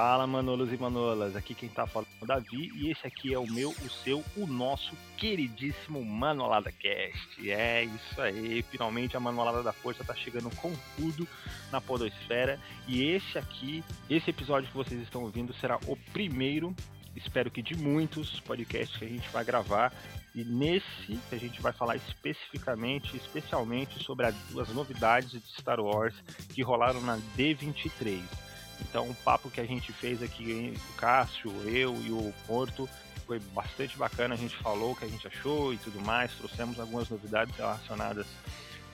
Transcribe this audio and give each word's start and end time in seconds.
Fala 0.00 0.26
Manolos 0.26 0.72
e 0.72 0.78
Manolas, 0.78 1.36
aqui 1.36 1.54
quem 1.54 1.68
tá 1.68 1.86
falando 1.86 2.08
é 2.22 2.24
o 2.24 2.26
Davi 2.26 2.72
e 2.74 2.90
esse 2.90 3.06
aqui 3.06 3.34
é 3.34 3.38
o 3.38 3.46
meu, 3.46 3.68
o 3.68 3.90
seu, 4.02 4.24
o 4.34 4.46
nosso 4.46 4.96
queridíssimo 5.18 6.02
Manolada 6.02 6.72
Cast. 6.72 7.50
É 7.50 7.84
isso 7.84 8.18
aí, 8.18 8.62
finalmente 8.70 9.14
a 9.14 9.20
Manolada 9.20 9.62
da 9.62 9.74
Força 9.74 10.02
tá 10.02 10.14
chegando 10.14 10.48
com 10.56 10.74
tudo 10.96 11.28
na 11.70 11.82
Podosfera 11.82 12.58
e 12.88 13.10
esse 13.10 13.36
aqui, 13.36 13.84
esse 14.08 14.30
episódio 14.30 14.70
que 14.70 14.74
vocês 14.74 15.02
estão 15.02 15.20
ouvindo 15.20 15.52
será 15.52 15.78
o 15.86 15.94
primeiro, 16.14 16.74
espero 17.14 17.50
que 17.50 17.60
de 17.60 17.76
muitos 17.76 18.40
podcasts 18.40 18.96
que 18.96 19.04
a 19.04 19.08
gente 19.08 19.28
vai 19.28 19.44
gravar 19.44 19.92
e 20.34 20.42
nesse 20.42 21.20
a 21.30 21.36
gente 21.36 21.60
vai 21.60 21.74
falar 21.74 21.96
especificamente, 21.96 23.14
especialmente 23.18 24.02
sobre 24.02 24.24
as 24.24 24.68
novidades 24.70 25.30
de 25.32 25.40
Star 25.60 25.78
Wars 25.78 26.14
que 26.54 26.62
rolaram 26.62 27.02
na 27.02 27.18
D23. 27.36 28.49
Então, 28.82 29.08
o 29.08 29.14
papo 29.14 29.50
que 29.50 29.60
a 29.60 29.66
gente 29.66 29.92
fez 29.92 30.22
aqui, 30.22 30.74
o 30.90 30.94
Cássio, 30.94 31.50
eu 31.68 31.94
e 32.02 32.10
o 32.10 32.32
Porto, 32.46 32.88
foi 33.26 33.38
bastante 33.38 33.96
bacana. 33.96 34.34
A 34.34 34.38
gente 34.38 34.56
falou 34.56 34.92
o 34.92 34.96
que 34.96 35.04
a 35.04 35.08
gente 35.08 35.26
achou 35.26 35.72
e 35.72 35.76
tudo 35.78 36.00
mais. 36.00 36.32
Trouxemos 36.32 36.80
algumas 36.80 37.08
novidades 37.08 37.54
relacionadas 37.56 38.26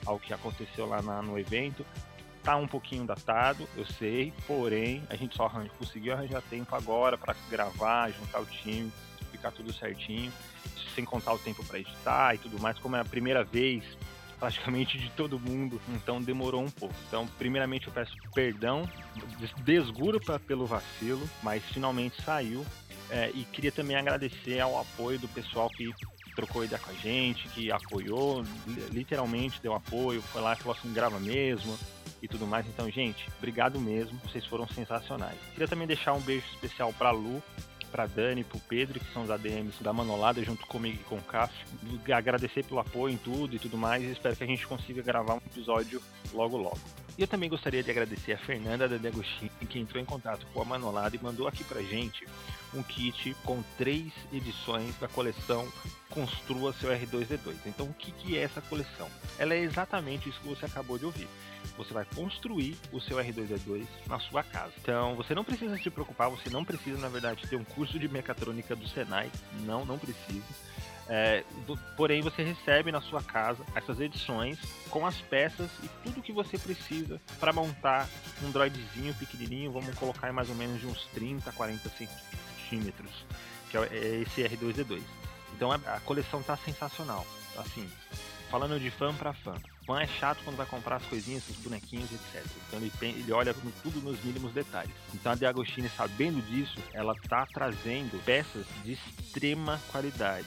ao 0.05 0.19
que 0.19 0.33
aconteceu 0.33 0.85
lá 0.87 1.01
na, 1.01 1.21
no 1.21 1.39
evento. 1.39 1.85
Tá 2.43 2.55
um 2.55 2.67
pouquinho 2.67 3.03
datado, 3.03 3.67
eu 3.75 3.85
sei, 3.85 4.31
porém, 4.45 5.03
a 5.09 5.17
gente 5.17 5.35
só 5.35 5.49
conseguiu 5.77 6.13
arranjar 6.13 6.41
tempo 6.43 6.73
agora 6.75 7.17
para 7.17 7.35
gravar, 7.49 8.09
juntar 8.11 8.39
o 8.39 8.45
time, 8.45 8.89
ficar 9.31 9.51
tudo 9.51 9.73
certinho, 9.73 10.31
sem 10.95 11.03
contar 11.03 11.33
o 11.33 11.39
tempo 11.39 11.61
para 11.65 11.79
editar 11.79 12.35
e 12.35 12.37
tudo 12.37 12.57
mais. 12.57 12.79
Como 12.79 12.95
é 12.95 13.01
a 13.01 13.05
primeira 13.05 13.43
vez 13.43 13.83
praticamente 14.39 14.97
de 14.97 15.09
todo 15.11 15.39
mundo, 15.39 15.81
então 15.89 16.21
demorou 16.21 16.63
um 16.63 16.69
pouco. 16.69 16.95
Então, 17.07 17.27
primeiramente 17.37 17.87
eu 17.87 17.93
peço 17.93 18.15
perdão, 18.33 18.89
desguro 19.63 20.19
pra, 20.19 20.39
pelo 20.39 20.65
vacilo, 20.65 21.27
mas 21.41 21.63
finalmente 21.65 22.21
saiu. 22.21 22.65
É, 23.09 23.31
e 23.33 23.45
queria 23.45 23.71
também 23.71 23.95
agradecer 23.95 24.59
ao 24.59 24.79
apoio 24.79 25.17
do 25.17 25.29
pessoal 25.29 25.69
que 25.69 25.89
trocou 26.35 26.63
ideia 26.63 26.79
com 26.79 26.91
a 26.91 26.93
gente, 26.93 27.47
que 27.49 27.71
apoiou, 27.71 28.43
literalmente 28.91 29.59
deu 29.61 29.73
apoio, 29.73 30.21
foi 30.21 30.41
lá 30.41 30.53
e 30.53 30.55
falou 30.57 30.77
assim, 30.77 30.93
grava 30.93 31.19
mesmo 31.19 31.77
e 32.21 32.27
tudo 32.27 32.45
mais. 32.45 32.67
Então, 32.67 32.89
gente, 32.91 33.27
obrigado 33.37 33.79
mesmo, 33.79 34.19
vocês 34.19 34.45
foram 34.45 34.67
sensacionais. 34.67 35.37
Queria 35.53 35.67
também 35.67 35.87
deixar 35.87 36.13
um 36.13 36.21
beijo 36.21 36.45
especial 36.53 36.93
pra 36.93 37.09
Lu, 37.11 37.41
para 37.87 38.05
Dani, 38.05 38.43
para 38.43 38.57
o 38.57 38.61
Pedro, 38.61 38.99
que 38.99 39.11
são 39.13 39.23
os 39.23 39.31
ADMs 39.31 39.81
da 39.81 39.93
Manolada, 39.93 40.43
junto 40.43 40.65
comigo 40.67 40.99
e 41.01 41.03
com 41.05 41.15
o 41.15 41.21
Cássio. 41.21 41.65
Agradecer 42.13 42.63
pelo 42.63 42.79
apoio 42.79 43.13
em 43.13 43.17
tudo 43.17 43.55
e 43.55 43.59
tudo 43.59 43.77
mais. 43.77 44.03
E 44.03 44.11
espero 44.11 44.35
que 44.35 44.43
a 44.43 44.47
gente 44.47 44.67
consiga 44.67 45.01
gravar 45.01 45.35
um 45.35 45.37
episódio 45.37 46.01
logo 46.33 46.57
logo. 46.57 46.79
E 47.17 47.21
eu 47.21 47.27
também 47.27 47.49
gostaria 47.49 47.81
de 47.81 47.89
agradecer 47.89 48.33
a 48.33 48.37
Fernanda 48.37 48.87
da 48.87 48.97
Degostin, 48.97 49.49
que 49.67 49.79
entrou 49.79 50.01
em 50.01 50.05
contato 50.05 50.45
com 50.53 50.61
a 50.61 50.65
Manolada 50.65 51.15
e 51.15 51.19
mandou 51.19 51.47
aqui 51.47 51.63
pra 51.63 51.81
gente 51.81 52.27
um 52.75 52.83
kit 52.83 53.35
com 53.43 53.63
três 53.75 54.11
edições 54.31 54.95
da 54.99 55.07
coleção 55.07 55.67
Construa 56.09 56.73
seu 56.73 56.89
R2D2. 56.89 57.55
Então, 57.65 57.85
o 57.85 57.93
que, 57.93 58.11
que 58.11 58.37
é 58.37 58.41
essa 58.41 58.61
coleção? 58.61 59.09
Ela 59.37 59.53
é 59.53 59.59
exatamente 59.59 60.29
isso 60.29 60.39
que 60.39 60.47
você 60.47 60.65
acabou 60.65 60.97
de 60.97 61.05
ouvir 61.05 61.27
você 61.77 61.93
vai 61.93 62.05
construir 62.15 62.75
o 62.91 62.99
seu 62.99 63.17
R2D2 63.17 63.85
na 64.07 64.19
sua 64.19 64.43
casa. 64.43 64.73
Então, 64.81 65.15
você 65.15 65.35
não 65.35 65.43
precisa 65.43 65.77
se 65.77 65.89
preocupar, 65.89 66.29
você 66.29 66.49
não 66.49 66.65
precisa, 66.65 66.97
na 66.97 67.07
verdade, 67.07 67.47
ter 67.47 67.55
um 67.55 67.63
curso 67.63 67.99
de 67.99 68.07
mecatrônica 68.07 68.75
do 68.75 68.87
Senai. 68.87 69.31
Não, 69.63 69.85
não 69.85 69.97
precisa. 69.97 70.43
É, 71.09 71.43
do, 71.65 71.77
porém, 71.95 72.21
você 72.21 72.43
recebe 72.43 72.91
na 72.91 72.99
sua 72.99 73.23
casa 73.23 73.63
essas 73.75 73.99
edições 73.99 74.59
com 74.89 75.05
as 75.05 75.15
peças 75.21 75.69
e 75.81 75.87
tudo 76.03 76.21
que 76.21 76.33
você 76.33 76.57
precisa 76.57 77.21
para 77.39 77.53
montar 77.53 78.09
um 78.43 78.51
droidzinho 78.51 79.13
pequenininho. 79.13 79.71
Vamos 79.71 79.95
colocar 79.95 80.29
em 80.29 80.33
mais 80.33 80.49
ou 80.49 80.55
menos 80.55 80.81
de 80.81 80.87
uns 80.87 81.05
30, 81.13 81.51
40 81.51 81.89
centímetros, 81.89 83.11
que 83.69 83.77
é, 83.77 83.81
é 83.83 84.21
esse 84.21 84.41
R2D2. 84.43 85.01
Então, 85.55 85.71
a, 85.71 85.75
a 85.75 85.99
coleção 86.01 86.43
tá 86.43 86.57
sensacional. 86.57 87.25
Assim, 87.57 87.89
falando 88.49 88.79
de 88.79 88.89
fã 88.89 89.13
para 89.13 89.33
fã. 89.33 89.53
Fã 89.85 90.01
é 90.01 90.07
chato 90.07 90.39
quando 90.43 90.57
vai 90.57 90.65
comprar 90.65 90.97
as 90.97 91.05
coisinhas, 91.05 91.47
os 91.47 91.55
bonequinhos, 91.57 92.11
etc. 92.11 92.45
Então 92.67 92.79
ele, 92.79 92.91
ele 93.01 93.31
olha 93.31 93.53
tudo 93.81 94.01
nos 94.01 94.21
mínimos 94.23 94.51
detalhes. 94.51 94.91
Então 95.13 95.31
a 95.31 95.35
De 95.35 95.45
Agostini, 95.45 95.89
sabendo 95.89 96.41
disso, 96.41 96.77
ela 96.93 97.15
tá 97.29 97.45
trazendo 97.45 98.21
peças 98.25 98.65
de 98.83 98.93
extrema 98.93 99.79
qualidade. 99.89 100.45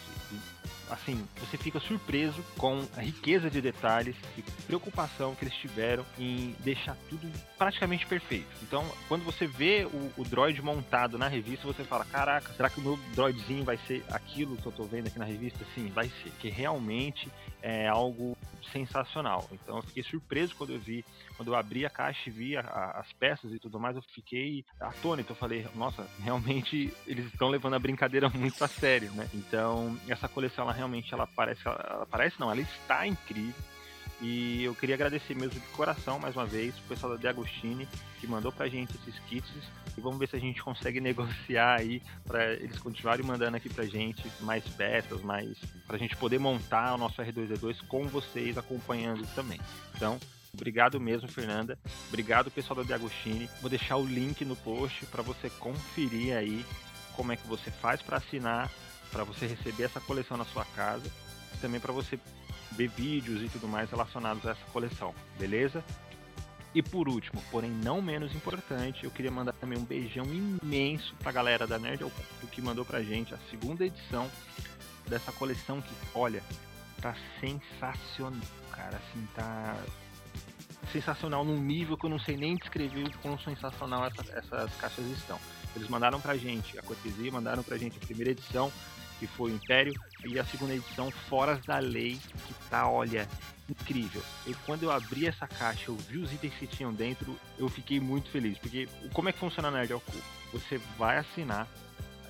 assim, 0.91 1.27
você 1.39 1.57
fica 1.57 1.81
surpreso 1.81 2.43
com 2.59 2.87
a 2.97 3.01
riqueza 3.01 3.49
de 3.49 3.63
detalhes 3.63 4.17
e 4.37 4.43
preocupação 4.67 5.35
que 5.35 5.45
eles 5.45 5.55
tiveram 5.55 6.05
em 6.19 6.55
deixar 6.61 6.97
tudo 7.09 7.31
praticamente 7.57 8.07
perfeito. 8.07 8.49
Então, 8.63 8.85
quando 9.09 9.25
você 9.25 9.47
vê 9.47 9.87
o, 9.87 10.13
o 10.21 10.25
droid 10.25 10.61
montado 10.61 11.17
na 11.17 11.29
revista, 11.29 11.67
você 11.67 11.83
fala: 11.85 12.05
Caraca, 12.05 12.53
será 12.53 12.69
que 12.69 12.81
o 12.81 12.83
meu 12.83 12.99
droidzinho 13.15 13.65
vai 13.65 13.79
ser 13.87 14.05
aquilo 14.11 14.57
que 14.57 14.67
eu 14.67 14.73
tô 14.73 14.85
vendo 14.85 15.07
aqui 15.07 15.19
na 15.19 15.25
revista? 15.25 15.65
Sim, 15.75 15.89
vai 15.89 16.11
ser. 16.23 16.31
Que 16.41 16.51
realmente 16.51 17.31
é 17.63 17.89
algo 17.89 18.37
sensacional. 18.73 19.49
Então 19.53 19.77
eu 19.77 19.83
fiquei 19.83 20.03
surpreso 20.03 20.55
quando 20.55 20.73
eu 20.73 20.81
vi, 20.81 21.05
quando 21.37 21.49
eu 21.49 21.55
abri 21.55 21.85
a 21.85 21.91
caixa 21.91 22.29
e 22.29 22.33
vi 22.33 22.57
a, 22.57 22.61
a, 22.61 23.01
as 23.01 23.13
peças 23.15 23.53
e 23.53 23.59
tudo 23.59 23.81
mais, 23.81 23.97
eu 23.97 24.03
fiquei 24.15 24.65
atônito. 24.81 25.33
Eu 25.33 25.37
falei, 25.37 25.67
nossa, 25.75 26.07
realmente 26.23 26.93
eles 27.07 27.27
estão 27.27 27.49
levando 27.49 27.75
a 27.75 27.79
brincadeira 27.79 28.29
muito 28.35 28.63
a 28.63 28.69
sério, 28.69 29.11
né? 29.13 29.29
Então 29.35 29.99
essa 30.09 30.29
coleção, 30.29 30.65
ela 30.65 30.73
realmente, 30.73 31.13
ela 31.13 31.27
parece, 31.27 31.67
ela, 31.67 31.87
ela 31.91 32.07
parece 32.07 32.39
não, 32.39 32.51
ela 32.51 32.61
está 32.61 33.07
incrível. 33.07 33.55
E 34.21 34.65
eu 34.65 34.75
queria 34.75 34.95
agradecer 34.95 35.35
mesmo 35.35 35.59
de 35.59 35.67
coração, 35.69 36.19
mais 36.19 36.37
uma 36.37 36.45
vez, 36.45 36.77
o 36.79 36.83
pessoal 36.83 37.13
da 37.13 37.19
De 37.19 37.27
Agostini, 37.27 37.89
que 38.21 38.27
mandou 38.27 38.53
pra 38.53 38.69
gente 38.69 38.95
esses 38.97 39.19
kits. 39.21 39.51
E 39.97 40.01
vamos 40.01 40.19
ver 40.19 40.29
se 40.29 40.37
a 40.37 40.41
gente 40.41 40.63
consegue 40.63 41.01
negociar 41.01 41.81
aí 41.81 42.03
para 42.25 42.53
eles 42.55 42.79
continuarem 42.79 43.25
mandando 43.25 43.57
aqui 43.57 43.69
pra 43.69 43.85
gente 43.87 44.31
mais 44.41 44.65
peças, 44.69 45.23
mais 45.23 45.57
pra 45.87 45.97
gente 45.97 46.17
poder 46.17 46.39
montar 46.39 46.95
o 46.95 46.99
nosso 46.99 47.23
R2D2 47.23 47.79
com 47.89 48.07
vocês 48.09 48.59
acompanhando 48.59 49.27
também. 49.35 49.61
Então, 49.95 50.19
Obrigado 50.53 50.99
mesmo, 50.99 51.29
Fernanda. 51.29 51.79
Obrigado, 52.09 52.51
pessoal 52.51 52.79
da 52.79 52.83
De 52.83 52.93
Agostini. 52.93 53.49
Vou 53.61 53.71
deixar 53.71 53.97
o 53.97 54.05
link 54.05 54.45
no 54.45 54.57
post 54.57 55.07
para 55.07 55.23
você 55.23 55.49
conferir 55.49 56.37
aí 56.37 56.65
como 57.15 57.33
é 57.33 57.37
que 57.37 57.47
você 57.47 57.71
faz 57.71 58.03
para 58.03 58.17
assinar, 58.17 58.69
para 59.13 59.25
você 59.25 59.47
receber 59.47 59.85
essa 59.85 60.01
coleção 60.01 60.37
na 60.37 60.45
sua 60.45 60.65
casa, 60.65 61.09
e 61.55 61.59
também 61.59 61.81
para 61.81 61.93
você 61.93 62.19
ver 62.81 62.89
vídeos 62.89 63.43
e 63.43 63.49
tudo 63.49 63.69
mais 63.69 63.91
relacionados 63.91 64.47
a 64.47 64.53
essa 64.53 64.65
coleção, 64.73 65.15
beleza? 65.39 65.85
E 66.75 66.83
por 66.83 67.09
último, 67.09 67.43
porém 67.51 67.71
não 67.71 68.01
menos 68.01 68.35
importante, 68.35 69.05
eu 69.05 69.11
queria 69.11 69.31
mandar 69.31 69.53
também 69.55 69.79
um 69.79 69.85
beijão 69.85 70.25
imenso 70.25 71.15
pra 71.17 71.33
galera 71.33 71.67
da 71.67 71.79
Nerd 71.79 72.05
ao 72.05 72.11
que 72.51 72.63
mandou 72.63 72.85
pra 72.85 73.03
gente 73.03 73.35
a 73.35 73.39
segunda 73.51 73.85
edição 73.85 74.31
dessa 75.09 75.33
coleção 75.33 75.83
que, 75.83 75.93
olha, 76.15 76.43
tá 77.03 77.15
sensacional, 77.41 78.41
cara, 78.71 78.97
assim, 78.97 79.27
tá 79.35 79.77
sensacional 80.93 81.45
num 81.45 81.61
nível 81.61 81.99
que 81.99 82.07
eu 82.07 82.11
não 82.11 82.19
sei 82.19 82.37
nem 82.37 82.57
descrever 82.57 83.07
o 83.09 83.19
quão 83.19 83.39
sensacional 83.39 84.07
essa, 84.07 84.23
essas 84.33 84.75
caixas 84.77 85.05
estão. 85.07 85.39
Eles 85.75 85.89
mandaram 85.89 86.21
pra 86.21 86.37
gente 86.37 86.79
a 86.79 86.83
cortesia, 86.83 87.31
mandaram 87.31 87.63
pra 87.63 87.77
gente 87.77 87.97
a 87.97 88.07
primeira 88.07 88.31
edição, 88.31 88.73
que 89.21 89.27
foi 89.27 89.53
o 89.53 89.55
Império, 89.55 89.93
e 90.25 90.39
a 90.39 90.45
segunda 90.45 90.75
edição, 90.75 91.11
Foras 91.11 91.63
da 91.67 91.79
Lei, 91.79 92.19
que 92.47 92.55
tá, 92.71 92.89
olha, 92.89 93.29
incrível. 93.69 94.23
E 94.47 94.55
quando 94.67 94.85
eu 94.85 94.91
abri 94.91 95.27
essa 95.27 95.47
caixa, 95.47 95.91
eu 95.91 95.97
vi 95.97 96.19
os 96.19 96.33
itens 96.33 96.55
que 96.55 96.67
tinham 96.67 96.93
dentro, 96.93 97.39
eu 97.59 97.69
fiquei 97.69 98.01
muito 98.01 98.31
feliz. 98.31 98.57
Porque 98.59 98.89
como 99.13 99.29
é 99.29 99.33
que 99.33 99.39
funciona 99.39 99.71
na 99.71 99.79
Nerd 99.79 99.93
Alcu? 99.93 100.17
Você 100.53 100.79
vai 100.99 101.19
assinar 101.19 101.69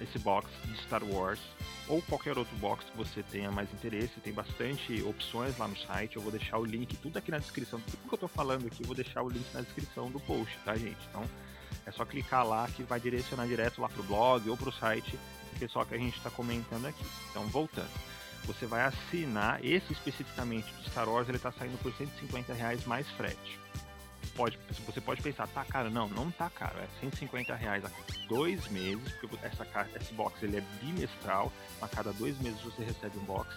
esse 0.01 0.19
box 0.19 0.51
de 0.65 0.77
Star 0.83 1.05
Wars 1.05 1.41
ou 1.87 2.03
qualquer 2.03 2.37
outro 2.37 2.57
box 2.57 2.85
que 2.85 2.97
você 2.97 3.23
tenha 3.23 3.51
mais 3.51 3.73
interesse, 3.73 4.21
tem 4.21 4.33
bastante 4.33 5.03
opções 5.03 5.57
lá 5.59 5.69
no 5.69 5.77
site. 5.77 6.17
Eu 6.17 6.23
vou 6.23 6.33
deixar 6.33 6.59
o 6.59 6.65
link 6.65 6.97
tudo 6.97 7.17
aqui 7.19 7.31
na 7.31 7.39
descrição. 7.39 7.81
Tudo 7.81 8.09
que 8.09 8.15
eu 8.15 8.19
tô 8.19 8.29
falando 8.29 8.67
aqui, 8.67 8.83
eu 8.83 8.87
vou 8.87 8.97
deixar 8.97 9.23
o 9.23 9.29
link 9.29 9.47
na 9.55 9.61
descrição 9.61 10.11
do 10.11 10.19
post, 10.21 10.57
tá, 10.65 10.77
gente? 10.77 10.99
Então 11.09 11.25
é 11.87 11.91
só 11.91 12.05
clicar 12.05 12.47
lá 12.47 12.69
que 12.69 12.83
vai 12.83 13.01
direcionar 13.01 13.47
direto 13.47 13.81
lá 13.81 13.89
pro 13.89 14.03
blog 14.03 14.49
ou 14.49 14.57
pro 14.57 14.73
site 14.73 15.19
pessoal 15.59 15.85
que 15.87 15.95
a 15.95 15.99
gente 15.99 16.17
está 16.17 16.31
comentando 16.31 16.87
aqui. 16.87 17.05
Então, 17.31 17.47
voltando. 17.47 17.91
Você 18.45 18.67
vai 18.67 18.83
assinar, 18.83 19.65
esse 19.65 19.93
especificamente 19.93 20.73
do 20.73 20.91
Star 20.91 21.09
Wars, 21.09 21.29
ele 21.29 21.37
está 21.37 21.53
saindo 21.53 21.79
por 21.79 21.93
150 21.93 22.55
reais 22.55 22.85
mais 22.87 23.09
frete. 23.11 23.59
Pode, 24.41 24.59
você 24.87 25.03
pode 25.03 25.21
pensar, 25.21 25.47
tá 25.49 25.63
caro? 25.67 25.91
Não, 25.91 26.09
não 26.09 26.31
tá 26.31 26.49
caro. 26.49 26.79
É 26.79 26.89
150 27.01 27.55
reais 27.55 27.85
a 27.85 27.91
dois 28.27 28.67
meses, 28.69 29.13
porque 29.21 29.37
essa, 29.45 29.67
esse 29.95 30.15
box 30.15 30.43
ele 30.43 30.57
é 30.57 30.63
bimestral, 30.81 31.53
a 31.79 31.87
cada 31.87 32.11
dois 32.15 32.41
meses 32.41 32.59
você 32.63 32.83
recebe 32.83 33.19
um 33.19 33.25
box. 33.25 33.55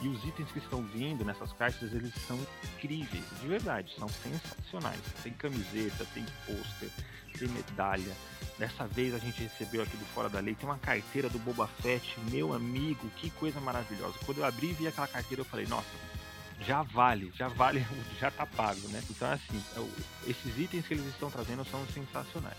E 0.00 0.06
os 0.06 0.24
itens 0.24 0.52
que 0.52 0.60
estão 0.60 0.84
vindo 0.84 1.24
nessas 1.24 1.52
caixas, 1.54 1.92
eles 1.92 2.14
são 2.28 2.38
incríveis, 2.62 3.24
de 3.40 3.48
verdade, 3.48 3.92
são 3.98 4.08
sensacionais. 4.08 5.00
Tem 5.20 5.32
camiseta, 5.32 6.06
tem 6.14 6.24
pôster, 6.46 6.90
tem 7.36 7.48
medalha, 7.48 8.14
Dessa 8.60 8.86
vez 8.86 9.14
a 9.14 9.18
gente 9.18 9.42
recebeu 9.42 9.82
aqui 9.82 9.96
do 9.96 10.04
Fora 10.04 10.28
da 10.28 10.38
Lei, 10.38 10.54
tem 10.54 10.68
uma 10.68 10.76
carteira 10.76 11.30
do 11.30 11.38
Boba 11.38 11.66
Fett, 11.66 12.20
meu 12.30 12.52
amigo, 12.52 13.08
que 13.16 13.30
coisa 13.30 13.58
maravilhosa. 13.58 14.18
Quando 14.26 14.36
eu 14.36 14.44
abri 14.44 14.68
e 14.68 14.72
vi 14.74 14.86
aquela 14.86 15.06
carteira, 15.08 15.40
eu 15.40 15.46
falei, 15.46 15.66
nossa, 15.66 15.88
já 16.60 16.82
vale, 16.82 17.32
já 17.34 17.48
vale, 17.48 17.86
já 18.20 18.30
tá 18.30 18.46
pago, 18.46 18.86
né? 18.88 19.02
Então, 19.08 19.30
assim, 19.30 19.62
é 19.76 20.30
esses 20.30 20.58
itens 20.58 20.86
que 20.86 20.94
eles 20.94 21.06
estão 21.06 21.30
trazendo 21.30 21.64
são 21.64 21.84
sensacionais. 21.88 22.58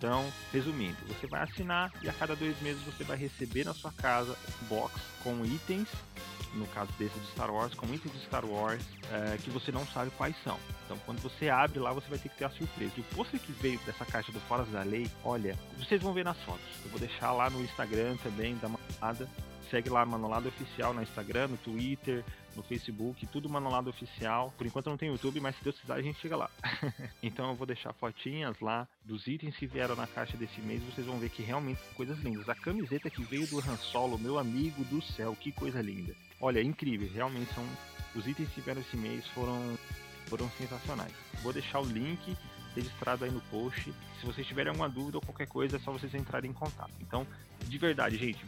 Então, 0.00 0.32
resumindo, 0.50 0.96
você 1.08 1.26
vai 1.26 1.42
assinar 1.42 1.92
e 2.00 2.08
a 2.08 2.12
cada 2.14 2.34
dois 2.34 2.58
meses 2.62 2.82
você 2.84 3.04
vai 3.04 3.18
receber 3.18 3.64
na 3.64 3.74
sua 3.74 3.92
casa 3.92 4.34
um 4.62 4.66
box 4.66 4.98
com 5.22 5.44
itens, 5.44 5.88
no 6.54 6.66
caso 6.68 6.90
desse 6.98 7.18
de 7.18 7.26
Star 7.32 7.50
Wars, 7.50 7.74
com 7.74 7.86
itens 7.92 8.12
de 8.14 8.20
Star 8.20 8.46
Wars 8.46 8.82
é, 9.12 9.36
que 9.36 9.50
você 9.50 9.70
não 9.70 9.86
sabe 9.88 10.10
quais 10.12 10.34
são. 10.42 10.58
Então, 10.86 10.96
quando 11.04 11.20
você 11.20 11.50
abre 11.50 11.78
lá, 11.78 11.92
você 11.92 12.08
vai 12.08 12.18
ter 12.18 12.30
que 12.30 12.38
ter 12.38 12.46
a 12.46 12.50
surpresa. 12.50 12.94
E 12.96 13.00
o 13.00 13.04
pôster 13.14 13.38
que 13.38 13.52
veio 13.52 13.78
dessa 13.84 14.06
caixa 14.06 14.32
do 14.32 14.40
Foras 14.40 14.68
da 14.68 14.82
Lei, 14.82 15.06
olha, 15.22 15.54
vocês 15.78 16.00
vão 16.00 16.14
ver 16.14 16.24
nas 16.24 16.38
fotos. 16.44 16.64
Eu 16.82 16.90
vou 16.90 16.98
deixar 16.98 17.32
lá 17.32 17.50
no 17.50 17.62
Instagram 17.62 18.16
também, 18.22 18.56
dá 18.56 18.68
uma 18.68 18.80
olhada. 19.02 19.28
Segue 19.70 19.90
lá 19.90 20.04
Manolado 20.06 20.48
Oficial 20.48 20.94
no 20.94 21.02
Instagram, 21.02 21.48
no 21.48 21.56
Twitter, 21.58 22.24
no 22.56 22.62
Facebook, 22.62 23.26
tudo 23.26 23.48
Manolado 23.48 23.90
Oficial. 23.90 24.52
Por 24.56 24.66
enquanto 24.66 24.90
não 24.90 24.96
tem 24.96 25.10
YouTube, 25.10 25.40
mas 25.40 25.56
se 25.56 25.64
Deus 25.64 25.78
quiser 25.78 25.94
a 25.94 26.02
gente 26.02 26.20
chega 26.20 26.36
lá. 26.36 26.50
então 27.22 27.50
eu 27.50 27.56
vou 27.56 27.66
deixar 27.66 27.92
fotinhas 27.92 28.58
lá 28.60 28.86
dos 29.04 29.26
itens 29.26 29.56
que 29.56 29.66
vieram 29.66 29.96
na 29.96 30.06
caixa 30.06 30.36
desse 30.36 30.60
mês. 30.60 30.82
Vocês 30.82 31.06
vão 31.06 31.18
ver 31.18 31.30
que 31.30 31.42
realmente 31.42 31.80
são 31.80 31.94
coisas 31.94 32.18
lindas. 32.18 32.48
A 32.48 32.54
camiseta 32.54 33.10
que 33.10 33.22
veio 33.22 33.46
do 33.46 33.58
Han 33.58 33.76
Solo, 33.76 34.18
meu 34.18 34.38
amigo 34.38 34.84
do 34.84 35.00
céu, 35.02 35.36
que 35.38 35.52
coisa 35.52 35.80
linda. 35.80 36.14
Olha, 36.40 36.62
incrível, 36.62 37.08
realmente 37.12 37.52
são. 37.54 37.64
Os 38.14 38.26
itens 38.26 38.48
que 38.48 38.60
vieram 38.60 38.80
esse 38.80 38.96
mês 38.96 39.24
foram, 39.28 39.78
foram 40.26 40.50
sensacionais. 40.58 41.12
Vou 41.42 41.52
deixar 41.52 41.78
o 41.78 41.84
link 41.84 42.36
registrado 42.74 43.24
aí 43.24 43.30
no 43.30 43.40
post. 43.42 43.92
Se 44.18 44.26
vocês 44.26 44.46
tiverem 44.46 44.70
alguma 44.70 44.88
dúvida 44.88 45.18
ou 45.18 45.22
qualquer 45.22 45.46
coisa, 45.46 45.76
é 45.76 45.80
só 45.80 45.92
vocês 45.92 46.14
entrarem 46.14 46.50
em 46.50 46.54
contato. 46.54 46.92
Então, 47.00 47.26
de 47.64 47.78
verdade, 47.78 48.16
gente, 48.16 48.44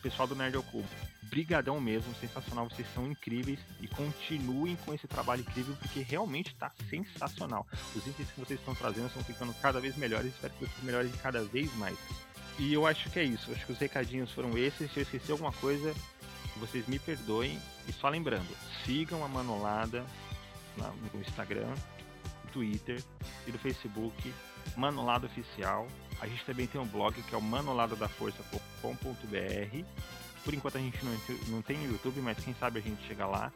pessoal 0.00 0.26
do 0.26 0.34
Nerd 0.34 0.56
Oculto, 0.56 0.88
brigadão 1.22 1.80
mesmo, 1.80 2.14
sensacional, 2.14 2.68
vocês 2.68 2.86
são 2.94 3.10
incríveis 3.10 3.58
e 3.80 3.86
continuem 3.86 4.76
com 4.76 4.92
esse 4.92 5.06
trabalho 5.06 5.42
incrível 5.42 5.76
porque 5.78 6.00
realmente 6.00 6.52
está 6.52 6.70
sensacional. 6.88 7.66
Os 7.94 8.06
itens 8.06 8.30
que 8.30 8.40
vocês 8.40 8.58
estão 8.58 8.74
trazendo 8.74 9.06
estão 9.06 9.22
ficando 9.22 9.54
cada 9.54 9.80
vez 9.80 9.96
melhores, 9.96 10.34
espero 10.34 10.52
que 10.54 10.66
vocês 10.66 10.82
melhorem 10.82 11.10
cada 11.22 11.44
vez 11.44 11.72
mais. 11.76 11.98
E 12.58 12.72
eu 12.72 12.86
acho 12.86 13.08
que 13.10 13.18
é 13.18 13.24
isso, 13.24 13.52
acho 13.52 13.64
que 13.64 13.72
os 13.72 13.78
recadinhos 13.78 14.32
foram 14.32 14.56
esses, 14.58 14.90
se 14.92 15.00
eu 15.00 15.02
esqueci 15.02 15.30
alguma 15.32 15.52
coisa, 15.52 15.94
vocês 16.56 16.86
me 16.86 16.98
perdoem. 16.98 17.58
E 17.88 17.92
só 17.92 18.08
lembrando, 18.08 18.48
sigam 18.84 19.24
a 19.24 19.28
Manolada 19.28 20.04
no 20.76 21.20
Instagram, 21.20 21.74
no 22.44 22.50
Twitter 22.52 23.02
e 23.46 23.52
no 23.52 23.58
Facebook, 23.58 24.32
Manolada 24.76 25.26
Oficial. 25.26 25.86
A 26.20 26.26
gente 26.26 26.44
também 26.44 26.66
tem 26.66 26.80
um 26.80 26.86
blog 26.86 27.14
que 27.22 27.34
é 27.34 27.38
o 27.38 27.42
manoladadaforça.com.br. 27.42 29.84
Por 30.44 30.54
enquanto 30.54 30.76
a 30.76 30.80
gente 30.80 31.04
não, 31.04 31.12
não 31.48 31.62
tem 31.62 31.78
no 31.78 31.92
YouTube, 31.92 32.20
mas 32.20 32.38
quem 32.38 32.54
sabe 32.54 32.78
a 32.78 32.82
gente 32.82 33.06
chega 33.06 33.26
lá. 33.26 33.52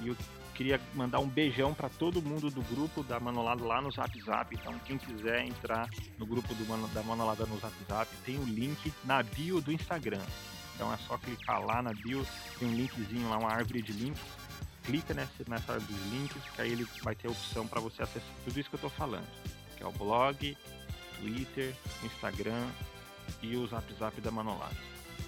E 0.00 0.08
eu 0.08 0.16
queria 0.54 0.80
mandar 0.94 1.20
um 1.20 1.26
beijão 1.26 1.72
para 1.72 1.88
todo 1.88 2.20
mundo 2.20 2.50
do 2.50 2.60
grupo 2.62 3.02
da 3.02 3.18
Manolada 3.18 3.64
lá 3.64 3.80
no 3.80 3.90
Zap 3.90 4.20
Zap. 4.20 4.54
Então, 4.54 4.78
quem 4.80 4.98
quiser 4.98 5.46
entrar 5.46 5.88
no 6.18 6.26
grupo 6.26 6.54
Mano, 6.68 6.86
da 6.88 7.02
Manolada 7.02 7.46
no 7.46 7.58
Zap 7.58 7.74
Zap, 7.88 8.08
tem 8.24 8.38
o 8.38 8.44
link 8.44 8.92
na 9.04 9.22
bio 9.22 9.60
do 9.60 9.72
Instagram. 9.72 10.22
Então 10.74 10.92
é 10.92 10.96
só 11.06 11.18
clicar 11.18 11.64
lá 11.64 11.82
na 11.82 11.92
bio, 11.92 12.26
tem 12.58 12.68
um 12.68 12.72
linkzinho 12.72 13.28
lá, 13.28 13.38
uma 13.38 13.50
árvore 13.50 13.82
de 13.82 13.92
links. 13.92 14.22
Clica 14.84 15.12
nessa, 15.12 15.32
nessa 15.46 15.74
árvore 15.74 15.92
de 15.92 16.08
links, 16.08 16.42
que 16.54 16.62
aí 16.62 16.72
ele 16.72 16.86
vai 17.02 17.14
ter 17.14 17.28
a 17.28 17.30
opção 17.30 17.66
para 17.66 17.80
você 17.80 18.02
acessar 18.02 18.34
tudo 18.44 18.58
isso 18.58 18.70
que 18.70 18.76
eu 18.76 18.78
estou 18.78 18.90
falando. 18.90 19.26
Que 19.76 19.82
é 19.82 19.86
o 19.86 19.92
blog, 19.92 20.56
Twitter, 21.20 21.74
Instagram 22.02 22.66
e 23.42 23.56
o 23.56 23.66
Zap 23.66 23.92
Zap 23.94 24.20
da 24.20 24.30
Manolada. 24.30 24.76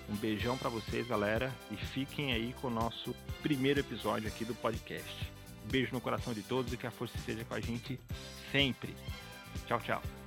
Um 0.09 0.17
beijão 0.17 0.57
para 0.59 0.69
vocês, 0.69 1.07
galera, 1.07 1.53
e 1.71 1.77
fiquem 1.77 2.33
aí 2.33 2.55
com 2.61 2.69
o 2.69 2.71
nosso 2.71 3.15
primeiro 3.43 3.81
episódio 3.81 4.29
aqui 4.29 4.45
do 4.45 4.55
podcast. 4.55 5.31
Beijo 5.65 5.93
no 5.93 6.01
coração 6.01 6.33
de 6.33 6.43
todos 6.43 6.73
e 6.73 6.77
que 6.77 6.87
a 6.87 6.91
força 6.91 7.17
esteja 7.17 7.45
com 7.45 7.55
a 7.55 7.61
gente 7.61 8.01
sempre. 8.51 8.95
Tchau, 9.67 9.81
tchau. 9.81 10.22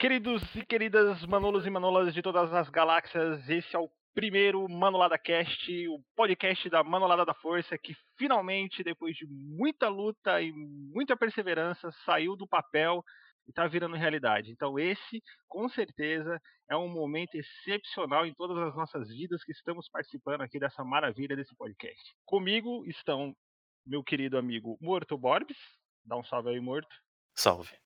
Queridos 0.00 0.42
e 0.56 0.64
queridas 0.64 1.26
Manolos 1.26 1.66
e 1.66 1.70
Manolas 1.70 2.14
de 2.14 2.22
todas 2.22 2.50
as 2.54 2.70
galáxias, 2.70 3.46
esse 3.50 3.76
é 3.76 3.78
o 3.78 3.90
primeiro 4.14 4.66
Manolada 4.66 5.18
Cast, 5.18 5.88
o 5.88 6.02
podcast 6.16 6.70
da 6.70 6.82
Manolada 6.82 7.22
da 7.26 7.34
Força, 7.34 7.76
que 7.76 7.94
finalmente, 8.16 8.82
depois 8.82 9.14
de 9.14 9.26
muita 9.26 9.90
luta 9.90 10.40
e 10.40 10.50
muita 10.54 11.18
perseverança, 11.18 11.92
saiu 12.06 12.34
do 12.34 12.48
papel 12.48 13.04
e 13.46 13.50
está 13.50 13.66
virando 13.66 13.94
realidade. 13.94 14.50
Então, 14.50 14.78
esse, 14.78 15.22
com 15.46 15.68
certeza, 15.68 16.40
é 16.70 16.74
um 16.74 16.88
momento 16.88 17.34
excepcional 17.34 18.24
em 18.24 18.32
todas 18.32 18.56
as 18.56 18.74
nossas 18.74 19.06
vidas 19.10 19.44
que 19.44 19.52
estamos 19.52 19.86
participando 19.90 20.40
aqui 20.40 20.58
dessa 20.58 20.82
maravilha 20.82 21.36
desse 21.36 21.54
podcast. 21.54 22.16
Comigo 22.24 22.86
estão 22.86 23.36
meu 23.84 24.02
querido 24.02 24.38
amigo 24.38 24.78
Morto 24.80 25.18
Borbs. 25.18 25.58
Dá 26.06 26.16
um 26.16 26.24
salve 26.24 26.48
aí, 26.48 26.58
Morto. 26.58 26.88
Salve. 27.34 27.76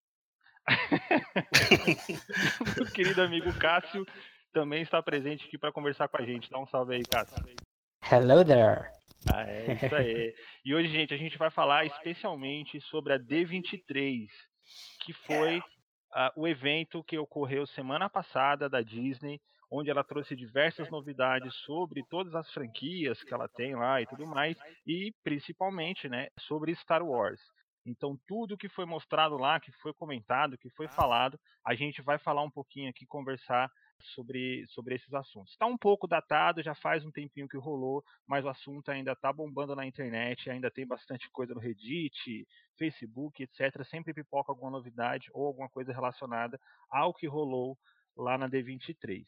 Meu 2.76 2.86
querido 2.92 3.22
amigo 3.22 3.52
Cássio 3.58 4.06
também 4.52 4.82
está 4.82 5.02
presente 5.02 5.46
aqui 5.46 5.58
para 5.58 5.72
conversar 5.72 6.08
com 6.08 6.16
a 6.16 6.24
gente. 6.24 6.50
Dá 6.50 6.58
um 6.58 6.66
salve 6.66 6.96
aí, 6.96 7.02
Cássio. 7.02 7.44
Hello 8.10 8.44
there. 8.44 8.90
Ah, 9.32 9.44
é 9.48 9.74
isso 9.74 9.94
aí. 9.94 10.34
E 10.64 10.74
hoje, 10.74 10.88
gente, 10.88 11.14
a 11.14 11.16
gente 11.16 11.38
vai 11.38 11.50
falar 11.50 11.86
especialmente 11.86 12.80
sobre 12.82 13.14
a 13.14 13.18
D23, 13.18 14.28
que 15.00 15.12
foi 15.12 15.58
uh, 15.58 16.30
o 16.36 16.46
evento 16.46 17.02
que 17.04 17.18
ocorreu 17.18 17.66
semana 17.66 18.08
passada 18.08 18.68
da 18.68 18.80
Disney, 18.82 19.40
onde 19.70 19.90
ela 19.90 20.04
trouxe 20.04 20.36
diversas 20.36 20.90
novidades 20.90 21.54
sobre 21.64 22.04
todas 22.08 22.34
as 22.34 22.50
franquias 22.52 23.22
que 23.22 23.32
ela 23.34 23.48
tem 23.48 23.74
lá 23.74 24.00
e 24.00 24.06
tudo 24.06 24.26
mais, 24.26 24.56
e 24.86 25.12
principalmente, 25.24 26.08
né, 26.08 26.28
sobre 26.38 26.74
Star 26.76 27.02
Wars. 27.02 27.40
Então, 27.86 28.18
tudo 28.26 28.56
que 28.56 28.68
foi 28.68 28.86
mostrado 28.86 29.36
lá, 29.36 29.60
que 29.60 29.70
foi 29.72 29.92
comentado, 29.92 30.56
que 30.56 30.70
foi 30.70 30.88
falado, 30.88 31.38
a 31.64 31.74
gente 31.74 32.00
vai 32.00 32.18
falar 32.18 32.42
um 32.42 32.50
pouquinho 32.50 32.88
aqui, 32.88 33.04
conversar 33.04 33.70
sobre, 34.14 34.66
sobre 34.68 34.94
esses 34.94 35.12
assuntos. 35.12 35.52
Está 35.52 35.66
um 35.66 35.76
pouco 35.76 36.06
datado, 36.06 36.62
já 36.62 36.74
faz 36.74 37.04
um 37.04 37.10
tempinho 37.10 37.48
que 37.48 37.58
rolou, 37.58 38.02
mas 38.26 38.44
o 38.44 38.48
assunto 38.48 38.90
ainda 38.90 39.12
está 39.12 39.32
bombando 39.32 39.76
na 39.76 39.86
internet, 39.86 40.48
ainda 40.50 40.70
tem 40.70 40.86
bastante 40.86 41.28
coisa 41.30 41.54
no 41.54 41.60
Reddit, 41.60 42.46
Facebook, 42.78 43.42
etc. 43.42 43.84
Sempre 43.84 44.14
pipoca 44.14 44.50
alguma 44.50 44.70
novidade 44.70 45.28
ou 45.32 45.46
alguma 45.46 45.68
coisa 45.68 45.92
relacionada 45.92 46.58
ao 46.90 47.12
que 47.12 47.26
rolou 47.26 47.78
lá 48.16 48.38
na 48.38 48.48
D23. 48.48 49.24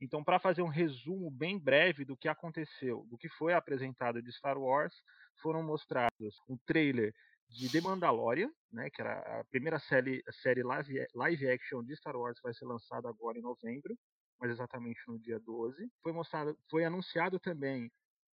Então, 0.00 0.24
para 0.24 0.38
fazer 0.38 0.62
um 0.62 0.68
resumo 0.68 1.30
bem 1.30 1.58
breve 1.58 2.04
do 2.04 2.16
que 2.16 2.28
aconteceu, 2.28 3.06
do 3.10 3.18
que 3.18 3.28
foi 3.28 3.52
apresentado 3.52 4.22
de 4.22 4.32
Star 4.32 4.58
Wars, 4.58 4.94
foram 5.42 5.62
mostrados 5.62 6.40
um 6.48 6.56
trailer 6.66 7.14
de 7.50 7.70
The 7.70 7.80
Mandalorian, 7.80 8.50
né, 8.72 8.88
que 8.90 9.00
era 9.00 9.40
a 9.40 9.44
primeira 9.44 9.78
série, 9.78 10.22
série 10.42 10.62
live, 10.62 11.06
live 11.14 11.48
action 11.50 11.82
de 11.82 11.96
Star 11.96 12.16
Wars 12.16 12.38
vai 12.42 12.54
ser 12.54 12.64
lançada 12.64 13.08
agora 13.08 13.38
em 13.38 13.42
novembro, 13.42 13.98
mas 14.38 14.50
exatamente 14.50 15.00
no 15.08 15.18
dia 15.18 15.38
12. 15.40 15.90
Foi 16.02 16.12
mostrado, 16.12 16.56
foi 16.70 16.84
anunciado 16.84 17.38
também 17.38 17.90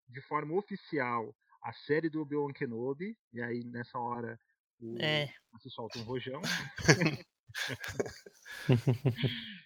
de 0.08 0.22
forma 0.22 0.56
oficial 0.56 1.36
a 1.62 1.74
série 1.74 2.10
do 2.10 2.22
Obi-Wan 2.22 2.54
Kenobi, 2.54 3.18
e 3.34 3.42
aí 3.42 3.64
nessa 3.64 3.98
hora 3.98 4.40
o 4.80 4.96
é. 5.02 5.28
se 5.60 5.70
solta 5.70 5.98
um 6.00 6.04
rojão. 6.04 6.42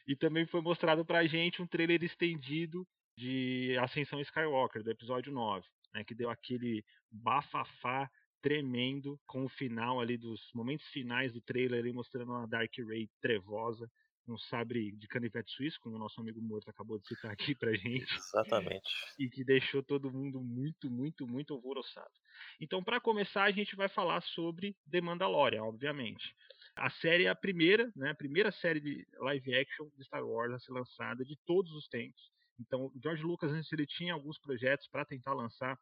e 0.07 0.15
também 0.15 0.47
foi 0.47 0.61
mostrado 0.61 1.05
pra 1.05 1.27
gente 1.27 1.61
um 1.61 1.67
trailer 1.67 2.01
estendido 2.03 2.87
de 3.17 3.77
Ascensão 3.81 4.21
Skywalker, 4.21 4.81
do 4.81 4.89
episódio 4.89 5.33
9, 5.33 5.67
né, 5.93 6.03
que 6.05 6.15
deu 6.15 6.29
aquele 6.29 6.83
bafafá 7.11 8.09
tremendo 8.41 9.19
com 9.25 9.45
o 9.45 9.49
final 9.49 9.99
ali 9.99 10.17
dos 10.17 10.41
momentos 10.53 10.85
finais 10.87 11.31
do 11.33 11.41
trailer 11.41 11.79
ali 11.79 11.93
mostrando 11.93 12.31
uma 12.31 12.47
Dark 12.47 12.73
Ray 12.87 13.09
trevosa, 13.21 13.89
um 14.27 14.37
sabre 14.37 14.91
de 14.91 15.07
canivete 15.07 15.51
suíço, 15.51 15.79
como 15.81 15.95
o 15.95 15.99
nosso 15.99 16.19
amigo 16.21 16.41
Morto 16.41 16.69
acabou 16.69 16.97
de 16.99 17.07
citar 17.07 17.31
aqui 17.31 17.53
pra 17.55 17.73
gente. 17.73 18.13
Exatamente. 18.15 18.89
E 19.19 19.29
que 19.29 19.43
deixou 19.43 19.83
todo 19.83 20.11
mundo 20.11 20.39
muito, 20.41 20.89
muito, 20.89 21.27
muito 21.27 21.53
alvoroçado. 21.53 22.11
Então, 22.59 22.83
para 22.83 22.99
começar, 22.99 23.43
a 23.43 23.51
gente 23.51 23.75
vai 23.75 23.89
falar 23.89 24.21
sobre 24.21 24.75
The 24.89 25.01
Mandalorian, 25.01 25.63
obviamente. 25.63 26.35
A 26.75 26.89
série 26.89 27.25
é 27.25 27.29
a 27.29 27.35
primeira, 27.35 27.91
né, 27.95 28.11
a 28.11 28.15
primeira 28.15 28.51
série 28.51 28.79
de 28.79 29.07
live 29.19 29.55
action 29.55 29.89
de 29.97 30.03
Star 30.05 30.25
Wars 30.25 30.53
a 30.53 30.59
ser 30.59 30.71
lançada 30.71 31.25
de 31.25 31.35
todos 31.45 31.71
os 31.73 31.87
tempos. 31.87 32.31
Então, 32.59 32.91
George 33.01 33.23
Lucas 33.23 33.51
antes 33.51 33.71
ele 33.73 33.87
tinha 33.87 34.13
alguns 34.13 34.37
projetos 34.39 34.87
para 34.87 35.03
tentar 35.03 35.33
lançar 35.33 35.77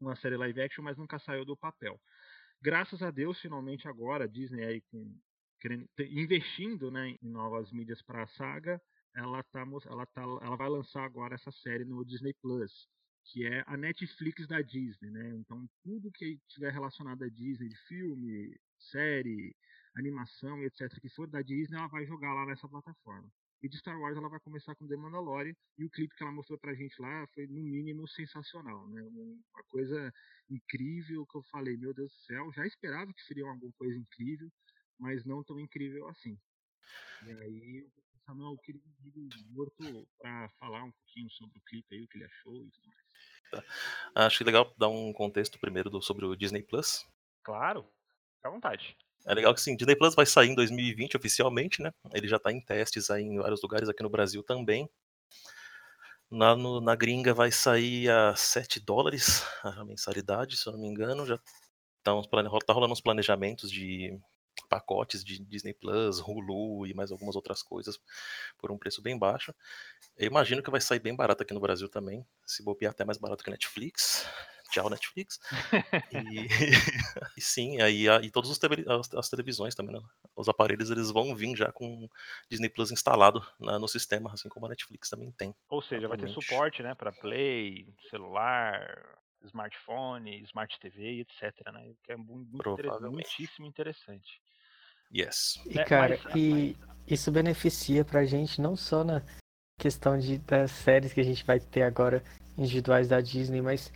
uma 0.00 0.16
série 0.16 0.36
live 0.36 0.60
action, 0.60 0.82
mas 0.82 0.96
nunca 0.96 1.18
saiu 1.18 1.44
do 1.44 1.56
papel. 1.56 2.00
Graças 2.60 3.02
a 3.02 3.10
Deus, 3.10 3.40
finalmente 3.40 3.88
agora 3.88 4.24
a 4.24 4.26
Disney 4.26 4.64
aí 4.64 4.80
com 4.90 5.18
querendo, 5.60 5.88
investindo, 5.98 6.90
né, 6.90 7.16
em 7.22 7.28
novas 7.28 7.70
mídias 7.72 8.02
para 8.02 8.22
a 8.22 8.26
saga, 8.28 8.80
ela 9.14 9.42
tá 9.44 9.64
ela 9.86 10.06
tá 10.06 10.22
ela 10.22 10.56
vai 10.56 10.68
lançar 10.68 11.04
agora 11.04 11.34
essa 11.34 11.50
série 11.50 11.84
no 11.84 12.04
Disney 12.04 12.34
Plus, 12.42 12.88
que 13.24 13.46
é 13.46 13.64
a 13.66 13.76
Netflix 13.76 14.46
da 14.46 14.60
Disney, 14.62 15.10
né? 15.10 15.28
Então 15.36 15.66
tudo 15.82 16.12
que 16.12 16.38
tiver 16.48 16.72
relacionado 16.72 17.24
à 17.24 17.28
Disney, 17.28 17.68
de 17.68 17.76
filme, 17.88 18.58
série, 18.78 19.56
animação, 19.96 20.62
etc, 20.62 21.00
que 21.00 21.08
for 21.10 21.28
da 21.28 21.42
Disney, 21.42 21.76
ela 21.78 21.88
vai 21.88 22.06
jogar 22.06 22.34
lá 22.34 22.46
nessa 22.46 22.68
plataforma. 22.68 23.30
E 23.66 23.68
de 23.68 23.78
Star 23.78 23.98
Wars 23.98 24.16
ela 24.16 24.28
vai 24.28 24.38
começar 24.38 24.76
com 24.76 24.86
The 24.86 24.96
Mandalorian 24.96 25.52
e 25.76 25.84
o 25.84 25.90
clipe 25.90 26.14
que 26.14 26.22
ela 26.22 26.30
mostrou 26.30 26.56
pra 26.56 26.72
gente 26.72 27.02
lá 27.02 27.26
foi 27.34 27.48
no 27.48 27.60
mínimo 27.60 28.06
sensacional, 28.06 28.86
né? 28.86 29.02
Uma 29.02 29.64
coisa 29.68 30.14
incrível 30.48 31.26
que 31.26 31.36
eu 31.36 31.42
falei, 31.50 31.76
meu 31.76 31.92
Deus 31.92 32.12
do 32.12 32.20
céu, 32.20 32.52
já 32.52 32.64
esperava 32.64 33.12
que 33.12 33.22
seria 33.22 33.44
alguma 33.44 33.72
coisa 33.72 33.98
incrível, 33.98 34.48
mas 35.00 35.24
não 35.24 35.42
tão 35.42 35.58
incrível 35.58 36.06
assim. 36.06 36.38
E 37.26 37.32
aí 37.32 37.90
Samuel, 38.24 38.52
eu 38.52 38.58
queria 38.58 38.80
o 38.80 39.52
morto 39.52 40.08
para 40.16 40.48
falar 40.60 40.84
um 40.84 40.92
pouquinho 40.92 41.28
sobre 41.30 41.58
o 41.58 41.62
clipe 41.62 41.92
aí, 41.92 42.02
o 42.02 42.06
que 42.06 42.18
ele 42.18 42.24
achou 42.24 42.64
e 42.64 42.70
tudo 42.70 42.86
mais. 42.86 43.00
Tá. 43.50 43.64
Acho 44.26 44.44
legal 44.44 44.72
dar 44.78 44.88
um 44.88 45.12
contexto 45.12 45.58
primeiro 45.58 45.90
do, 45.90 46.00
sobre 46.00 46.24
o 46.24 46.36
Disney 46.36 46.62
Plus. 46.62 47.04
Claro, 47.42 47.82
fica 48.36 48.48
à 48.48 48.50
vontade. 48.52 48.96
É 49.26 49.34
legal 49.34 49.52
que 49.52 49.60
sim, 49.60 49.74
Disney 49.74 49.96
Plus 49.96 50.14
vai 50.14 50.24
sair 50.24 50.50
em 50.50 50.54
2020 50.54 51.16
oficialmente, 51.16 51.82
né? 51.82 51.92
Ele 52.14 52.28
já 52.28 52.36
está 52.36 52.52
em 52.52 52.60
testes 52.60 53.10
aí 53.10 53.24
em 53.24 53.38
vários 53.38 53.60
lugares 53.60 53.88
aqui 53.88 54.02
no 54.02 54.08
Brasil 54.08 54.42
também. 54.42 54.88
Na, 56.30 56.54
no, 56.54 56.80
na 56.80 56.94
gringa 56.94 57.34
vai 57.34 57.50
sair 57.50 58.08
a 58.08 58.36
7 58.36 58.78
dólares 58.78 59.44
a 59.64 59.84
mensalidade, 59.84 60.56
se 60.56 60.68
eu 60.68 60.72
não 60.72 60.80
me 60.80 60.86
engano. 60.86 61.26
Já 61.26 61.38
tá, 62.04 62.12
tá 62.64 62.72
rolando 62.72 62.92
uns 62.92 63.00
planejamentos 63.00 63.68
de 63.68 64.16
pacotes 64.68 65.24
de 65.24 65.38
Disney 65.40 65.74
Plus, 65.74 66.20
Hulu 66.20 66.86
e 66.86 66.94
mais 66.94 67.10
algumas 67.10 67.34
outras 67.34 67.62
coisas 67.62 67.98
por 68.58 68.70
um 68.70 68.78
preço 68.78 69.02
bem 69.02 69.18
baixo. 69.18 69.52
Eu 70.16 70.28
imagino 70.28 70.62
que 70.62 70.70
vai 70.70 70.80
sair 70.80 71.00
bem 71.00 71.14
barato 71.16 71.42
aqui 71.42 71.52
no 71.52 71.60
Brasil 71.60 71.88
também, 71.88 72.24
se 72.46 72.62
bobear 72.62 72.92
até 72.92 73.04
mais 73.04 73.18
barato 73.18 73.42
que 73.42 73.50
Netflix 73.50 74.24
tchau 74.76 74.90
Netflix. 74.90 75.40
e, 76.12 76.46
e, 77.36 77.40
sim, 77.40 77.80
aí 77.80 78.06
e 78.22 78.30
todos 78.30 78.50
os 78.50 78.58
as, 78.88 79.14
as, 79.14 79.30
televisões 79.30 79.74
também, 79.74 79.94
né? 79.94 80.02
os 80.34 80.48
aparelhos 80.48 80.90
eles 80.90 81.10
vão 81.10 81.34
vir 81.34 81.56
já 81.56 81.72
com 81.72 82.08
Disney 82.50 82.68
Plus 82.68 82.92
instalado 82.92 83.44
na, 83.58 83.78
no 83.78 83.88
sistema, 83.88 84.32
assim 84.32 84.48
como 84.48 84.66
a 84.66 84.68
Netflix 84.68 85.08
também 85.08 85.30
tem. 85.32 85.54
Ou 85.68 85.80
seja, 85.80 86.06
atualmente. 86.06 86.34
vai 86.34 86.34
ter 86.34 86.46
suporte, 86.46 86.82
né, 86.82 86.94
para 86.94 87.12
Play, 87.12 87.86
celular, 88.10 89.18
smartphone, 89.44 90.42
smart 90.42 90.78
TV, 90.80 91.20
etc, 91.20 91.72
né? 91.72 91.94
Que 92.04 92.12
é 92.12 92.16
muito, 92.16 92.50
muito 92.50 93.10
muitíssimo 93.10 93.66
interessante. 93.66 94.40
Yes. 95.14 95.60
E 95.66 95.78
é, 95.78 95.84
cara, 95.84 96.18
mas... 96.24 96.34
e 96.34 96.76
isso 97.06 97.30
beneficia 97.30 98.04
pra 98.04 98.24
gente 98.24 98.60
não 98.60 98.76
só 98.76 99.04
na 99.04 99.22
questão 99.78 100.18
de, 100.18 100.38
das 100.38 100.70
séries 100.72 101.12
que 101.12 101.20
a 101.20 101.24
gente 101.24 101.44
vai 101.44 101.60
ter 101.60 101.82
agora 101.82 102.24
individuais 102.58 103.08
da 103.08 103.20
Disney, 103.20 103.60
mas 103.60 103.92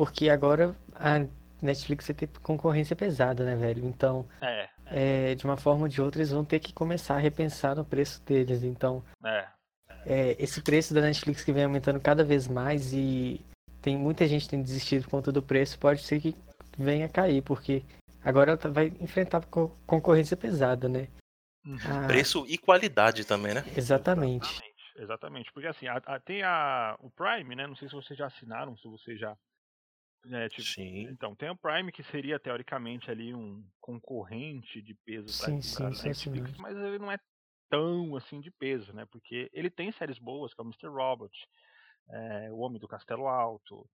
porque 0.00 0.30
agora 0.30 0.74
a 0.94 1.26
Netflix 1.60 2.06
vai 2.06 2.14
ter 2.14 2.26
concorrência 2.42 2.96
pesada, 2.96 3.44
né, 3.44 3.54
velho? 3.54 3.84
Então, 3.84 4.26
é, 4.40 4.66
é. 4.86 5.30
É, 5.32 5.34
de 5.34 5.44
uma 5.44 5.58
forma 5.58 5.82
ou 5.82 5.88
de 5.88 6.00
outra, 6.00 6.22
eles 6.22 6.30
vão 6.30 6.42
ter 6.42 6.58
que 6.58 6.72
começar 6.72 7.16
a 7.16 7.18
repensar 7.18 7.76
no 7.76 7.84
preço 7.84 8.22
deles. 8.22 8.62
Então, 8.62 9.04
é. 9.22 9.46
é. 10.06 10.36
esse 10.42 10.62
preço 10.62 10.94
da 10.94 11.02
Netflix 11.02 11.44
que 11.44 11.52
vem 11.52 11.64
aumentando 11.64 12.00
cada 12.00 12.24
vez 12.24 12.48
mais 12.48 12.94
e 12.94 13.44
tem 13.82 13.94
muita 13.94 14.26
gente 14.26 14.48
tem 14.48 14.62
desistido 14.62 15.02
por 15.02 15.10
conta 15.10 15.30
do 15.30 15.42
preço, 15.42 15.78
pode 15.78 16.02
ser 16.02 16.18
que 16.18 16.34
venha 16.78 17.04
a 17.04 17.10
cair, 17.10 17.42
porque 17.42 17.82
agora 18.24 18.52
ela 18.52 18.58
tá, 18.58 18.70
vai 18.70 18.94
enfrentar 19.00 19.44
concorrência 19.86 20.34
pesada, 20.34 20.88
né? 20.88 21.08
Uhum. 21.66 21.76
Ah, 21.84 22.06
preço 22.06 22.46
e 22.48 22.56
qualidade 22.56 23.26
também, 23.26 23.52
né? 23.52 23.62
Exatamente. 23.76 24.48
Exatamente, 24.48 24.72
exatamente. 24.96 25.52
porque 25.52 25.68
assim, 25.68 25.88
a, 25.88 26.00
a, 26.06 26.18
tem 26.18 26.42
a, 26.42 26.96
o 27.00 27.10
Prime, 27.10 27.54
né? 27.54 27.66
Não 27.66 27.76
sei 27.76 27.86
se 27.86 27.94
vocês 27.94 28.18
já 28.18 28.28
assinaram, 28.28 28.74
se 28.78 28.88
vocês 28.88 29.20
já 29.20 29.36
é, 30.26 30.48
tipo, 30.48 30.62
sim. 30.62 31.08
Então, 31.08 31.34
tem 31.34 31.48
o 31.50 31.56
Prime 31.56 31.90
que 31.90 32.02
seria 32.04 32.38
teoricamente 32.38 33.10
ali 33.10 33.34
um 33.34 33.64
concorrente 33.80 34.82
de 34.82 34.94
peso 34.94 35.28
sim, 35.28 35.62
sim, 35.62 35.82
Netflix, 35.84 36.56
mas 36.58 36.76
ele 36.76 36.98
não 36.98 37.10
é 37.10 37.18
tão 37.70 38.16
assim 38.16 38.40
de 38.40 38.50
peso, 38.50 38.92
né? 38.92 39.06
Porque 39.06 39.48
ele 39.52 39.70
tem 39.70 39.90
séries 39.92 40.18
boas, 40.18 40.52
como 40.52 40.70
Mr. 40.70 40.88
Robot, 40.88 41.32
é, 42.10 42.52
O 42.52 42.58
Homem 42.58 42.78
do 42.78 42.88
Castelo 42.88 43.28
Alto, 43.28 43.88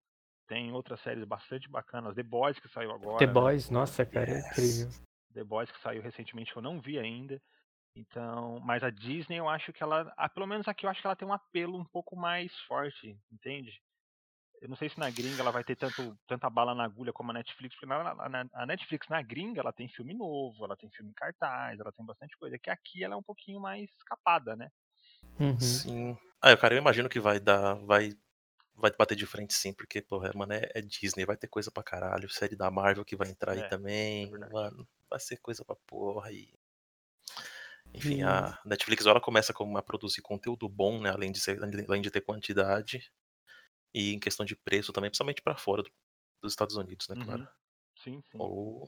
tem 0.47 0.71
outras 0.71 0.99
séries 1.01 1.23
bastante 1.25 1.69
bacanas, 1.69 2.15
The 2.15 2.23
Boys 2.23 2.59
que 2.59 2.69
saiu 2.69 2.91
agora. 2.91 3.19
The 3.19 3.27
né? 3.27 3.33
Boys, 3.33 3.69
nossa, 3.69 4.05
cara, 4.05 4.31
é 4.31 4.35
yes. 4.35 4.45
é 4.45 4.49
incrível. 4.49 4.89
The 5.33 5.43
Boys 5.43 5.71
que 5.71 5.79
saiu 5.81 6.01
recentemente 6.01 6.51
que 6.51 6.57
eu 6.57 6.63
não 6.63 6.81
vi 6.81 6.97
ainda. 6.97 7.41
Então, 7.95 8.59
mas 8.59 8.83
a 8.83 8.89
Disney 8.89 9.37
eu 9.37 9.49
acho 9.49 9.73
que 9.73 9.81
ela, 9.81 10.13
ah, 10.15 10.29
pelo 10.29 10.45
menos 10.45 10.67
aqui 10.67 10.85
eu 10.85 10.89
acho 10.89 11.01
que 11.01 11.07
ela 11.07 11.15
tem 11.15 11.27
um 11.27 11.33
apelo 11.33 11.77
um 11.77 11.85
pouco 11.85 12.15
mais 12.15 12.55
forte, 12.61 13.19
entende? 13.31 13.81
Eu 14.61 14.69
não 14.69 14.75
sei 14.75 14.89
se 14.89 14.99
na 14.99 15.09
gringa 15.09 15.41
ela 15.41 15.51
vai 15.51 15.63
ter 15.63 15.75
tanto, 15.75 16.17
tanta 16.27 16.49
bala 16.49 16.73
na 16.73 16.83
agulha 16.83 17.13
como 17.13 17.31
a 17.31 17.33
Netflix, 17.33 17.75
porque 17.75 17.85
na, 17.85 18.15
na, 18.29 18.45
a 18.53 18.65
Netflix 18.65 19.07
na 19.07 19.21
gringa 19.21 19.61
ela 19.61 19.71
tem 19.71 19.87
filme 19.87 20.13
novo, 20.13 20.65
ela 20.65 20.75
tem 20.75 20.89
filme 20.89 21.11
em 21.11 21.13
cartaz, 21.13 21.79
ela 21.79 21.91
tem 21.91 22.05
bastante 22.05 22.35
coisa. 22.37 22.57
Que 22.57 22.69
aqui 22.69 23.03
ela 23.03 23.13
é 23.13 23.17
um 23.17 23.23
pouquinho 23.23 23.59
mais 23.59 23.89
escapada, 23.97 24.55
né? 24.55 24.69
Uhum. 25.39 25.59
Sim. 25.59 26.17
Ah, 26.41 26.57
cara, 26.57 26.73
eu 26.73 26.79
imagino 26.79 27.09
que 27.09 27.19
vai 27.19 27.39
dar. 27.39 27.75
Vai, 27.85 28.13
vai 28.75 28.91
bater 28.91 29.15
de 29.15 29.25
frente 29.25 29.53
sim, 29.53 29.73
porque, 29.73 30.01
porra, 30.01 30.31
mano, 30.33 30.53
é, 30.53 30.69
é 30.73 30.81
Disney, 30.81 31.25
vai 31.25 31.37
ter 31.37 31.47
coisa 31.47 31.69
pra 31.69 31.83
caralho. 31.83 32.29
Série 32.29 32.55
da 32.55 32.71
Marvel 32.71 33.05
que 33.05 33.15
vai 33.15 33.29
entrar 33.29 33.55
é, 33.55 33.63
aí 33.63 33.69
também. 33.69 34.33
É 34.33 34.49
mano, 34.49 34.87
vai 35.09 35.19
ser 35.19 35.37
coisa 35.37 35.63
pra 35.63 35.75
porra. 35.85 36.31
E... 36.31 36.51
Enfim, 37.93 38.23
hum. 38.23 38.27
a 38.27 38.59
Netflix 38.65 39.05
ela 39.05 39.21
começa 39.21 39.53
a 39.53 39.81
produzir 39.83 40.21
conteúdo 40.21 40.67
bom, 40.67 40.99
né? 40.99 41.11
Além 41.11 41.31
de, 41.31 41.39
ser, 41.39 41.59
além 41.63 42.01
de 42.01 42.09
ter 42.09 42.21
quantidade 42.21 43.11
e 43.97 44.13
em 44.13 44.19
questão 44.19 44.45
de 44.45 44.55
preço 44.55 44.93
também, 44.93 45.09
principalmente 45.09 45.41
para 45.41 45.57
fora 45.57 45.81
do, 45.81 45.91
dos 46.41 46.53
Estados 46.53 46.75
Unidos, 46.75 47.07
né, 47.09 47.15
uhum. 47.15 47.25
claro. 47.25 47.47
Sim, 48.03 48.21
sim. 48.31 48.37
Ou 48.39 48.87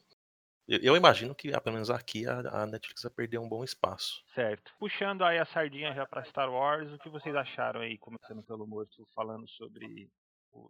eu, 0.67 0.95
imagino 0.95 1.33
que, 1.33 1.49
pelo 1.61 1.73
menos 1.73 1.89
aqui, 1.89 2.27
a, 2.27 2.61
a, 2.61 2.65
Netflix 2.67 3.01
vai 3.01 3.11
perder 3.11 3.39
um 3.39 3.49
bom 3.49 3.63
espaço. 3.63 4.23
Certo. 4.35 4.71
Puxando 4.77 5.25
aí 5.25 5.39
a 5.39 5.45
sardinha 5.47 5.95
já 5.95 6.05
para 6.05 6.23
Star 6.25 6.47
Wars, 6.51 6.93
o 6.93 6.99
que 6.99 7.09
vocês 7.09 7.35
acharam 7.35 7.81
aí, 7.81 7.97
começando 7.97 8.43
pelo 8.43 8.67
Morto, 8.67 9.03
falando 9.15 9.49
sobre 9.49 10.07
o 10.51 10.69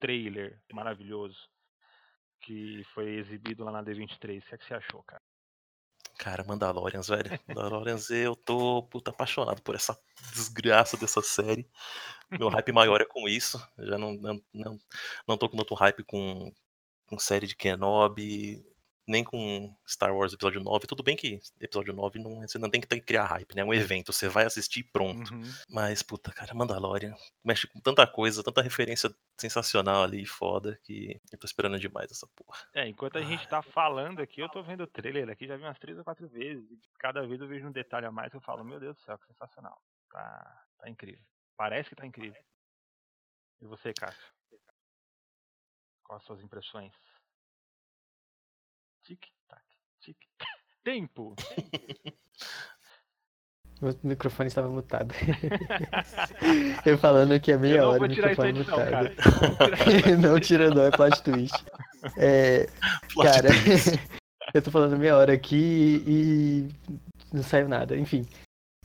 trailer 0.00 0.58
maravilhoso 0.72 1.36
que 2.40 2.84
foi 2.94 3.16
exibido 3.16 3.64
lá 3.64 3.72
na 3.72 3.84
D23? 3.84 4.14
O 4.14 4.46
que, 4.46 4.54
é 4.54 4.58
que 4.58 4.64
você 4.64 4.74
achou, 4.74 5.02
cara? 5.02 5.22
Cara, 6.18 6.44
Mandalorians, 6.44 7.08
velho. 7.08 7.38
Mandalorians, 7.48 8.10
eu 8.10 8.36
tô 8.36 8.82
puta 8.84 9.10
apaixonado 9.10 9.60
por 9.62 9.74
essa 9.74 9.98
desgraça 10.32 10.96
dessa 10.96 11.20
série. 11.22 11.68
Meu 12.30 12.48
hype 12.48 12.72
maior 12.72 13.00
é 13.00 13.04
com 13.04 13.28
isso. 13.28 13.60
Eu 13.76 13.86
já 13.86 13.98
não, 13.98 14.12
não, 14.14 14.40
não, 14.52 14.78
não 15.26 15.36
tô 15.36 15.48
com 15.48 15.56
tanto 15.56 15.74
hype 15.74 16.04
com, 16.04 16.52
com 17.06 17.18
série 17.18 17.46
de 17.46 17.56
Kenobi, 17.56 18.64
nem 19.06 19.22
com 19.22 19.74
Star 19.86 20.14
Wars 20.14 20.32
Episódio 20.32 20.62
9. 20.62 20.86
Tudo 20.86 21.02
bem 21.02 21.16
que 21.16 21.40
Episódio 21.60 21.92
9 21.92 22.18
não, 22.18 22.40
você 22.40 22.58
não 22.58 22.70
tem 22.70 22.80
que 22.80 23.00
criar 23.00 23.24
hype, 23.26 23.54
né? 23.54 23.62
É 23.62 23.64
um 23.64 23.74
evento, 23.74 24.12
você 24.12 24.28
vai 24.28 24.44
assistir 24.44 24.80
e 24.80 24.84
pronto. 24.84 25.32
Uhum. 25.34 25.42
Mas, 25.68 26.02
puta, 26.02 26.32
cara, 26.32 26.54
Mandalorian 26.54 27.14
mexe 27.44 27.66
com 27.66 27.80
tanta 27.80 28.06
coisa, 28.06 28.42
tanta 28.42 28.62
referência 28.62 29.14
sensacional 29.38 30.02
ali, 30.02 30.24
foda, 30.24 30.78
que 30.84 31.20
eu 31.32 31.38
tô 31.38 31.46
esperando 31.46 31.78
demais 31.78 32.10
essa 32.10 32.26
porra. 32.26 32.58
É, 32.74 32.86
enquanto 32.88 33.18
a 33.18 33.22
gente 33.22 33.46
tá 33.48 33.62
falando 33.62 34.20
aqui, 34.20 34.40
eu 34.40 34.48
tô 34.48 34.62
vendo 34.62 34.84
o 34.84 34.86
trailer 34.86 35.28
aqui, 35.28 35.46
já 35.46 35.56
vi 35.56 35.62
umas 35.62 35.78
três 35.78 35.98
ou 35.98 36.04
quatro 36.04 36.28
vezes. 36.28 36.70
E 36.70 36.80
cada 36.98 37.26
vez 37.26 37.40
eu 37.40 37.48
vejo 37.48 37.66
um 37.66 37.72
detalhe 37.72 38.06
a 38.06 38.12
mais 38.12 38.30
que 38.30 38.36
eu 38.36 38.40
falo, 38.40 38.64
meu 38.64 38.80
Deus 38.80 38.96
do 38.96 39.02
céu, 39.02 39.18
que 39.18 39.26
sensacional. 39.26 39.80
Tá, 40.10 40.64
tá 40.78 40.88
incrível. 40.88 41.24
Parece 41.56 41.90
que 41.90 41.96
tá 41.96 42.06
incrível. 42.06 42.40
E 43.60 43.66
você, 43.66 43.92
Cássio? 43.92 44.34
Quais 46.04 46.20
as 46.20 46.26
suas 46.26 46.42
impressões? 46.42 46.92
Tic-tac, 49.04 49.62
tic-tac. 50.00 50.48
Tempo! 50.82 51.34
Meu 53.82 53.94
microfone 54.02 54.46
estava 54.46 54.68
mutado. 54.70 55.14
eu 56.86 56.96
falando 56.96 57.38
que 57.38 57.52
é 57.52 57.58
meia 57.58 57.80
eu 57.80 57.88
hora 57.88 58.04
o 58.04 58.08
microfone 58.08 58.60
edição, 58.60 58.78
mutado. 58.78 59.10
Não, 60.22 60.30
não 60.32 60.40
tira 60.40 60.70
não, 60.70 60.84
é 60.84 60.90
plot 60.90 61.22
twist. 61.22 61.64
É, 62.16 62.66
plot 63.12 63.26
cara, 63.26 63.48
twist. 63.48 64.00
eu 64.54 64.62
tô 64.62 64.70
falando 64.70 64.96
meia 64.96 65.18
hora 65.18 65.34
aqui 65.34 66.02
e 66.06 66.68
não 67.30 67.42
saiu 67.42 67.68
nada. 67.68 67.98
Enfim, 67.98 68.26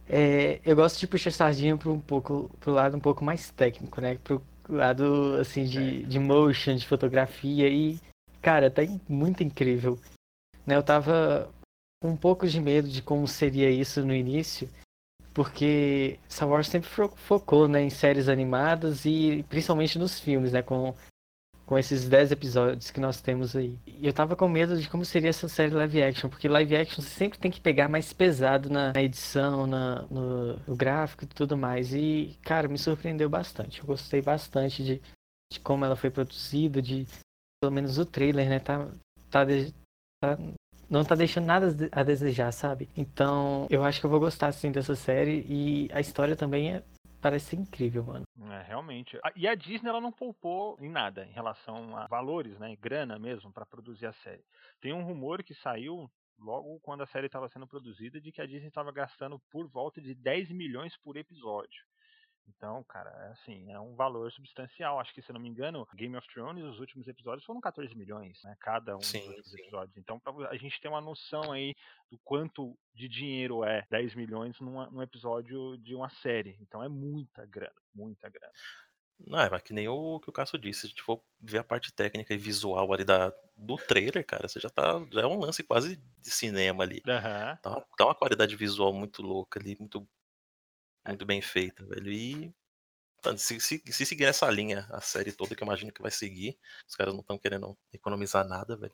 é, 0.10 0.60
eu 0.66 0.76
gosto 0.76 1.00
de 1.00 1.08
puxar 1.08 1.32
sardinha 1.32 1.78
para 1.78 1.90
um 1.90 2.02
pouco 2.02 2.52
pro 2.60 2.74
lado 2.74 2.98
um 2.98 3.02
pouco 3.02 3.24
mais 3.24 3.52
técnico, 3.52 4.02
né? 4.02 4.18
Pro 4.22 4.44
lado 4.68 5.38
assim 5.40 5.64
de, 5.64 6.04
de 6.04 6.20
motion, 6.20 6.76
de 6.76 6.86
fotografia 6.86 7.70
e 7.70 7.98
cara, 8.41 8.72
tá 8.72 8.81
muito 9.08 9.43
incrível. 9.43 10.00
Né, 10.65 10.75
eu 10.75 10.84
tava 10.84 11.50
com 12.01 12.10
um 12.12 12.17
pouco 12.17 12.48
de 12.48 12.60
medo 12.60 12.88
de 12.88 13.01
como 13.01 13.27
seria 13.27 13.69
isso 13.69 14.05
no 14.05 14.13
início, 14.13 14.69
porque 15.34 16.19
Star 16.29 16.50
Wars 16.50 16.67
sempre 16.67 16.89
focou 16.89 17.67
né, 17.67 17.81
em 17.81 17.89
séries 17.89 18.29
animadas 18.29 19.05
e 19.05 19.43
principalmente 19.50 20.00
nos 20.00 20.19
filmes, 20.19 20.51
né, 20.51 20.62
com, 20.62 20.93
com 21.65 21.77
esses 21.77 22.08
10 22.08 22.31
episódios 22.31 22.91
que 22.91 23.00
nós 23.00 23.22
temos 23.22 23.55
aí. 23.55 23.77
E 23.86 24.08
eu 24.08 24.13
tava 24.13 24.36
com 24.36 24.48
medo 24.48 24.79
de 24.79 24.89
como 24.89 25.05
seria 25.05 25.29
essa 25.29 25.48
série 25.48 25.74
live 25.74 26.03
action, 26.03 26.29
porque 26.29 26.48
live 26.48 26.75
action 26.75 27.01
sempre 27.01 27.38
tem 27.38 27.51
que 27.51 27.62
pegar 27.62 27.88
mais 27.88 28.12
pesado 28.13 28.69
na, 28.69 28.93
na 28.93 29.01
edição, 29.01 29.67
na, 29.67 30.01
no, 30.03 30.58
no, 30.67 30.75
gráfico 30.75 31.25
e 31.25 31.27
tudo 31.27 31.58
mais. 31.58 31.93
E, 31.93 32.38
cara, 32.41 32.67
me 32.67 32.77
surpreendeu 32.77 33.29
bastante. 33.29 33.79
Eu 33.79 33.86
gostei 33.86 34.22
bastante 34.22 34.84
de, 34.84 35.01
de 35.51 35.60
como 35.60 35.86
ela 35.86 35.96
foi 35.96 36.10
produzida, 36.10 36.81
de 36.81 37.05
pelo 37.62 37.74
menos 37.74 37.98
o 37.98 38.06
trailer, 38.06 38.50
né, 38.50 38.60
tá, 38.60 38.88
tá, 39.30 39.46
tá 40.22 40.38
não 40.89 41.04
tá 41.04 41.13
deixando 41.13 41.46
nada 41.46 41.68
a 41.92 42.04
desejar, 42.04 42.51
sabe? 42.51 42.89
Então, 42.98 43.68
eu 43.70 43.84
acho 43.84 44.00
que 44.00 44.06
eu 44.06 44.10
vou 44.10 44.20
gostar 44.20 44.48
assim 44.48 44.72
dessa 44.72 44.96
série 44.96 45.46
e 45.48 45.89
a 45.94 46.00
história 46.00 46.36
também 46.36 46.74
é 46.74 46.84
parece 47.22 47.56
incrível, 47.56 48.04
mano. 48.04 48.25
É, 48.51 48.62
realmente. 48.63 49.20
E 49.36 49.48
a 49.48 49.54
Disney 49.54 49.89
ela 49.89 50.01
não 50.01 50.12
poupou 50.12 50.78
em 50.80 50.89
nada 50.89 51.25
em 51.25 51.32
relação 51.32 51.96
a 51.96 52.08
valores, 52.08 52.58
né, 52.58 52.75
grana 52.78 53.20
mesmo 53.20 53.51
para 53.51 53.66
produzir 53.66 54.08
a 54.08 54.13
série. 54.13 54.44
Tem 54.82 54.94
um 54.94 55.04
rumor 55.04 55.44
que 55.44 55.54
saiu 55.54 56.10
logo 56.39 56.80
quando 56.80 57.04
a 57.04 57.08
série 57.08 57.25
estava 57.25 57.50
sendo 57.50 57.68
produzida 57.68 58.20
de 58.20 58.32
que 58.32 58.42
a 58.42 58.46
Disney 58.46 58.70
estava 58.70 58.92
gastando 58.92 59.39
por 59.51 59.68
volta 59.68 60.01
de 60.01 60.16
10 60.16 60.51
milhões 60.51 60.96
por 60.98 61.18
episódio. 61.18 61.84
Então, 62.56 62.84
cara, 62.84 63.10
é 63.27 63.32
assim, 63.32 63.72
é 63.72 63.79
um 63.79 63.96
valor 63.96 64.32
substancial. 64.32 65.00
Acho 65.00 65.13
que, 65.13 65.22
se 65.22 65.32
não 65.32 65.39
me 65.39 65.50
engano, 65.50 65.88
Game 65.96 66.15
of 66.15 66.27
Thrones, 66.34 66.63
os 66.63 66.79
últimos 66.79 67.08
episódios 67.08 67.46
foram 67.46 67.62
14 67.62 67.94
milhões, 67.96 68.41
né? 68.44 68.56
Cada 68.60 68.96
um 68.96 69.01
sim, 69.01 69.25
dos 69.36 69.51
sim. 69.51 69.60
episódios. 69.60 69.98
Então, 69.98 70.20
pra 70.20 70.34
a 70.50 70.58
gente 70.58 70.79
ter 70.82 70.88
uma 70.88 71.01
noção 71.01 71.51
aí 71.51 71.75
do 72.12 72.18
quanto 72.20 72.77
de 72.94 73.08
dinheiro 73.08 73.63
é 73.63 73.86
10 73.89 74.15
milhões 74.15 74.60
numa, 74.60 74.89
num 74.89 75.01
episódio 75.01 75.77
de 75.77 75.96
uma 75.96 76.10
série. 76.10 76.58
Então, 76.62 76.84
é 76.84 76.89
muita 76.89 77.46
grana, 77.46 77.82
muita 77.94 78.29
grana. 78.29 78.53
Não, 79.27 79.39
é, 79.39 79.50
mas 79.50 79.62
que 79.62 79.74
nem 79.74 79.88
o 79.88 80.20
que 80.20 80.29
o 80.29 80.34
Cássio 80.34 80.58
disse, 80.58 80.82
se 80.82 80.86
a 80.86 80.89
gente 80.89 81.01
for 81.01 81.22
ver 81.41 81.58
a 81.58 81.63
parte 81.63 81.91
técnica 81.91 82.34
e 82.34 82.38
visual 82.38 82.94
ali 82.94 83.03
da, 83.03 83.34
do 83.56 83.75
trailer, 83.75 84.25
cara, 84.25 84.48
você 84.48 84.60
já 84.60 84.70
tá. 84.70 85.06
Já 85.12 85.22
é 85.22 85.27
um 85.27 85.39
lance 85.39 85.62
quase 85.62 85.98
de 85.98 86.32
cinema 86.32 86.84
ali. 86.84 87.01
Uhum. 87.06 87.58
Tá, 87.62 87.86
tá 87.98 88.06
uma 88.06 88.15
qualidade 88.15 88.56
visual 88.56 88.94
muito 88.94 89.22
louca 89.22 89.60
ali, 89.60 89.75
muito 89.77 90.08
muito 91.10 91.25
bem 91.25 91.42
feita, 91.42 91.86
velho. 91.86 92.12
E 92.12 92.54
se, 93.38 93.60
se, 93.60 93.84
se, 93.86 94.06
seguir 94.06 94.25
essa 94.25 94.50
linha, 94.50 94.88
a 94.89 95.01
série 95.01 95.32
toda, 95.32 95.56
que 95.56 95.62
eu 95.62 95.66
imagino 95.66 95.92
que 95.92 96.01
vai 96.01 96.12
seguir, 96.12 96.58
os 96.88 96.96
caras 96.96 97.13
não 97.13 97.22
estão 97.22 97.38
querendo 97.38 97.78
economizar 97.92 98.48
nada, 98.48 98.78
velho. 98.78 98.94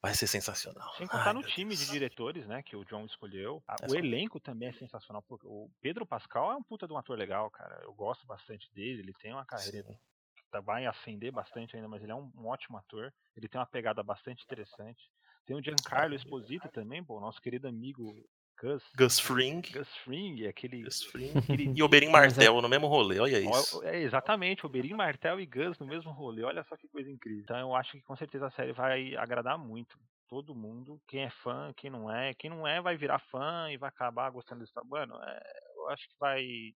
Vai 0.00 0.14
ser 0.14 0.26
sensacional. 0.26 0.92
Sem 0.96 1.06
contar 1.06 1.28
Ai, 1.28 1.34
no 1.34 1.42
time 1.42 1.74
Deus. 1.74 1.86
de 1.86 1.92
diretores, 1.92 2.46
né, 2.46 2.62
que 2.62 2.74
o 2.74 2.84
John 2.84 3.04
escolheu. 3.04 3.62
É 3.80 3.90
o 3.90 3.94
elenco 3.94 4.40
também 4.40 4.68
é 4.68 4.72
sensacional. 4.72 5.22
Porque 5.22 5.46
o 5.46 5.70
Pedro 5.80 6.04
Pascal 6.04 6.52
é 6.52 6.56
um 6.56 6.62
puta 6.62 6.86
de 6.86 6.92
um 6.92 6.98
ator 6.98 7.16
legal, 7.16 7.50
cara. 7.50 7.80
Eu 7.84 7.94
gosto 7.94 8.26
bastante 8.26 8.68
dele. 8.74 9.00
Ele 9.00 9.14
tem 9.14 9.32
uma 9.32 9.46
carreira 9.46 9.88
Sim. 9.88 9.98
que 10.36 10.44
tá, 10.50 10.60
vai 10.60 10.86
ascender 10.86 11.30
bastante 11.30 11.76
ainda, 11.76 11.88
mas 11.88 12.02
ele 12.02 12.12
é 12.12 12.16
um, 12.16 12.32
um, 12.36 12.46
ótimo 12.46 12.76
ator. 12.78 13.14
Ele 13.36 13.48
tem 13.48 13.60
uma 13.60 13.66
pegada 13.66 14.02
bastante 14.02 14.42
interessante. 14.42 15.08
Tem 15.46 15.56
o 15.56 15.62
Giancarlo 15.62 16.14
Esposito 16.14 16.68
também, 16.68 17.02
pô, 17.02 17.20
nosso 17.20 17.40
querido 17.40 17.66
amigo 17.68 18.24
Gus. 18.62 18.84
Gus 18.96 19.18
Fring. 19.18 19.60
Gus 19.72 19.88
Fring, 20.04 20.46
aquele. 20.46 20.82
Gus 20.82 21.02
Fring. 21.02 21.32
aquele... 21.36 21.72
E 21.76 21.82
Oberyn 21.82 22.10
Martel 22.10 22.62
no 22.62 22.68
mesmo 22.68 22.86
rolê, 22.86 23.18
olha 23.18 23.40
isso. 23.40 23.82
É, 23.82 24.00
exatamente, 24.00 24.64
Oberyn 24.64 24.94
Martel 24.94 25.40
e 25.40 25.46
Gus 25.46 25.78
no 25.80 25.86
mesmo 25.86 26.12
rolê, 26.12 26.44
olha 26.44 26.62
só 26.64 26.76
que 26.76 26.86
coisa 26.88 27.10
incrível. 27.10 27.42
Então 27.42 27.58
eu 27.58 27.74
acho 27.74 27.92
que 27.92 28.02
com 28.02 28.14
certeza 28.16 28.46
a 28.46 28.50
série 28.52 28.72
vai 28.72 29.16
agradar 29.16 29.58
muito 29.58 29.98
todo 30.28 30.54
mundo, 30.54 30.98
quem 31.08 31.24
é 31.24 31.30
fã, 31.30 31.74
quem 31.76 31.90
não 31.90 32.10
é. 32.10 32.32
Quem 32.34 32.48
não 32.48 32.66
é 32.66 32.80
vai 32.80 32.96
virar 32.96 33.18
fã 33.18 33.70
e 33.70 33.76
vai 33.76 33.88
acabar 33.88 34.30
gostando 34.30 34.64
disso. 34.64 34.72
Mano, 34.86 35.14
é, 35.22 35.42
eu 35.76 35.88
acho 35.90 36.08
que 36.08 36.14
vai 36.18 36.72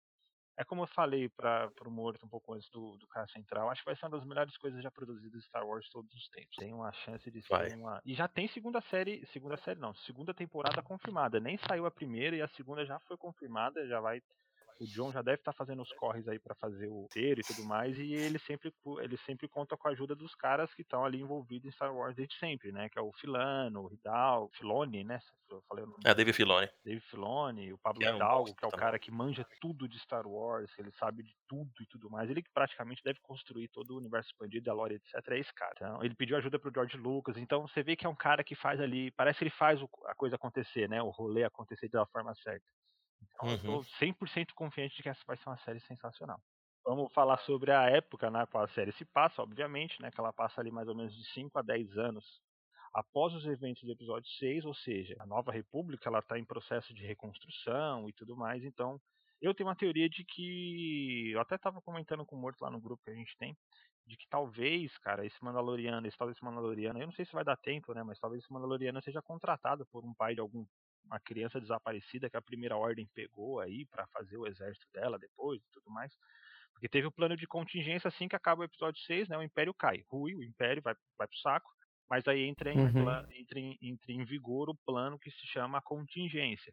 é 0.57 0.65
como 0.65 0.83
eu 0.83 0.87
falei 0.87 1.29
para 1.29 1.71
o 1.85 1.91
Morto 1.91 2.25
um 2.25 2.29
pouco 2.29 2.55
antes 2.55 2.69
do, 2.71 2.97
do 2.97 3.07
cara 3.07 3.27
central, 3.29 3.71
acho 3.71 3.83
que 3.83 3.87
vai 3.87 3.97
ser 3.97 4.07
uma 4.07 4.17
das 4.17 4.27
melhores 4.27 4.57
coisas 4.57 4.83
já 4.83 4.91
produzidas 4.91 5.41
de 5.41 5.47
Star 5.47 5.67
Wars 5.67 5.89
todos 5.91 6.13
os 6.15 6.29
tempos. 6.31 6.57
Tem 6.57 6.73
uma 6.73 6.93
chance 6.93 7.31
de 7.31 7.43
ser 7.43 7.49
vai. 7.49 7.69
uma. 7.75 8.01
E 8.05 8.15
já 8.15 8.27
tem 8.27 8.49
segunda 8.49 8.81
série. 8.83 9.27
Segunda 9.33 9.57
série 9.59 9.79
não, 9.79 9.95
segunda 9.95 10.33
temporada 10.33 10.83
confirmada. 10.83 11.39
Nem 11.39 11.59
saiu 11.59 11.87
a 11.87 11.91
primeira 11.91 12.37
e 12.37 12.43
a 12.43 12.49
segunda 12.49 12.87
já 12.87 12.99
foi 13.01 13.17
confirmada, 13.17 13.87
já 13.87 14.01
vai 14.01 14.23
o 14.81 14.87
John 14.87 15.13
já 15.13 15.23
deve 15.23 15.39
estar 15.39 15.53
tá 15.53 15.57
fazendo 15.57 15.83
os 15.83 15.93
corres 15.93 16.27
aí 16.29 16.39
para 16.39 16.55
fazer 16.55 16.89
o 16.89 17.03
roteiro 17.03 17.41
e 17.41 17.45
tudo 17.45 17.65
mais, 17.65 17.99
e 17.99 18.13
ele 18.13 18.39
sempre, 18.41 18.73
ele 19.01 19.17
sempre 19.19 19.49
conta 19.49 19.77
com 19.77 19.89
a 19.89 19.91
ajuda 19.91 20.15
dos 20.15 20.35
caras 20.35 20.73
que 20.75 20.83
estão 20.83 21.05
ali 21.05 21.21
envolvidos 21.21 21.67
em 21.67 21.73
Star 21.73 21.95
Wars 21.95 22.15
desde 22.15 22.37
sempre, 22.39 22.73
né? 22.73 22.89
Que 22.89 22.99
é 22.99 23.03
o 23.03 23.13
Filano, 23.13 23.87
o 23.87 23.93
Hidalgo, 23.93 24.51
Filoni, 24.55 25.05
né? 25.05 25.19
Eu 25.51 25.63
falei 25.69 25.85
o 25.85 25.87
nome. 25.87 26.03
É, 26.05 26.15
David 26.15 26.35
Filoni. 26.35 26.69
David 26.85 27.05
Filoni, 27.07 27.73
o 27.73 27.79
Pablo 27.79 28.01
que 28.01 28.09
Hidalgo, 28.09 28.49
é 28.49 28.53
um 28.53 28.55
que 28.55 28.65
é 28.65 28.69
o 28.69 28.73
cara 28.73 28.99
que 28.99 29.11
manja 29.11 29.47
tudo 29.61 29.89
de 29.89 29.99
Star 30.01 30.27
Wars, 30.27 30.71
ele 30.79 30.91
sabe 30.93 31.23
de 31.23 31.37
tudo 31.49 31.71
e 31.81 31.87
tudo 31.87 32.11
mais. 32.11 32.29
Ele 32.29 32.43
que 32.43 32.51
praticamente 32.53 33.03
deve 33.05 33.21
construir 33.21 33.69
todo 33.69 33.91
o 33.91 33.99
universo 33.99 34.29
expandido, 34.31 34.71
a 34.71 34.75
lore, 34.75 34.97
etc. 34.97 35.15
É 35.31 35.39
esse 35.39 35.55
cara. 35.55 35.75
Então, 35.77 36.05
ele 36.05 36.15
pediu 36.15 36.37
ajuda 36.37 36.59
pro 36.59 36.73
George 36.73 36.97
Lucas, 36.97 37.37
então 37.37 37.67
você 37.67 37.83
vê 37.83 37.95
que 37.95 38.07
é 38.07 38.09
um 38.09 38.15
cara 38.15 38.43
que 38.43 38.55
faz 38.55 38.81
ali, 38.81 39.11
parece 39.13 39.39
que 39.39 39.45
ele 39.45 39.51
faz 39.51 39.81
a 40.07 40.15
coisa 40.15 40.37
acontecer, 40.37 40.89
né? 40.89 41.01
O 41.03 41.11
rolê 41.11 41.45
acontecer 41.45 41.89
da 41.89 42.05
forma 42.07 42.35
certa. 42.35 42.65
Então, 43.23 43.49
uhum. 43.49 43.51
eu 43.51 43.57
estou 43.57 43.85
100% 43.99 44.53
confiante 44.55 44.97
de 44.97 45.03
que 45.03 45.09
essa 45.09 45.23
vai 45.27 45.37
ser 45.37 45.49
uma 45.49 45.59
série 45.59 45.81
sensacional. 45.81 46.41
Vamos 46.85 47.13
falar 47.13 47.39
sobre 47.39 47.73
a 47.73 47.91
época 47.91 48.31
na 48.31 48.47
qual 48.47 48.65
a 48.65 48.69
série 48.69 48.93
se 48.93 49.05
passa, 49.05 49.43
obviamente, 49.43 50.01
né, 50.01 50.11
que 50.11 50.21
ela 50.21 50.33
passa 50.33 50.61
ali 50.61 50.71
mais 50.71 50.89
ou 50.89 50.95
menos 50.95 51.15
de 51.15 51.25
5 51.33 51.59
a 51.59 51.63
10 51.63 51.99
anos 51.99 52.41
após 52.97 53.35
os 53.35 53.45
eventos 53.45 53.83
do 53.83 53.93
episódio 53.93 54.27
6, 54.39 54.65
ou 54.65 54.73
seja, 54.73 55.15
a 55.19 55.27
Nova 55.27 55.53
República 55.53 56.09
ela 56.09 56.21
está 56.21 56.39
em 56.39 56.45
processo 56.47 56.95
de 56.95 57.05
reconstrução 57.05 58.09
e 58.09 58.13
tudo 58.15 58.35
mais, 58.35 58.65
então 58.65 58.99
eu 59.41 59.55
tenho 59.55 59.69
uma 59.69 59.77
teoria 59.77 60.09
de 60.09 60.25
que. 60.25 61.31
Eu 61.31 61.41
até 61.41 61.57
estava 61.57 61.83
comentando 61.83 62.25
com 62.25 62.35
o 62.37 62.39
Morto 62.39 62.63
lá 62.63 62.71
no 62.71 62.81
grupo 62.81 63.05
que 63.05 63.11
a 63.11 63.15
gente 63.15 63.37
tem, 63.37 63.55
de 64.07 64.17
que 64.17 64.27
talvez, 64.31 64.97
cara, 64.99 65.27
esse 65.27 65.45
Mandaloriano, 65.45 66.07
esse 66.07 66.17
talvez 66.17 66.39
esse 66.39 66.45
Mandaloriano, 66.45 66.99
eu 66.99 67.07
não 67.07 67.13
sei 67.13 67.27
se 67.27 67.35
vai 67.35 67.45
dar 67.45 67.57
tempo, 67.59 67.93
né, 67.93 68.03
mas 68.03 68.19
talvez 68.19 68.43
esse 68.43 68.53
Mandaloriano 68.53 69.03
seja 69.03 69.21
contratado 69.21 69.85
por 69.87 70.03
um 70.03 70.15
pai 70.15 70.35
de 70.35 70.41
algum 70.41 70.65
uma 71.07 71.21
criança 71.21 71.61
desaparecida 71.61 72.29
que 72.29 72.37
a 72.37 72.43
primeira 72.43 72.77
ordem 72.77 73.09
pegou 73.15 73.61
aí 73.61 73.87
para 73.87 74.07
fazer 74.09 74.37
o 74.37 74.47
exército 74.47 74.87
dela 74.93 75.19
depois 75.19 75.63
e 75.63 75.71
tudo 75.73 75.91
mais. 75.91 76.13
Porque 76.73 76.89
teve 76.89 77.07
o 77.07 77.13
plano 77.13 77.37
de 77.37 77.47
contingência 77.47 78.09
assim 78.09 78.29
que 78.29 78.37
acaba 78.37 78.61
o 78.61 78.65
episódio 78.65 79.01
6, 79.03 79.29
né? 79.29 79.39
O 79.39 79.43
Império 79.43 79.73
cai. 79.73 80.05
Rui, 80.09 80.35
o 80.35 80.43
Império 80.43 80.83
vai, 80.83 80.95
vai 81.17 81.27
pro 81.27 81.39
saco. 81.39 81.71
Mas 82.09 82.27
aí 82.29 82.43
entra 82.43 82.73
em, 82.73 82.79
uhum. 82.79 83.33
entra, 83.33 83.59
em, 83.59 83.79
entra 83.81 84.13
em 84.13 84.25
vigor 84.25 84.69
o 84.69 84.79
plano 84.85 85.19
que 85.19 85.31
se 85.31 85.47
chama 85.47 85.81
contingência. 85.81 86.73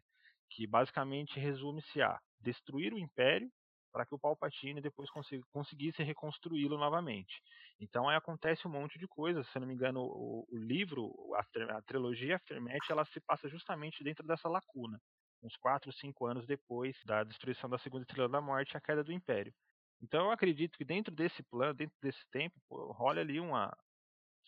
Que 0.50 0.66
basicamente 0.66 1.40
resume-se 1.40 2.02
a 2.02 2.20
destruir 2.38 2.92
o 2.92 2.98
Império 2.98 3.50
para 3.94 4.04
que 4.04 4.12
o 4.12 4.18
Palpatine 4.18 4.80
depois 4.80 5.08
consiga, 5.08 5.44
conseguisse 5.52 6.02
reconstruí-lo 6.02 6.76
novamente. 6.76 7.40
Então 7.78 8.08
aí 8.08 8.16
acontece 8.16 8.66
um 8.66 8.70
monte 8.70 8.98
de 8.98 9.06
coisas. 9.06 9.48
Se 9.52 9.60
não 9.60 9.68
me 9.68 9.74
engano, 9.74 10.00
o, 10.02 10.44
o 10.50 10.58
livro, 10.58 11.14
a, 11.36 11.76
a, 11.76 11.82
trilogia 11.82 12.34
Aftermath, 12.34 12.90
ela 12.90 13.04
se 13.04 13.20
passa 13.20 13.48
justamente 13.48 14.02
dentro 14.02 14.26
dessa 14.26 14.48
lacuna, 14.48 15.00
uns 15.40 15.56
4, 15.58 15.92
5 15.92 16.26
anos 16.26 16.44
depois 16.44 16.96
da 17.04 17.22
destruição 17.22 17.70
da 17.70 17.78
Segunda 17.78 18.02
Estrela 18.02 18.28
da 18.28 18.40
Morte 18.40 18.72
e 18.72 18.76
a 18.76 18.80
queda 18.80 19.04
do 19.04 19.12
Império. 19.12 19.54
Então 20.02 20.24
eu 20.24 20.32
acredito 20.32 20.76
que 20.76 20.84
dentro 20.84 21.14
desse 21.14 21.40
plano, 21.44 21.74
dentro 21.74 21.94
desse 22.02 22.26
tempo, 22.32 22.60
pô, 22.68 22.90
rola 22.90 23.20
ali 23.20 23.38
uma, 23.38 23.72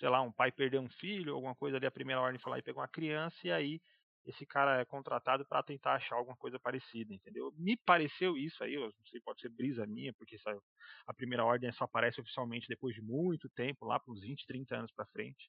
sei 0.00 0.08
lá, 0.08 0.20
um 0.22 0.32
pai 0.32 0.50
perdeu 0.50 0.80
um 0.80 0.88
filho, 0.88 1.34
alguma 1.34 1.54
coisa 1.54 1.76
ali, 1.76 1.86
a 1.86 1.90
primeira 1.92 2.20
ordem 2.20 2.40
foi 2.40 2.50
lá 2.50 2.58
e 2.58 2.62
pegou 2.62 2.82
uma 2.82 2.88
criança, 2.88 3.36
e 3.44 3.52
aí 3.52 3.80
esse 4.26 4.44
cara 4.44 4.80
é 4.80 4.84
contratado 4.84 5.46
para 5.46 5.62
tentar 5.62 5.94
achar 5.94 6.16
alguma 6.16 6.36
coisa 6.36 6.58
parecida, 6.58 7.14
entendeu? 7.14 7.52
Me 7.56 7.76
pareceu 7.76 8.36
isso 8.36 8.62
aí, 8.64 8.74
eu 8.74 8.86
não 8.86 9.06
sei, 9.08 9.20
pode 9.20 9.40
ser 9.40 9.48
brisa 9.48 9.86
minha, 9.86 10.12
porque 10.14 10.36
sabe, 10.38 10.58
a 11.06 11.14
primeira 11.14 11.44
ordem 11.44 11.70
só 11.72 11.84
aparece 11.84 12.20
oficialmente 12.20 12.68
depois 12.68 12.94
de 12.94 13.00
muito 13.00 13.48
tempo, 13.50 13.86
lá 13.86 14.00
para 14.00 14.12
uns 14.12 14.20
20, 14.20 14.44
30 14.46 14.76
anos 14.76 14.92
para 14.92 15.06
frente. 15.06 15.48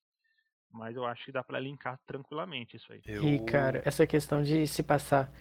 Mas 0.71 0.95
eu 0.95 1.05
acho 1.05 1.25
que 1.25 1.31
dá 1.31 1.43
para 1.43 1.59
linkar 1.59 1.99
tranquilamente 2.05 2.75
isso 2.75 2.91
aí. 2.91 3.01
Eu... 3.05 3.23
E, 3.23 3.43
cara, 3.45 3.81
essa 3.85 4.05
questão 4.05 4.43
de 4.43 4.67
se 4.67 4.83
passar 4.83 5.31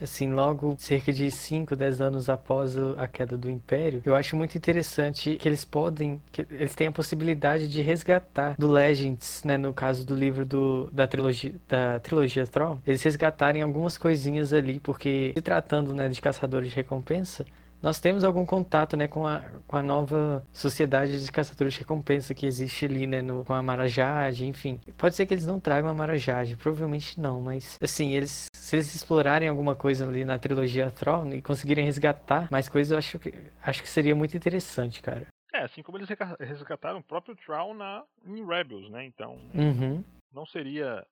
assim, 0.00 0.32
logo 0.32 0.76
cerca 0.78 1.12
de 1.12 1.30
5, 1.30 1.76
10 1.76 2.00
anos 2.00 2.28
após 2.28 2.76
a 2.96 3.06
queda 3.06 3.36
do 3.36 3.50
Império, 3.50 4.02
eu 4.04 4.14
acho 4.14 4.36
muito 4.36 4.56
interessante 4.56 5.36
que 5.36 5.48
eles 5.48 5.64
podem, 5.64 6.20
que 6.32 6.46
eles 6.50 6.74
têm 6.74 6.88
a 6.88 6.92
possibilidade 6.92 7.68
de 7.68 7.82
resgatar 7.82 8.54
do 8.58 8.70
Legends, 8.70 9.42
né, 9.44 9.56
no 9.56 9.72
caso 9.72 10.06
do 10.06 10.14
livro 10.14 10.44
do, 10.44 10.88
da 10.92 11.06
trilogia 11.06 11.54
da 11.68 11.98
trilogia 12.00 12.46
Tron, 12.46 12.78
eles 12.86 13.02
resgatarem 13.02 13.62
algumas 13.62 13.96
coisinhas 13.98 14.52
ali, 14.52 14.80
porque 14.80 15.32
se 15.34 15.42
tratando, 15.42 15.94
né, 15.94 16.08
de 16.08 16.20
caçadores 16.20 16.70
de 16.70 16.76
recompensa, 16.76 17.44
nós 17.82 17.98
temos 18.00 18.24
algum 18.24 18.44
contato 18.44 18.96
né, 18.96 19.08
com, 19.08 19.26
a, 19.26 19.40
com 19.66 19.76
a 19.76 19.82
nova 19.82 20.46
sociedade 20.52 21.24
de 21.24 21.32
caçadores 21.32 21.74
de 21.74 21.80
recompensa 21.80 22.34
que 22.34 22.46
existe 22.46 22.84
ali, 22.84 23.06
né, 23.06 23.22
no, 23.22 23.44
com 23.44 23.54
a 23.54 23.62
Marajade, 23.62 24.46
enfim. 24.46 24.80
Pode 24.98 25.14
ser 25.14 25.26
que 25.26 25.34
eles 25.34 25.46
não 25.46 25.58
tragam 25.58 25.90
a 25.90 25.94
Marajade, 25.94 26.56
provavelmente 26.56 27.18
não, 27.18 27.40
mas 27.40 27.78
assim, 27.82 28.12
eles, 28.12 28.46
se 28.52 28.76
eles 28.76 28.94
explorarem 28.94 29.48
alguma 29.48 29.74
coisa 29.74 30.06
ali 30.06 30.24
na 30.24 30.38
trilogia 30.38 30.90
Tron 30.90 31.32
e 31.32 31.42
conseguirem 31.42 31.84
resgatar 31.84 32.50
mais 32.50 32.68
coisas, 32.68 32.92
eu 32.92 32.98
acho 32.98 33.18
que, 33.18 33.32
acho 33.62 33.82
que 33.82 33.88
seria 33.88 34.14
muito 34.14 34.36
interessante, 34.36 35.02
cara. 35.02 35.26
É, 35.52 35.64
assim 35.64 35.82
como 35.82 35.98
eles 35.98 36.08
resgataram 36.38 36.98
o 36.98 37.04
próprio 37.04 37.34
Tron 37.34 37.74
na, 37.74 38.04
em 38.24 38.46
Rebels, 38.46 38.88
né? 38.90 39.04
Então, 39.04 39.34
uhum. 39.54 40.04
não 40.32 40.46
seria 40.46 41.04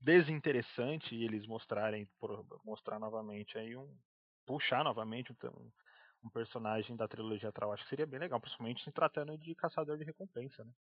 desinteressante 0.00 1.14
eles 1.14 1.46
mostrarem, 1.46 2.08
mostrar 2.64 2.98
novamente 2.98 3.58
aí 3.58 3.76
um, 3.76 3.88
puxar 4.46 4.84
novamente 4.84 5.32
um, 5.32 5.70
um 6.26 6.30
personagem 6.30 6.96
da 6.96 7.08
trilogia 7.08 7.52
Troll. 7.52 7.72
Acho 7.72 7.84
que 7.84 7.90
seria 7.90 8.06
bem 8.06 8.18
legal, 8.18 8.40
principalmente 8.40 8.82
se 8.82 8.92
tratando 8.92 9.38
de 9.38 9.54
caçador 9.54 9.96
de 9.96 10.04
recompensa, 10.04 10.64
né? 10.64 10.72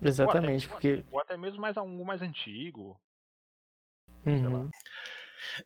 Exatamente, 0.00 0.68
ou 0.68 0.76
até, 0.76 0.88
porque. 0.88 1.04
Ou 1.10 1.20
até 1.20 1.36
mesmo 1.36 1.60
mais 1.60 1.76
um 1.76 2.04
mais 2.04 2.22
antigo. 2.22 3.00
Uhum. 4.24 4.70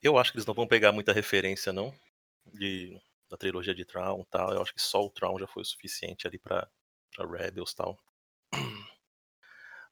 Eu 0.02 0.18
acho 0.18 0.32
que 0.32 0.38
eles 0.38 0.46
não 0.46 0.54
vão 0.54 0.66
pegar 0.66 0.90
muita 0.92 1.12
referência, 1.12 1.72
não. 1.72 1.94
De, 2.46 2.98
da 3.28 3.36
trilogia 3.36 3.74
de 3.74 3.84
Traum 3.84 4.22
e 4.22 4.26
tal. 4.26 4.52
Eu 4.52 4.62
acho 4.62 4.74
que 4.74 4.80
só 4.80 5.04
o 5.04 5.10
Traum 5.10 5.38
já 5.38 5.46
foi 5.46 5.62
o 5.62 5.66
suficiente 5.66 6.26
ali 6.26 6.38
pra, 6.38 6.68
pra 7.14 7.26
Rebels 7.26 7.72
e 7.72 7.76
tal. 7.76 7.98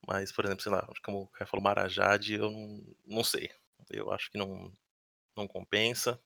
Mas, 0.07 0.33
por 0.33 0.45
exemplo, 0.45 0.63
sei 0.63 0.73
lá, 0.73 0.87
como 1.03 1.23
o 1.23 1.29
Caio 1.29 1.49
falou, 1.49 1.63
Marajade, 1.63 2.35
eu 2.35 2.51
não, 2.51 2.97
não 3.05 3.25
sei. 3.25 3.51
Eu 3.91 4.11
acho 4.11 4.31
que 4.31 4.39
não, 4.39 4.73
não 5.37 5.47
compensa. 5.47 6.21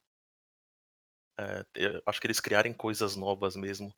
É, 1.38 1.64
acho 2.06 2.20
que 2.20 2.26
eles 2.26 2.40
criarem 2.40 2.72
coisas 2.72 3.16
novas 3.16 3.54
mesmo 3.56 3.94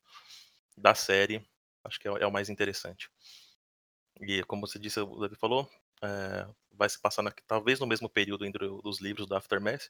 da 0.77 0.95
série, 0.95 1.45
acho 1.85 2.01
que 2.01 2.09
é, 2.09 2.13
é 2.23 2.27
o 2.27 2.33
mais 2.33 2.49
interessante. 2.51 3.11
E 4.21 4.43
como 4.45 4.67
você 4.67 4.79
disse, 4.79 5.01
o 5.01 5.19
Davi 5.21 5.35
falou, 5.37 5.69
é, 6.03 6.47
vai 6.73 6.89
se 6.89 7.01
passar 7.01 7.23
na, 7.23 7.31
talvez 7.47 7.81
no 7.81 7.87
mesmo 7.87 8.09
período 8.09 8.45
entre 8.45 8.67
os 8.85 9.01
livros 9.01 9.27
do 9.27 9.35
Aftermath. 9.35 9.89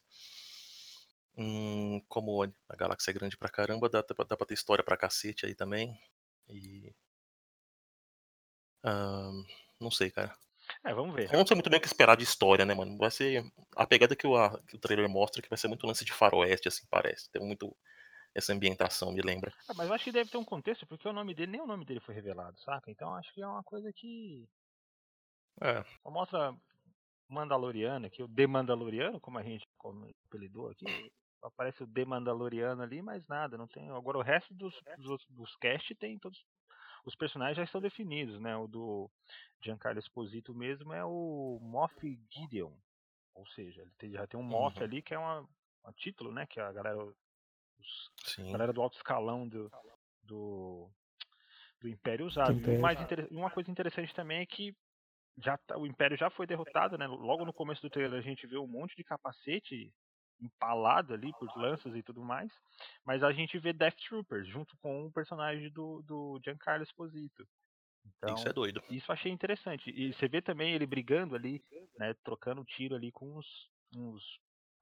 Hum, 1.36 2.00
como 2.08 2.42
a 2.68 2.76
galáxia 2.76 3.10
é 3.10 3.14
grande 3.14 3.36
pra 3.36 3.48
caramba, 3.48 3.88
dá, 3.88 4.02
dá 4.02 4.36
pra 4.36 4.46
ter 4.46 4.54
história 4.54 4.84
pra 4.84 4.96
cacete 4.96 5.46
aí 5.46 5.54
também. 5.54 5.98
E. 6.48 6.92
não 9.80 9.90
sei, 9.90 10.10
cara. 10.10 10.34
É, 10.84 10.94
vamos 10.94 11.14
ver. 11.14 11.30
Eu 11.30 11.38
não 11.38 11.46
sei 11.46 11.54
muito 11.54 11.68
bem 11.68 11.78
o 11.78 11.80
que 11.80 11.86
esperar 11.86 12.16
de 12.16 12.24
história, 12.24 12.64
né, 12.64 12.74
mano? 12.74 12.96
Vai 12.96 13.10
ser. 13.10 13.44
A 13.76 13.86
pegada 13.86 14.16
que 14.16 14.26
o, 14.26 14.36
a, 14.36 14.58
que 14.62 14.76
o 14.76 14.78
trailer 14.78 15.08
mostra 15.08 15.42
que 15.42 15.48
vai 15.48 15.58
ser 15.58 15.68
muito 15.68 15.86
lance 15.86 16.04
de 16.04 16.12
faroeste, 16.12 16.68
assim, 16.68 16.86
parece. 16.90 17.30
Tem 17.30 17.42
muito 17.42 17.76
essa 18.34 18.52
ambientação, 18.52 19.12
me 19.12 19.20
lembra. 19.20 19.52
Ah, 19.68 19.74
mas 19.76 19.88
eu 19.88 19.94
acho 19.94 20.04
que 20.04 20.12
deve 20.12 20.30
ter 20.30 20.38
um 20.38 20.44
contexto, 20.44 20.86
porque 20.86 21.08
o 21.08 21.12
nome 21.12 21.34
dele, 21.34 21.52
nem 21.52 21.60
o 21.60 21.66
nome 21.66 21.84
dele 21.84 22.00
foi 22.00 22.14
revelado, 22.14 22.58
saca? 22.60 22.90
Então 22.90 23.14
acho 23.14 23.32
que 23.34 23.42
é 23.42 23.46
uma 23.46 23.62
coisa 23.62 23.92
que. 23.92 24.48
É. 25.60 25.84
Só 26.02 26.10
mostra 26.10 26.54
Mandaloriano 27.28 28.06
aqui, 28.06 28.22
o 28.22 28.28
The 28.28 28.46
Mandaloriano, 28.46 29.20
como 29.20 29.38
a 29.38 29.42
gente 29.42 29.66
como 29.76 30.08
apelidou 30.26 30.70
aqui. 30.70 30.84
Aparece 31.42 31.82
o 31.82 31.86
The 31.86 32.04
Mandaloriano 32.04 32.82
ali, 32.82 33.02
mas 33.02 33.26
nada, 33.26 33.56
não 33.56 33.66
tem. 33.66 33.90
Agora 33.90 34.18
o 34.18 34.22
resto 34.22 34.52
dos, 34.54 34.74
dos, 34.98 35.24
dos 35.28 35.56
cast 35.56 35.94
tem 35.96 36.18
todos. 36.18 36.44
Os 37.04 37.14
personagens 37.14 37.56
já 37.56 37.64
estão 37.64 37.80
definidos, 37.80 38.40
né? 38.40 38.56
O 38.56 38.66
do 38.66 39.10
Giancarlo 39.62 39.98
Esposito 39.98 40.54
mesmo 40.54 40.92
é 40.92 41.04
o 41.04 41.58
Moff 41.60 41.94
Gideon. 42.30 42.72
Ou 43.34 43.46
seja, 43.48 43.84
ele 44.02 44.12
já 44.12 44.26
tem 44.26 44.38
um 44.38 44.42
Moff 44.42 44.78
uhum. 44.78 44.84
ali 44.84 45.02
que 45.02 45.14
é 45.14 45.18
uma, 45.18 45.40
um 45.40 45.92
título, 45.92 46.32
né? 46.32 46.46
Que 46.46 46.60
a 46.60 46.72
galera 46.72 46.96
os, 46.98 48.38
a 48.38 48.52
galera 48.52 48.72
do 48.72 48.82
alto 48.82 48.96
escalão 48.96 49.48
do, 49.48 49.70
do, 50.22 50.90
do 51.80 51.88
Império 51.88 52.26
usava. 52.26 52.52
E 52.52 52.78
mais 52.78 52.98
uma 53.30 53.50
coisa 53.50 53.70
interessante 53.70 54.14
também 54.14 54.40
é 54.40 54.46
que 54.46 54.74
já 55.38 55.56
tá, 55.58 55.78
o 55.78 55.86
Império 55.86 56.16
já 56.16 56.30
foi 56.30 56.46
derrotado, 56.46 56.98
né? 56.98 57.06
Logo 57.06 57.44
no 57.44 57.52
começo 57.52 57.80
do 57.82 57.90
trailer 57.90 58.18
a 58.18 58.22
gente 58.22 58.46
vê 58.46 58.58
um 58.58 58.66
monte 58.66 58.94
de 58.96 59.04
capacete 59.04 59.92
empalado 60.40 61.14
ali 61.14 61.33
por 61.33 61.55
lanças 61.57 61.94
e 61.94 62.03
tudo 62.03 62.22
mais, 62.22 62.53
mas 63.05 63.22
a 63.22 63.33
gente 63.33 63.59
vê 63.59 63.72
Death 63.72 63.96
Troopers 64.09 64.48
junto 64.48 64.76
com 64.79 65.07
o 65.07 65.12
personagem 65.12 65.70
do, 65.70 66.03
do 66.03 66.40
Giancarlo 66.44 66.83
Esposito. 66.83 67.46
Então, 68.05 68.35
isso 68.35 68.48
é 68.48 68.53
doido. 68.53 68.83
Isso 68.90 69.12
achei 69.12 69.31
interessante. 69.31 69.90
E 69.90 70.12
você 70.12 70.26
vê 70.29 70.40
também 70.40 70.72
ele 70.72 70.87
brigando 70.87 71.35
ali, 71.35 71.62
né, 71.98 72.14
trocando 72.24 72.64
tiro 72.64 72.94
ali 72.94 73.12
com 73.12 73.37
os, 73.37 73.46
uns 73.94 74.22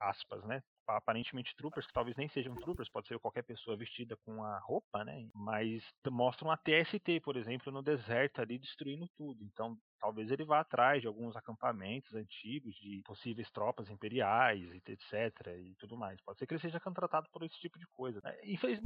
aspas, 0.01 0.45
né, 0.45 0.63
aparentemente 0.97 1.55
troopers, 1.57 1.87
que 1.87 1.93
talvez 1.93 2.17
nem 2.17 2.29
sejam 2.29 2.55
troopers, 2.55 2.89
pode 2.89 3.07
ser 3.07 3.19
qualquer 3.19 3.43
pessoa 3.43 3.77
vestida 3.77 4.17
com 4.17 4.43
a 4.43 4.59
roupa, 4.59 5.05
né? 5.05 5.29
Mas 5.35 5.83
mostram 6.11 6.51
a 6.51 6.57
TST, 6.57 7.21
por 7.23 7.37
exemplo, 7.37 7.73
no 7.73 7.83
deserto 7.83 8.41
ali 8.41 8.59
destruindo 8.59 9.09
tudo. 9.17 9.45
Então, 9.45 9.77
talvez 10.01 10.31
ele 10.31 10.45
vá 10.45 10.61
atrás 10.61 11.01
de 11.01 11.07
alguns 11.07 11.37
acampamentos 11.37 12.15
antigos 12.15 12.75
de 12.77 13.03
possíveis 13.05 13.51
tropas 13.51 13.91
imperiais, 13.91 14.71
etc. 14.87 15.47
e 15.59 15.75
tudo 15.79 15.97
mais. 15.97 16.21
Pode 16.23 16.39
ser 16.39 16.47
que 16.47 16.55
ele 16.55 16.61
seja 16.61 16.81
contratado 16.81 17.29
por 17.31 17.43
esse 17.43 17.59
tipo 17.59 17.79
de 17.79 17.87
coisa. 17.89 18.21
Né? 18.23 18.37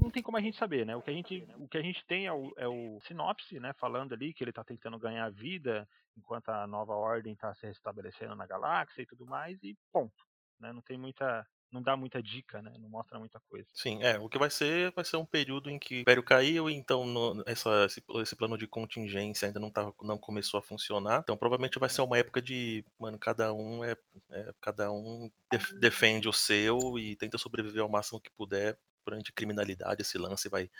Não 0.01 0.11
tem 0.11 0.23
como 0.23 0.37
a 0.37 0.41
gente 0.41 0.57
saber, 0.57 0.87
né? 0.87 0.97
O 0.97 1.03
que 1.03 1.11
a 1.11 1.15
gente, 1.15 1.47
o 1.57 1.69
que 1.69 1.79
a 1.79 1.83
gente 1.83 2.05
tem 2.07 2.27
é 2.27 2.33
o, 2.33 2.53
é 2.57 2.67
o 2.67 3.01
sinopse, 3.03 3.61
né? 3.61 3.73
Falando 3.75 4.12
ali 4.12 4.33
que 4.33 4.43
ele 4.43 4.51
está 4.51 4.65
tentando 4.65 4.99
ganhar 4.99 5.31
vida 5.31 5.88
enquanto 6.17 6.51
a 6.51 6.67
nova 6.67 6.95
ordem 6.95 7.33
está 7.33 7.55
se 7.55 7.67
restabelecendo 7.67 8.35
na 8.35 8.47
galáxia 8.47 9.03
e 9.03 9.07
tudo 9.07 9.27
mais, 9.27 9.62
e 9.62 9.77
ponto. 9.93 10.15
Né? 10.61 10.73
Não 10.73 10.83
tem 10.83 10.99
muita 10.99 11.47
não 11.73 11.83
dá 11.83 11.97
muita 11.97 12.23
dica, 12.23 12.61
né? 12.61 12.73
Não 12.79 12.89
mostra 12.89 13.19
muita 13.19 13.41
coisa. 13.41 13.67
Sim, 13.73 14.03
é. 14.03 14.19
O 14.19 14.29
que 14.29 14.39
vai 14.39 14.51
ser 14.51 14.93
vai 14.93 15.05
ser 15.05 15.17
um 15.17 15.25
período 15.25 15.71
em 15.71 15.79
que 15.79 15.97
o 15.97 16.01
Império 16.01 16.23
caiu, 16.23 16.69
então 16.69 17.07
no, 17.07 17.43
essa, 17.47 17.87
esse, 17.87 18.03
esse, 18.17 18.37
plano 18.37 18.59
de 18.59 18.67
contingência 18.67 19.47
ainda 19.47 19.59
não, 19.59 19.71
tá, 19.71 19.91
não 20.03 20.19
começou 20.19 20.59
a 20.59 20.63
funcionar. 20.63 21.21
Então 21.21 21.37
provavelmente 21.37 21.79
vai 21.79 21.89
ser 21.89 22.03
uma 22.03 22.19
época 22.19 22.43
de, 22.43 22.85
mano, 22.99 23.19
cada 23.19 23.53
um 23.53 23.83
é, 23.83 23.97
é 24.31 24.53
cada 24.61 24.93
um 24.93 25.31
def, 25.51 25.73
defende 25.73 26.29
o 26.29 26.33
seu 26.33 26.99
e 26.99 27.17
tenta 27.17 27.39
sobreviver 27.39 27.83
ao 27.83 27.89
máximo 27.89 28.21
que 28.21 28.31
puder 28.31 28.79
durante 29.05 29.33
criminalidade. 29.33 30.03
Esse 30.03 30.19
lance 30.19 30.49
vai 30.49 30.71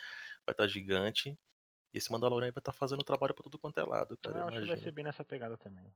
vai 0.45 0.53
estar 0.53 0.65
tá 0.65 0.69
gigante. 0.69 1.37
E 1.95 1.99
esse 1.99 2.11
Mandalorian 2.11 2.51
vai 2.53 2.61
estar 2.61 2.73
tá 2.73 2.73
fazendo 2.73 3.05
trabalho 3.05 3.35
para 3.35 3.45
tudo 3.45 3.59
quanto 3.59 3.79
é 3.79 3.85
lado, 3.85 4.17
cara. 4.19 4.39
Eu 4.39 4.49
acho 4.49 4.61
que 4.61 4.67
vai 4.67 4.77
ser 4.77 4.93
bem 4.93 5.05
nessa 5.05 5.25
pegada 5.25 5.57
também. 5.57 5.93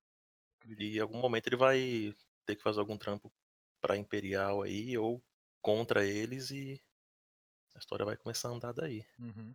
E 0.79 0.97
em 0.97 1.01
algum 1.01 1.19
momento 1.19 1.47
ele 1.47 1.57
vai 1.57 2.15
ter 2.45 2.57
que 2.57 2.63
fazer 2.63 2.81
algum 2.81 2.97
trampo 2.97 3.33
para 3.87 3.96
Imperial 3.96 4.62
aí 4.62 4.99
ou 4.99 5.22
contra 5.62 6.05
eles 6.05 6.51
e 6.51 6.83
a 7.77 7.79
história 7.79 8.05
vai 8.05 8.16
começar 8.16 8.49
a 8.49 8.53
andar 8.53 8.72
daí. 8.72 9.05
Uhum. 9.16 9.55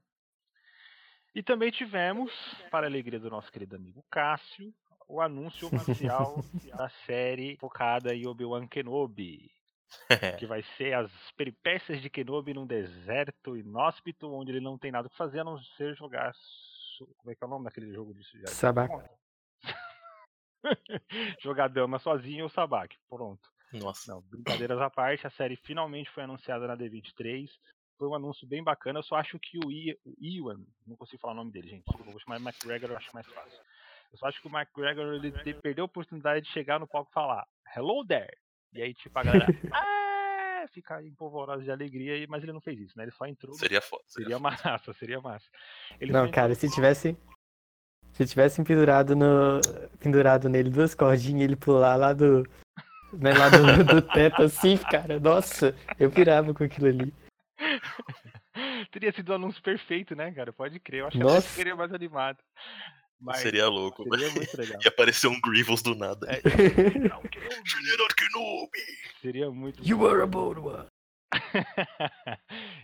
E 1.36 1.44
também 1.44 1.70
tivemos, 1.70 2.32
para 2.70 2.88
a 2.88 2.90
alegria 2.90 3.20
do 3.20 3.30
nosso 3.30 3.52
querido 3.52 3.76
amigo 3.76 4.06
Cássio, 4.10 4.74
o 5.06 5.20
anúncio 5.20 5.68
oficial 5.68 6.36
da 6.78 6.88
série 7.06 7.58
focada 7.58 8.16
em 8.16 8.26
Obi-Wan 8.26 8.68
Kenobi. 8.68 9.52
que 10.40 10.46
vai 10.46 10.64
ser 10.78 10.94
as 10.94 11.12
peripécias 11.36 12.02
de 12.02 12.10
Kenobi 12.10 12.54
num 12.54 12.66
deserto 12.66 13.58
inóspito, 13.58 14.32
onde 14.32 14.52
ele 14.52 14.62
não 14.62 14.78
tem 14.78 14.90
nada 14.90 15.10
que 15.10 15.18
fazer 15.18 15.42
a 15.42 15.44
não 15.44 15.62
ser 15.76 15.94
jogar. 15.98 16.34
Como 17.18 17.32
é 17.32 17.36
que 17.36 17.44
é 17.44 17.48
o 17.48 17.50
nome 17.50 17.66
daquele 17.66 17.92
jogo 17.92 18.14
disso? 18.14 18.38
Sabak. 18.48 18.94
jogar 21.44 21.68
dama 21.68 22.00
sozinho 22.00 22.46
ou 22.46 22.50
Sabak. 22.50 22.98
Pronto. 23.10 23.51
Nossa. 23.74 24.12
Não, 24.12 24.22
brincadeiras 24.22 24.80
à 24.80 24.90
parte, 24.90 25.26
a 25.26 25.30
série 25.32 25.56
finalmente 25.56 26.10
foi 26.10 26.24
anunciada 26.24 26.68
na 26.68 26.76
D23. 26.76 27.50
Foi 27.98 28.08
um 28.08 28.16
anúncio 28.16 28.48
bem 28.48 28.64
bacana. 28.64 29.00
Eu 29.00 29.04
só 29.04 29.16
acho 29.16 29.40
que 29.40 29.58
o, 29.60 29.72
Iwan, 30.20 30.60
não 30.86 30.96
consigo 30.96 31.22
falar 31.22 31.34
o 31.34 31.38
nome 31.38 31.52
dele, 31.52 31.70
gente. 31.70 31.86
Desculpa, 31.86 32.12
vou 32.12 32.20
chamar 32.20 32.38
McGregor, 32.38 32.90
eu 32.90 32.98
acho 32.98 33.14
mais 33.14 33.28
fácil. 33.28 33.60
Eu 34.12 34.18
só 34.18 34.28
acho 34.28 34.42
que 34.42 34.48
o 34.48 34.52
McGregor 34.52 35.14
ele 35.14 35.54
perdeu 35.62 35.84
a 35.84 35.86
oportunidade 35.86 36.46
de 36.46 36.52
chegar 36.52 36.80
no 36.80 36.88
palco 36.88 37.10
e 37.10 37.14
falar 37.14 37.48
Hello 37.76 38.06
there! 38.06 38.36
E 38.74 38.82
aí, 38.82 38.94
tipo, 38.94 39.18
a 39.18 39.24
galera. 39.24 39.46
ah! 39.74 40.66
Ficar 40.74 41.04
empolvorosa 41.04 41.64
de 41.64 41.72
alegria, 41.72 42.26
mas 42.30 42.44
ele 42.44 42.54
não 42.54 42.62
fez 42.62 42.80
isso, 42.80 42.98
né? 42.98 43.04
Ele 43.04 43.12
só 43.12 43.26
entrou. 43.26 43.54
Seria 43.56 43.82
foda. 43.82 44.04
Seria, 44.08 44.26
seria 44.28 44.40
massa, 44.40 44.94
seria 44.94 45.22
massa. 45.22 45.46
Ele 46.00 46.12
não, 46.12 46.30
cara, 46.30 46.54
se 46.54 46.70
tivesse. 46.70 47.18
Se 48.14 48.26
tivessem 48.26 48.64
pendurado 48.64 49.16
no. 49.16 49.60
pendurado 50.00 50.50
nele 50.50 50.70
duas 50.70 50.94
cordinhas 50.94 51.42
e 51.42 51.44
ele 51.44 51.56
pular 51.56 51.96
lá 51.96 52.14
do, 52.14 52.44
né, 53.18 53.34
lá 53.34 53.50
do, 53.50 53.84
do 53.96 54.02
teto 54.02 54.44
assim, 54.44 54.78
cara. 54.78 55.20
Nossa, 55.20 55.76
eu 56.00 56.12
pirava 56.12 56.54
com 56.54 56.64
aquilo 56.64 56.88
ali. 56.88 57.14
Teria 58.92 59.12
sido 59.14 59.30
o 59.30 59.32
um 59.34 59.36
anúncio 59.36 59.62
perfeito, 59.62 60.16
né, 60.16 60.32
cara? 60.32 60.52
Pode 60.52 60.80
crer. 60.80 61.02
Eu 61.02 61.08
acho 61.08 61.18
Nossa. 61.18 61.48
que 61.48 61.54
seria 61.54 61.76
mais 61.76 61.94
animado. 61.94 62.38
Mas 63.20 63.38
seria 63.38 63.68
louco. 63.68 64.04
Seria 64.04 64.32
muito 64.32 64.58
legal. 64.58 64.82
E 64.84 64.88
aparecer 64.88 65.28
um 65.28 65.40
Grievous 65.40 65.82
do 65.82 65.96
nada. 65.96 66.28
É, 66.28 66.42
General 67.64 68.08
Kenobi. 68.18 68.80
Seria 69.22 69.52
muito 69.52 69.88
You 69.88 70.00
were 70.00 70.22
a 70.22 70.26
bold 70.26 70.60
one. 70.60 70.88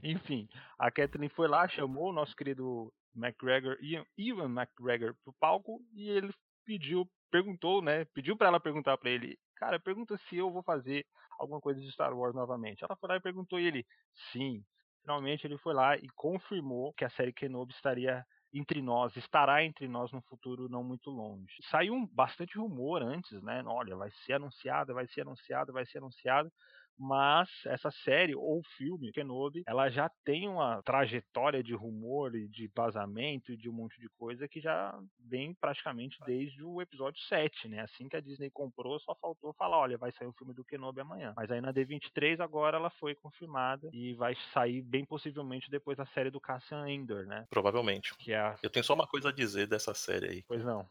Enfim, 0.04 0.48
a 0.78 0.92
Kathleen 0.92 1.30
foi 1.30 1.48
lá, 1.48 1.68
chamou 1.68 2.10
o 2.10 2.14
nosso 2.14 2.36
querido 2.36 2.94
McGregor, 3.16 3.78
Ian, 3.82 4.06
Ian 4.18 4.46
McGregor 4.46 5.16
pro 5.24 5.34
palco 5.40 5.82
e 5.94 6.10
ele 6.10 6.32
pediu, 6.68 7.10
perguntou, 7.32 7.82
né? 7.82 8.06
Pediu 8.14 8.38
para 8.38 8.48
ela 8.48 8.60
perguntar 8.60 8.98
para 8.98 9.10
ele 9.10 9.40
cara, 9.58 9.80
pergunta 9.80 10.18
se 10.30 10.38
eu 10.38 10.52
vou 10.52 10.64
fazer 10.64 11.06
alguma 11.40 11.60
coisa 11.60 11.82
de 11.82 11.92
Star 11.92 12.16
Wars 12.16 12.36
novamente. 12.36 12.84
Ela 12.84 12.96
foi 12.96 13.10
lá 13.10 13.16
e 13.18 13.22
perguntou 13.22 13.60
e 13.60 13.66
ele, 13.66 13.86
sim. 14.32 14.64
Finalmente 15.02 15.46
ele 15.46 15.58
foi 15.58 15.74
lá 15.74 15.96
e 15.96 16.08
confirmou 16.16 16.94
que 16.94 17.06
a 17.06 17.10
série 17.10 17.34
Kenobi 17.34 17.74
estaria 17.74 18.26
entre 18.54 18.82
nós, 18.82 19.16
estará 19.16 19.64
entre 19.64 19.88
nós 19.88 20.12
no 20.12 20.22
futuro 20.22 20.70
não 20.70 20.84
muito 20.84 21.10
longe. 21.10 21.54
Saiu 21.70 21.94
um, 21.94 22.08
bastante 22.08 22.58
rumor 22.58 23.02
antes, 23.02 23.42
né? 23.44 23.64
Olha, 23.66 23.96
vai 23.96 24.10
ser 24.26 24.34
anunciada, 24.34 24.94
vai 24.94 25.08
ser 25.08 25.22
anunciada, 25.22 25.72
vai 25.72 25.86
ser 25.86 26.00
anunciada 26.00 26.52
mas 26.98 27.50
essa 27.66 27.92
série 27.92 28.36
ou 28.36 28.62
filme 28.76 29.12
Kenobi, 29.12 29.64
ela 29.68 29.90
já 29.90 30.10
tem 30.26 30.48
uma 30.48 30.82
trajetória 30.82 31.64
de 31.64 31.74
rumor 31.74 32.36
e 32.36 32.48
de 32.48 32.70
vazamento 32.76 33.52
e 33.52 33.58
de 33.58 33.70
um 33.70 33.74
monte 33.74 34.00
de 34.00 34.10
coisa 34.18 34.48
que 34.48 34.60
já 34.60 34.98
vem 35.20 35.54
praticamente 35.54 36.18
desde 36.26 36.64
o 36.64 36.82
episódio 36.82 37.22
7, 37.22 37.68
né? 37.68 37.82
Assim 37.82 38.10
que 38.10 38.16
a 38.16 38.22
Disney 38.22 38.50
comprou, 38.50 39.00
só 39.00 39.16
faltou 39.16 39.54
falar, 39.54 39.78
olha, 39.78 39.98
vai 39.98 40.12
sair 40.12 40.28
o 40.28 40.34
filme 40.34 40.54
do 40.54 40.66
Kenobi 40.66 41.02
amanhã. 41.02 41.34
Mas 41.36 41.52
aí 41.52 41.62
na 41.62 41.74
D23 41.74 42.40
agora 42.40 42.78
ela 42.78 42.90
foi 42.90 43.14
confirmada 43.14 43.90
e 43.94 44.14
vai 44.16 44.36
sair 44.54 44.82
bem 44.82 45.06
possivelmente 45.06 45.70
depois 45.70 45.98
da 45.98 46.06
série 46.08 46.32
do 46.32 46.42
Cassian 46.42 46.90
Endor, 46.90 47.26
né? 47.26 47.46
Provavelmente. 47.50 48.16
Que 48.18 48.34
é 48.34 48.40
a... 48.40 48.56
Eu 48.64 48.70
tenho 48.70 48.84
só 48.84 48.94
uma 48.94 49.08
coisa 49.08 49.30
a 49.30 49.32
dizer 49.34 49.68
dessa 49.68 49.94
série 49.94 50.30
aí. 50.30 50.44
Pois 50.48 50.64
não. 50.64 50.88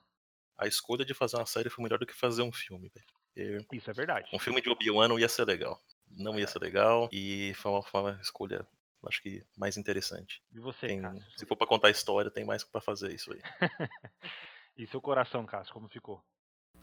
A 0.59 0.66
escolha 0.66 1.05
de 1.05 1.12
fazer 1.12 1.37
uma 1.37 1.47
série 1.47 1.69
foi 1.69 1.83
melhor 1.83 1.99
do 1.99 2.07
que 2.07 2.14
fazer 2.14 2.42
um 2.42 2.53
filme, 2.53 2.90
velho. 2.95 3.66
Isso 3.71 3.90
é 3.90 3.92
verdade. 3.92 4.31
Um 4.33 4.38
filme 4.38 4.62
de 4.62 4.71
Obi-Wan 4.71 5.09
não 5.09 5.19
ia 5.19 5.29
ser 5.29 5.45
legal 5.45 5.79
não 6.11 6.38
ia 6.38 6.47
ser 6.47 6.61
legal 6.61 7.09
e 7.12 7.53
foi 7.55 7.73
uma, 7.73 7.83
foi 7.83 8.01
uma 8.01 8.21
escolha, 8.21 8.66
acho 9.07 9.23
que 9.23 9.45
mais 9.57 9.77
interessante. 9.77 10.42
E 10.53 10.59
você, 10.59 10.87
tem, 10.87 11.01
Se 11.37 11.47
for 11.47 11.57
para 11.57 11.66
contar 11.66 11.88
a 11.88 11.92
história, 11.92 12.31
tem 12.31 12.45
mais 12.45 12.64
para 12.64 12.81
fazer 12.81 13.14
isso 13.14 13.33
aí. 13.33 13.40
E 14.79 14.87
seu 14.87 15.01
coração, 15.01 15.47
Cássio, 15.47 15.73
como 15.73 15.88
ficou? 15.88 16.23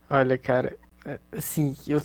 Olha, 0.10 0.36
cara, 0.36 0.76
é, 1.06 1.20
assim, 1.32 1.76
eu 1.88 2.02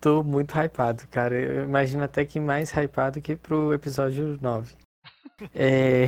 tô 0.00 0.22
muito 0.22 0.54
hypado, 0.58 1.06
cara. 1.08 1.34
Eu 1.34 1.64
imagino 1.64 2.02
até 2.02 2.24
que 2.24 2.40
mais 2.40 2.70
hypado 2.70 3.20
que 3.20 3.36
pro 3.36 3.74
episódio 3.74 4.38
9. 4.40 4.74
É, 5.52 6.06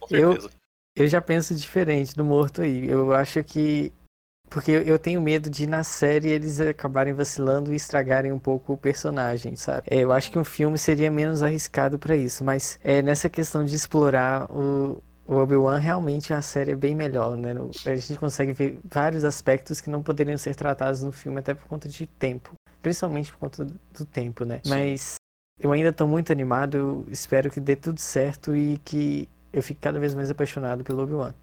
Com 0.00 0.08
certeza. 0.08 0.50
eu 0.96 1.06
já 1.06 1.20
penso 1.20 1.54
diferente 1.54 2.14
do 2.14 2.24
morto 2.24 2.62
aí. 2.62 2.88
Eu 2.88 3.12
acho 3.12 3.44
que. 3.44 3.92
Porque 4.50 4.70
eu- 4.70 4.98
tenho 4.98 5.20
medo 5.20 5.48
de 5.50 5.66
na 5.66 5.84
série 5.84 6.28
eles 6.30 6.60
acabarem 6.60 7.12
vacilando 7.12 7.72
e 7.72 7.76
estragarem 7.76 8.32
um 8.32 8.38
pouco 8.38 8.72
o 8.72 8.76
personagem, 8.78 9.56
sabe? 9.56 9.82
É, 9.90 9.98
eu 9.98 10.12
acho 10.12 10.30
que 10.30 10.38
um 10.38 10.44
filme 10.44 10.78
seria 10.78 11.10
menos 11.10 11.42
arriscado 11.42 11.98
pra 11.98 12.16
isso, 12.16 12.42
mas 12.44 12.78
é, 12.82 13.02
nessa 13.02 13.28
questão 13.28 13.64
de 13.64 13.74
explorar 13.74 14.50
o, 14.50 15.02
o 15.26 15.34
Obi-Wan, 15.36 15.78
realmente 15.78 16.32
a 16.32 16.40
série 16.42 16.72
é 16.72 16.76
bem 16.76 16.94
melhor, 16.94 17.36
né? 17.36 17.52
A 17.86 17.94
gente 17.96 18.18
consegue 18.18 18.52
ver 18.52 18.78
vários 18.84 19.24
aspectos 19.24 19.80
que 19.80 19.90
não 19.90 20.02
poderiam 20.02 20.38
ser 20.38 20.54
tratados 20.54 21.02
no 21.02 21.12
filme, 21.12 21.38
até 21.38 21.54
por 21.54 21.66
conta 21.66 21.88
de 21.88 22.06
tempo. 22.06 22.52
Principalmente 22.82 23.30
por 23.32 23.38
conta 23.38 23.64
do 23.64 24.06
tempo, 24.06 24.44
né? 24.44 24.60
Sim. 24.64 24.70
Mas 24.70 25.14
eu 25.60 25.72
ainda 25.72 25.92
tô 25.92 26.06
muito 26.06 26.32
animado, 26.32 27.04
espero 27.10 27.50
que 27.50 27.60
dê 27.60 27.76
tudo 27.76 27.98
certo 28.00 28.56
e 28.56 28.78
que 28.78 29.28
eu 29.52 29.62
fique 29.62 29.80
cada 29.80 29.98
vez 29.98 30.14
mais 30.14 30.30
apaixonado 30.30 30.84
pelo 30.84 31.02
Obi-Wan. 31.02 31.34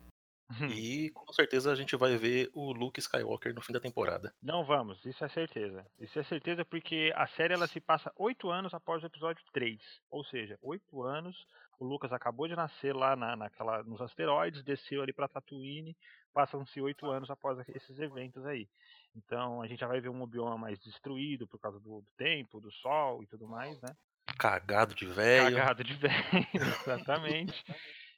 E 0.69 1.10
com 1.10 1.31
certeza 1.34 1.71
a 1.71 1.75
gente 1.75 1.95
vai 1.95 2.15
ver 2.17 2.49
o 2.53 2.71
Luke 2.71 2.99
Skywalker 2.99 3.53
no 3.53 3.62
fim 3.62 3.73
da 3.73 3.79
temporada. 3.79 4.34
Não 4.41 4.63
vamos, 4.63 5.03
isso 5.05 5.23
é 5.25 5.29
certeza. 5.29 5.86
Isso 5.99 6.19
é 6.19 6.23
certeza 6.23 6.63
porque 6.63 7.12
a 7.15 7.27
série 7.27 7.53
ela 7.53 7.67
se 7.67 7.79
passa 7.79 8.12
oito 8.15 8.49
anos 8.49 8.73
após 8.73 9.01
o 9.01 9.08
episódio 9.08 9.43
3. 9.53 9.79
Ou 10.10 10.23
seja, 10.23 10.58
oito 10.62 11.03
anos. 11.03 11.36
O 11.77 11.86
Lucas 11.86 12.13
acabou 12.13 12.47
de 12.47 12.55
nascer 12.55 12.95
lá 12.95 13.17
na, 13.17 13.36
naquela, 13.36 13.84
nos 13.84 13.99
asteroides, 13.99 14.63
desceu 14.63 15.01
ali 15.01 15.12
pra 15.12 15.27
Tatooine. 15.27 15.97
Passam-se 16.34 16.79
oito 16.79 17.10
anos 17.10 17.29
após 17.29 17.58
esses 17.69 17.99
eventos 17.99 18.45
aí. 18.45 18.67
Então 19.15 19.62
a 19.62 19.67
gente 19.67 19.79
já 19.79 19.88
vai 19.88 19.99
ver 19.99 20.10
um 20.10 20.21
Obi-Wan 20.21 20.58
mais 20.58 20.79
destruído 20.79 21.47
por 21.47 21.60
causa 21.60 21.79
do, 21.79 22.01
do 22.01 22.08
tempo, 22.17 22.62
do 22.62 22.71
sol 22.71 23.23
e 23.23 23.27
tudo 23.27 23.47
mais, 23.47 23.81
né? 23.81 23.89
Cagado 24.38 24.93
de 24.93 25.05
velho. 25.05 25.55
Cagado 25.58 25.84
de 25.84 25.93
velho, 25.99 26.47
exatamente. 26.53 27.63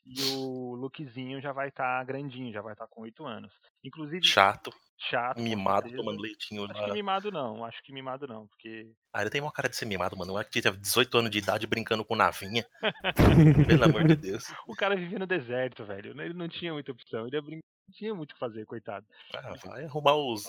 E 0.09 0.35
o 0.35 0.73
Lukezinho 0.75 1.41
já 1.41 1.51
vai 1.51 1.67
estar 1.67 2.03
grandinho, 2.05 2.53
já 2.53 2.61
vai 2.61 2.71
estar 2.71 2.87
com 2.87 3.01
oito 3.01 3.25
anos. 3.25 3.51
Inclusive, 3.83 4.25
Chato, 4.25 4.73
chato. 4.97 5.41
mimado, 5.41 5.93
tomando 5.93 6.21
leitinho 6.21 6.63
Acho 6.63 6.85
que 6.85 6.93
mimado 6.93 7.29
não, 7.29 7.65
acho 7.65 7.83
que 7.83 7.91
mimado 7.91 8.25
não, 8.25 8.47
porque. 8.47 8.89
Ah, 9.13 9.21
ele 9.21 9.29
tem 9.29 9.41
uma 9.41 9.51
cara 9.51 9.67
de 9.67 9.75
ser 9.75 9.85
mimado, 9.85 10.17
mano. 10.17 10.39
Um 10.39 10.43
que 10.43 10.61
teve 10.61 10.77
18 10.77 11.17
anos 11.17 11.31
de 11.31 11.39
idade 11.39 11.67
brincando 11.67 12.05
com 12.05 12.15
navinha. 12.15 12.65
Pelo 13.67 13.83
amor 13.83 14.07
de 14.07 14.15
Deus. 14.15 14.45
O 14.65 14.75
cara 14.75 14.95
vivia 14.95 15.19
no 15.19 15.27
deserto, 15.27 15.83
velho. 15.83 16.19
Ele 16.21 16.33
não 16.33 16.47
tinha 16.47 16.71
muita 16.71 16.91
opção. 16.91 17.27
Ele 17.27 17.35
ia 17.35 17.41
não 17.87 17.93
tinha 17.93 18.13
muito 18.13 18.31
o 18.31 18.33
que 18.33 18.39
fazer, 18.39 18.65
coitado. 18.65 19.05
Ah, 19.33 19.53
vai 19.65 19.85
arrumar 19.85 20.15
os 20.15 20.43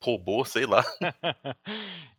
robôs, 0.00 0.48
sei 0.50 0.64
lá. 0.64 0.82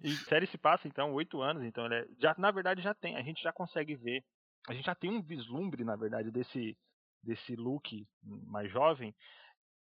e 0.04 0.12
série 0.12 0.48
se 0.48 0.58
passa, 0.58 0.88
então, 0.88 1.14
oito 1.14 1.42
anos, 1.42 1.64
então 1.64 1.86
ele 1.86 1.96
é... 1.96 2.06
já, 2.20 2.36
na 2.38 2.52
verdade 2.52 2.82
já 2.82 2.94
tem, 2.94 3.16
a 3.16 3.22
gente 3.22 3.42
já 3.42 3.54
consegue 3.54 3.96
ver, 3.96 4.24
a 4.68 4.74
gente 4.74 4.86
já 4.86 4.96
tem 4.96 5.10
um 5.10 5.22
vislumbre, 5.22 5.84
na 5.84 5.96
verdade, 5.96 6.32
desse, 6.32 6.78
desse 7.22 7.56
Luke 7.56 8.08
mais 8.24 8.72
jovem, 8.72 9.16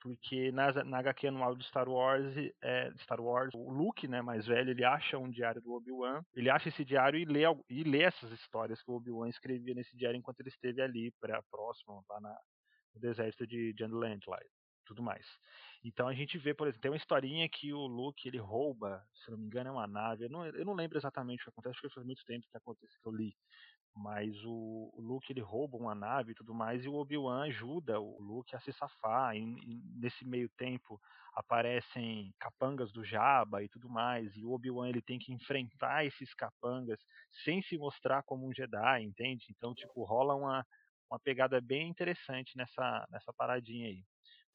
porque 0.02 0.52
na, 0.52 0.84
na 0.84 1.00
HQ 1.00 1.28
anual 1.28 1.56
de 1.56 1.64
Star 1.66 1.88
Wars, 1.88 2.36
é, 2.62 2.92
Star 3.04 3.22
Wars, 3.22 3.54
o 3.54 3.72
Luke, 3.72 4.06
né, 4.08 4.22
mais 4.22 4.46
velho, 4.46 4.72
ele 4.72 4.84
acha 4.84 5.18
um 5.18 5.30
diário 5.30 5.62
do 5.62 5.74
Obi-Wan, 5.74 6.22
ele 6.34 6.50
acha 6.50 6.68
esse 6.68 6.84
diário 6.84 7.18
e 7.18 7.24
lê, 7.24 7.44
e 7.70 7.84
lê 7.84 8.02
essas 8.04 8.32
histórias 8.32 8.82
que 8.84 8.92
o 8.92 8.96
Obi-Wan 8.96 9.30
escrevia 9.30 9.74
nesse 9.74 9.96
diário 9.96 10.18
enquanto 10.18 10.42
ele 10.42 10.50
esteve 10.50 10.82
ali, 10.82 11.12
pra, 11.22 11.42
próximo, 11.44 12.04
lá 12.10 12.20
na, 12.20 12.38
no 12.94 13.00
deserto 13.00 13.48
de 13.48 13.74
Jandland 13.78 14.22
lá 14.28 14.40
tudo 14.86 15.02
mais. 15.02 15.26
Então 15.84 16.08
a 16.08 16.14
gente 16.14 16.38
vê, 16.38 16.54
por 16.54 16.68
exemplo, 16.68 16.82
tem 16.82 16.92
uma 16.92 16.98
historinha 16.98 17.48
que 17.50 17.74
o 17.74 17.88
Luke 17.88 18.28
ele 18.28 18.38
rouba, 18.38 19.04
se 19.14 19.32
não 19.32 19.38
me 19.38 19.46
engano, 19.46 19.70
é 19.70 19.72
uma 19.72 19.88
nave. 19.88 20.26
Eu 20.26 20.30
não, 20.30 20.46
eu 20.46 20.66
não 20.66 20.74
lembro 20.74 20.98
exatamente 20.98 21.42
o 21.42 21.44
que 21.46 21.50
acontece, 21.50 21.76
porque 21.82 21.94
faz 21.94 22.06
muito 22.06 22.24
tempo 22.26 22.48
que 22.50 22.58
acontece 22.58 23.00
que 23.02 23.08
eu 23.08 23.12
li. 23.12 23.36
Mas 23.96 24.36
o, 24.44 24.92
Luke 24.98 25.32
ele 25.32 25.42
rouba 25.42 25.78
uma 25.78 25.94
nave 25.94 26.32
e 26.32 26.36
tudo 26.36 26.54
mais, 26.54 26.84
e 26.84 26.90
o 26.90 26.96
Obi-Wan 26.96 27.44
ajuda 27.44 28.00
o 28.00 28.20
Luke 28.20 28.56
a 28.56 28.60
se 28.60 28.74
safar. 28.74 29.36
E, 29.36 29.40
e 29.42 29.82
nesse 29.96 30.26
meio 30.26 30.50
tempo 30.58 31.00
aparecem 31.34 32.34
capangas 32.40 32.92
do 32.92 33.04
Jabba 33.04 33.64
e 33.64 33.70
tudo 33.70 33.90
mais, 33.90 34.36
e 34.36 34.44
o 34.46 34.52
Obi-Wan 34.52 34.90
ele 34.90 35.02
tem 35.02 35.20
que 35.20 35.34
enfrentar 35.34 36.06
esses 36.06 36.34
capangas 36.34 37.00
sem 37.44 37.62
se 37.62 37.78
mostrar 37.78 38.24
como 38.24 38.48
um 38.48 38.54
Jedi, 38.54 39.04
entende? 39.04 39.46
Então, 39.50 39.74
tipo, 39.74 40.04
rola 40.04 40.36
uma, 40.36 40.66
uma 41.10 41.20
pegada 41.20 41.60
bem 41.62 41.90
interessante 41.90 42.58
nessa, 42.58 43.06
nessa 43.12 43.34
paradinha 43.34 43.88
aí. 43.88 44.04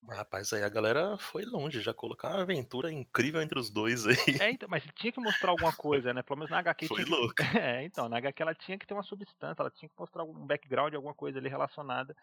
Rapaz, 0.06 0.52
aí 0.52 0.62
a 0.62 0.68
galera 0.68 1.18
foi 1.18 1.44
longe, 1.44 1.80
já 1.80 1.92
colocar 1.92 2.28
uma 2.28 2.42
aventura 2.42 2.90
incrível 2.90 3.42
entre 3.42 3.58
os 3.58 3.68
dois 3.68 4.06
aí. 4.06 4.16
É, 4.40 4.50
então, 4.50 4.68
mas 4.68 4.82
tinha 4.94 5.12
que 5.12 5.20
mostrar 5.20 5.50
alguma 5.50 5.72
coisa, 5.72 6.14
né? 6.14 6.22
Pelo 6.22 6.38
menos 6.38 6.50
na 6.50 6.58
HQ 6.58 6.86
Foi 6.86 7.04
tinha 7.04 7.16
louco. 7.16 7.34
É, 7.60 7.84
então, 7.84 8.08
na 8.08 8.18
HQ 8.18 8.42
ela 8.42 8.54
tinha 8.54 8.78
que 8.78 8.86
ter 8.86 8.94
uma 8.94 9.02
substância, 9.02 9.60
ela 9.60 9.70
tinha 9.70 9.88
que 9.88 9.98
mostrar 9.98 10.22
algum 10.22 10.46
background, 10.46 10.94
alguma 10.94 11.14
coisa 11.14 11.38
ali 11.38 11.48
relacionada 11.48 12.16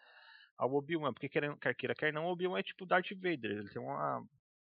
ao 0.57 0.73
Obi-Wan, 0.73 1.13
porque 1.13 1.29
quer, 1.29 1.55
quer 1.57 1.75
queira, 1.75 1.95
quer 1.95 2.13
não, 2.13 2.25
o 2.25 2.31
Obi-Wan 2.31 2.59
é 2.59 2.63
tipo 2.63 2.85
Darth 2.85 3.11
Vader, 3.11 3.51
ele 3.51 3.69
tem 3.69 3.81
uma, 3.81 4.25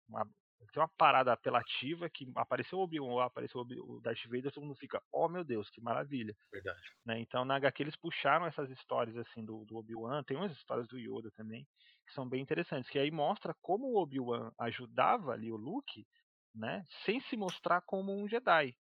uma, 0.08 0.28
tem 0.72 0.82
uma 0.82 0.90
parada 0.98 1.34
apelativa 1.34 2.10
que 2.10 2.32
apareceu 2.36 2.80
o 2.80 2.84
Obi-Wan 2.84 3.26
apareceu 3.26 3.62
o 3.62 4.00
Darth 4.02 4.26
Vader, 4.26 4.52
todo 4.52 4.64
mundo 4.64 4.76
fica, 4.76 5.02
oh 5.12 5.28
meu 5.28 5.44
Deus, 5.44 5.70
que 5.70 5.82
maravilha. 5.82 6.36
Verdade. 6.52 6.82
né? 7.06 7.20
Então 7.20 7.44
na 7.46 7.56
HQ 7.56 7.84
eles 7.84 7.96
puxaram 7.96 8.46
essas 8.46 8.70
histórias 8.70 9.18
assim 9.18 9.44
do, 9.44 9.66
do 9.66 9.78
Obi-Wan, 9.78 10.24
tem 10.24 10.38
umas 10.38 10.52
histórias 10.52 10.88
do 10.88 10.98
Yoda 10.98 11.32
também, 11.32 11.68
que 12.08 12.14
são 12.14 12.28
bem 12.28 12.42
interessantes, 12.42 12.90
que 12.90 13.00
aí 13.00 13.12
mostra 13.12 13.56
como 13.62 13.88
o 13.88 13.98
Obi-Wan 13.98 14.52
ajudava 14.60 15.34
ali 15.34 15.52
o 15.52 15.58
Luke, 15.58 16.06
né, 16.54 16.86
sem 17.04 17.20
se 17.22 17.36
mostrar 17.36 17.82
como 17.82 18.16
um 18.16 18.28
Jedi. 18.28 18.76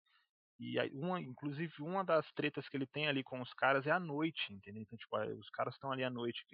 E 0.59 0.79
aí, 0.79 0.91
uma, 0.93 1.19
inclusive 1.19 1.73
uma 1.81 2.03
das 2.03 2.31
tretas 2.33 2.69
que 2.69 2.77
ele 2.77 2.85
tem 2.85 3.07
ali 3.07 3.23
com 3.23 3.41
os 3.41 3.53
caras 3.53 3.85
é 3.87 3.91
à 3.91 3.99
noite, 3.99 4.53
entendeu? 4.53 4.81
Então, 4.81 4.97
tipo, 4.97 5.17
os 5.17 5.49
caras 5.49 5.73
estão 5.73 5.91
ali 5.91 6.03
à 6.03 6.09
noite, 6.09 6.45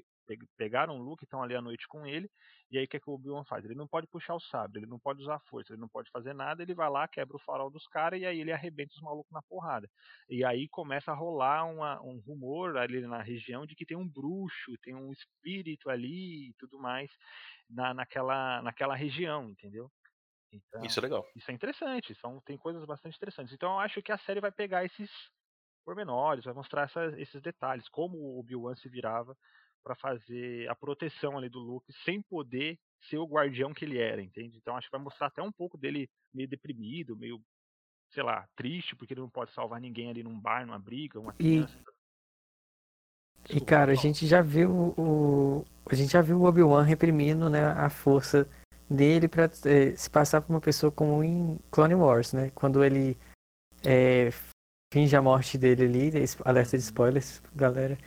pegaram 0.58 0.98
o 0.98 1.04
Luke, 1.04 1.24
estão 1.24 1.44
ali 1.44 1.56
à 1.56 1.62
noite 1.62 1.88
com 1.88 2.06
ele, 2.06 2.30
e 2.72 2.78
aí 2.78 2.86
o 2.86 2.88
que, 2.88 2.98
é 2.98 3.00
que 3.00 3.10
o 3.10 3.14
Obi-Wan 3.14 3.44
faz? 3.46 3.66
Ele 3.66 3.76
não 3.76 3.88
pode 3.88 4.08
puxar 4.08 4.36
o 4.36 4.40
sabre, 4.40 4.80
ele 4.80 4.88
não 4.88 5.00
pode 5.00 5.22
usar 5.22 5.40
força, 5.50 5.74
ele 5.74 5.82
não 5.82 5.90
pode 5.90 6.10
fazer 6.12 6.34
nada, 6.34 6.62
ele 6.64 6.74
vai 6.74 6.90
lá, 6.90 7.08
quebra 7.08 7.36
o 7.36 7.40
farol 7.40 7.70
dos 7.70 7.88
caras 7.88 8.20
e 8.22 8.26
aí 8.26 8.40
ele 8.40 8.52
arrebenta 8.52 8.94
os 8.94 9.02
malucos 9.02 9.32
na 9.32 9.42
porrada. 9.44 9.90
E 10.30 10.44
aí 10.46 10.68
começa 10.70 11.12
a 11.12 11.16
rolar 11.16 11.66
uma- 11.66 12.02
um 12.02 12.20
rumor 12.20 12.78
ali 12.78 13.02
na 13.02 13.22
região 13.22 13.66
de 13.66 13.76
que 13.76 13.86
tem 13.86 13.98
um 13.98 14.08
bruxo, 14.08 14.78
tem 14.82 14.96
um 14.96 15.12
espírito 15.12 15.90
ali 15.90 16.50
e 16.50 16.54
tudo 16.58 16.80
mais 16.80 17.12
na, 17.70 17.94
naquela, 17.94 18.62
naquela 18.62 18.96
região, 18.96 19.50
entendeu? 19.50 19.92
Então, 20.52 20.84
Isso 20.84 21.00
é 21.00 21.04
legal. 21.04 21.28
isso 21.36 21.50
é 21.52 21.54
interessante, 21.54 22.16
são, 22.16 22.42
tem 22.42 22.58
coisas 22.58 22.84
bastante 22.86 23.16
interessantes. 23.16 23.54
Então 23.54 23.74
eu 23.74 23.80
acho 23.80 24.02
que 24.02 24.12
a 24.12 24.18
série 24.18 24.42
vai 24.42 24.52
pegar 24.52 24.84
esses 24.84 25.10
pormenores, 25.86 26.46
vai 26.46 26.54
mostrar 26.54 26.84
essa- 26.84 27.20
esses 27.20 27.42
detalhes, 27.42 27.88
como 27.90 28.18
o 28.18 28.40
Obi-Wan 28.40 28.76
se 28.76 28.90
virava 28.90 29.36
para 29.84 29.96
fazer 29.96 30.68
a 30.70 30.76
proteção 30.76 31.38
ali 31.38 31.50
do 31.50 31.60
Luke 31.60 31.92
sem 32.04 32.22
poder 32.22 32.78
ser 33.10 33.18
o 33.18 33.26
guardião 33.28 33.74
que 33.74 33.86
ele 33.86 33.98
era, 33.98 34.22
entende? 34.22 34.58
Então 34.58 34.76
acho 34.76 34.88
que 34.88 34.96
vai 34.96 35.04
mostrar 35.04 35.28
até 35.28 35.42
um 35.42 35.52
pouco 35.52 35.78
dele 35.78 36.10
meio 36.34 36.50
deprimido, 36.50 37.16
meio, 37.16 37.42
sei 38.12 38.24
lá, 38.24 38.48
triste, 38.56 38.96
porque 38.96 39.14
ele 39.14 39.22
não 39.22 39.30
pode 39.30 39.52
salvar 39.54 39.80
ninguém 39.80 40.10
ali 40.10 40.22
num 40.24 40.40
bar, 40.40 40.66
numa 40.66 40.80
briga, 40.80 41.20
uma 41.20 41.34
E- 41.40 41.64
criança. 41.64 41.80
E 43.46 43.54
Desculpa, 43.54 43.66
cara, 43.66 43.92
a 43.94 43.96
gente 43.96 44.28
já 44.28 44.42
viu 44.42 44.70
o. 44.98 45.66
A 45.90 45.96
gente 45.96 46.12
já 46.12 46.22
viu 46.22 46.40
o 46.40 46.44
Obi-Wan 46.44 46.84
reprimindo, 46.84 47.50
né, 47.50 47.66
a 47.66 47.90
força 47.90 48.48
dele 48.89 49.28
pra 49.28 49.49
eh, 49.65 49.93
se 49.95 50.10
passar 50.10 50.41
por 50.41 50.52
uma 50.54 50.62
pessoa 50.62 50.91
como 50.91 51.23
em 51.23 51.58
Clone 51.71 51.95
Wars, 51.95 52.34
né? 52.34 52.52
Quando 52.56 52.84
ele 52.84 53.17
eh, 53.86 54.32
finge 54.93 55.15
a 55.15 55.21
morte 55.21 55.58
dele 55.58 55.84
ali, 55.86 56.17
es- 56.23 56.38
alerta 56.43 56.78
de 56.78 56.84
spoilers, 56.84 57.41
galera. 57.56 57.97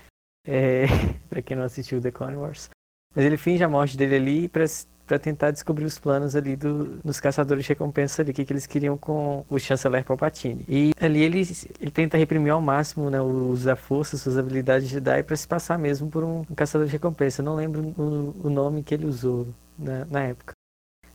É, 0.46 0.86
pra 1.30 1.42
quem 1.42 1.56
não 1.56 1.64
assistiu 1.64 2.00
The 2.00 2.10
Clone 2.10 2.36
Wars. 2.36 2.68
Mas 3.14 3.24
ele 3.24 3.36
finge 3.36 3.62
a 3.62 3.68
morte 3.68 3.96
dele 3.96 4.16
ali 4.16 4.48
pra 4.48 5.18
tentar 5.18 5.50
descobrir 5.50 5.84
os 5.84 5.98
planos 5.98 6.34
ali 6.34 6.56
do, 6.56 6.96
dos 7.02 7.20
caçadores 7.20 7.64
de 7.64 7.68
recompensa 7.68 8.22
ali, 8.22 8.30
o 8.30 8.34
que, 8.34 8.44
que 8.44 8.52
eles 8.52 8.66
queriam 8.66 8.96
com 8.96 9.44
o 9.50 9.58
chanceler 9.58 10.04
Palpatine. 10.04 10.64
E 10.66 10.92
ali 10.98 11.22
ele, 11.22 11.42
ele 11.78 11.90
tenta 11.90 12.16
reprimir 12.16 12.50
ao 12.50 12.60
máximo, 12.62 13.10
né, 13.10 13.20
o 13.20 13.48
uso 13.50 13.66
da 13.66 13.76
força, 13.76 14.16
suas 14.16 14.38
habilidades 14.38 14.88
de 14.88 14.94
Jedi 14.94 15.22
pra 15.22 15.36
se 15.36 15.46
passar 15.46 15.78
mesmo 15.78 16.08
por 16.10 16.24
um, 16.24 16.40
um 16.40 16.54
caçador 16.54 16.86
de 16.86 16.92
recompensa. 16.92 17.42
Eu 17.42 17.44
não 17.44 17.54
lembro 17.54 17.82
o, 17.98 18.46
o 18.46 18.50
nome 18.50 18.82
que 18.82 18.94
ele 18.94 19.04
usou 19.06 19.46
na, 19.78 20.06
na 20.06 20.22
época. 20.24 20.54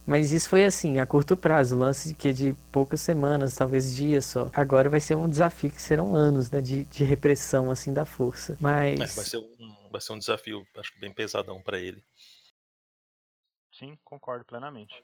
Mas 0.07 0.31
isso 0.31 0.49
foi 0.49 0.63
assim, 0.63 0.99
a 0.99 1.05
curto 1.05 1.35
prazo, 1.35 1.77
lance 1.77 2.07
de 2.07 2.15
que 2.15 2.31
de 2.31 2.53
poucas 2.71 3.01
semanas, 3.01 3.55
talvez 3.55 3.93
dias 3.93 4.25
só. 4.25 4.49
Agora 4.53 4.89
vai 4.89 5.01
ser 5.01 5.15
um 5.15 5.29
desafio 5.29 5.69
que 5.69 5.81
serão 5.81 6.15
anos, 6.15 6.49
né, 6.49 6.61
de, 6.61 6.85
de 6.85 7.03
repressão 7.03 7.69
assim 7.69 7.93
da 7.93 8.05
força. 8.05 8.57
Mas 8.61 8.93
É, 8.93 8.95
vai, 8.95 9.25
ser 9.25 9.37
um, 9.37 9.89
vai 9.91 9.99
ser 9.99 10.13
um 10.13 10.17
desafio, 10.17 10.65
acho 10.77 10.93
que 10.93 10.99
bem 11.01 11.13
pesadão 11.13 11.61
pra 11.61 11.77
ele. 11.77 12.01
Sim, 13.73 13.97
concordo 14.05 14.45
plenamente. 14.45 14.95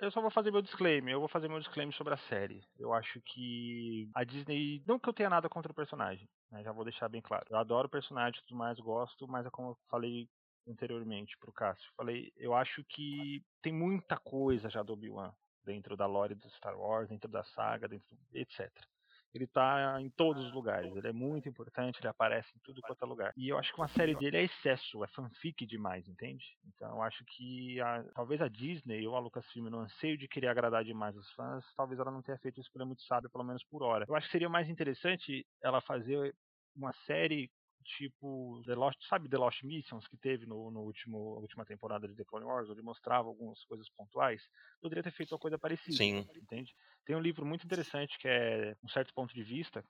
Eu 0.00 0.10
só 0.10 0.20
vou 0.20 0.30
fazer 0.30 0.50
meu 0.50 0.60
disclaimer, 0.60 1.14
eu 1.14 1.20
vou 1.20 1.28
fazer 1.28 1.48
meu 1.48 1.58
disclaimer 1.58 1.96
sobre 1.96 2.12
a 2.12 2.18
série. 2.28 2.62
Eu 2.78 2.92
acho 2.92 3.22
que 3.22 4.10
a 4.14 4.22
Disney. 4.22 4.82
Não 4.86 4.98
que 4.98 5.08
eu 5.08 5.14
tenha 5.14 5.30
nada 5.30 5.48
contra 5.48 5.72
o 5.72 5.74
personagem, 5.74 6.28
né, 6.50 6.62
já 6.62 6.72
vou 6.72 6.84
deixar 6.84 7.08
bem 7.08 7.22
claro. 7.22 7.46
Eu 7.48 7.56
adoro 7.56 7.86
o 7.86 7.90
personagem, 7.90 8.38
tudo 8.46 8.58
mais, 8.58 8.78
gosto, 8.78 9.26
mas 9.26 9.46
é 9.46 9.50
como 9.50 9.70
eu 9.70 9.78
falei 9.88 10.28
anteriormente 10.66 11.36
pro 11.38 11.52
Cássio. 11.52 11.90
Falei, 11.96 12.32
eu 12.36 12.54
acho 12.54 12.84
que 12.84 13.42
tem 13.62 13.72
muita 13.72 14.16
coisa 14.16 14.68
já 14.68 14.82
do 14.82 14.92
Obi-Wan 14.92 15.32
dentro 15.64 15.96
da 15.96 16.06
lore 16.06 16.34
do 16.34 16.50
Star 16.50 16.78
Wars, 16.78 17.08
dentro 17.08 17.30
da 17.30 17.42
saga, 17.44 17.88
dentro 17.88 18.16
etc. 18.34 18.70
Ele 19.34 19.48
tá 19.48 20.00
em 20.00 20.08
todos 20.10 20.44
os 20.44 20.52
lugares, 20.52 20.94
ele 20.94 21.08
é 21.08 21.12
muito 21.12 21.48
importante, 21.48 21.98
ele 21.98 22.06
aparece 22.06 22.48
em 22.56 22.60
tudo 22.60 22.80
quanto 22.80 23.04
é 23.04 23.08
lugar. 23.08 23.32
E 23.36 23.48
eu 23.48 23.58
acho 23.58 23.72
que 23.72 23.80
uma 23.80 23.88
série 23.88 24.14
dele 24.14 24.36
é 24.36 24.44
excesso, 24.44 25.02
é 25.02 25.08
fanfic 25.08 25.66
demais, 25.66 26.06
entende? 26.06 26.44
Então 26.68 26.88
eu 26.90 27.02
acho 27.02 27.24
que 27.24 27.80
a, 27.80 28.04
talvez 28.14 28.40
a 28.40 28.46
Disney 28.46 29.04
ou 29.08 29.16
a 29.16 29.18
Lucasfilm, 29.18 29.68
no 29.68 29.80
anseio 29.80 30.16
de 30.16 30.28
querer 30.28 30.46
agradar 30.46 30.84
demais 30.84 31.16
os 31.16 31.28
fãs, 31.32 31.64
talvez 31.76 31.98
ela 31.98 32.12
não 32.12 32.22
tenha 32.22 32.38
feito 32.38 32.60
isso 32.60 32.70
por 32.72 32.84
muito 32.86 33.02
sábio, 33.02 33.28
pelo 33.28 33.42
menos 33.42 33.64
por 33.64 33.82
hora. 33.82 34.04
Eu 34.06 34.14
acho 34.14 34.26
que 34.26 34.32
seria 34.32 34.48
mais 34.48 34.68
interessante 34.68 35.44
ela 35.60 35.80
fazer 35.80 36.32
uma 36.76 36.92
série 37.04 37.50
tipo 37.84 38.62
The 38.64 38.74
Lost, 38.74 38.98
sabe 39.08 39.28
The 39.28 39.38
Lost 39.38 39.62
Missions 39.62 40.06
que 40.08 40.16
teve 40.16 40.46
no, 40.46 40.70
no 40.70 40.80
último 40.82 41.18
última 41.40 41.64
temporada 41.64 42.08
de 42.08 42.14
The 42.14 42.24
Clone 42.24 42.44
Wars, 42.46 42.68
onde 42.70 42.82
mostrava 42.82 43.28
algumas 43.28 43.64
coisas 43.64 43.88
pontuais, 43.90 44.42
poderia 44.80 45.02
ter 45.02 45.12
feito 45.12 45.32
uma 45.32 45.38
coisa 45.38 45.58
parecida, 45.58 46.06
Sim. 46.06 46.28
entende? 46.34 46.74
Tem 47.04 47.16
um 47.16 47.20
livro 47.20 47.44
muito 47.46 47.64
interessante 47.64 48.18
que 48.18 48.28
é 48.28 48.74
um 48.82 48.88
certo 48.88 49.12
ponto 49.14 49.34
de 49.34 49.42
vista, 49.42 49.84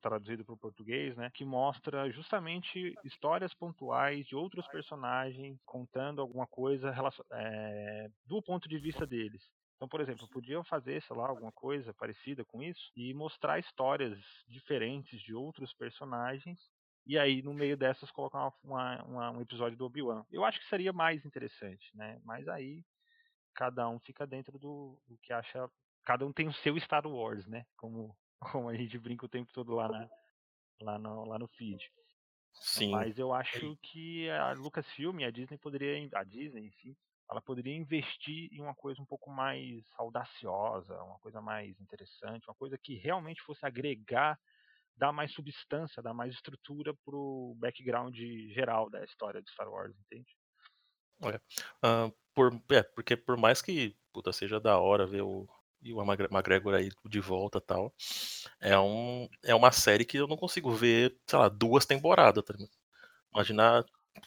traduzido 0.00 0.44
para 0.44 0.54
o 0.54 0.58
português, 0.58 1.16
né, 1.16 1.30
que 1.34 1.44
mostra 1.44 2.10
justamente 2.10 2.98
histórias 3.04 3.52
pontuais 3.54 4.26
de 4.26 4.36
outros 4.36 4.66
personagens 4.68 5.58
contando 5.64 6.20
alguma 6.20 6.46
coisa 6.46 6.92
é, 7.32 8.08
do 8.24 8.42
ponto 8.42 8.68
de 8.68 8.78
vista 8.78 9.06
deles. 9.06 9.42
Então, 9.76 9.88
por 9.88 10.00
exemplo, 10.00 10.26
podiam 10.28 10.64
fazer, 10.64 11.02
sei 11.02 11.14
lá, 11.16 11.28
alguma 11.28 11.52
coisa 11.52 11.92
parecida 11.92 12.44
com 12.44 12.62
isso 12.62 12.90
e 12.96 13.12
mostrar 13.12 13.58
histórias 13.58 14.18
diferentes 14.48 15.20
de 15.20 15.34
outros 15.34 15.74
personagens 15.74 16.58
e 17.06 17.18
aí 17.18 17.40
no 17.42 17.54
meio 17.54 17.76
dessas 17.76 18.10
colocar 18.10 18.52
uma, 18.64 19.02
uma, 19.04 19.30
um 19.30 19.40
episódio 19.40 19.78
do 19.78 19.86
Obi-Wan. 19.86 20.24
Eu 20.30 20.44
acho 20.44 20.58
que 20.58 20.68
seria 20.68 20.92
mais 20.92 21.24
interessante, 21.24 21.96
né? 21.96 22.20
Mas 22.24 22.48
aí 22.48 22.84
cada 23.54 23.88
um 23.88 23.98
fica 24.00 24.26
dentro 24.26 24.58
do, 24.58 24.98
do, 25.06 25.16
que 25.18 25.32
acha. 25.32 25.70
Cada 26.04 26.26
um 26.26 26.32
tem 26.32 26.48
o 26.48 26.52
seu 26.52 26.78
Star 26.80 27.06
Wars, 27.06 27.46
né? 27.46 27.64
Como, 27.76 28.16
como 28.52 28.68
a 28.68 28.74
gente 28.74 28.98
brinca 28.98 29.24
o 29.24 29.28
tempo 29.28 29.52
todo 29.52 29.74
lá, 29.74 29.88
na, 29.88 30.10
lá, 30.80 30.98
no, 30.98 31.24
lá 31.24 31.38
no 31.38 31.46
feed. 31.48 31.90
Sim. 32.52 32.90
Mas 32.90 33.18
eu 33.18 33.32
acho 33.32 33.76
que 33.82 34.28
a 34.30 34.52
Lucasfilm, 34.52 35.22
a 35.24 35.30
Disney 35.30 35.58
poderia, 35.58 36.08
a 36.14 36.24
Disney, 36.24 36.66
enfim, 36.66 36.96
ela 37.30 37.40
poderia 37.40 37.76
investir 37.76 38.48
em 38.52 38.62
uma 38.62 38.74
coisa 38.74 39.00
um 39.00 39.04
pouco 39.04 39.30
mais 39.30 39.84
audaciosa, 39.98 41.02
uma 41.02 41.18
coisa 41.18 41.40
mais 41.40 41.78
interessante, 41.80 42.48
uma 42.48 42.54
coisa 42.54 42.78
que 42.78 42.94
realmente 42.94 43.42
fosse 43.42 43.66
agregar 43.66 44.38
dá 44.96 45.12
mais 45.12 45.32
substância, 45.32 46.02
dá 46.02 46.12
mais 46.12 46.34
estrutura 46.34 46.94
pro 47.04 47.54
background 47.58 48.16
geral 48.16 48.88
da 48.90 49.04
história 49.04 49.42
de 49.42 49.50
Star 49.50 49.68
Wars, 49.68 49.94
entende? 50.00 50.36
É. 51.22 51.36
Uh, 51.86 52.14
por, 52.34 52.52
é, 52.70 52.82
porque 52.82 53.16
por 53.16 53.36
mais 53.36 53.62
que 53.62 53.96
puta, 54.12 54.32
seja 54.32 54.58
da 54.58 54.78
hora 54.78 55.06
ver 55.06 55.22
o, 55.22 55.46
e 55.82 55.92
o 55.92 56.02
McGregor 56.02 56.74
aí 56.74 56.90
de 57.04 57.20
volta 57.20 57.60
tal, 57.60 57.94
é, 58.60 58.78
um, 58.78 59.28
é 59.44 59.54
uma 59.54 59.70
série 59.70 60.04
que 60.04 60.16
eu 60.16 60.26
não 60.26 60.36
consigo 60.36 60.70
ver, 60.72 61.18
sei 61.26 61.38
lá, 61.38 61.48
duas 61.48 61.84
temporadas. 61.84 62.42
Tá 62.42 62.54
Imaginar, 63.32 63.84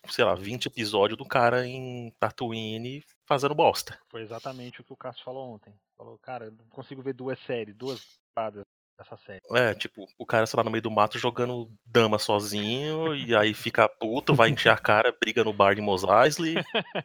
sei 0.09 0.23
lá, 0.23 0.35
20 0.35 0.67
episódios 0.67 1.17
do 1.17 1.25
cara 1.25 1.65
em 1.65 2.11
Tatooine 2.19 3.03
fazendo 3.25 3.55
bosta. 3.55 3.99
Foi 4.09 4.21
exatamente 4.21 4.81
o 4.81 4.83
que 4.83 4.93
o 4.93 4.97
Cássio 4.97 5.23
falou 5.23 5.55
ontem. 5.55 5.73
Falou, 5.97 6.19
cara, 6.19 6.45
eu 6.45 6.51
não 6.51 6.69
consigo 6.69 7.01
ver 7.01 7.13
duas 7.13 7.39
séries, 7.45 7.75
duas 7.75 7.99
temporadas 8.35 8.68
dessa 8.99 9.17
série. 9.17 9.39
É, 9.51 9.73
tipo, 9.73 10.05
o 10.17 10.25
cara, 10.25 10.45
sei 10.45 10.57
lá, 10.57 10.63
no 10.63 10.69
meio 10.69 10.81
do 10.81 10.91
mato 10.91 11.17
jogando 11.17 11.71
dama 11.85 12.19
sozinho, 12.19 13.15
e 13.15 13.33
aí 13.33 13.53
fica 13.53 13.87
puto, 13.87 14.35
vai 14.35 14.49
encher 14.49 14.69
a 14.69 14.77
cara, 14.77 15.15
briga 15.19 15.43
no 15.43 15.53
bar 15.53 15.73
de 15.73 15.81
Mos 15.81 16.03
Eisley, 16.03 16.55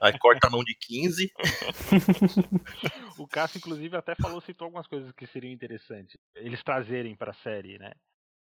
aí 0.01 0.19
corta 0.19 0.49
a 0.49 0.51
mão 0.51 0.65
de 0.65 0.75
15. 0.75 1.33
o 3.19 3.27
Cássio, 3.29 3.59
inclusive, 3.59 3.97
até 3.97 4.15
falou, 4.17 4.41
citou 4.41 4.67
algumas 4.67 4.89
coisas 4.89 5.13
que 5.13 5.27
seriam 5.29 5.53
interessantes. 5.53 6.17
Eles 6.35 6.63
trazerem 6.63 7.15
pra 7.15 7.33
série, 7.33 7.79
né? 7.79 7.93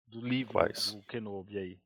Do 0.06 0.20
livro 0.20 0.54
Quais? 0.54 0.92
do 0.92 1.02
Kenobi 1.02 1.58
aí. 1.58 1.78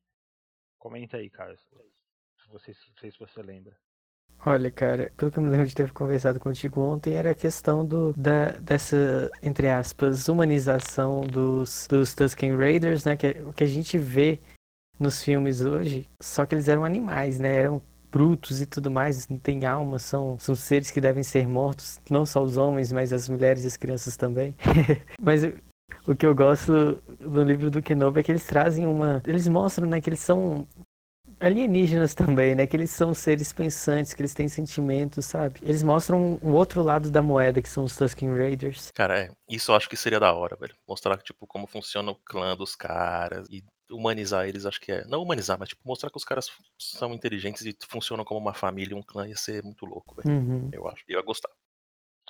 Comenta 0.78 1.16
aí, 1.16 1.28
cara. 1.28 1.56
Se 1.56 2.48
você, 2.48 2.70
não 2.88 2.96
sei 3.00 3.10
se 3.10 3.18
você 3.18 3.42
lembra. 3.42 3.76
Olha, 4.44 4.70
cara, 4.70 5.12
pelo 5.16 5.30
que 5.30 5.38
eu 5.38 5.42
me 5.42 5.50
lembro 5.50 5.66
de 5.66 5.74
ter 5.74 5.92
conversado 5.92 6.40
contigo 6.40 6.80
ontem, 6.80 7.12
era 7.14 7.32
a 7.32 7.34
questão 7.34 7.84
do, 7.84 8.14
da, 8.14 8.52
dessa, 8.52 9.30
entre 9.42 9.68
aspas, 9.68 10.28
humanização 10.28 11.20
dos, 11.20 11.86
dos 11.86 12.14
Tusken 12.14 12.56
Raiders, 12.56 13.04
né? 13.04 13.16
Que 13.16 13.36
o 13.44 13.52
que 13.52 13.64
a 13.64 13.66
gente 13.66 13.98
vê 13.98 14.40
nos 14.98 15.22
filmes 15.22 15.60
hoje, 15.60 16.08
só 16.20 16.46
que 16.46 16.54
eles 16.54 16.68
eram 16.68 16.84
animais, 16.84 17.38
né? 17.38 17.54
Eram 17.54 17.82
brutos 18.10 18.62
e 18.62 18.66
tudo 18.66 18.90
mais, 18.90 19.28
não 19.28 19.38
tem 19.38 19.64
alma, 19.66 19.98
são, 19.98 20.38
são 20.38 20.54
seres 20.54 20.90
que 20.90 21.00
devem 21.00 21.22
ser 21.22 21.46
mortos, 21.46 22.00
não 22.10 22.26
só 22.26 22.42
os 22.42 22.56
homens, 22.56 22.90
mas 22.90 23.12
as 23.12 23.28
mulheres 23.28 23.64
e 23.64 23.66
as 23.66 23.76
crianças 23.76 24.16
também. 24.16 24.54
mas 25.20 25.44
o 26.06 26.16
que 26.16 26.26
eu 26.26 26.34
gosto 26.34 27.00
do 27.20 27.42
livro 27.42 27.70
do 27.70 27.82
Kenobi 27.82 28.20
é 28.20 28.22
que 28.22 28.32
eles 28.32 28.46
trazem 28.46 28.86
uma. 28.86 29.22
Eles 29.26 29.46
mostram 29.46 29.86
né, 29.86 30.00
que 30.00 30.08
eles 30.08 30.20
são 30.20 30.66
alienígenas 31.40 32.14
também, 32.14 32.54
né? 32.54 32.66
Que 32.66 32.76
eles 32.76 32.90
são 32.90 33.14
seres 33.14 33.52
pensantes, 33.52 34.12
que 34.12 34.20
eles 34.20 34.34
têm 34.34 34.48
sentimentos, 34.48 35.24
sabe? 35.24 35.58
Eles 35.62 35.82
mostram 35.82 36.38
um 36.42 36.52
outro 36.52 36.82
lado 36.82 37.10
da 37.10 37.22
moeda, 37.22 37.62
que 37.62 37.68
são 37.68 37.84
os 37.84 37.96
Tusken 37.96 38.36
Raiders. 38.36 38.90
Cara, 38.92 39.18
é, 39.18 39.30
isso 39.48 39.72
eu 39.72 39.76
acho 39.76 39.88
que 39.88 39.96
seria 39.96 40.20
da 40.20 40.32
hora, 40.32 40.56
velho. 40.56 40.74
Mostrar, 40.86 41.16
tipo, 41.18 41.46
como 41.46 41.66
funciona 41.66 42.10
o 42.10 42.14
clã 42.14 42.56
dos 42.56 42.76
caras 42.76 43.48
e 43.50 43.64
humanizar 43.90 44.46
eles, 44.46 44.66
acho 44.66 44.80
que 44.80 44.92
é. 44.92 45.04
Não 45.06 45.22
humanizar, 45.22 45.58
mas, 45.58 45.70
tipo, 45.70 45.80
mostrar 45.84 46.10
que 46.10 46.16
os 46.16 46.24
caras 46.24 46.50
são 46.78 47.12
inteligentes 47.12 47.64
e 47.64 47.76
funcionam 47.88 48.24
como 48.24 48.38
uma 48.38 48.54
família, 48.54 48.96
um 48.96 49.02
clã, 49.02 49.26
ia 49.26 49.36
ser 49.36 49.64
muito 49.64 49.86
louco, 49.86 50.14
velho. 50.14 50.30
Uhum. 50.30 50.70
Eu 50.72 50.86
acho. 50.86 51.02
Eu 51.08 51.18
ia 51.18 51.24
gostar. 51.24 51.50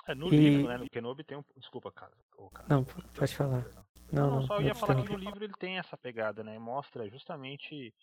É, 0.07 0.15
no 0.15 0.27
e... 0.27 0.37
livro, 0.37 0.67
né? 0.67 0.77
No 0.77 0.89
Kenobi 0.89 1.23
tem 1.23 1.37
um. 1.37 1.43
Desculpa, 1.57 1.91
cara. 1.91 2.11
cara. 2.53 2.65
Não, 2.69 2.83
pode 2.83 3.35
falar. 3.35 3.65
Não, 4.11 4.29
não, 4.29 4.35
não 4.37 4.47
só 4.47 4.61
ia 4.61 4.75
falar 4.75 5.01
que 5.03 5.09
no 5.09 5.17
livro 5.17 5.43
ele 5.43 5.53
tem 5.57 5.77
essa 5.77 5.97
pegada, 5.97 6.43
né? 6.43 6.57
Mostra 6.59 7.07
justamente 7.09 7.93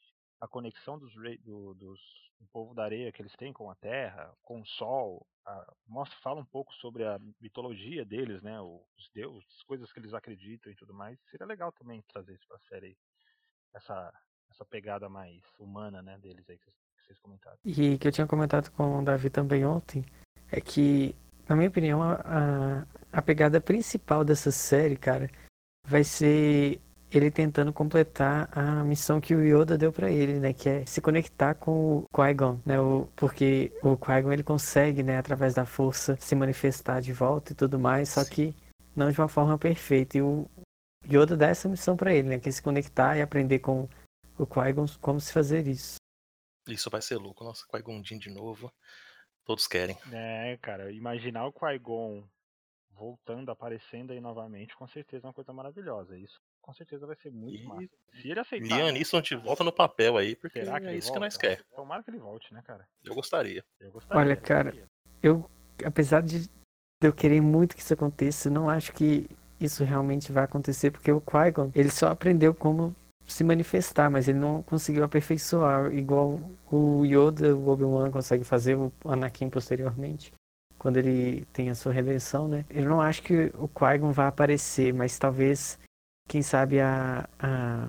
a 0.40 0.48
conexão 0.48 0.98
dos, 0.98 1.12
do, 1.44 1.74
dos 1.74 2.01
do 2.40 2.46
povo 2.53 2.74
da 2.74 2.85
areia 2.85 3.12
que 3.12 3.20
eles 3.20 3.35
têm 3.37 3.53
com 3.53 3.70
a 3.70 3.74
terra, 3.77 4.33
com 4.42 4.61
o 4.61 4.66
sol, 4.66 5.27
a, 5.46 5.72
mostra, 5.87 6.16
fala 6.22 6.40
um 6.40 6.44
pouco 6.44 6.72
sobre 6.74 7.05
a 7.05 7.18
mitologia 7.40 8.05
deles, 8.05 8.42
né, 8.42 8.61
os 8.61 9.11
deuses, 9.14 9.44
as 9.57 9.62
coisas 9.64 9.92
que 9.92 9.98
eles 9.98 10.14
acreditam 10.14 10.70
e 10.70 10.77
tudo 10.77 10.94
mais. 10.94 11.18
Seria 11.31 11.46
legal 11.46 11.72
também 11.72 12.03
trazer 12.12 12.35
isso 12.35 12.46
pra 12.46 12.59
série, 12.68 12.96
essa, 13.74 14.12
essa 14.51 14.64
pegada 14.64 15.09
mais 15.09 15.42
humana, 15.59 16.03
né, 16.03 16.18
deles 16.18 16.48
aí 16.48 16.59
que 16.59 16.70
vocês 17.05 17.18
comentaram. 17.18 17.59
E 17.64 17.98
que 17.98 18.09
eu 18.09 18.12
tinha 18.12 18.27
comentado 18.27 18.70
com 18.70 18.98
o 18.98 19.05
Davi 19.05 19.31
também 19.31 19.64
ontem, 19.64 20.05
é 20.51 20.61
que, 20.61 21.14
na 21.48 21.57
minha 21.57 21.68
opinião, 21.68 22.03
a, 22.03 22.87
a 23.12 23.22
pegada 23.22 23.61
principal 23.61 24.24
dessa 24.24 24.53
série, 24.53 24.96
cara, 24.96 25.29
vai 25.85 26.05
ser 26.05 26.81
ele 27.10 27.30
tentando 27.30 27.72
completar 27.72 28.50
a 28.56 28.84
missão 28.84 29.20
que 29.20 29.34
o 29.34 29.42
Yoda 29.42 29.78
deu 29.78 29.92
para 29.92 30.10
ele, 30.10 30.38
né, 30.38 30.52
que 30.52 30.68
é 30.68 30.84
se 30.84 31.00
conectar 31.00 31.54
com 31.54 31.98
o 31.98 32.04
Qui-Gon, 32.12 32.60
né, 32.66 32.78
o, 32.78 33.06
porque 33.16 33.72
o 33.82 33.96
Qui-Gon 33.96 34.32
ele 34.32 34.42
consegue, 34.42 35.02
né, 35.02 35.16
através 35.16 35.54
da 35.54 35.64
força 35.64 36.16
se 36.16 36.34
manifestar 36.34 37.00
de 37.00 37.12
volta 37.12 37.52
e 37.52 37.56
tudo 37.56 37.78
mais, 37.78 38.10
só 38.10 38.24
que 38.24 38.54
não 38.94 39.10
de 39.10 39.18
uma 39.18 39.28
forma 39.28 39.56
perfeita. 39.58 40.18
E 40.18 40.22
o 40.22 40.46
Yoda 41.06 41.36
dá 41.36 41.48
essa 41.48 41.68
missão 41.68 41.96
para 41.96 42.12
ele, 42.12 42.28
né, 42.28 42.38
que 42.38 42.48
é 42.48 42.52
se 42.52 42.62
conectar 42.62 43.16
e 43.16 43.22
aprender 43.22 43.60
com 43.60 43.88
o 44.38 44.46
Qui-Gon 44.46 44.86
como 45.00 45.18
se 45.18 45.32
fazer 45.32 45.66
isso. 45.66 45.96
Isso 46.68 46.90
vai 46.90 47.00
ser 47.00 47.16
louco, 47.16 47.42
nossa, 47.42 47.64
Qui-Gon 47.70 48.02
de 48.02 48.30
novo. 48.30 48.70
Todos 49.46 49.66
querem. 49.66 49.96
É, 50.12 50.58
cara, 50.60 50.92
imaginar 50.92 51.46
o 51.46 51.52
Qui-Gon 51.52 52.22
voltando, 52.90 53.50
aparecendo 53.50 54.12
aí 54.12 54.20
novamente, 54.20 54.76
com 54.76 54.86
certeza 54.86 55.26
é 55.26 55.28
uma 55.28 55.32
coisa 55.32 55.54
maravilhosa. 55.54 56.18
Isso 56.18 56.38
com 56.68 56.74
certeza 56.74 57.07
vai 57.07 57.16
ser 57.16 57.31
muito 57.31 57.62
e... 57.62 57.64
massa. 57.64 57.88
Se 58.20 58.31
ele 58.31 58.40
aceitar. 58.40 58.76
Liam 58.76 58.92
Neeson 58.92 59.22
te 59.22 59.35
volta 59.35 59.64
no 59.64 59.72
papel 59.72 60.18
aí, 60.18 60.36
porque 60.36 60.62
Será 60.62 60.78
que 60.78 60.86
é 60.86 60.97
isso 60.97 61.09
volta? 61.09 61.20
que 61.20 61.24
nós 61.24 61.36
quer. 61.38 61.62
Tomara 61.74 62.03
que 62.03 62.11
ele 62.11 62.18
volte, 62.18 62.53
né, 62.53 62.61
cara? 62.62 62.86
Eu 63.03 63.14
gostaria. 63.14 63.64
Eu 63.80 63.90
gostaria. 63.90 64.20
Olha, 64.20 64.36
cara, 64.36 64.74
eu, 65.22 65.51
apesar 65.82 66.20
de 66.20 66.47
eu 67.03 67.11
querer 67.11 67.40
muito 67.40 67.74
que 67.74 67.80
isso 67.80 67.95
aconteça, 67.95 68.51
não 68.51 68.68
acho 68.68 68.92
que 68.92 69.30
isso 69.59 69.82
realmente 69.82 70.30
vai 70.30 70.45
acontecer, 70.45 70.90
porque 70.90 71.11
o 71.11 71.22
Qui-Gon, 71.22 71.72
ele 71.74 71.90
só 71.90 72.09
aprendeu 72.09 72.55
como 72.55 72.95
se 73.26 73.42
manifestar, 73.42 74.11
mas 74.11 74.28
ele 74.28 74.38
não 74.38 74.62
conseguiu 74.62 75.05
aperfeiçoar, 75.05 75.90
igual 75.95 76.38
o 76.70 77.03
Yoda, 77.07 77.57
o 77.57 77.68
Obi-Wan 77.68 78.11
consegue 78.11 78.45
fazer, 78.45 78.76
o 78.76 78.92
Anakin 79.07 79.49
posteriormente 79.49 80.34
quando 80.78 80.99
ele 80.99 81.45
tem 81.47 81.70
a 81.70 81.74
sua 81.74 81.92
redenção, 81.92 82.47
né? 82.47 82.64
Eu 82.70 82.84
não 82.84 83.01
acho 83.01 83.20
que 83.24 83.51
o 83.59 83.66
Qui-Gon 83.66 84.12
vai 84.12 84.28
aparecer, 84.28 84.95
mas 84.95 85.18
talvez 85.18 85.76
quem 86.29 86.43
sabe 86.43 86.79
a, 86.81 87.29
a 87.39 87.89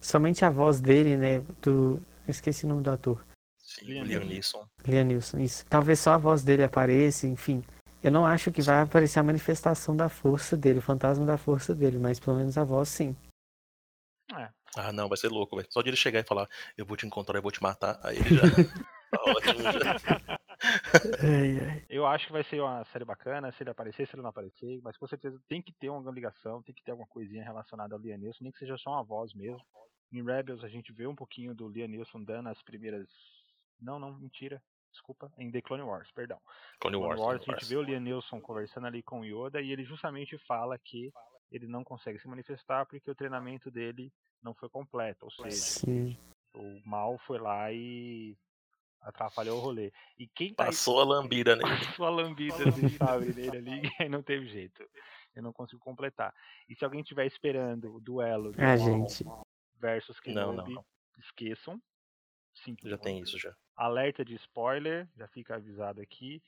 somente 0.00 0.44
a 0.44 0.50
voz 0.50 0.80
dele, 0.80 1.16
né, 1.16 1.38
do 1.62 2.02
eu 2.26 2.30
esqueci 2.30 2.66
o 2.66 2.68
nome 2.68 2.82
do 2.82 2.90
ator. 2.90 3.24
Sim. 3.58 4.02
Liam 4.02 4.24
Neeson, 5.04 5.38
isso. 5.38 5.64
Talvez 5.66 5.98
só 6.00 6.12
a 6.12 6.18
voz 6.18 6.42
dele 6.42 6.62
apareça, 6.62 7.26
enfim. 7.26 7.64
Eu 8.02 8.10
não 8.10 8.26
acho 8.26 8.50
que 8.50 8.60
vai 8.60 8.80
aparecer 8.80 9.20
a 9.20 9.22
manifestação 9.22 9.96
da 9.96 10.08
força 10.08 10.56
dele, 10.56 10.80
o 10.80 10.82
fantasma 10.82 11.24
da 11.24 11.38
força 11.38 11.74
dele, 11.74 11.98
mas 11.98 12.18
pelo 12.18 12.36
menos 12.36 12.58
a 12.58 12.64
voz 12.64 12.88
sim. 12.88 13.16
É. 14.36 14.48
Ah, 14.76 14.92
não, 14.92 15.08
vai 15.08 15.16
ser 15.16 15.28
louco, 15.28 15.56
velho. 15.56 15.68
Só 15.70 15.82
de 15.82 15.90
ele 15.90 15.96
chegar 15.96 16.20
e 16.20 16.24
falar, 16.24 16.48
eu 16.76 16.84
vou 16.84 16.96
te 16.96 17.06
encontrar, 17.06 17.38
eu 17.38 17.42
vou 17.42 17.52
te 17.52 17.62
matar, 17.62 18.00
aí 18.02 18.16
ele 18.18 18.34
já. 18.36 18.42
Tá 19.12 19.20
ótimo 19.26 19.62
já. 19.62 20.38
Eu 21.88 22.06
acho 22.06 22.26
que 22.26 22.32
vai 22.32 22.44
ser 22.44 22.60
uma 22.60 22.84
série 22.86 23.04
bacana, 23.04 23.52
se 23.52 23.62
ele 23.62 23.70
aparecer, 23.70 24.06
se 24.06 24.14
ele 24.14 24.22
não 24.22 24.30
aparecer, 24.30 24.80
mas 24.82 24.96
com 24.96 25.06
certeza 25.06 25.40
tem 25.48 25.60
que 25.60 25.72
ter 25.72 25.90
uma 25.90 26.10
ligação, 26.10 26.62
tem 26.62 26.74
que 26.74 26.82
ter 26.82 26.92
alguma 26.92 27.08
coisinha 27.08 27.44
relacionada 27.44 27.94
ao 27.94 28.00
Liam 28.00 28.18
Neeson, 28.18 28.38
nem 28.42 28.52
que 28.52 28.58
seja 28.58 28.76
só 28.78 28.90
uma 28.90 29.04
voz 29.04 29.34
mesmo. 29.34 29.64
Em 30.12 30.22
Rebels 30.22 30.62
a 30.62 30.68
gente 30.68 30.92
vê 30.92 31.06
um 31.06 31.14
pouquinho 31.14 31.54
do 31.54 31.68
Liam 31.68 31.88
Neeson 31.88 32.22
dando 32.22 32.48
as 32.48 32.62
primeiras. 32.62 33.08
Não, 33.80 33.98
não, 33.98 34.12
mentira. 34.18 34.62
Desculpa, 34.90 35.32
em 35.38 35.50
The 35.50 35.62
Clone 35.62 35.82
Wars, 35.82 36.10
perdão. 36.12 36.38
Clone, 36.78 36.96
Clone 36.96 37.08
Wars, 37.08 37.20
Wars, 37.20 37.48
a 37.48 37.52
gente 37.52 37.64
vê 37.64 37.76
o 37.76 37.82
Liam 37.82 38.00
Neeson 38.00 38.40
conversando 38.40 38.86
ali 38.86 39.02
com 39.02 39.20
o 39.20 39.24
Yoda 39.24 39.60
e 39.60 39.72
ele 39.72 39.84
justamente 39.84 40.36
fala 40.46 40.78
que 40.78 41.10
ele 41.50 41.66
não 41.66 41.82
consegue 41.82 42.18
se 42.18 42.28
manifestar 42.28 42.84
porque 42.86 43.10
o 43.10 43.14
treinamento 43.14 43.70
dele 43.70 44.12
não 44.42 44.54
foi 44.54 44.68
completo, 44.68 45.24
ou 45.24 45.30
seja, 45.30 45.56
Sim. 45.56 46.18
o 46.54 46.80
mal 46.84 47.18
foi 47.26 47.38
lá 47.38 47.72
e 47.72 48.36
atrapalhou 49.02 49.58
o 49.58 49.60
rolê. 49.60 49.92
E 50.18 50.26
quem 50.26 50.54
tá 50.54 50.66
Passou 50.66 51.00
aí... 51.00 51.02
a 51.02 51.08
lambida 51.08 51.56
nele. 51.56 51.68
Passou 51.96 52.06
a 52.06 52.10
lambida 52.10 52.70
de 52.70 52.88
sabre 52.96 53.32
nele 53.34 53.56
ali 53.56 53.82
e 54.00 54.08
não 54.08 54.22
teve 54.22 54.46
jeito. 54.46 54.82
Eu 55.34 55.42
não 55.42 55.52
consigo 55.52 55.80
completar. 55.80 56.34
E 56.68 56.74
se 56.74 56.84
alguém 56.84 57.00
estiver 57.00 57.26
esperando 57.26 57.94
o 57.94 58.00
duelo 58.00 58.52
ah, 58.58 58.76
gente. 58.76 59.24
versus 59.78 60.20
Kenobi, 60.20 60.56
não, 60.56 60.64
não, 60.64 60.74
não. 60.74 60.84
esqueçam. 61.18 61.80
Simples. 62.54 62.90
Já 62.90 62.98
tem 62.98 63.18
isso 63.20 63.38
já. 63.38 63.54
Alerta 63.74 64.24
de 64.24 64.34
spoiler, 64.34 65.08
já 65.16 65.26
fica 65.28 65.54
avisado 65.54 66.02
aqui, 66.02 66.42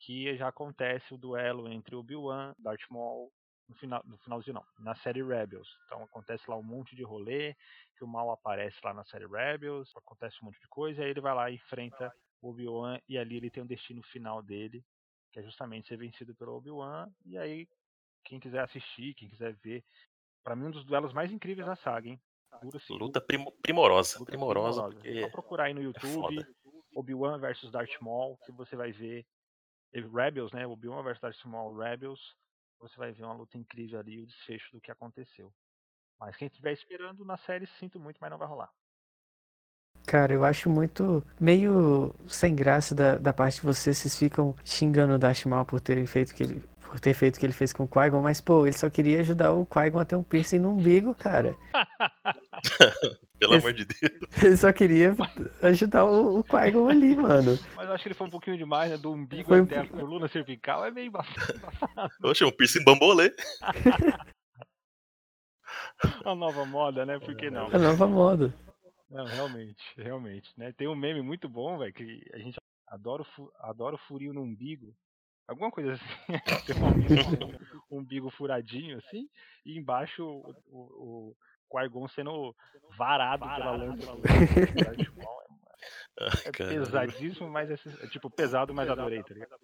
que 0.00 0.36
já 0.36 0.48
acontece 0.48 1.14
o 1.14 1.16
duelo 1.16 1.72
entre 1.72 1.94
Obi-Wan, 1.94 2.54
Darth 2.58 2.84
Maul, 2.90 3.32
no 3.68 3.74
final, 3.76 4.02
no 4.04 4.18
finalzinho 4.18 4.54
não, 4.54 4.64
na 4.78 4.94
série 4.96 5.22
Rebels. 5.22 5.68
Então 5.86 6.02
acontece 6.02 6.48
lá 6.48 6.56
um 6.56 6.62
monte 6.62 6.94
de 6.94 7.02
rolê, 7.02 7.54
que 7.96 8.04
o 8.04 8.08
mal 8.08 8.30
aparece 8.30 8.76
lá 8.82 8.92
na 8.92 9.04
série 9.04 9.26
Rebels, 9.26 9.90
acontece 9.96 10.36
um 10.42 10.46
monte 10.46 10.60
de 10.60 10.68
coisa, 10.68 11.00
e 11.00 11.04
aí 11.04 11.10
ele 11.10 11.20
vai 11.20 11.34
lá 11.34 11.50
e 11.50 11.54
enfrenta 11.54 12.14
o 12.42 12.50
Obi-Wan 12.50 13.00
e 13.08 13.16
ali 13.16 13.36
ele 13.36 13.50
tem 13.50 13.62
um 13.62 13.66
destino 13.66 14.02
final 14.02 14.42
dele, 14.42 14.84
que 15.32 15.40
é 15.40 15.42
justamente 15.42 15.88
ser 15.88 15.96
vencido 15.96 16.34
pelo 16.34 16.56
Obi-Wan, 16.56 17.10
e 17.24 17.38
aí 17.38 17.68
quem 18.24 18.40
quiser 18.40 18.60
assistir, 18.60 19.14
quem 19.14 19.28
quiser 19.28 19.54
ver, 19.54 19.84
para 20.42 20.56
mim 20.56 20.66
um 20.66 20.70
dos 20.70 20.84
duelos 20.84 21.12
mais 21.12 21.30
incríveis 21.32 21.66
da 21.66 21.76
saga, 21.76 22.08
hein? 22.08 22.20
Assim, 22.74 22.96
luta 22.96 23.20
prim 23.20 23.44
primorosa, 23.62 24.18
luta 24.18 24.30
primorosa. 24.30 24.82
primorosa. 24.82 24.96
Porque... 24.96 25.20
Só 25.22 25.30
procurar 25.30 25.64
aí 25.64 25.74
no 25.74 25.80
é 25.80 25.84
YouTube, 25.84 26.38
é 26.38 26.46
Obi-Wan 26.94 27.38
versus 27.38 27.70
Darth 27.70 28.00
Maul, 28.00 28.38
que 28.44 28.52
você 28.52 28.76
vai 28.76 28.92
ver 28.92 29.26
Rebels, 29.92 30.52
né? 30.52 30.66
Obi-Wan 30.66 31.02
versus 31.02 31.20
Darth 31.20 31.44
Maul 31.44 31.76
Rebels, 31.76 32.20
você 32.88 32.96
vai 32.98 33.12
ver 33.12 33.24
uma 33.24 33.32
luta 33.32 33.56
incrível 33.56 33.98
ali, 33.98 34.20
o 34.20 34.26
desfecho 34.26 34.70
do 34.72 34.80
que 34.80 34.90
aconteceu. 34.90 35.52
Mas 36.20 36.36
quem 36.36 36.48
estiver 36.48 36.72
esperando 36.72 37.24
na 37.24 37.36
série, 37.38 37.66
sinto 37.66 37.98
muito, 37.98 38.18
mas 38.20 38.30
não 38.30 38.38
vai 38.38 38.46
rolar. 38.46 38.70
Cara, 40.06 40.34
eu 40.34 40.44
acho 40.44 40.68
muito 40.68 41.24
meio 41.40 42.14
sem 42.28 42.54
graça 42.54 42.94
da, 42.94 43.16
da 43.16 43.32
parte 43.32 43.56
de 43.56 43.62
vocês, 43.62 43.96
vocês 43.96 44.18
ficam 44.18 44.54
xingando 44.62 45.14
o 45.14 45.18
Dash 45.18 45.46
Mal 45.46 45.64
por 45.64 45.80
terem 45.80 46.06
feito 46.06 46.34
que 46.34 46.42
ele, 46.42 46.62
por 46.94 47.00
ter 47.00 47.12
feito 47.12 47.34
o 47.34 47.40
que 47.40 47.46
ele 47.46 47.52
fez 47.52 47.72
com 47.72 47.82
o 47.82 47.88
Qui-Gon, 47.88 48.22
mas 48.22 48.40
pô, 48.40 48.64
ele 48.64 48.76
só 48.76 48.88
queria 48.88 49.18
ajudar 49.18 49.50
o 49.50 49.66
Qui-Gon 49.66 49.98
a 49.98 50.04
ter 50.04 50.14
um 50.14 50.22
piercing 50.22 50.60
no 50.60 50.70
umbigo, 50.70 51.12
cara. 51.12 51.56
Pelo 53.36 53.54
ele, 53.54 53.60
amor 53.60 53.72
de 53.72 53.84
Deus. 53.84 54.12
Ele 54.40 54.56
só 54.56 54.72
queria 54.72 55.16
ajudar 55.60 56.04
o, 56.04 56.38
o 56.38 56.44
Qui-Gon 56.44 56.88
ali, 56.88 57.16
mano. 57.16 57.58
Mas 57.74 57.88
eu 57.88 57.94
acho 57.94 58.02
que 58.04 58.08
ele 58.08 58.14
foi 58.14 58.28
um 58.28 58.30
pouquinho 58.30 58.56
demais, 58.56 58.92
né? 58.92 58.96
Do 58.96 59.10
umbigo 59.10 59.48
foi... 59.48 59.60
até 59.60 59.80
a 59.80 59.88
coluna 59.88 60.28
cervical 60.28 60.84
é 60.84 60.92
meio 60.92 61.08
embaçado. 61.08 61.34
Oxe, 62.22 62.44
um 62.44 62.52
piercing 62.52 62.84
bambolê. 62.84 63.34
a 66.24 66.34
nova 66.36 66.64
moda, 66.64 67.04
né? 67.04 67.18
Por 67.18 67.36
que 67.36 67.50
não? 67.50 67.66
A 67.66 67.78
nova 67.78 68.06
moda. 68.06 68.54
Não, 69.10 69.24
realmente, 69.24 69.82
realmente, 69.96 70.48
né? 70.56 70.72
Tem 70.72 70.86
um 70.86 70.94
meme 70.94 71.22
muito 71.22 71.48
bom, 71.48 71.76
velho, 71.76 71.92
que 71.92 72.24
a 72.32 72.38
gente 72.38 72.56
adora 72.86 73.22
o, 73.22 73.24
fu 73.24 73.52
adora 73.58 73.96
o 73.96 74.06
furinho 74.06 74.32
no 74.32 74.42
umbigo. 74.42 74.94
Alguma 75.46 75.70
coisa 75.70 75.92
assim. 75.92 76.04
Tem 76.66 76.76
um 76.76 76.88
umbigo, 76.88 77.58
um 77.90 77.98
umbigo 77.98 78.30
furadinho, 78.30 78.98
assim, 78.98 79.28
e 79.64 79.78
embaixo 79.78 80.24
o, 80.24 80.54
o, 80.66 81.30
o 81.30 81.36
Qui-Gon 81.70 82.08
sendo 82.08 82.54
varado, 82.96 83.44
varado 83.44 83.96
pela 83.98 84.12
lança. 84.12 84.12
é, 86.18 86.48
é 86.48 86.52
pesadíssimo, 86.52 87.48
mas 87.50 87.70
é, 87.70 87.74
é, 88.04 88.08
tipo 88.08 88.30
pesado, 88.30 88.72
mas 88.72 88.88
adorei, 88.88 89.22
tá 89.22 89.34
ligado? 89.34 89.58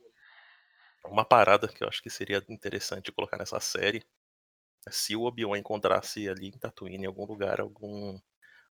Uma 1.06 1.24
parada 1.24 1.66
que 1.66 1.82
eu 1.82 1.88
acho 1.88 2.02
que 2.02 2.10
seria 2.10 2.44
interessante 2.48 3.10
colocar 3.10 3.38
nessa 3.38 3.58
série 3.58 4.04
se 4.88 5.16
o 5.16 5.22
Obi-Wan 5.22 5.58
encontrasse 5.58 6.28
ali 6.28 6.48
em 6.48 6.58
Tatooine, 6.58 7.04
em 7.04 7.06
algum 7.06 7.24
lugar, 7.24 7.60
algum 7.60 8.18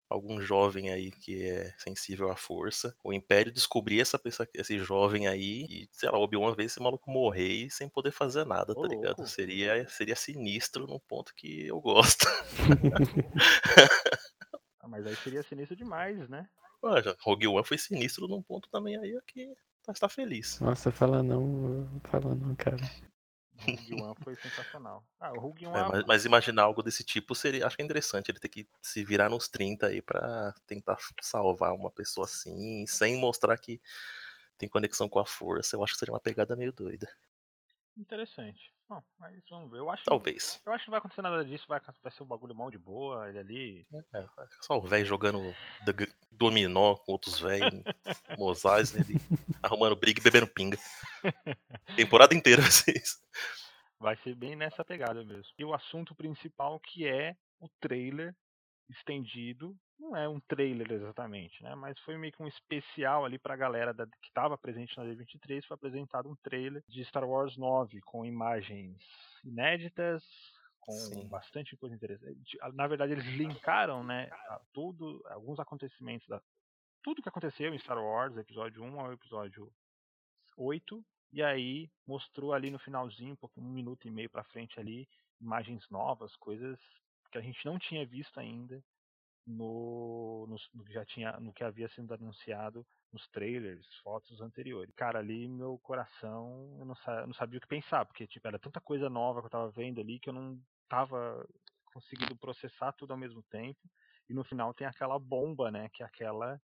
algum 0.08 0.40
jovem 0.40 0.90
aí 0.90 1.10
que 1.10 1.44
é 1.44 1.74
sensível 1.76 2.30
à 2.30 2.36
força, 2.36 2.96
o 3.04 3.12
Império 3.12 3.52
descobrir 3.52 4.00
essa 4.00 4.18
pessoa, 4.18 4.48
esse 4.54 4.78
jovem 4.78 5.28
aí 5.28 5.66
e, 5.68 5.88
sei 5.92 6.10
lá, 6.10 6.18
o 6.18 6.22
Obi-Wan 6.22 6.54
ver 6.54 6.64
esse 6.64 6.80
maluco 6.80 7.10
morrer 7.10 7.68
sem 7.70 7.88
poder 7.88 8.12
fazer 8.12 8.44
nada, 8.44 8.74
tá 8.74 8.86
ligado? 8.86 9.26
Seria, 9.26 9.86
seria 9.88 10.16
sinistro 10.16 10.86
num 10.86 10.98
ponto 10.98 11.34
que 11.34 11.66
eu 11.66 11.80
gosto. 11.80 12.26
ah, 14.80 14.88
mas 14.88 15.06
aí 15.06 15.16
seria 15.16 15.42
sinistro 15.42 15.76
demais, 15.76 16.28
né? 16.28 16.48
Ué, 16.82 17.02
Rogue 17.20 17.48
One 17.48 17.64
foi 17.64 17.76
sinistro 17.76 18.28
num 18.28 18.42
ponto 18.42 18.68
também 18.70 18.96
aí 18.96 19.18
que 19.26 19.52
está 19.88 20.08
feliz. 20.08 20.60
Nossa, 20.60 20.90
fala 20.90 21.22
não, 21.22 21.88
fala 22.04 22.34
não, 22.34 22.54
cara. 22.54 22.78
Rogue 23.58 24.02
One 24.02 24.14
foi 24.22 24.36
sensacional. 24.36 25.04
Ah, 25.20 25.32
o 25.32 25.40
Rogue 25.40 25.66
One... 25.66 25.76
É, 25.76 25.88
mas, 25.88 26.04
mas, 26.06 26.24
imaginar 26.24 26.62
algo 26.62 26.82
desse 26.82 27.04
tipo 27.04 27.34
seria, 27.34 27.66
acho 27.66 27.76
que 27.76 27.82
é 27.82 27.84
interessante 27.84 28.30
ele 28.30 28.38
ter 28.38 28.48
que 28.48 28.68
se 28.80 29.04
virar 29.04 29.28
nos 29.28 29.48
30 29.48 29.86
aí 29.86 30.00
para 30.00 30.54
tentar 30.66 30.96
salvar 31.20 31.72
uma 31.72 31.90
pessoa 31.90 32.24
assim, 32.24 32.86
sem 32.86 33.18
mostrar 33.18 33.56
que 33.58 33.80
tem 34.56 34.68
conexão 34.68 35.08
com 35.08 35.18
a 35.18 35.26
força. 35.26 35.76
Eu 35.76 35.84
acho 35.84 35.92
que 35.92 35.98
seria 35.98 36.12
uma 36.12 36.20
pegada 36.20 36.56
meio 36.56 36.72
doida. 36.72 37.08
Interessante. 37.96 38.72
Bom, 38.88 39.02
mas 39.18 39.34
vamos 39.50 39.70
ver. 39.70 39.78
Eu 39.78 39.90
acho, 39.90 40.04
Talvez. 40.04 40.62
Eu 40.64 40.72
acho 40.72 40.84
que 40.84 40.90
não 40.90 40.92
vai 40.92 40.98
acontecer 40.98 41.20
nada 41.20 41.44
disso, 41.44 41.66
vai, 41.68 41.80
vai 42.02 42.12
ser 42.12 42.22
um 42.22 42.26
bagulho 42.26 42.54
mal 42.54 42.70
de 42.70 42.78
boa, 42.78 43.28
ele 43.28 43.38
ali. 43.38 43.86
É, 44.14 44.26
só 44.62 44.78
o 44.78 44.80
velho 44.80 45.04
jogando 45.04 45.54
dominó 46.30 46.94
com 46.96 47.12
outros 47.12 47.40
velhos, 47.40 47.82
mosais, 48.36 48.92
né, 48.92 49.04
arrumando 49.62 49.96
briga 49.96 50.20
e 50.20 50.22
bebendo 50.22 50.46
pinga. 50.46 50.78
Temporada 51.96 52.34
inteira 52.34 52.62
vocês. 52.62 53.20
Vai 53.98 54.16
ser 54.18 54.34
bem 54.34 54.54
nessa 54.54 54.84
pegada 54.84 55.24
mesmo. 55.24 55.52
E 55.58 55.64
o 55.64 55.74
assunto 55.74 56.14
principal 56.14 56.78
que 56.78 57.06
é 57.06 57.34
o 57.60 57.68
trailer 57.80 58.34
estendido. 58.88 59.76
Não 59.98 60.16
é 60.16 60.28
um 60.28 60.38
trailer 60.40 60.92
exatamente, 60.92 61.60
né? 61.62 61.74
Mas 61.74 61.98
foi 62.00 62.16
meio 62.16 62.32
que 62.32 62.42
um 62.42 62.46
especial 62.46 63.24
ali 63.24 63.36
pra 63.36 63.56
galera 63.56 63.92
da, 63.92 64.06
que 64.06 64.28
estava 64.28 64.56
presente 64.56 64.96
na 64.96 65.04
D23. 65.04 65.64
Foi 65.66 65.74
apresentado 65.74 66.28
um 66.28 66.36
trailer 66.36 66.82
de 66.88 67.04
Star 67.04 67.28
Wars 67.28 67.56
9 67.56 68.00
com 68.02 68.24
imagens 68.24 68.96
inéditas, 69.44 70.22
com 70.80 70.94
Sim. 70.94 71.28
bastante 71.28 71.76
coisa 71.76 71.94
interessante. 71.94 72.58
Na 72.74 72.86
verdade, 72.86 73.12
eles 73.12 73.26
linkaram, 73.26 74.02
né, 74.04 74.30
tudo, 74.72 75.22
alguns 75.28 75.58
acontecimentos 75.58 76.26
da 76.28 76.42
tudo 77.02 77.22
que 77.22 77.28
aconteceu 77.28 77.72
em 77.72 77.78
Star 77.78 77.98
Wars, 77.98 78.36
episódio 78.36 78.82
1 78.82 79.00
ao 79.00 79.12
episódio 79.12 79.72
8, 80.56 81.04
e 81.32 81.42
aí 81.42 81.90
mostrou 82.06 82.52
ali 82.52 82.70
no 82.70 82.78
finalzinho, 82.78 83.38
um, 83.56 83.62
um 83.62 83.72
minuto 83.72 84.06
e 84.06 84.10
meio 84.10 84.28
para 84.28 84.44
frente 84.44 84.78
ali, 84.80 85.08
imagens 85.40 85.88
novas, 85.90 86.34
coisas 86.36 86.78
que 87.30 87.38
a 87.38 87.40
gente 87.40 87.64
não 87.64 87.78
tinha 87.78 88.04
visto 88.06 88.38
ainda 88.38 88.82
no, 89.48 90.46
no, 90.46 90.56
no, 90.74 90.84
que 90.84 90.92
já 90.92 91.04
tinha, 91.04 91.32
no 91.40 91.52
que 91.52 91.64
havia 91.64 91.88
sido 91.88 92.12
anunciado 92.12 92.86
nos 93.12 93.26
trailers, 93.28 93.86
fotos 94.02 94.40
anteriores. 94.40 94.94
Cara, 94.94 95.18
ali 95.18 95.48
meu 95.48 95.78
coração, 95.78 96.76
eu 96.78 96.84
não, 96.84 96.94
eu 97.20 97.26
não 97.26 97.34
sabia 97.34 97.58
o 97.58 97.60
que 97.60 97.66
pensar, 97.66 98.04
porque 98.04 98.26
tipo, 98.26 98.46
era 98.46 98.58
tanta 98.58 98.80
coisa 98.80 99.08
nova 99.08 99.40
que 99.40 99.46
eu 99.46 99.50
tava 99.50 99.70
vendo 99.70 100.00
ali 100.00 100.20
que 100.20 100.28
eu 100.28 100.34
não 100.34 100.60
tava 100.88 101.46
conseguindo 101.86 102.36
processar 102.36 102.92
tudo 102.92 103.12
ao 103.12 103.18
mesmo 103.18 103.42
tempo. 103.44 103.80
E 104.28 104.34
no 104.34 104.44
final 104.44 104.74
tem 104.74 104.86
aquela 104.86 105.18
bomba, 105.18 105.70
né, 105.70 105.88
que 105.94 106.02
é 106.02 106.06
aquela 106.06 106.60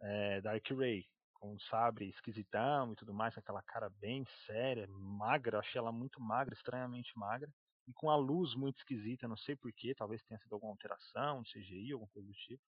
é, 0.00 0.40
Dark 0.40 0.66
Ray, 0.70 1.04
com 1.34 1.52
um 1.52 1.60
sabre 1.60 2.08
esquisitão 2.08 2.92
e 2.92 2.96
tudo 2.96 3.12
mais, 3.12 3.36
aquela 3.36 3.62
cara 3.62 3.90
bem 3.90 4.24
séria, 4.46 4.86
magra, 4.88 5.58
achei 5.58 5.78
ela 5.78 5.92
muito 5.92 6.18
magra, 6.20 6.54
estranhamente 6.54 7.12
magra 7.18 7.52
e 7.86 7.92
com 7.92 8.10
a 8.10 8.16
luz 8.16 8.54
muito 8.54 8.78
esquisita, 8.78 9.26
não 9.26 9.36
sei 9.36 9.56
porquê, 9.56 9.94
talvez 9.94 10.22
tenha 10.24 10.38
sido 10.38 10.54
alguma 10.54 10.72
alteração, 10.72 11.42
CGI, 11.42 11.92
alguma 11.92 12.10
coisa 12.10 12.28
do 12.28 12.34
tipo. 12.34 12.62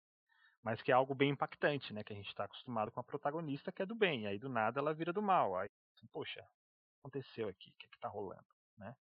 Mas 0.63 0.81
que 0.81 0.93
é 0.93 0.95
algo 0.95 1.15
bem 1.15 1.31
impactante, 1.31 1.93
né? 1.93 2.05
Que 2.05 2.13
a 2.13 2.17
gente 2.17 2.29
está 2.29 2.45
acostumado 2.45 2.93
com 2.93 3.01
a 3.01 3.05
protagonista 3.05 3.73
que 3.73 3.83
é 3.83 3.87
do 3.87 3.95
bem, 3.95 4.27
aí 4.27 4.39
do 4.39 4.49
nada 4.49 4.81
ela 4.81 4.95
vira 4.95 5.13
do 5.13 5.21
mal. 5.21 5.57
Aí, 5.57 5.69
assim, 5.97 6.07
poxa, 6.07 6.41
o 6.41 6.45
que 6.45 6.99
aconteceu 7.01 7.49
aqui? 7.49 7.71
O 7.71 7.75
que, 7.79 7.87
é 7.87 7.89
que 7.89 7.99
tá 7.99 8.09
rolando? 8.09 8.47
Né? 8.77 8.95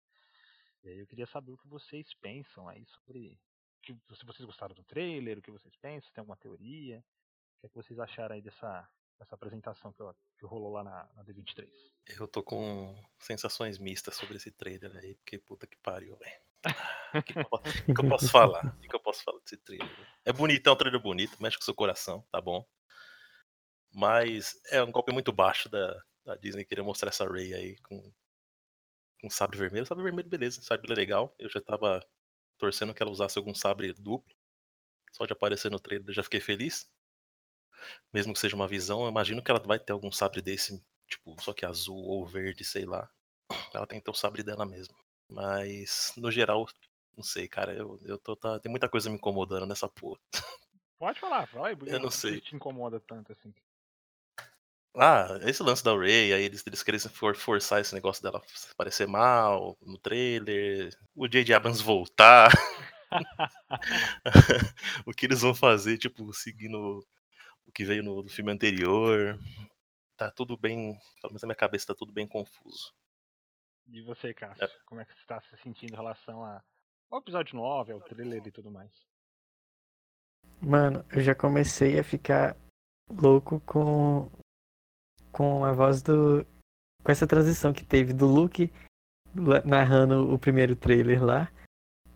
E 0.83 0.89
aí 0.89 0.99
eu 0.99 1.07
queria 1.07 1.27
saber 1.27 1.51
o 1.51 1.57
que 1.57 1.67
vocês 1.67 2.11
pensam 2.15 2.67
aí 2.67 2.83
sobre. 2.87 3.39
Que, 3.83 3.93
se 4.15 4.25
vocês 4.25 4.45
gostaram 4.45 4.75
do 4.75 4.83
trailer, 4.83 5.37
o 5.37 5.41
que 5.41 5.51
vocês 5.51 5.75
pensam, 5.77 6.07
se 6.07 6.13
tem 6.13 6.21
alguma 6.21 6.37
teoria. 6.37 6.99
O 6.99 7.61
que, 7.61 7.67
é 7.67 7.69
que 7.69 7.75
vocês 7.75 7.99
acharam 7.99 8.35
aí 8.35 8.41
dessa, 8.41 8.89
dessa 9.21 9.35
apresentação 9.35 9.93
que, 9.93 10.03
que 10.39 10.45
rolou 10.45 10.71
lá 10.73 10.83
na, 10.83 11.07
na, 11.15 11.23
D23. 11.23 11.69
Eu 12.19 12.27
tô 12.27 12.41
com 12.41 12.99
sensações 13.19 13.77
mistas 13.77 14.15
sobre 14.15 14.37
esse 14.37 14.51
trailer 14.51 14.95
aí, 14.97 15.15
porque 15.15 15.37
puta 15.37 15.67
que 15.67 15.77
pariu, 15.77 16.17
velho. 16.17 16.41
O 17.13 17.21
que, 17.21 17.33
que, 17.33 17.93
que, 17.93 18.05
eu 18.05 18.07
posso 18.07 18.29
falar? 18.29 18.65
O 18.65 18.79
que, 18.79 18.87
que 18.87 18.95
eu 18.95 18.99
posso 19.01 19.21
falar 19.21 19.37
desse 19.41 19.57
trailer? 19.57 19.89
É 20.23 20.31
bonito, 20.31 20.65
é 20.65 20.71
um 20.71 20.75
trailer 20.77 21.01
bonito, 21.01 21.41
mexe 21.43 21.57
com 21.57 21.61
o 21.61 21.65
seu 21.65 21.75
coração, 21.75 22.25
tá 22.31 22.39
bom? 22.39 22.65
Mas 23.93 24.57
é 24.71 24.81
um 24.81 24.89
golpe 24.89 25.11
muito 25.11 25.33
baixo 25.33 25.67
da, 25.67 26.01
da 26.23 26.37
Disney 26.37 26.63
querer 26.63 26.83
mostrar 26.83 27.09
essa 27.09 27.25
Ray 27.25 27.53
aí 27.53 27.77
com, 27.81 28.13
com 29.19 29.29
sabre 29.29 29.57
vermelho. 29.57 29.85
Sabre 29.85 30.05
vermelho, 30.05 30.29
beleza, 30.29 30.61
sabre 30.61 30.93
legal. 30.93 31.35
Eu 31.37 31.49
já 31.49 31.59
tava 31.59 32.01
torcendo 32.57 32.93
que 32.93 33.03
ela 33.03 33.11
usasse 33.11 33.37
algum 33.37 33.53
sabre 33.53 33.91
duplo. 33.91 34.33
Só 35.11 35.25
de 35.25 35.33
aparecer 35.33 35.69
no 35.69 35.81
trailer 35.81 36.13
já 36.13 36.23
fiquei 36.23 36.39
feliz. 36.39 36.89
Mesmo 38.13 38.33
que 38.33 38.39
seja 38.39 38.55
uma 38.55 38.67
visão, 38.67 39.03
eu 39.03 39.09
imagino 39.09 39.41
que 39.41 39.51
ela 39.51 39.59
vai 39.59 39.79
ter 39.79 39.93
algum 39.93 40.11
sabre 40.11 40.41
desse, 40.41 40.83
tipo, 41.07 41.35
só 41.41 41.53
que 41.53 41.65
azul 41.65 41.97
ou 41.97 42.25
verde, 42.25 42.63
sei 42.63 42.85
lá. 42.85 43.09
Ela 43.73 43.87
tem 43.87 43.99
que 43.99 44.05
ter 44.05 44.11
o 44.11 44.15
sabre 44.15 44.43
dela 44.43 44.65
mesmo. 44.65 44.95
Mas, 45.29 46.13
no 46.17 46.31
geral, 46.31 46.67
não 47.15 47.23
sei, 47.23 47.47
cara. 47.47 47.73
Eu, 47.73 47.99
eu 48.03 48.17
tô. 48.17 48.35
Tá, 48.35 48.59
tem 48.59 48.69
muita 48.69 48.89
coisa 48.89 49.09
me 49.09 49.15
incomodando 49.15 49.65
nessa 49.65 49.87
porra. 49.87 50.19
Pode 50.99 51.19
falar, 51.19 51.45
vai. 51.47 51.75
Eu 51.87 51.99
não 51.99 52.11
sei. 52.11 52.39
te 52.39 52.55
incomoda 52.55 52.99
tanto 52.99 53.31
assim. 53.31 53.53
Ah, 54.95 55.39
esse 55.43 55.63
lance 55.63 55.83
da 55.83 55.95
Ray, 55.95 56.33
aí 56.33 56.43
eles, 56.43 56.63
eles 56.67 56.83
querem 56.83 56.99
for, 56.99 57.33
forçar 57.33 57.79
esse 57.79 57.93
negócio 57.93 58.21
dela 58.21 58.41
parecer 58.75 59.07
mal 59.07 59.77
no 59.81 59.97
trailer, 59.97 60.93
o 61.15 61.29
J.J. 61.29 61.53
Abrams 61.53 61.81
voltar. 61.81 62.51
o 65.05 65.13
que 65.13 65.25
eles 65.25 65.41
vão 65.41 65.53
fazer, 65.53 65.97
tipo, 65.97 66.33
seguindo 66.33 67.05
o 67.71 67.73
que 67.73 67.85
veio 67.85 68.03
no, 68.03 68.21
no, 68.21 68.29
filme 68.29 68.51
anterior. 68.51 69.39
Tá 70.17 70.29
tudo 70.29 70.57
bem, 70.57 70.99
pelo 71.21 71.31
menos 71.31 71.41
na 71.41 71.47
minha 71.47 71.55
cabeça 71.55 71.87
tá 71.87 71.95
tudo 71.95 72.11
bem 72.11 72.27
confuso. 72.27 72.93
E 73.87 74.01
você, 74.01 74.33
Cássio, 74.33 74.65
é. 74.65 74.69
como 74.85 75.01
é 75.01 75.05
que 75.05 75.13
você 75.13 75.19
está 75.21 75.41
se 75.41 75.57
sentindo 75.57 75.93
em 75.93 75.95
relação 75.95 76.43
a, 76.43 76.61
ao 77.09 77.19
episódio 77.19 77.55
9, 77.55 77.93
ao 77.93 78.01
trailer 78.01 78.45
e 78.45 78.51
tudo 78.51 78.69
mais? 78.69 78.91
Mano, 80.61 81.03
eu 81.09 81.21
já 81.21 81.33
comecei 81.33 81.97
a 81.97 82.03
ficar 82.03 82.55
louco 83.09 83.59
com 83.61 84.29
com 85.31 85.63
a 85.63 85.71
voz 85.71 86.01
do. 86.01 86.45
com 87.03 87.11
essa 87.11 87.25
transição 87.25 87.73
que 87.73 87.85
teve 87.85 88.13
do 88.13 88.27
Luke 88.27 88.71
narrando 89.65 90.33
o 90.33 90.37
primeiro 90.37 90.75
trailer 90.75 91.23
lá, 91.23 91.49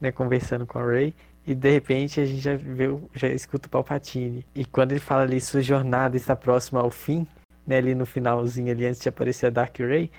né, 0.02 0.12
conversando 0.12 0.68
com 0.68 0.78
a 0.78 0.86
Ray, 0.86 1.16
e 1.48 1.54
de 1.54 1.72
repente 1.72 2.20
a 2.20 2.26
gente 2.26 2.42
já 2.42 2.56
viu, 2.56 3.10
já 3.14 3.28
escuta 3.28 3.68
o 3.68 3.70
Palpatine. 3.70 4.46
E 4.56 4.66
quando 4.66 4.92
ele 4.92 5.00
fala 5.00 5.24
ali, 5.24 5.40
sua 5.40 5.62
jornada 5.62 6.18
está 6.18 6.36
próxima 6.36 6.82
ao 6.82 6.90
fim, 6.90 7.28
né, 7.68 7.78
ali 7.78 7.94
no 7.94 8.06
finalzinho 8.06 8.72
ali, 8.72 8.86
antes 8.86 9.02
de 9.02 9.10
aparecer 9.10 9.48
a 9.48 9.50
Dark 9.50 9.78
Ray, 9.80 10.12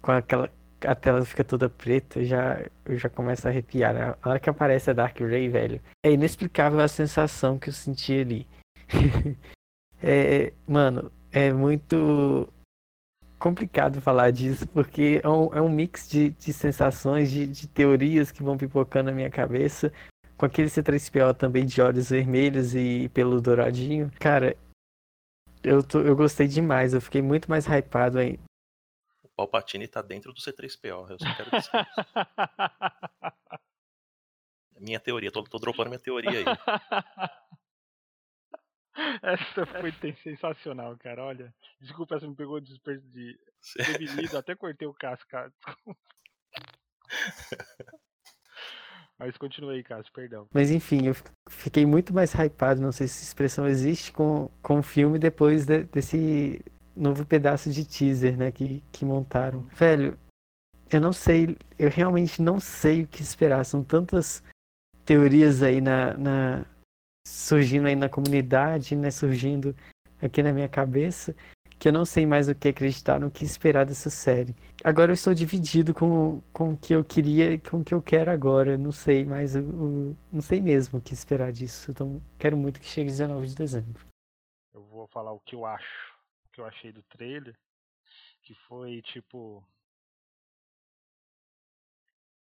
com 0.00 0.12
aquela. 0.12 0.50
A 0.84 0.96
tela 0.96 1.24
fica 1.24 1.44
toda 1.44 1.68
preta, 1.68 2.24
já, 2.24 2.60
eu 2.84 2.98
já 2.98 3.08
começo 3.08 3.46
a 3.46 3.50
arrepiar. 3.52 3.94
Né? 3.94 4.14
A 4.20 4.28
hora 4.28 4.40
que 4.40 4.50
aparece 4.50 4.90
a 4.90 4.92
Dark 4.92 5.16
Ray, 5.20 5.48
velho, 5.48 5.80
é 6.04 6.10
inexplicável 6.10 6.80
a 6.80 6.88
sensação 6.88 7.56
que 7.56 7.68
eu 7.68 7.72
senti 7.72 8.20
ali. 8.20 8.48
é, 10.02 10.52
mano, 10.66 11.12
é 11.30 11.52
muito 11.52 12.52
complicado 13.38 14.00
falar 14.00 14.32
disso, 14.32 14.66
porque 14.68 15.20
é 15.22 15.28
um, 15.28 15.54
é 15.54 15.62
um 15.62 15.68
mix 15.68 16.08
de, 16.08 16.30
de 16.30 16.52
sensações, 16.52 17.30
de, 17.30 17.46
de, 17.46 17.68
teorias 17.68 18.30
que 18.30 18.42
vão 18.42 18.56
pipocando 18.56 19.10
na 19.10 19.16
minha 19.16 19.30
cabeça, 19.30 19.92
com 20.42 20.46
aquele 20.46 20.66
C3PO 20.66 21.36
também 21.36 21.64
de 21.64 21.80
olhos 21.80 22.10
vermelhos 22.10 22.74
e 22.74 23.08
pelo 23.10 23.40
douradinho. 23.40 24.10
Cara, 24.18 24.56
eu, 25.62 25.86
tô, 25.86 26.00
eu 26.00 26.16
gostei 26.16 26.48
demais, 26.48 26.94
eu 26.94 27.00
fiquei 27.00 27.22
muito 27.22 27.48
mais 27.48 27.64
hypado 27.64 28.18
aí. 28.18 28.40
O 29.22 29.28
Palpatine 29.36 29.86
tá 29.86 30.02
dentro 30.02 30.32
do 30.32 30.40
C3PO, 30.40 31.10
eu 31.10 31.16
só 31.16 31.36
quero 31.36 31.48
dizer 31.48 31.70
minha 34.80 34.98
teoria, 34.98 35.30
tô, 35.30 35.44
tô 35.44 35.60
dropando 35.60 35.90
minha 35.90 36.00
teoria 36.00 36.40
aí. 36.40 36.44
Essa 39.22 39.64
foi 39.64 39.92
sensacional, 40.16 40.98
cara. 40.98 41.24
Olha, 41.24 41.54
desculpa, 41.80 42.16
essa 42.16 42.26
me 42.26 42.34
pegou 42.34 42.60
de 42.60 42.74
desprevenido. 42.74 44.36
Até 44.36 44.56
cortei 44.56 44.88
o 44.88 44.92
casco, 44.92 45.28
cara. 45.30 45.52
Mas 49.24 49.36
continua 49.36 49.72
aí, 49.72 49.84
Cássio, 49.84 50.12
perdão. 50.12 50.48
Mas 50.52 50.70
enfim, 50.72 51.06
eu 51.06 51.14
fiquei 51.48 51.86
muito 51.86 52.12
mais 52.12 52.34
hypado, 52.34 52.82
não 52.82 52.90
sei 52.90 53.06
se 53.06 53.14
essa 53.14 53.24
expressão 53.24 53.68
existe, 53.68 54.10
com, 54.10 54.50
com 54.60 54.80
o 54.80 54.82
filme 54.82 55.16
depois 55.16 55.64
de, 55.64 55.84
desse 55.84 56.60
novo 56.96 57.24
pedaço 57.24 57.70
de 57.70 57.84
teaser, 57.84 58.36
né, 58.36 58.50
que, 58.50 58.82
que 58.90 59.04
montaram. 59.04 59.62
Velho, 59.74 60.18
eu 60.90 61.00
não 61.00 61.12
sei, 61.12 61.56
eu 61.78 61.88
realmente 61.88 62.42
não 62.42 62.58
sei 62.58 63.02
o 63.02 63.06
que 63.06 63.22
esperar. 63.22 63.64
São 63.64 63.84
tantas 63.84 64.42
teorias 65.04 65.62
aí 65.62 65.80
na, 65.80 66.14
na, 66.16 66.66
surgindo 67.24 67.86
aí 67.86 67.94
na 67.94 68.08
comunidade, 68.08 68.96
né, 68.96 69.12
surgindo 69.12 69.74
aqui 70.20 70.42
na 70.42 70.52
minha 70.52 70.68
cabeça, 70.68 71.34
que 71.82 71.88
eu 71.88 71.92
não 71.92 72.04
sei 72.04 72.24
mais 72.24 72.48
o 72.48 72.54
que 72.54 72.68
acreditar, 72.68 73.18
no 73.18 73.28
que 73.28 73.44
esperar 73.44 73.84
dessa 73.84 74.08
série. 74.08 74.54
Agora 74.84 75.10
eu 75.10 75.14
estou 75.14 75.34
dividido 75.34 75.92
com, 75.92 76.40
com 76.52 76.74
o 76.74 76.78
que 76.78 76.94
eu 76.94 77.04
queria 77.04 77.54
e 77.54 77.58
com 77.58 77.80
o 77.80 77.84
que 77.84 77.92
eu 77.92 78.00
quero 78.00 78.30
agora. 78.30 78.78
Não 78.78 78.92
sei 78.92 79.24
mais, 79.24 79.56
o, 79.56 80.16
não 80.32 80.40
sei 80.40 80.60
mesmo 80.60 81.00
o 81.00 81.02
que 81.02 81.12
esperar 81.12 81.50
disso. 81.50 81.90
Então 81.90 82.22
quero 82.38 82.56
muito 82.56 82.78
que 82.78 82.86
chegue 82.86 83.10
19 83.10 83.48
de 83.48 83.56
dezembro. 83.56 84.06
Eu 84.72 84.84
vou 84.84 85.08
falar 85.08 85.32
o 85.32 85.40
que 85.40 85.56
eu 85.56 85.66
acho, 85.66 86.14
o 86.46 86.50
que 86.52 86.60
eu 86.60 86.66
achei 86.66 86.92
do 86.92 87.02
trailer, 87.02 87.58
que 88.42 88.54
foi 88.68 89.02
tipo 89.02 89.66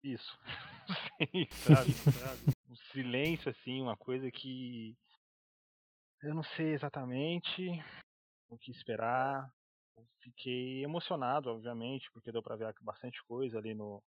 isso. 0.03 0.39
Sabe, 1.65 1.95
sabe? 2.13 2.53
Um 2.69 2.77
silêncio, 2.93 3.51
assim, 3.51 3.81
uma 3.81 3.97
coisa 3.97 4.31
que. 4.31 4.95
Eu 6.23 6.35
não 6.35 6.43
sei 6.43 6.75
exatamente 6.75 7.83
o 8.49 8.59
que 8.59 8.71
esperar. 8.71 9.51
Eu 9.97 10.07
fiquei 10.21 10.83
emocionado, 10.85 11.51
obviamente, 11.51 12.11
porque 12.13 12.33
deu 12.33 12.43
pra 12.43 12.57
ver 12.57 12.75
bastante 12.81 13.23
coisa 13.25 13.59
ali 13.59 13.75
no, 13.75 14.03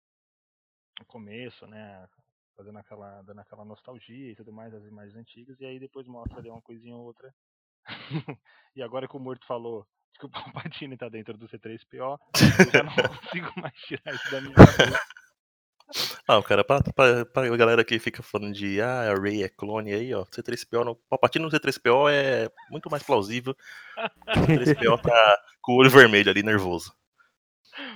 no 1.00 1.06
começo, 1.06 1.66
né? 1.68 2.08
Fazendo 2.56 2.80
aquela, 2.80 3.22
dando 3.22 3.40
aquela 3.40 3.64
nostalgia 3.64 4.32
e 4.32 4.36
tudo 4.36 4.52
mais, 4.52 4.74
as 4.74 4.86
imagens 4.86 5.16
antigas, 5.16 5.60
e 5.60 5.66
aí 5.66 5.80
depois 5.80 6.08
mostra 6.08 6.40
ali 6.40 6.50
uma 6.50 6.62
coisinha 6.62 6.96
ou 6.96 7.04
outra. 7.04 7.34
e 8.76 8.82
agora 8.82 9.08
que 9.08 9.16
o 9.16 9.20
Morto 9.20 9.46
falou 9.46 9.88
que 10.20 10.26
o 10.26 10.30
Palpatine 10.30 10.98
tá 10.98 11.08
dentro 11.10 11.38
do 11.38 11.48
C3PO, 11.48 12.20
eu 12.60 12.72
já 12.72 12.84
não 12.84 12.92
consigo 13.22 13.62
mais 13.62 13.74
tirar 13.82 14.14
isso 14.14 14.32
da 14.32 14.42
minha 14.42 14.56
cabeça. 14.56 15.00
Ah, 16.28 16.44
cara, 16.44 16.62
pra, 16.62 16.82
pra, 16.82 17.26
pra 17.26 17.56
galera 17.56 17.86
que 17.86 17.98
fica 18.00 18.22
falando 18.22 18.54
de 18.54 18.82
ah, 18.82 19.12
a 19.12 19.16
Ray 19.16 19.44
é 19.44 19.50
clone 19.50 19.94
aí, 19.94 20.14
ó, 20.14 20.26
C3PO, 20.26 20.84
no, 20.84 20.96
Palpatine 21.10 21.46
no 21.46 21.50
C3PO 21.50 22.12
é 22.12 22.52
muito 22.70 22.90
mais 22.92 23.02
plausível 23.02 23.56
o 24.28 24.32
C3PO 24.32 25.02
tá 25.02 25.42
com 25.62 25.72
o 25.72 25.76
olho 25.78 25.90
vermelho 25.90 26.30
ali, 26.30 26.44
nervoso. 26.44 26.94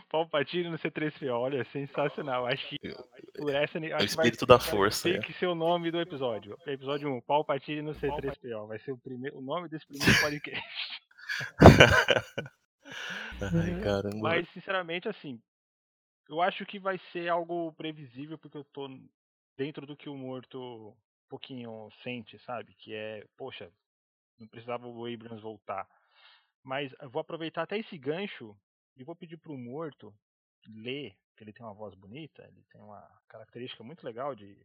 Palpatine 0.09 0.69
no 0.69 0.77
C3PO, 0.77 1.31
olha, 1.31 1.65
sensacional. 1.73 2.45
Acho 2.45 2.69
que 2.69 2.77
por 3.35 3.53
essa 3.53 3.79
acho 3.79 3.95
o 3.95 4.05
espírito 4.05 4.45
vai, 4.45 4.57
da 4.57 4.63
força. 4.63 5.09
Tem 5.09 5.17
é. 5.17 5.21
que 5.21 5.33
ser 5.33 5.47
o 5.47 5.55
nome 5.55 5.91
do 5.91 5.99
episódio. 5.99 6.57
Episódio 6.67 7.09
1, 7.09 7.21
Palpatine 7.21 7.81
no 7.81 7.93
C3PO. 7.95 8.67
Vai 8.67 8.79
ser 8.79 8.91
o, 8.91 8.97
primeiro, 8.97 9.39
o 9.39 9.41
nome 9.41 9.67
desse 9.67 9.85
primeiro 9.87 10.13
podcast. 10.21 10.63
Ai, 13.41 13.81
caramba. 13.83 14.19
Mas, 14.19 14.47
sinceramente, 14.53 15.09
assim, 15.09 15.41
eu 16.31 16.41
acho 16.41 16.65
que 16.65 16.79
vai 16.79 16.97
ser 17.11 17.27
algo 17.27 17.73
previsível, 17.73 18.37
porque 18.37 18.57
eu 18.57 18.63
tô 18.63 18.87
dentro 19.57 19.85
do 19.85 19.97
que 19.97 20.07
o 20.07 20.15
morto 20.15 20.89
um 20.89 21.29
pouquinho 21.29 21.89
sente, 22.03 22.39
sabe? 22.45 22.73
Que 22.75 22.93
é, 22.93 23.27
poxa, 23.35 23.69
não 24.39 24.47
precisava 24.47 24.87
o 24.87 25.05
Abrams 25.05 25.41
voltar. 25.41 25.85
Mas 26.63 26.93
eu 27.01 27.09
vou 27.09 27.19
aproveitar 27.19 27.63
até 27.63 27.77
esse 27.77 27.97
gancho 27.97 28.57
e 28.95 29.03
vou 29.03 29.15
pedir 29.15 29.37
pro 29.37 29.57
morto 29.57 30.13
ler, 30.69 31.17
que 31.35 31.43
ele 31.43 31.51
tem 31.51 31.65
uma 31.65 31.73
voz 31.73 31.93
bonita, 31.95 32.43
ele 32.47 32.63
tem 32.71 32.79
uma 32.79 33.01
característica 33.27 33.83
muito 33.83 34.05
legal 34.05 34.33
de 34.33 34.57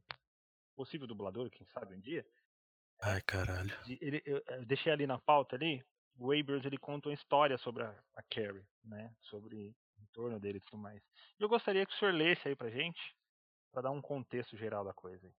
possível 0.77 1.07
dublador, 1.07 1.51
quem 1.51 1.67
sabe 1.73 1.97
um 1.97 2.01
dia. 2.01 2.25
Ai, 3.03 3.21
caralho. 3.23 3.77
Ele, 4.01 4.23
eu, 4.25 4.41
eu 4.47 4.65
deixei 4.65 4.93
ali 4.93 5.07
na 5.07 5.19
pauta 5.19 5.57
ali, 5.57 5.85
o 6.17 6.31
Abrams 6.33 6.65
ele 6.65 6.79
conta 6.79 7.09
uma 7.09 7.15
história 7.15 7.59
sobre 7.59 7.83
a, 7.83 7.91
a 8.15 8.23
Carrie, 8.23 8.65
né? 8.85 9.13
Sobre 9.23 9.75
em 9.99 10.07
torno 10.13 10.39
dele 10.39 10.59
e 10.59 10.61
tudo 10.61 10.79
mais. 10.79 11.03
Eu 11.39 11.49
gostaria 11.49 11.85
que 11.85 11.93
o 11.93 11.97
senhor 11.97 12.15
lesse 12.15 12.49
aí 12.49 12.57
pra 12.57 12.71
gente, 12.71 13.15
para 13.73 13.83
dar 13.83 13.91
um 13.91 14.01
contexto 14.01 14.57
geral 14.57 14.85
da 14.85 14.93
coisa. 14.93 15.31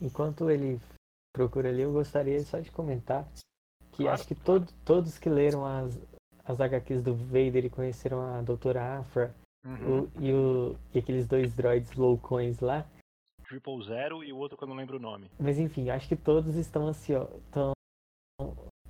Enquanto 0.00 0.50
ele 0.50 0.80
procura 1.32 1.68
ali, 1.68 1.82
eu 1.82 1.92
gostaria 1.92 2.40
só 2.40 2.60
de 2.60 2.70
comentar 2.70 3.26
que 3.92 4.04
claro. 4.04 4.14
acho 4.14 4.26
que 4.26 4.34
todo, 4.34 4.72
todos 4.84 5.18
que 5.18 5.28
leram 5.28 5.66
as, 5.66 5.98
as 6.44 6.60
HQs 6.60 7.02
do 7.02 7.14
Vader 7.14 7.66
e 7.66 7.70
conheceram 7.70 8.20
a 8.20 8.42
Doutora 8.42 8.98
Afra 8.98 9.34
uhum. 9.64 10.00
o, 10.00 10.10
e, 10.20 10.32
o, 10.32 10.76
e 10.94 10.98
aqueles 10.98 11.26
dois 11.26 11.54
droids 11.54 11.92
loucões 11.94 12.60
lá. 12.60 12.86
Triple 13.44 13.84
Zero 13.84 14.24
e 14.24 14.32
o 14.32 14.38
outro 14.38 14.56
que 14.56 14.64
eu 14.64 14.68
não 14.68 14.76
lembro 14.76 14.96
o 14.96 15.00
nome. 15.00 15.30
Mas 15.38 15.58
enfim, 15.58 15.90
acho 15.90 16.08
que 16.08 16.16
todos 16.16 16.56
estão 16.56 16.86
ansiosos. 16.86 17.36
Estão, 17.44 17.72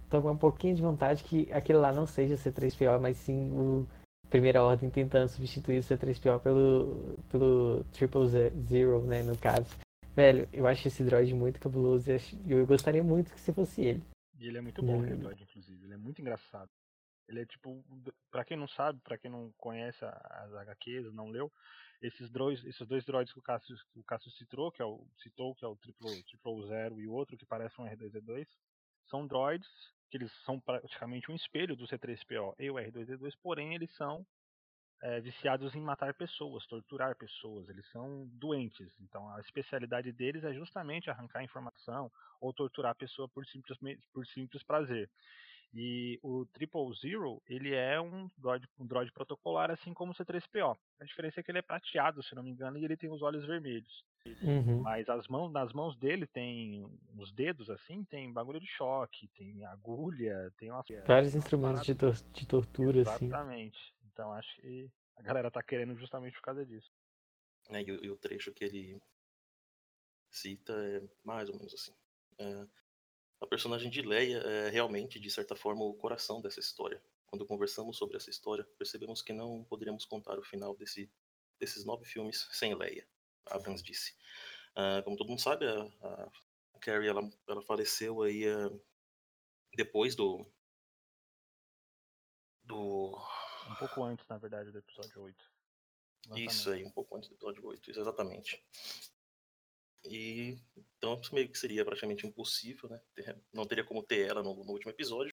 estão 0.05 0.22
com 0.22 0.30
um 0.30 0.39
pouquinho 0.39 0.76
de 0.76 0.83
vontade 0.83 1.24
que 1.24 1.53
aquele 1.53 1.78
lá 1.78 1.93
não 1.93 2.07
seja 2.07 2.37
C3PO, 2.37 3.01
mas 3.01 3.16
sim 3.16 3.51
o 3.53 3.87
Primeira 4.33 4.62
Ordem 4.62 4.89
tentando 4.89 5.28
substituir 5.28 5.78
o 5.78 5.83
C3PO 5.83 6.41
pelo, 6.41 7.18
pelo 7.30 7.85
Triple 7.93 8.26
Zero, 8.26 9.03
né, 9.03 9.22
no 9.22 9.37
caso. 9.37 9.76
Velho, 10.16 10.49
eu 10.55 10.66
acho 10.66 10.89
esse 10.89 11.05
droid 11.05 11.35
muito 11.35 11.61
cabuloso 11.61 12.11
e 12.11 12.51
eu 12.51 12.66
gostaria 12.66 13.05
muito 13.05 13.30
que 13.30 13.39
você 13.39 13.53
fosse 13.53 13.83
ele. 13.83 14.03
E 14.39 14.47
ele 14.47 14.57
é 14.57 14.61
muito 14.62 14.83
bom, 14.83 14.97
o 14.97 15.01
Reblood, 15.03 15.43
inclusive. 15.43 15.85
Ele 15.85 15.93
é 15.93 15.99
muito 15.99 16.22
engraçado. 16.22 16.70
Ele 17.28 17.43
é 17.43 17.45
tipo, 17.45 17.85
para 18.30 18.43
quem 18.43 18.57
não 18.57 18.66
sabe, 18.68 18.99
para 19.05 19.18
quem 19.18 19.30
não 19.30 19.53
conhece 19.59 20.03
as 20.03 20.55
HQs, 20.55 21.12
não 21.12 21.28
leu, 21.28 21.53
esses 22.01 22.30
droids, 22.30 22.64
esses 22.64 22.89
dois 22.89 23.05
droids 23.05 23.35
que 23.35 23.39
o 23.39 23.43
Cassius, 23.43 23.83
que 23.93 24.01
o 24.01 24.30
citou, 24.30 24.72
que 24.72 24.80
é 24.80 24.85
o 24.87 25.07
citou, 25.22 25.55
que 25.55 25.64
é 25.64 25.68
o 25.68 25.76
Triple, 25.76 26.22
Triple 26.24 26.66
Zero 26.68 26.99
e 26.99 27.07
o 27.07 27.12
outro 27.12 27.37
que 27.37 27.45
parece 27.45 27.78
um 27.78 27.85
R2D2, 27.85 28.47
são 29.11 29.26
droids 29.26 29.68
que 30.13 30.19
eles 30.19 30.31
são 30.45 30.61
praticamente 30.61 31.33
um 31.33 31.35
espelho 31.35 31.75
do 31.75 31.87
C3PO 31.87 32.55
e 32.59 32.71
o 32.71 32.75
R2D2, 32.75 33.33
porém 33.43 33.75
eles 33.75 33.91
são 33.97 34.27
é, 35.03 35.21
viciados 35.23 35.75
em 35.75 35.81
matar 35.81 36.13
pessoas, 36.13 36.67
torturar 36.67 37.17
pessoas, 37.17 37.67
eles 37.71 37.91
são 37.91 38.29
doentes. 38.35 38.93
Então 39.01 39.27
a 39.35 39.41
especialidade 39.41 40.13
deles 40.13 40.45
é 40.45 40.53
justamente 40.53 41.09
arrancar 41.09 41.43
informação 41.43 42.13
ou 42.43 42.53
torturar 42.53 42.93
a 42.93 42.95
pessoa 42.95 43.27
por 43.27 43.47
simples, 43.47 43.79
por 44.13 44.27
simples 44.27 44.63
prazer. 44.63 45.11
E 45.75 46.18
o 46.23 46.45
Triple 46.53 46.95
Zero, 47.01 47.43
ele 47.49 47.75
é 47.75 47.99
um 47.99 48.31
droid, 48.37 48.68
um 48.79 48.87
droid 48.87 49.11
protocolar, 49.11 49.70
assim 49.70 49.95
como 49.95 50.12
o 50.12 50.14
C3PO. 50.14 50.77
A 51.01 51.05
diferença 51.05 51.41
é 51.41 51.43
que 51.43 51.51
ele 51.51 51.61
é 51.61 51.62
prateado, 51.62 52.23
se 52.23 52.35
não 52.35 52.43
me 52.43 52.51
engano, 52.51 52.79
e 52.79 52.85
ele 52.85 52.97
tem 52.97 53.11
os 53.11 53.23
olhos 53.23 53.47
vermelhos. 53.47 54.05
Uhum. 54.43 54.83
Mas 54.83 55.09
as 55.09 55.27
mãos, 55.29 55.51
nas 55.51 55.73
mãos 55.73 55.97
dele 55.97 56.27
tem 56.27 56.87
os 57.16 57.33
dedos 57.33 57.70
assim, 57.70 58.05
tem 58.05 58.33
bagulho 58.33 58.61
de 58.61 58.66
choque, 58.66 59.29
tem 59.29 59.64
agulha, 59.64 60.53
tem 60.59 60.70
umas 60.70 60.87
vários 61.07 61.35
instrumentos 61.35 61.85
de, 61.85 61.95
tor 61.95 62.12
de 62.12 62.47
tortura 62.47 62.99
Exatamente. 62.99 63.14
assim. 63.14 63.27
Exatamente. 63.27 63.95
Então 64.12 64.33
acho 64.33 64.61
que 64.61 64.91
a 65.16 65.23
galera 65.23 65.51
tá 65.51 65.62
querendo 65.62 65.97
justamente 65.97 66.35
por 66.35 66.43
causa 66.43 66.64
disso. 66.64 66.91
É, 67.70 67.81
e, 67.83 67.93
o, 67.93 68.05
e, 68.05 68.11
o, 68.11 68.16
trecho 68.16 68.53
que 68.53 68.64
ele 68.64 69.01
cita 70.31 70.73
é 70.73 71.03
mais 71.25 71.49
ou 71.49 71.57
menos 71.57 71.73
assim. 71.73 71.95
É, 72.39 72.66
a 73.43 73.47
personagem 73.47 73.90
de 73.90 74.01
Leia 74.03 74.38
é 74.38 74.70
realmente, 74.70 75.18
de 75.18 75.28
certa 75.28 75.57
forma, 75.57 75.84
o 75.84 75.95
coração 75.95 76.40
dessa 76.40 76.61
história. 76.61 77.03
Quando 77.26 77.45
conversamos 77.45 77.97
sobre 77.97 78.16
essa 78.16 78.30
história, 78.30 78.64
percebemos 78.78 79.20
que 79.20 79.32
não 79.32 79.64
poderíamos 79.64 80.05
contar 80.05 80.38
o 80.38 80.45
final 80.45 80.76
desse, 80.76 81.11
desses 81.59 81.84
nove 81.84 82.05
filmes 82.05 82.47
sem 82.53 82.72
Leia, 82.74 83.07
Abrams 83.47 83.82
disse. 83.82 84.14
Uh, 84.76 85.03
como 85.03 85.16
todo 85.16 85.28
mundo 85.28 85.40
sabe, 85.40 85.66
a, 85.66 85.82
a 86.74 86.78
Carrie 86.80 87.09
ela, 87.09 87.28
ela 87.49 87.62
faleceu 87.62 88.22
aí 88.22 88.47
uh, 88.49 88.80
depois 89.74 90.14
do, 90.14 90.47
do. 92.62 93.18
Um 93.70 93.74
pouco 93.74 94.05
antes, 94.05 94.26
na 94.28 94.38
verdade, 94.38 94.70
do 94.70 94.78
episódio 94.78 95.20
8. 95.20 95.53
Exatamente. 96.24 96.53
Isso 96.53 96.70
aí, 96.70 96.84
um 96.84 96.90
pouco 96.90 97.16
antes 97.16 97.28
do 97.28 97.34
episódio 97.34 97.66
8, 97.66 97.90
isso 97.90 98.01
exatamente. 98.01 98.64
E 100.05 100.59
então 100.99 101.21
meio 101.33 101.49
que 101.49 101.59
seria 101.59 101.85
praticamente 101.85 102.27
impossível, 102.27 102.89
né? 102.89 103.01
Não 103.53 103.67
teria 103.67 103.85
como 103.85 104.03
ter 104.03 104.29
ela 104.29 104.43
no, 104.43 104.55
no, 104.65 104.73
último 104.73 104.91
episódio. 104.91 105.33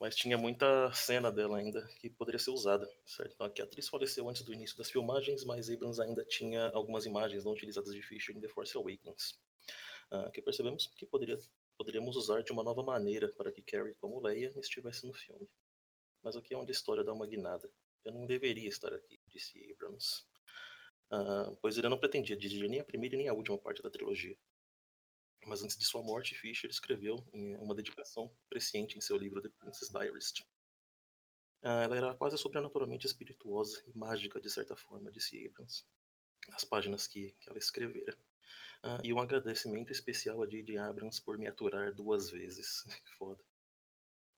Mas 0.00 0.16
tinha 0.16 0.36
muita 0.36 0.92
cena 0.92 1.30
dela 1.30 1.58
ainda 1.58 1.86
que 2.00 2.10
poderia 2.10 2.38
ser 2.38 2.50
usada, 2.50 2.88
certo? 3.06 3.34
Então 3.34 3.46
aqui 3.46 3.62
a 3.62 3.64
atriz 3.64 3.88
faleceu 3.88 4.28
antes 4.28 4.42
do 4.42 4.52
início 4.52 4.76
das 4.76 4.90
filmagens, 4.90 5.44
mas 5.44 5.70
Abrams 5.70 6.00
ainda 6.00 6.24
tinha 6.24 6.70
algumas 6.70 7.06
imagens 7.06 7.44
não 7.44 7.52
utilizadas 7.52 7.94
de 7.94 8.02
Fisher 8.02 8.36
em 8.36 8.40
The 8.40 8.48
Force 8.48 8.76
Awakens. 8.76 9.38
Uh, 10.10 10.30
que 10.32 10.42
percebemos 10.42 10.88
que 10.96 11.06
poderia, 11.06 11.38
poderíamos 11.78 12.16
usar 12.16 12.42
de 12.42 12.52
uma 12.52 12.64
nova 12.64 12.82
maneira 12.82 13.32
para 13.32 13.52
que 13.52 13.62
Carrie, 13.62 13.94
como 14.00 14.20
Leia, 14.20 14.52
estivesse 14.58 15.06
no 15.06 15.14
filme. 15.14 15.48
Mas 16.22 16.36
aqui 16.36 16.52
é 16.52 16.56
onde 16.56 16.70
a 16.70 16.74
história 16.74 17.04
dá 17.04 17.12
uma 17.12 17.26
guinada. 17.26 17.70
Eu 18.04 18.12
não 18.12 18.26
deveria 18.26 18.68
estar 18.68 18.92
aqui, 18.92 19.20
disse 19.28 19.72
Abrams. 19.72 20.24
Pois 21.60 21.76
ele 21.76 21.88
não 21.88 21.98
pretendia 21.98 22.36
dirigir 22.36 22.68
nem 22.68 22.80
a 22.80 22.84
primeira 22.84 23.16
nem 23.16 23.28
a 23.28 23.34
última 23.34 23.58
parte 23.58 23.82
da 23.82 23.90
trilogia. 23.90 24.36
Mas 25.46 25.62
antes 25.62 25.76
de 25.76 25.84
sua 25.84 26.02
morte, 26.02 26.34
Fisher 26.34 26.70
escreveu 26.70 27.16
uma 27.32 27.74
dedicação 27.74 28.34
presciente 28.48 28.96
em 28.96 29.00
seu 29.00 29.16
livro 29.16 29.42
The 29.42 29.48
Princess 29.48 29.90
Diarist. 29.90 30.42
Uh, 31.62 31.82
ela 31.84 31.96
era 31.96 32.14
quase 32.14 32.36
sobrenaturalmente 32.38 33.06
espirituosa 33.06 33.82
e 33.86 33.96
mágica, 33.96 34.40
de 34.40 34.50
certa 34.50 34.74
forma, 34.74 35.12
disse 35.12 35.46
Abrams, 35.46 35.84
nas 36.48 36.64
páginas 36.64 37.06
que, 37.06 37.32
que 37.38 37.48
ela 37.48 37.58
escrevera. 37.58 38.18
Uh, 38.84 38.98
e 39.04 39.12
um 39.12 39.20
agradecimento 39.20 39.92
especial 39.92 40.42
a 40.42 40.46
J.J. 40.46 40.76
Abrams 40.78 41.20
por 41.20 41.38
me 41.38 41.46
aturar 41.46 41.94
duas 41.94 42.30
vezes. 42.30 42.84
Foda. 43.16 43.44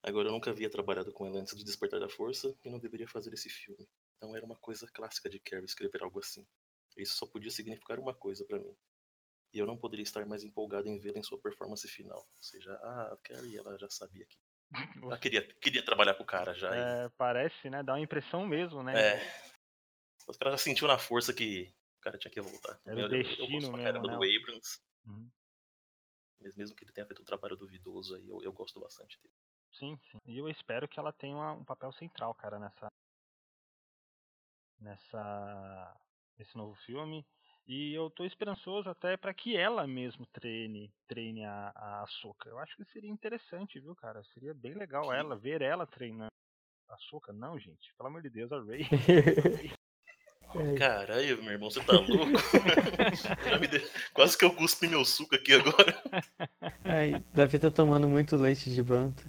Agora, 0.02 0.28
eu 0.28 0.32
nunca 0.32 0.50
havia 0.50 0.68
trabalhado 0.68 1.10
com 1.12 1.26
ela 1.26 1.40
antes 1.40 1.56
de 1.56 1.64
Despertar 1.64 1.98
da 1.98 2.10
Força 2.10 2.54
e 2.62 2.68
não 2.68 2.78
deveria 2.78 3.08
fazer 3.08 3.32
esse 3.32 3.48
filme. 3.48 3.88
Então 4.18 4.36
era 4.36 4.44
uma 4.44 4.56
coisa 4.56 4.86
clássica 4.86 5.30
de 5.30 5.38
Carrie 5.38 5.64
escrever 5.64 6.02
algo 6.02 6.18
assim. 6.18 6.46
Isso 6.96 7.16
só 7.16 7.26
podia 7.26 7.50
significar 7.50 7.98
uma 7.98 8.14
coisa 8.14 8.44
para 8.44 8.58
mim. 8.58 8.76
E 9.52 9.58
eu 9.58 9.66
não 9.66 9.76
poderia 9.76 10.02
estar 10.02 10.26
mais 10.26 10.42
empolgado 10.42 10.88
em 10.88 10.98
vê-la 10.98 11.18
em 11.18 11.22
sua 11.22 11.40
performance 11.40 11.86
final. 11.88 12.18
Ou 12.18 12.42
seja, 12.42 12.72
ah, 12.82 13.12
a 13.12 13.16
Carrie, 13.18 13.56
ela 13.56 13.78
já 13.78 13.88
sabia 13.88 14.26
que. 14.26 14.36
Ela 15.04 15.18
queria, 15.18 15.46
queria 15.60 15.84
trabalhar 15.84 16.14
com 16.14 16.24
o 16.24 16.26
cara 16.26 16.52
já. 16.54 16.74
É, 16.74 17.06
e... 17.06 17.10
Parece, 17.10 17.70
né? 17.70 17.82
Dá 17.82 17.92
uma 17.92 18.00
impressão 18.00 18.44
mesmo, 18.46 18.82
né? 18.82 18.98
É. 18.98 19.44
Os 20.26 20.36
caras 20.36 20.54
já 20.54 20.64
sentiu 20.64 20.88
na 20.88 20.98
força 20.98 21.32
que 21.32 21.72
o 21.98 22.00
cara 22.00 22.18
tinha 22.18 22.30
que 22.30 22.40
voltar. 22.40 22.80
Era 22.84 23.02
eu, 23.02 23.08
destino 23.08 23.44
eu, 23.44 23.50
gosto 23.60 23.72
mesmo, 23.72 24.00
do 24.00 24.08
né? 24.08 24.14
Abrams. 24.14 24.80
Uhum. 25.06 25.30
Mesmo 26.56 26.74
que 26.74 26.82
ele 26.84 26.92
tenha 26.92 27.06
feito 27.06 27.22
um 27.22 27.26
trabalho 27.26 27.56
duvidoso 27.56 28.16
aí, 28.16 28.28
eu, 28.28 28.42
eu 28.42 28.52
gosto 28.52 28.80
bastante 28.80 29.20
dele. 29.22 29.34
Sim, 29.78 29.98
sim. 30.10 30.18
E 30.26 30.38
eu 30.38 30.48
espero 30.48 30.88
que 30.88 30.98
ela 30.98 31.12
tenha 31.12 31.52
um 31.52 31.64
papel 31.64 31.92
central, 31.92 32.34
cara, 32.34 32.58
nessa. 32.58 32.88
Nessa 34.80 36.03
esse 36.38 36.56
novo 36.56 36.74
filme. 36.86 37.24
E 37.66 37.94
eu 37.94 38.10
tô 38.10 38.24
esperançoso 38.24 38.90
até 38.90 39.16
para 39.16 39.32
que 39.32 39.56
ela 39.56 39.86
mesmo 39.86 40.26
treine, 40.26 40.92
treine 41.08 41.44
a, 41.44 41.72
a 41.74 42.02
Ahsoka. 42.02 42.48
Eu 42.48 42.58
acho 42.58 42.76
que 42.76 42.84
seria 42.84 43.10
interessante, 43.10 43.80
viu, 43.80 43.94
cara? 43.94 44.22
Seria 44.34 44.52
bem 44.52 44.74
legal 44.74 45.12
ela, 45.12 45.34
ver 45.34 45.62
ela 45.62 45.86
treinando 45.86 46.30
a 46.90 46.94
Ahsoka. 46.94 47.32
Não, 47.32 47.58
gente, 47.58 47.94
pelo 47.96 48.08
amor 48.08 48.20
de 48.20 48.28
Deus, 48.28 48.52
a 48.52 48.62
Rey. 48.62 48.86
Caralho, 50.78 51.42
meu 51.42 51.52
irmão, 51.52 51.70
você 51.70 51.82
tá 51.82 51.94
louco? 51.94 52.30
Quase 54.14 54.38
que 54.38 54.44
eu 54.44 54.54
cuspi 54.54 54.86
meu 54.86 55.04
suco 55.04 55.34
aqui 55.34 55.54
agora. 55.54 56.02
Ai, 56.84 57.24
Davi 57.34 57.58
tá 57.58 57.70
tomando 57.70 58.08
muito 58.08 58.36
leite 58.36 58.70
de 58.70 58.82
banto. 58.82 59.26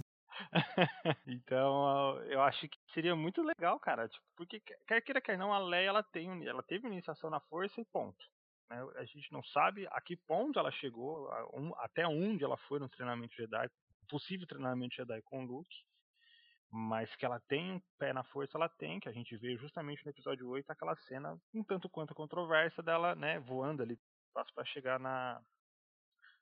então, 1.26 2.22
eu 2.24 2.42
acho 2.42 2.68
que 2.68 2.78
seria 2.92 3.14
muito 3.14 3.42
legal, 3.42 3.78
cara. 3.78 4.08
Tipo, 4.08 4.24
porque 4.36 4.60
quer 4.86 5.00
queira, 5.02 5.20
quer 5.20 5.38
não, 5.38 5.52
a 5.52 5.58
Leia 5.58 5.88
ela 5.88 6.02
tem, 6.02 6.46
ela 6.46 6.62
teve 6.62 6.86
iniciação 6.86 7.30
na 7.30 7.40
força 7.40 7.80
e 7.80 7.84
ponto. 7.84 8.24
Né? 8.70 8.76
A 8.96 9.04
gente 9.04 9.30
não 9.32 9.42
sabe 9.44 9.86
a 9.90 10.00
que 10.00 10.16
ponto 10.16 10.58
ela 10.58 10.70
chegou, 10.72 11.30
até 11.78 12.06
onde 12.06 12.44
ela 12.44 12.56
foi 12.68 12.78
no 12.78 12.88
treinamento 12.88 13.34
Jedi, 13.34 13.68
possível 14.08 14.46
treinamento 14.46 14.94
Jedi 14.94 15.20
com 15.22 15.44
Luke. 15.44 15.76
Mas 16.68 17.14
que 17.14 17.24
ela 17.24 17.40
tem 17.48 17.74
um 17.74 17.80
pé 17.96 18.12
na 18.12 18.24
força, 18.24 18.58
ela 18.58 18.68
tem, 18.68 18.98
que 18.98 19.08
a 19.08 19.12
gente 19.12 19.36
vê 19.36 19.56
justamente 19.56 20.04
no 20.04 20.10
episódio 20.10 20.48
8, 20.48 20.68
aquela 20.68 20.96
cena 20.96 21.40
um 21.54 21.62
tanto 21.62 21.88
quanto 21.88 22.14
controversa 22.14 22.82
dela, 22.82 23.14
né, 23.14 23.38
voando 23.38 23.82
ali 23.82 23.96
para 24.32 24.64
chegar 24.64 24.98
na, 24.98 25.40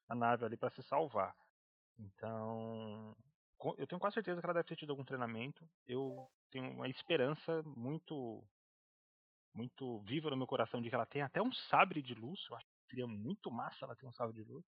na 0.09 0.15
nave 0.15 0.45
ali 0.47 0.57
para 0.57 0.71
se 0.71 0.83
salvar. 0.83 1.35
Então, 1.99 3.15
eu 3.79 3.87
tenho 3.87 4.01
quase 4.01 4.15
certeza 4.15 4.41
que 4.41 4.47
ela 4.47 4.55
deve 4.55 4.69
ter 4.69 4.77
tido 4.77 4.91
algum 4.91 5.05
treinamento. 5.05 5.67
Eu 5.87 6.29
tenho 6.51 6.71
uma 6.71 6.89
esperança 6.89 7.62
muito 7.65 8.43
muito 9.55 10.01
viva 10.01 10.31
no 10.31 10.37
meu 10.37 10.47
coração 10.47 10.83
de 10.83 10.89
que 10.89 10.95
ela 10.95 11.07
tem 11.07 11.23
até 11.23 11.41
um 11.41 11.53
sabre 11.53 12.03
de 12.03 12.12
luz. 12.15 12.41
Eu 12.51 12.57
acho 12.57 12.67
que 12.67 12.91
seria 12.91 13.07
muito 13.07 13.51
massa 13.51 13.85
ela 13.85 13.95
ter 13.95 14.07
um 14.07 14.12
sabre 14.12 14.35
de 14.35 14.43
luz. 14.43 14.65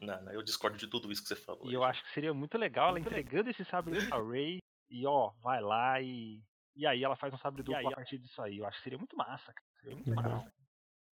Não, 0.00 0.22
não, 0.22 0.32
eu 0.32 0.42
discordo 0.42 0.78
de 0.78 0.86
tudo 0.86 1.10
isso 1.12 1.22
que 1.22 1.28
você 1.28 1.36
falou. 1.36 1.64
E 1.66 1.68
aí. 1.68 1.74
eu 1.74 1.84
acho 1.84 2.02
que 2.02 2.12
seria 2.12 2.32
muito 2.32 2.56
legal 2.56 2.88
ela 2.88 3.00
entregando 3.00 3.50
esse 3.50 3.64
sabre 3.64 4.06
pra 4.08 4.22
Ray 4.22 4.60
e 4.90 5.06
ó, 5.06 5.30
vai 5.42 5.60
lá 5.60 6.00
e. 6.00 6.42
E 6.74 6.86
aí 6.86 7.02
ela 7.02 7.16
faz 7.16 7.34
um 7.34 7.38
sabre 7.38 7.62
duplo 7.62 7.88
a 7.88 7.96
partir 7.96 8.18
disso 8.18 8.40
aí. 8.40 8.58
Eu 8.58 8.66
acho 8.66 8.78
que 8.78 8.84
seria 8.84 8.98
muito 8.98 9.16
massa, 9.16 9.52
cara. 9.52 9.66
Seria 9.80 9.96
muito 9.96 10.10
legal. 10.10 10.46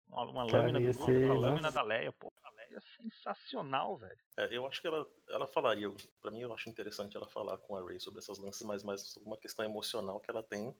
Uma, 0.08 0.24
uma 0.26 0.48
Cara, 0.48 0.64
lâmina, 0.64 0.80
do, 0.80 0.94
ser... 0.94 1.26
uma 1.26 1.40
lâmina 1.40 1.72
da 1.72 1.82
Leia, 1.82 2.12
pô. 2.12 2.32
A 2.44 2.50
Leia 2.52 2.63
é 2.76 2.82
sensacional, 2.82 3.98
velho. 3.98 4.20
É, 4.38 4.56
eu 4.56 4.66
acho 4.66 4.82
que 4.82 4.88
ela, 4.88 5.08
ela 5.30 5.48
falaria, 5.48 5.92
para 6.22 6.32
mim 6.32 6.42
eu 6.42 6.54
acho 6.54 6.70
interessante 6.70 7.16
ela 7.16 7.28
falar 7.28 7.58
com 7.58 7.76
a 7.76 7.86
Rey 7.86 8.00
sobre 8.00 8.20
essas 8.20 8.38
lances, 8.38 8.64
mas 8.64 8.84
mais 8.84 9.16
uma 9.18 9.38
questão 9.38 9.64
emocional 9.64 10.20
que 10.20 10.30
ela 10.30 10.44
tem 10.44 10.76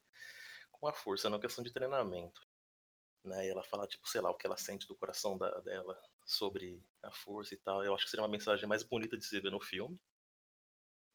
com 0.72 0.88
a 0.88 0.94
força, 0.94 1.30
não 1.30 1.40
questão 1.40 1.64
de 1.64 1.72
treinamento. 1.72 2.46
Né? 3.24 3.48
E 3.48 3.50
ela 3.50 3.64
falar, 3.64 3.88
tipo, 3.88 4.08
sei 4.08 4.22
lá, 4.22 4.30
o 4.30 4.36
que 4.36 4.46
ela 4.46 4.58
sente 4.58 4.88
do 4.88 4.96
coração 4.96 5.38
da, 5.38 5.50
dela 5.62 6.02
sobre 6.26 6.84
a 7.02 7.12
força 7.12 7.54
e 7.54 7.58
tal. 7.58 7.84
Eu 7.84 7.96
acho 7.96 8.06
que 8.06 8.12
seria 8.12 8.24
uma 8.24 8.32
mensagem 8.32 8.68
mais 8.68 8.84
bonita 8.84 9.18
de 9.18 9.26
se 9.26 9.40
ver 9.40 9.52
no 9.52 9.62
filme. 9.62 10.00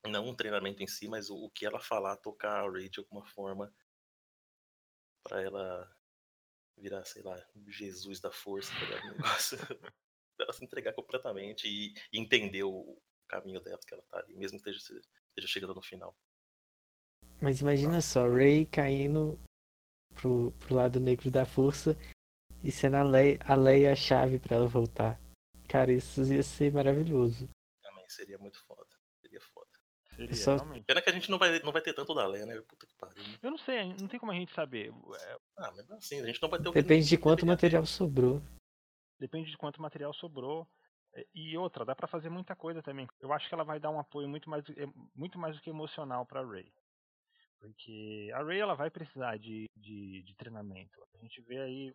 Não 0.07 0.29
um 0.29 0.35
treinamento 0.35 0.83
em 0.83 0.87
si, 0.87 1.07
mas 1.07 1.29
o, 1.29 1.37
o 1.37 1.51
que 1.51 1.67
ela 1.67 1.81
falar, 1.81 2.17
tocar 2.17 2.65
a 2.65 2.71
Rey 2.71 2.89
de 2.89 3.01
alguma 3.01 3.27
forma 3.27 3.73
para 5.23 5.43
ela 5.43 5.99
virar, 6.79 7.05
sei 7.05 7.23
lá, 7.23 7.37
Jesus 7.67 8.21
da 8.21 8.31
força, 8.31 8.73
tá 8.73 9.05
negócio. 9.05 9.59
Ela 10.41 10.53
se 10.53 10.65
entregar 10.65 10.93
completamente 10.93 11.67
e, 11.67 11.95
e, 12.13 12.21
entender 12.21 12.63
o 12.63 13.01
caminho 13.29 13.61
dela 13.61 13.79
que 13.87 13.95
ela 13.95 14.03
tá 14.09 14.19
ali, 14.19 14.37
mesmo 14.37 14.61
que 14.61 14.71
esteja, 14.71 15.01
esteja 15.31 15.49
chegando 15.49 15.75
no 15.75 15.83
final. 15.83 16.17
Mas 17.41 17.61
imagina 17.61 18.01
só, 18.01 18.29
Ray 18.29 18.67
caindo 18.67 19.39
pro, 20.15 20.53
pro 20.53 20.75
lado 20.75 20.99
negro 20.99 21.31
da 21.31 21.47
força 21.47 21.97
e 22.63 22.73
sendo 22.73 22.97
a 22.97 23.03
Leia, 23.03 23.39
a 23.45 23.55
Leia 23.55 23.93
a 23.93 23.97
chave 23.97 24.39
para 24.39 24.57
ela 24.57 24.67
voltar. 24.67 25.21
Cara, 25.69 25.93
isso 25.93 26.23
ia 26.33 26.43
ser 26.43 26.73
maravilhoso. 26.73 27.49
Também 27.83 28.09
seria 28.09 28.39
muito 28.39 28.59
foda. 28.65 28.89
Seria 29.21 29.41
foda. 29.41 29.69
Seria, 30.17 30.35
Só-. 30.35 30.59
Pena 30.87 31.03
que 31.03 31.11
a 31.11 31.13
gente 31.13 31.31
não 31.31 31.39
vai, 31.39 31.61
não 31.61 31.73
vai 31.73 31.83
ter 31.83 31.93
tanto 31.93 32.15
da 32.15 32.27
Leia, 32.27 32.47
né? 32.47 32.61
Puta 32.63 32.87
que 32.87 32.95
pariu. 32.97 33.23
né? 33.23 33.39
Eu 33.43 33.51
não 33.51 33.59
sei, 33.59 33.85
não 33.95 34.09
tem 34.09 34.19
como 34.19 34.33
a 34.33 34.35
gente 34.35 34.53
saber. 34.53 34.91
É, 34.91 35.39
Ah, 35.59 35.73
mas 35.77 35.91
assim, 35.93 36.21
a 36.21 36.27
gente 36.27 36.43
não 36.43 36.49
vai 36.49 36.61
ter 36.61 36.69
o 36.69 36.73
que 36.73 36.83
Depende 36.83 37.07
de 37.07 37.19
quanto 37.19 37.47
material 37.47 37.87
sobrou. 37.87 38.43
Depende 39.19 39.51
de 39.51 39.57
quanto 39.57 39.83
material 39.83 40.13
sobrou. 40.15 40.67
É, 41.15 41.27
E 41.35 41.57
outra, 41.57 41.85
dá 41.85 41.95
pra 41.95 42.07
fazer 42.07 42.29
muita 42.29 42.55
coisa 42.55 42.83
também. 42.83 43.09
Eu 43.21 43.33
acho 43.33 43.49
que 43.49 43.55
ela 43.55 43.65
vai 43.65 43.81
dar 43.81 43.91
um 43.91 43.99
apoio 43.99 44.29
muito 44.29 44.49
mais, 44.49 44.65
é, 44.71 44.87
muito 45.15 45.39
mais 45.39 45.57
do 45.57 45.63
que 45.63 45.71
emocional 45.71 46.27
pra 46.27 46.45
Ray. 46.45 46.73
Porque 47.61 48.31
a 48.35 48.43
Ray 48.43 48.61
ela 48.61 48.75
vai 48.75 48.91
precisar 48.91 49.37
de, 49.37 49.69
de, 49.77 50.23
de 50.23 50.35
treinamento. 50.37 50.99
A 51.15 51.19
gente 51.19 51.41
vê 51.43 51.59
aí 51.59 51.95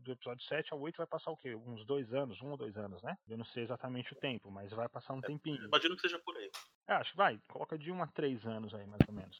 do 0.00 0.12
episódio 0.12 0.44
7 0.44 0.72
ao 0.72 0.80
8 0.80 0.96
vai 0.96 1.06
passar 1.06 1.30
o 1.30 1.36
quê? 1.36 1.54
Uns 1.54 1.84
dois 1.86 2.12
anos, 2.12 2.40
um 2.42 2.50
ou 2.50 2.56
dois 2.56 2.76
anos, 2.76 3.02
né? 3.02 3.16
Eu 3.26 3.38
não 3.38 3.44
sei 3.46 3.62
exatamente 3.62 4.12
o 4.12 4.16
tempo, 4.16 4.50
mas 4.50 4.70
vai 4.72 4.88
passar 4.88 5.14
um 5.14 5.20
tempinho. 5.20 5.64
Imagino 5.64 5.96
que 5.96 6.02
seja 6.02 6.18
por 6.18 6.36
aí. 6.36 6.50
É, 6.88 6.94
acho 6.94 7.12
que 7.12 7.16
vai, 7.16 7.40
coloca 7.48 7.78
de 7.78 7.90
um 7.90 8.02
a 8.02 8.06
três 8.06 8.44
anos 8.44 8.74
aí, 8.74 8.86
mais 8.86 9.00
ou 9.08 9.14
menos. 9.14 9.38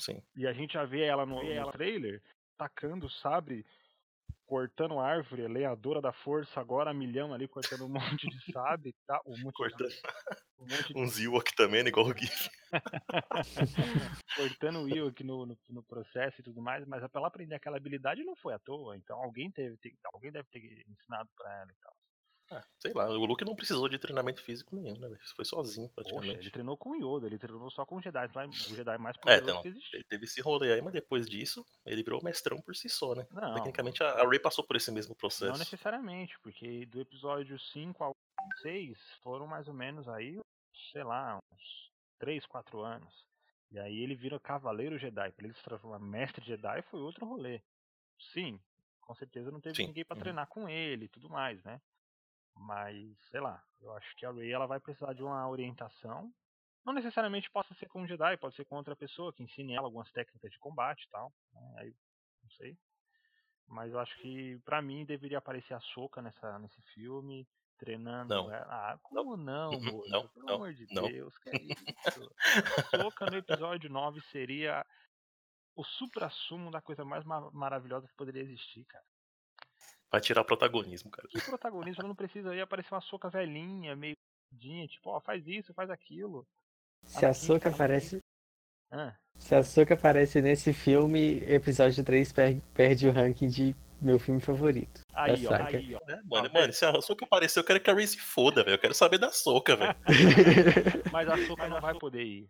Sim. 0.00 0.20
E 0.34 0.46
a 0.46 0.52
gente 0.52 0.74
já 0.74 0.84
vê 0.84 1.04
ela 1.04 1.24
no, 1.24 1.42
no 1.42 1.72
trailer 1.72 2.22
tacando 2.56 3.06
o 3.06 3.10
sabre, 3.10 3.64
cortando 4.46 4.98
árvore, 4.98 5.46
lenhadora 5.46 6.00
da 6.00 6.12
força, 6.12 6.60
agora 6.60 6.92
milhão 6.92 7.32
ali, 7.32 7.46
cortando 7.48 7.84
um 7.84 7.88
monte 7.88 8.28
de 8.28 8.52
sabre, 8.52 8.94
tá? 9.06 9.20
Um 9.26 9.38
monte, 9.38 9.54
Cortando 9.54 9.92
um 10.58 10.66
monte 10.66 10.92
de 10.92 10.98
uns 11.00 11.18
Ewok 11.18 11.54
também, 11.54 11.82
né? 11.82 11.88
Igual 11.90 12.06
o 12.06 12.16
GIF. 12.16 12.50
cortando 14.36 14.82
o 14.82 15.08
aqui 15.08 15.24
no, 15.24 15.46
no, 15.46 15.58
no 15.68 15.82
processo 15.82 16.40
e 16.40 16.44
tudo 16.44 16.60
mais, 16.60 16.86
mas 16.86 17.00
pra 17.10 17.20
ela 17.20 17.28
aprender 17.28 17.54
aquela 17.54 17.76
habilidade 17.76 18.22
não 18.24 18.36
foi 18.36 18.54
à 18.54 18.58
toa, 18.58 18.96
então 18.96 19.18
alguém 19.22 19.50
teve, 19.50 19.76
te- 19.78 19.96
alguém 20.12 20.32
deve 20.32 20.48
ter 20.50 20.84
ensinado 20.88 21.28
pra 21.36 21.52
ela 21.60 21.70
e 21.70 21.76
tal. 21.82 21.96
Ah, 22.50 22.64
sei 22.78 22.92
lá, 22.92 23.08
o 23.08 23.24
Luke 23.24 23.44
não 23.44 23.54
precisou 23.56 23.88
de 23.88 23.98
treinamento 23.98 24.42
físico 24.42 24.74
nenhum, 24.74 24.98
né? 24.98 25.16
Foi 25.36 25.44
sozinho, 25.44 25.88
Poxa, 26.02 26.32
praticamente. 26.32 26.40
ele 26.40 26.50
treinou 26.50 26.76
com 26.76 26.90
o 26.90 26.94
Yoda, 26.96 27.26
ele 27.26 27.38
treinou 27.38 27.70
só 27.70 27.86
com 27.86 27.96
o 27.96 28.02
Jedi, 28.02 28.28
mas 28.34 28.66
o 28.66 28.74
Jedi 28.76 28.98
mais 28.98 29.16
É, 29.26 29.36
poderoso 29.38 29.58
então, 29.58 29.62
que 29.62 29.68
existia. 29.68 29.98
ele 29.98 30.04
teve 30.04 30.24
esse 30.24 30.40
rolê 30.40 30.72
aí, 30.72 30.82
mas 30.82 30.92
depois 30.92 31.28
disso, 31.28 31.64
ele 31.86 32.02
virou 32.02 32.22
mestrão 32.22 32.60
por 32.60 32.74
si 32.74 32.88
só, 32.88 33.14
né? 33.14 33.26
Não, 33.30 33.52
Tecnicamente, 33.54 34.02
a 34.02 34.10
a 34.22 34.26
Ray 34.28 34.38
passou 34.38 34.64
por 34.64 34.76
esse 34.76 34.90
mesmo 34.90 35.14
Não 35.38 35.56
processo. 35.56 35.58
necessariamente, 35.58 36.38
porque 36.40 36.86
do 36.86 37.00
episódio 37.00 37.58
5 37.58 38.04
ao 38.04 38.16
6 38.62 38.98
foram 39.22 39.46
mais 39.46 39.68
ou 39.68 39.74
menos 39.74 40.08
aí, 40.08 40.38
sei 40.92 41.02
lá, 41.02 41.38
uns 41.52 41.90
3, 42.18 42.44
4 42.46 42.80
anos. 42.80 43.26
E 43.70 43.78
aí 43.78 44.00
ele 44.00 44.14
vira 44.14 44.38
Cavaleiro 44.40 44.98
Jedi. 44.98 45.32
Pra 45.32 45.44
ele 45.44 45.54
se 45.54 45.62
transformar 45.62 45.98
Mestre 45.98 46.44
Jedi 46.44 46.82
foi 46.82 47.00
outro 47.00 47.24
rolê. 47.26 47.62
Sim, 48.32 48.60
com 49.00 49.14
certeza 49.14 49.50
não 49.50 49.60
teve 49.60 49.76
Sim, 49.76 49.86
ninguém 49.86 50.04
pra 50.04 50.16
uhum. 50.16 50.20
treinar 50.22 50.46
com 50.48 50.68
ele 50.68 51.06
e 51.06 51.08
tudo 51.08 51.28
mais, 51.30 51.62
né? 51.64 51.80
Mas, 52.60 53.16
sei 53.30 53.40
lá, 53.40 53.64
eu 53.80 53.90
acho 53.96 54.14
que 54.16 54.26
a 54.26 54.30
Rey 54.30 54.52
ela 54.52 54.66
vai 54.66 54.78
precisar 54.78 55.14
de 55.14 55.22
uma 55.22 55.48
orientação. 55.48 56.30
Não 56.84 56.92
necessariamente 56.92 57.50
possa 57.50 57.74
ser 57.74 57.88
com 57.88 58.02
um 58.02 58.06
Jedi, 58.06 58.36
pode 58.36 58.54
ser 58.54 58.66
com 58.66 58.76
outra 58.76 58.94
pessoa 58.94 59.32
que 59.32 59.42
ensine 59.42 59.74
ela 59.74 59.86
algumas 59.86 60.10
técnicas 60.12 60.50
de 60.50 60.58
combate 60.58 61.04
e 61.04 61.08
tal. 61.10 61.32
né? 61.52 61.74
Aí, 61.78 61.94
não 62.42 62.50
sei. 62.50 62.76
Mas 63.66 63.90
eu 63.92 63.98
acho 63.98 64.14
que 64.20 64.58
pra 64.64 64.82
mim 64.82 65.06
deveria 65.06 65.38
aparecer 65.38 65.72
a 65.74 65.80
Soca 65.80 66.20
nessa 66.20 66.58
nesse 66.58 66.82
filme, 66.94 67.48
treinando 67.78 68.34
Não. 68.34 68.52
ela. 68.52 68.66
Ah, 68.92 68.98
como 69.02 69.36
não, 69.38 69.72
Uhum, 69.72 69.80
moço? 69.80 70.10
não, 70.10 70.28
Pelo 70.28 70.48
não, 70.48 70.54
amor 70.56 70.74
de 70.74 70.86
não. 70.92 71.02
Deus, 71.08 71.38
que 71.38 71.48
é 71.50 71.62
isso? 71.62 72.30
Soca 72.90 73.26
no 73.26 73.36
episódio 73.36 73.88
9 73.88 74.20
seria 74.32 74.84
o 75.74 75.84
supra-sumo 75.84 76.70
da 76.70 76.82
coisa 76.82 77.04
mais 77.04 77.24
ma- 77.24 77.50
maravilhosa 77.52 78.06
que 78.08 78.14
poderia 78.16 78.42
existir, 78.42 78.84
cara. 78.84 79.04
Vai 80.10 80.20
tirar 80.20 80.42
protagonismo, 80.44 81.10
cara. 81.10 81.28
Que 81.28 81.40
protagonista 81.40 82.02
não 82.02 82.14
precisa 82.14 82.50
aí 82.50 82.60
aparecer 82.60 82.92
uma 82.94 83.00
soca 83.00 83.28
velhinha, 83.30 83.94
meio 83.94 84.16
dinha, 84.52 84.86
tipo, 84.88 85.10
ó, 85.10 85.20
faz 85.20 85.46
isso, 85.46 85.72
faz 85.72 85.88
aquilo. 85.90 86.44
Se 87.04 87.24
a 87.24 87.32
Soca 87.32 87.70
fica- 87.70 87.70
aparece. 87.70 88.18
Ah, 88.92 89.14
Se 89.38 89.54
a 89.54 89.62
Soca 89.62 89.94
aparece 89.94 90.42
nesse 90.42 90.72
filme, 90.72 91.38
episódio 91.46 92.04
3 92.04 92.32
per- 92.32 92.60
perde 92.74 93.06
o 93.08 93.12
ranking 93.12 93.48
de 93.48 93.74
meu 94.02 94.18
filme 94.18 94.40
favorito. 94.40 95.02
aí, 95.14 95.46
ó, 95.46 95.54
aí, 95.54 95.94
ó. 95.94 96.00
É, 96.10 96.16
mano, 96.24 96.48
Ah, 96.48 96.58
mano, 96.60 96.72
se 96.72 96.84
a 96.84 97.00
Soca 97.00 97.24
aparecer, 97.24 97.60
eu 97.60 97.64
quero 97.64 97.80
que 97.80 97.88
a 97.90 97.94
Ray 97.94 98.06
se 98.08 98.18
foda, 98.18 98.64
velho. 98.64 98.74
Eu 98.74 98.78
quero 98.80 98.94
saber 98.94 99.18
da 99.18 99.30
Soca, 99.30 99.76
velho. 99.76 99.94
Mas 101.12 101.28
a 101.28 101.36
Soca 101.46 101.68
não 101.68 101.80
vai 101.80 101.96
poder 101.96 102.24
ir. 102.24 102.48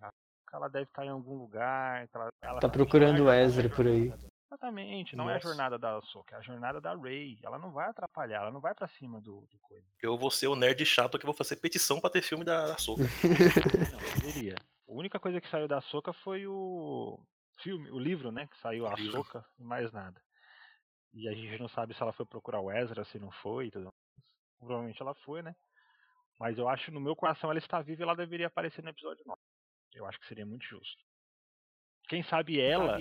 Ela 0.52 0.68
deve 0.68 0.84
estar 0.86 1.04
em 1.04 1.11
algum 1.11 1.36
lugar. 1.36 2.08
Ela, 2.12 2.28
ela 2.42 2.61
Tá 2.61 2.68
procurando 2.68 3.24
o 3.24 3.32
Ezra 3.32 3.68
por 3.68 3.86
aí. 3.86 4.12
Exatamente, 4.51 5.14
não 5.14 5.30
é 5.30 5.34
a 5.34 5.36
Nossa. 5.36 5.46
jornada 5.46 5.78
da 5.78 5.96
Ahsoka, 5.96 6.34
é 6.34 6.38
a 6.38 6.42
jornada 6.42 6.80
da 6.80 6.92
Rey. 6.96 7.38
Ela 7.40 7.57
não 7.57 7.70
vai 7.70 7.88
atrapalhar, 7.88 8.42
ela 8.42 8.51
não 8.51 8.61
vai 8.61 8.74
pra 8.74 8.88
cima 8.88 9.20
do, 9.20 9.46
do 9.46 9.59
coisa. 9.61 9.86
Eu 10.03 10.18
vou 10.18 10.28
ser 10.28 10.48
o 10.48 10.57
nerd 10.57 10.84
chato 10.84 11.20
que 11.20 11.24
vou 11.24 11.34
fazer 11.34 11.55
petição 11.55 12.01
pra 12.01 12.11
ter 12.11 12.20
filme 12.20 12.44
da, 12.44 12.76
Soca. 12.76 13.05
Não, 13.92 14.20
deveria. 14.20 14.57
A 14.88 14.92
única 14.92 15.20
coisa 15.20 15.40
que 15.40 15.48
saiu 15.48 15.68
da 15.68 15.78
Ahsoka 15.78 16.12
foi 16.12 16.48
o 16.48 17.20
filme, 17.62 17.92
o 17.92 17.98
livro, 17.98 18.32
né? 18.32 18.48
Que 18.48 18.59
saiu 18.59 18.86
a. 18.86 18.94
Ahsoka 18.94 19.46
e 19.57 19.62
mais 19.62 19.92
nada. 19.92 20.20
E 21.14 21.28
a 21.28 21.32
gente 21.32 21.61
não 21.61 21.68
sabe 21.68 21.94
se 21.94 22.03
ela 22.03 22.12
foi 22.12 22.26
procurar 22.26 22.61
o 22.61 22.72
Ezra, 22.72 23.05
se 23.05 23.20
não 23.20 23.30
foi 23.30 23.66
e 23.66 23.70
tudo 23.70 23.84
mais. 23.84 23.94
Provavelmente 24.59 25.01
ela 25.01 25.14
foi, 25.14 25.42
né? 25.42 25.55
Mas 26.40 26.59
eu 26.59 26.68
acho, 26.68 26.90
no 26.90 27.01
meu 27.01 27.14
coração, 27.14 27.51
ela 27.51 27.59
está 27.59 27.80
viva 27.80 28.03
e 28.03 28.05
ela 28.05 28.16
deveria 28.16 28.48
aparecer 28.48 28.82
no 28.82 28.90
episódio 28.90 29.22
9. 29.26 29.38
Eu 29.94 30.07
acho 30.07 30.18
que 30.18 30.26
seria 30.26 30.46
muito 30.46 30.64
justo. 30.64 31.05
Quem 32.09 32.22
sabe 32.24 32.61
ela, 32.61 32.98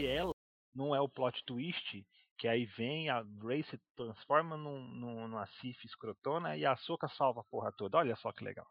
não 0.74 0.96
é 0.96 1.02
o 1.02 1.10
plot 1.10 1.44
twist, 1.46 2.06
que 2.38 2.48
aí 2.48 2.66
vem, 2.66 3.10
a 3.10 3.24
Rey 3.44 3.64
se 3.64 3.78
transforma 3.96 4.56
num, 4.56 4.80
num, 4.80 5.28
numa 5.28 5.46
Sif 5.60 5.86
escrotona 5.86 6.56
e 6.56 6.66
a 6.66 6.72
Ahsoka 6.72 7.10
salva 7.10 7.42
a 7.42 7.44
porra 7.44 7.72
toda. 7.72 7.98
Olha 7.98 8.16
só 8.16 8.32
que 8.32 8.44
legal. 8.44 8.68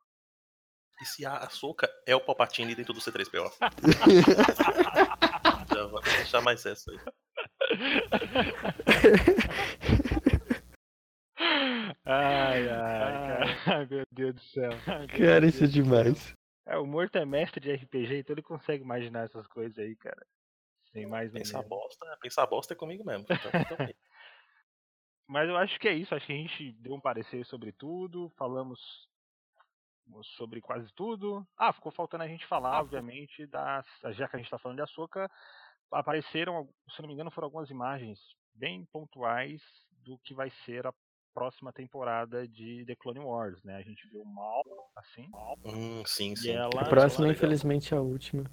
E 1.01 1.05
se 1.05 1.25
a 1.25 1.49
Soca 1.49 1.89
é 2.05 2.17
o 2.17 2.21
Palpatine 2.21 2.75
dentro 2.75 2.93
do 2.93 2.99
C3PO? 2.99 3.53
Já 5.73 5.87
vou 5.87 6.01
deixar 6.01 6.41
mais 6.41 6.67
essa 6.67 6.91
aí. 6.91 6.99
Ai, 12.05 12.69
ai, 12.69 13.55
cara. 13.65 13.87
Meu 13.87 14.05
Deus 14.11 14.35
do 14.35 14.41
céu. 14.41 14.73
Cara, 15.17 15.47
isso 15.47 15.63
é 15.63 15.69
demais. 15.69 16.35
É, 16.67 16.77
o 16.77 16.85
Morto 16.85 17.17
é 17.17 17.25
mestre 17.25 17.61
de 17.61 17.73
RPG, 17.73 18.19
então 18.19 18.35
ele 18.35 18.43
consegue 18.43 18.83
imaginar 18.83 19.25
essas 19.25 19.47
coisas 19.47 19.79
aí, 19.79 19.95
cara. 19.95 20.27
Sem 20.93 21.07
mais 21.07 21.31
Pensar 21.33 21.63
bosta, 21.63 22.19
pensar 22.21 22.47
bosta 22.47 22.73
é 22.73 22.77
comigo 22.77 23.05
mesmo. 23.05 23.27
Então, 23.31 23.51
então. 23.55 23.79
Mas 25.27 25.49
eu 25.49 25.57
acho 25.57 25.79
que 25.79 25.87
é 25.89 25.93
isso. 25.93 26.15
Acho 26.15 26.27
que 26.27 26.33
a 26.33 26.37
gente 26.37 26.73
deu 26.73 26.95
um 26.95 27.01
parecer 27.01 27.45
sobre 27.45 27.73
tudo. 27.73 28.33
Falamos 28.39 28.81
sobre 30.37 30.61
quase 30.63 30.91
tudo. 30.95 31.47
Ah, 31.57 31.73
ficou 31.73 31.93
faltando 31.93 32.25
a 32.25 32.29
gente 32.29 32.47
falar, 32.47 32.81
obviamente, 32.81 33.47
das. 33.47 33.87
Já 34.17 34.27
que 34.27 34.37
a 34.37 34.39
gente 34.39 34.51
tá 34.51 34.59
falando 34.59 34.77
de 34.79 34.83
açúcar, 34.83 35.31
apareceram, 35.93 36.69
se 36.91 37.03
não 37.03 37.09
me 37.09 37.15
engano, 37.15 37.31
foram 37.31 37.47
algumas 37.47 37.69
imagens 37.69 38.19
bem 38.55 38.87
pontuais 38.87 39.61
do 40.03 40.19
que 40.21 40.33
vai 40.35 40.51
ser 40.65 40.87
a 40.87 40.95
próxima 41.35 41.73
temporada 41.73 42.49
de 42.49 42.85
The 42.87 42.97
Clone 42.97 43.21
Wars, 43.21 43.63
né? 43.63 43.77
A 43.77 43.83
gente 43.83 44.09
viu 44.09 44.25
mal, 44.25 44.63
assim. 44.97 45.31
Hum, 45.65 46.03
sim, 46.07 46.33
E 46.33 46.37
sim. 46.37 46.53
ela- 46.53 46.81
A 46.81 46.87
Ah, 46.87 46.89
próxima, 46.89 47.29
infelizmente, 47.29 47.93
é 47.93 47.97
a 47.99 48.01
última. 48.01 48.45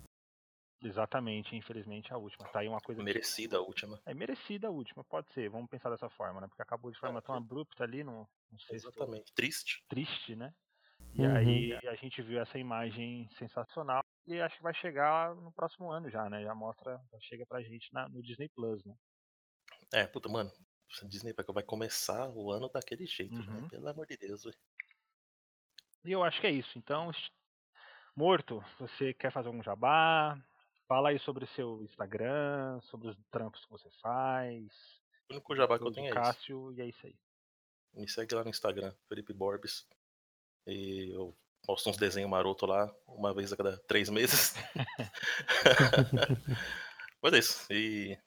Exatamente, 0.86 1.56
infelizmente 1.56 2.14
a 2.14 2.18
última. 2.18 2.48
Tá 2.50 2.60
aí 2.60 2.68
uma 2.68 2.80
coisa. 2.80 3.02
que- 3.02 3.06
Merecida 3.06 3.58
a 3.58 3.62
última. 3.62 4.00
É 4.06 4.14
merecida 4.14 4.68
a 4.68 4.72
última, 4.72 5.04
pode 5.04 5.28
ser. 5.34 5.50
Vamos 5.50 5.68
pensar 5.68 5.90
dessa 5.90 6.10
forma, 6.12 6.40
né? 6.40 6.48
Porque 6.48 6.62
acabou 6.62 6.92
de 6.92 7.00
forma 7.00 7.22
tão 7.24 7.34
abrupta 7.34 7.84
ali, 7.84 8.04
no, 8.04 8.30
não 8.52 8.60
sei 8.60 8.78
se 8.80 8.86
Exatamente. 8.88 9.34
Triste. 9.34 9.84
triste, 9.90 10.36
né? 10.36 10.54
E 11.12 11.22
Uhum. 11.26 11.36
aí 11.36 11.74
a 11.88 11.96
gente 11.96 12.22
viu 12.22 12.40
essa 12.40 12.60
imagem 12.60 13.28
sensacional 13.40 14.04
e 14.28 14.40
acho 14.40 14.58
que 14.58 14.64
vai 14.64 14.76
chegar 14.76 15.34
no 15.36 15.52
próximo 15.52 15.90
ano 15.90 16.08
já, 16.10 16.30
né? 16.30 16.44
Já 16.44 16.54
mostra, 16.54 17.02
já 17.12 17.20
chega 17.22 17.46
pra 17.48 17.64
gente 17.64 17.92
na- 17.92 18.08
no 18.08 18.22
Disney 18.22 18.50
Plus, 18.50 18.86
né? 18.86 18.96
É, 19.92 20.06
puta, 20.06 20.30
mano. 20.30 20.52
Disney 21.10 21.34
vai 21.34 21.64
começar 21.64 22.30
o 22.30 22.52
ano 22.52 22.70
daquele 22.70 23.08
jeito, 23.08 23.34
Uhum. 23.36 23.62
né? 23.62 23.68
Pelo 23.70 23.88
amor 23.90 24.06
de 24.06 24.18
Deus, 24.18 24.44
velho. 24.44 24.58
E 26.06 26.12
eu 26.12 26.24
acho 26.24 26.40
que 26.40 26.46
é 26.48 26.52
isso. 26.52 26.78
Então, 26.78 27.12
Morto, 28.16 28.64
você 28.80 29.14
quer 29.14 29.32
fazer 29.32 29.48
algum 29.48 29.62
jabá? 29.62 30.38
Fala 30.88 31.10
aí 31.10 31.20
sobre 31.20 31.46
o 31.46 31.48
seu 31.48 31.82
Instagram, 31.84 32.80
sobre 32.82 33.10
os 33.10 33.18
trampos 33.32 33.66
que 33.66 33.72
você 33.72 33.90
faz. 34.02 34.68
O 35.30 35.34
único 35.34 35.56
jabá 35.56 35.80
que 35.80 35.86
eu 35.86 35.92
tenho 35.92 36.06
é 36.06 36.10
esse. 36.10 36.16
Cássio, 36.16 36.72
e 36.74 36.82
é 36.82 36.86
isso 36.86 37.08
aí. 37.08 37.16
Me 37.94 38.08
segue 38.08 38.36
lá 38.36 38.44
no 38.44 38.50
Instagram, 38.50 38.94
Felipe 39.08 39.34
Borbes. 39.34 39.88
E 40.68 41.12
eu 41.12 41.36
posto 41.66 41.90
uns 41.90 41.98
desenhos 41.98 42.30
maroto 42.30 42.68
lá, 42.68 42.94
uma 43.08 43.34
vez 43.34 43.52
a 43.52 43.58
cada 43.58 43.78
três 43.80 44.10
meses. 44.10 44.54
Mas 47.22 47.34
é 47.34 47.40
isso. 47.40 47.74
E 47.74 48.18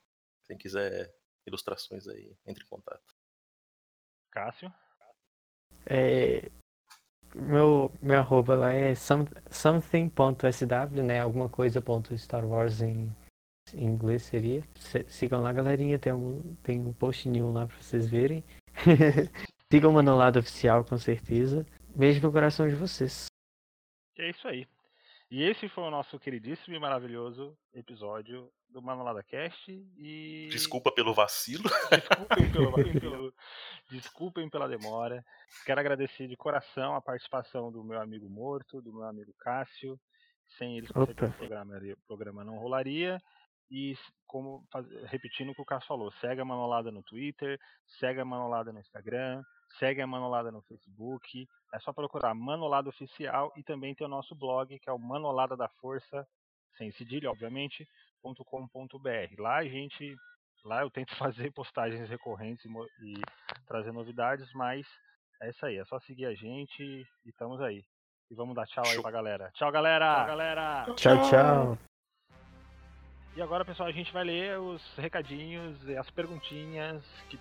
quem 0.45 0.59
quiser 0.59 1.15
ilustrações 1.47 2.09
aí, 2.09 2.37
entre 2.45 2.65
em 2.65 2.67
contato. 2.67 3.15
Cássio. 4.33 4.73
É, 5.87 6.51
meu, 7.35 7.91
meu 8.01 8.19
arroba 8.19 8.55
lá 8.55 8.73
é 8.73 8.95
some- 8.95 9.29
something.sw, 9.51 11.03
né? 11.03 11.21
Alguma 11.21 11.49
coisa 11.49 11.81
ponto 11.81 12.17
Star 12.17 12.45
Wars 12.45 12.81
em, 12.83 13.11
em 13.75 13.85
inglês 13.87 14.23
seria. 14.23 14.63
Se- 14.77 15.05
sigam 15.09 15.41
lá, 15.43 15.53
galerinha. 15.53 15.99
Tem 15.99 16.13
um, 16.13 16.41
tem 16.63 16.81
um 16.81 16.93
post 16.93 17.29
nenhum 17.29 17.53
lá 17.53 17.67
pra 17.67 17.77
vocês 17.81 18.09
verem. 18.09 18.43
sigam 19.73 19.91
o 19.91 19.95
Manolado 19.95 20.39
Oficial, 20.39 20.85
com 20.85 20.97
certeza. 20.99 21.67
Beijo 21.95 22.21
no 22.23 22.33
coração 22.33 22.69
de 22.69 22.75
vocês. 22.75 23.27
É 24.19 24.31
isso 24.31 24.47
aí. 24.49 24.67
E 25.31 25.43
esse 25.43 25.69
foi 25.69 25.85
o 25.85 25.91
nosso 25.91 26.19
queridíssimo 26.19 26.75
e 26.75 26.81
maravilhoso 26.81 27.55
episódio 27.75 28.51
do 28.71 28.81
Manolada 28.81 29.23
Cast. 29.23 29.71
E... 29.99 30.49
Desculpa 30.51 30.91
pelo 30.91 31.13
vacilo. 31.13 31.65
Desculpem, 31.93 32.51
pelo, 32.51 33.01
pelo, 33.01 33.35
desculpem 33.91 34.49
pela 34.49 34.67
demora. 34.67 35.23
Quero 35.67 35.81
agradecer 35.81 36.29
de 36.29 36.37
coração 36.37 36.95
a 36.95 37.03
participação 37.03 37.71
do 37.71 37.85
meu 37.85 38.01
amigo 38.01 38.29
Morto, 38.29 38.81
do 38.81 38.91
meu 38.91 39.05
amigo 39.05 39.35
Cássio. 39.39 40.01
Sem 40.57 40.79
eles, 40.79 40.89
o 40.89 40.95
programa, 40.95 41.77
o 41.77 42.07
programa 42.07 42.43
não 42.43 42.57
rolaria. 42.57 43.21
E 43.71 43.95
como 44.27 44.67
repetindo 45.05 45.51
o 45.51 45.55
que 45.55 45.61
o 45.61 45.67
Cássio 45.67 45.89
falou, 45.89 46.11
segue 46.23 46.41
a 46.41 46.45
Manolada 46.45 46.91
no 46.91 47.03
Twitter, 47.03 47.61
segue 47.99 48.19
a 48.19 48.25
Manolada 48.25 48.73
no 48.73 48.81
Instagram, 48.81 49.43
segue 49.79 50.01
a 50.01 50.07
Manolada 50.07 50.51
no 50.51 50.63
Facebook. 50.63 51.47
É 51.73 51.79
só 51.81 51.93
procurar 51.93 52.35
Manolada 52.35 52.89
Oficial 52.89 53.53
e 53.57 53.63
também 53.63 53.95
tem 53.95 54.07
o 54.07 54.11
nosso 54.11 54.35
blog, 54.35 54.79
que 54.79 54.89
é 54.89 54.93
o 54.93 54.99
Manolada 54.99 55.57
da 55.57 55.69
Força, 55.69 56.27
sem 56.77 56.91
cedilha, 56.93 57.31
obviamente, 57.31 57.87
.com.br. 58.23 59.41
Lá 59.41 59.57
a 59.57 59.65
gente, 59.65 60.17
lá 60.65 60.83
eu 60.83 60.91
tento 60.91 61.15
fazer 61.17 61.53
postagens 61.53 62.09
recorrentes 62.09 62.65
e, 62.65 62.69
e 62.69 63.23
trazer 63.67 63.93
novidades, 63.93 64.51
mas 64.55 64.87
é 65.41 65.51
isso 65.51 65.65
aí, 65.65 65.79
é 65.79 65.85
só 65.85 66.01
seguir 66.01 66.27
a 66.27 66.35
gente 66.35 66.83
e 66.83 67.07
estamos 67.29 67.61
aí. 67.61 67.85
E 68.31 68.35
vamos 68.35 68.55
dar 68.55 68.67
tchau 68.67 68.85
aí 68.87 69.01
pra 69.01 69.11
galera. 69.11 69.51
Tchau, 69.55 69.73
galera! 69.73 70.17
Tchau, 70.17 70.27
galera! 70.27 70.85
Tchau, 70.97 71.31
tchau! 71.31 71.79
E 73.39 73.41
agora, 73.41 73.65
pessoal, 73.65 73.89
a 73.89 73.93
gente 73.93 74.13
vai 74.13 74.25
ler 74.25 74.59
os 74.59 74.83
recadinhos 74.97 75.81
e 75.89 75.97
as 75.97 76.11
perguntinhas 76.11 77.05
que 77.31 77.39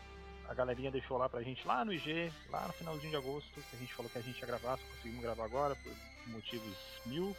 a 0.47 0.53
galerinha 0.53 0.91
deixou 0.91 1.17
lá 1.17 1.27
pra 1.27 1.41
gente 1.41 1.65
lá 1.67 1.83
no 1.83 1.93
IG, 1.93 2.31
lá 2.49 2.67
no 2.67 2.73
finalzinho 2.73 3.11
de 3.11 3.17
agosto, 3.17 3.53
que 3.53 3.75
a 3.75 3.79
gente 3.79 3.93
falou 3.93 4.09
que 4.09 4.17
a 4.17 4.21
gente 4.21 4.39
ia 4.39 4.47
gravar, 4.47 4.77
só 4.77 4.83
conseguimos 4.87 5.21
gravar 5.21 5.45
agora 5.45 5.75
por 5.75 5.93
motivos 6.27 6.75
mil. 7.05 7.35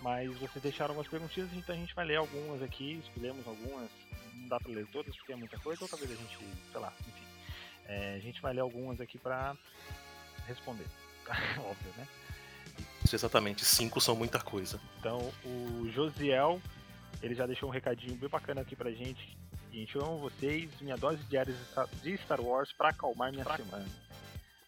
Mas 0.00 0.32
vocês 0.38 0.62
deixaram 0.62 0.92
algumas 0.92 1.10
perguntinhas, 1.10 1.52
então 1.52 1.74
a 1.74 1.78
gente 1.78 1.94
vai 1.94 2.04
ler 2.04 2.16
algumas 2.16 2.62
aqui, 2.62 3.00
escolhemos 3.04 3.44
algumas, 3.46 3.90
não 4.34 4.48
dá 4.48 4.60
pra 4.60 4.70
ler 4.70 4.86
todas 4.86 5.16
porque 5.16 5.32
é 5.32 5.36
muita 5.36 5.58
coisa, 5.58 5.82
ou 5.82 5.88
talvez 5.88 6.12
a 6.12 6.14
gente, 6.14 6.38
sei 6.70 6.80
lá, 6.80 6.92
enfim. 7.00 7.26
É, 7.86 8.14
a 8.14 8.20
gente 8.20 8.40
vai 8.40 8.52
ler 8.52 8.60
algumas 8.60 9.00
aqui 9.00 9.18
pra 9.18 9.56
responder. 10.46 10.86
Óbvio, 11.58 11.92
né? 11.96 12.06
Isso 13.04 13.16
exatamente, 13.16 13.64
cinco 13.64 14.00
são 14.00 14.14
muita 14.14 14.38
coisa. 14.38 14.80
Então 15.00 15.32
o 15.44 15.88
Josiel, 15.90 16.60
ele 17.20 17.34
já 17.34 17.46
deixou 17.46 17.68
um 17.68 17.72
recadinho 17.72 18.14
bem 18.14 18.28
bacana 18.28 18.60
aqui 18.60 18.76
pra 18.76 18.90
gente. 18.92 19.36
Gente, 19.78 19.94
eu 19.94 20.04
amo 20.04 20.18
vocês, 20.18 20.68
minha 20.80 20.96
dose 20.96 21.22
diária 21.28 21.54
de 22.02 22.18
Star 22.18 22.40
Wars 22.40 22.72
pra 22.72 22.88
acalmar 22.88 23.30
minha 23.30 23.44
pra... 23.44 23.56
semana. 23.58 23.86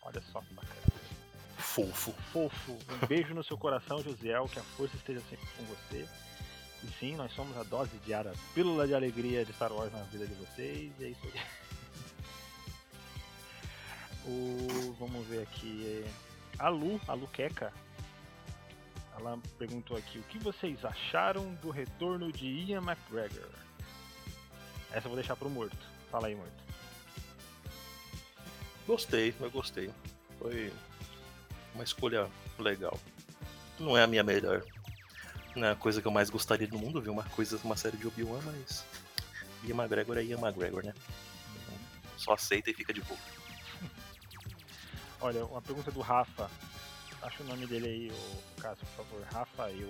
Olha 0.03 0.23
só 0.31 0.41
que 0.41 0.55
bacana. 0.55 0.81
Fofo. 1.59 2.13
Fofo. 2.33 2.79
Um 2.89 3.07
beijo 3.09 3.35
no 3.35 3.43
seu 3.43 3.59
coração, 3.59 4.01
Josiel, 4.05 4.47
que 4.47 4.61
a 4.61 4.63
força 4.63 4.95
esteja 4.95 5.21
sempre 5.29 5.49
com 5.57 5.65
você. 5.65 6.09
E 6.85 6.87
sim, 7.01 7.17
nós 7.17 7.33
somos 7.33 7.57
a 7.57 7.65
dose 7.65 7.91
diária, 8.07 8.33
pílula 8.55 8.87
de 8.87 8.95
alegria 8.95 9.45
de 9.45 9.53
Star 9.53 9.73
Wars 9.73 9.93
na 9.93 10.05
vida 10.05 10.29
de 10.29 10.35
vocês. 10.35 10.93
E 11.01 11.05
é 11.05 11.09
isso 11.09 11.27
aí. 11.27 11.41
O, 14.27 14.95
vamos 14.97 15.27
ver 15.27 15.43
aqui. 15.43 16.05
A 16.57 16.69
Lu, 16.69 17.01
a 17.09 17.15
Lu 17.15 17.27
Queca, 17.27 17.73
ela 19.19 19.37
perguntou 19.59 19.97
aqui: 19.97 20.19
o 20.19 20.23
que 20.23 20.39
vocês 20.39 20.85
acharam 20.85 21.53
do 21.55 21.71
retorno 21.71 22.31
de 22.31 22.47
Ian 22.47 22.83
McGregor? 22.83 23.70
Essa 24.93 25.07
eu 25.07 25.11
vou 25.11 25.17
deixar 25.17 25.37
pro 25.37 25.49
morto. 25.49 25.77
Fala 26.11 26.27
aí, 26.27 26.35
morto. 26.35 26.53
Gostei, 28.87 29.35
eu 29.41 29.51
gostei. 29.51 29.91
Foi 30.39 30.73
uma 31.75 31.85
escolha 31.85 32.29
legal. 32.59 32.99
Não 33.79 33.97
é 33.97 34.03
a 34.03 34.07
minha 34.07 34.23
melhor. 34.23 34.65
Não 35.55 35.69
é 35.69 35.71
a 35.73 35.77
coisa 35.77 36.01
que 36.01 36.09
eu 36.09 36.13
mais 36.13 36.31
gostaria 36.31 36.67
do 36.67 36.79
mundo, 36.79 37.01
ver 37.01 37.11
uma 37.11 37.25
coisa, 37.25 37.59
uma 37.63 37.77
série 37.77 37.97
de 37.97 38.07
Obi-Wan, 38.07 38.41
mas. 38.45 38.85
Ian 39.65 39.77
McGregor 39.77 40.19
é 40.19 40.25
Ian 40.25 40.39
McGregor, 40.39 40.85
né? 40.85 40.95
Só 42.17 42.33
aceita 42.33 42.71
e 42.71 42.75
fica 42.75 42.93
de 42.93 43.01
boa. 43.03 43.19
Olha, 45.21 45.45
uma 45.45 45.63
pergunta 45.63 45.91
do 45.91 46.01
Rafa. 46.01 46.51
Acha 47.23 47.43
o 47.43 47.47
nome 47.47 47.67
dele 47.67 47.87
aí, 47.87 48.11
o 48.11 48.61
Cássio, 48.61 48.87
por 48.87 49.05
favor. 49.05 49.23
Rafael. 49.33 49.89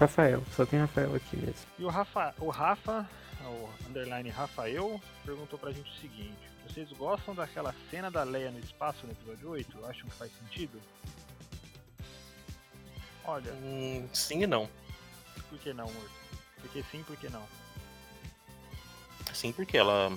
Rafael, 0.00 0.42
só 0.56 0.64
tem 0.64 0.80
Rafael 0.80 1.14
aqui 1.14 1.36
mesmo. 1.36 1.66
E 1.78 1.84
o 1.84 1.88
Rafa, 1.88 2.34
o 2.38 2.48
Rafa, 2.48 3.06
o 3.44 3.68
underline 3.86 4.30
Rafael, 4.30 4.98
perguntou 5.26 5.58
pra 5.58 5.72
gente 5.72 5.90
o 5.90 6.00
seguinte: 6.00 6.38
Vocês 6.66 6.90
gostam 6.92 7.34
daquela 7.34 7.74
cena 7.90 8.10
da 8.10 8.22
Leia 8.22 8.50
no 8.50 8.58
espaço 8.60 9.06
no 9.06 9.12
episódio 9.12 9.50
8? 9.50 9.84
Acham 9.84 10.08
que 10.08 10.16
faz 10.16 10.32
sentido? 10.38 10.80
Olha. 13.24 13.52
Hum, 13.52 14.08
sim 14.10 14.42
e 14.42 14.46
não. 14.46 14.66
Por 15.50 15.58
que 15.58 15.74
não, 15.74 15.84
Morto? 15.84 16.10
Porque 16.62 16.82
sim, 16.90 17.02
por 17.02 17.16
que 17.18 17.28
não? 17.28 17.44
Sim, 19.34 19.52
porque 19.52 19.76
ela 19.76 20.10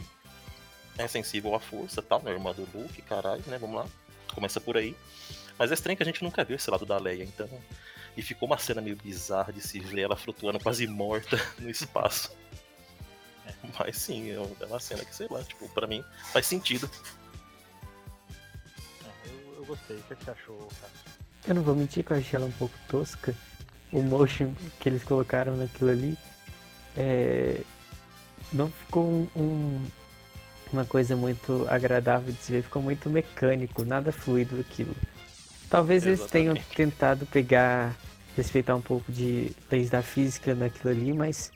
é 0.97 1.07
sensível 1.09 1.55
à 1.55 1.59
força, 1.59 2.01
tal, 2.01 2.21
tá? 2.21 2.29
né? 2.29 2.31
Irmã 2.31 2.53
do 2.53 2.65
Luke, 2.73 3.01
caralho, 3.01 3.43
né? 3.47 3.57
Vamos 3.57 3.75
lá. 3.75 3.87
Começa 4.33 4.61
por 4.61 4.77
aí. 4.77 4.95
Mas 5.59 5.71
é 5.71 5.73
estranho 5.73 5.97
que 5.97 6.03
a 6.03 6.05
gente 6.05 6.23
nunca 6.23 6.45
viu 6.45 6.55
esse 6.55 6.71
lado 6.71 6.85
da 6.85 6.97
Leia, 6.97 7.23
então 7.23 7.49
e 8.15 8.21
ficou 8.21 8.47
uma 8.47 8.57
cena 8.57 8.81
meio 8.81 8.95
bizarra 8.95 9.51
de 9.51 9.61
se 9.61 9.79
ver 9.79 10.03
ela 10.03 10.15
flutuando 10.15 10.59
quase 10.59 10.85
morta 10.87 11.39
no 11.59 11.69
espaço. 11.69 12.31
É. 13.45 13.53
Mas 13.77 13.97
sim, 13.97 14.29
é, 14.31 14.35
é 14.35 14.65
uma 14.65 14.79
cena 14.79 15.03
que, 15.03 15.15
sei 15.15 15.27
lá, 15.29 15.43
tipo, 15.43 15.67
pra 15.69 15.87
mim 15.87 16.03
faz 16.31 16.45
sentido. 16.45 16.89
É, 19.03 19.29
eu, 19.29 19.55
eu, 19.57 19.65
gostei. 19.65 19.97
O 19.97 20.03
que 20.03 20.15
você 20.15 20.31
achou, 20.31 20.57
cara? 20.57 20.93
Eu 21.47 21.55
não 21.55 21.63
vou 21.63 21.75
mentir 21.75 22.03
que 22.05 22.11
eu 22.11 22.17
achei 22.17 22.37
ela 22.37 22.45
um 22.45 22.51
pouco 22.51 22.75
tosca. 22.87 23.35
O 23.91 24.01
motion 24.01 24.53
que 24.79 24.89
eles 24.89 25.03
colocaram 25.03 25.55
naquilo 25.55 25.91
ali. 25.91 26.17
É... 26.95 27.61
Não 28.51 28.69
ficou 28.69 29.03
um, 29.03 29.27
um, 29.35 29.85
uma 30.71 30.85
coisa 30.85 31.15
muito 31.15 31.65
agradável 31.69 32.31
de 32.31 32.39
se 32.39 32.51
ver, 32.51 32.61
ficou 32.61 32.81
muito 32.81 33.09
mecânico, 33.09 33.83
nada 33.83 34.11
fluido 34.11 34.59
aquilo. 34.59 34.95
Talvez 35.73 36.05
Exatamente. 36.05 36.45
eles 36.45 36.55
tenham 36.55 36.75
tentado 36.75 37.25
pegar, 37.25 37.95
respeitar 38.37 38.75
um 38.75 38.81
pouco 38.81 39.11
de 39.11 39.51
leis 39.71 39.89
da 39.89 40.03
física 40.03 40.53
naquilo 40.53 40.91
ali, 40.91 41.11
mas. 41.11 41.51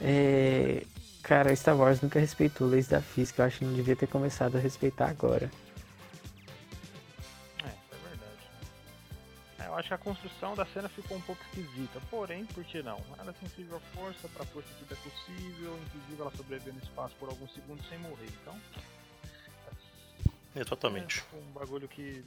É, 0.00 0.82
cara, 1.22 1.54
Star 1.54 1.76
Wars 1.76 2.00
nunca 2.00 2.18
respeitou 2.18 2.66
leis 2.66 2.88
da 2.88 3.02
física, 3.02 3.42
eu 3.42 3.46
acho 3.46 3.58
que 3.58 3.66
não 3.66 3.74
devia 3.74 3.94
ter 3.94 4.06
começado 4.06 4.56
a 4.56 4.58
respeitar 4.58 5.10
agora. 5.10 5.50
É, 7.62 7.66
é 7.66 8.08
verdade. 8.08 8.48
É, 9.58 9.66
eu 9.66 9.74
acho 9.74 9.88
que 9.88 9.94
a 9.94 9.98
construção 9.98 10.54
da 10.54 10.64
cena 10.64 10.88
ficou 10.88 11.18
um 11.18 11.20
pouco 11.20 11.42
esquisita, 11.44 12.00
porém, 12.10 12.46
por 12.46 12.64
que 12.64 12.82
não? 12.82 12.98
Ela 13.18 13.32
é 13.32 13.46
sensível 13.46 13.76
à 13.76 13.80
força, 13.98 14.28
pra 14.28 14.46
força 14.46 14.70
tudo 14.78 14.94
é 14.94 15.10
possível, 15.10 15.78
inclusive 15.84 16.22
ela 16.22 16.32
sobrevive 16.34 16.72
no 16.72 16.82
espaço 16.82 17.14
por 17.20 17.28
alguns 17.28 17.52
segundos 17.52 17.86
sem 17.86 17.98
morrer, 17.98 18.30
então. 18.40 18.58
Exatamente. 20.54 21.22
É 21.34 21.36
um 21.36 21.52
bagulho 21.52 21.86
que 21.86 22.24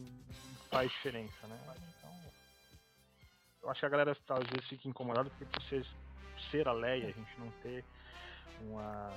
faz 0.70 0.92
diferença, 0.92 1.48
né? 1.48 1.60
Então, 1.98 2.12
eu 3.64 3.70
acho 3.70 3.80
que 3.80 3.86
a 3.86 3.90
galera 3.90 4.12
às 4.12 4.48
vezes 4.48 4.68
fica 4.68 4.88
incomodada 4.88 5.30
porque 5.30 5.46
por 5.46 5.62
ser, 5.64 5.86
ser 6.52 6.68
a 6.68 6.72
Leia, 6.72 7.08
a 7.08 7.12
gente 7.12 7.40
não 7.40 7.52
ter 7.62 7.84
uma 8.62 9.12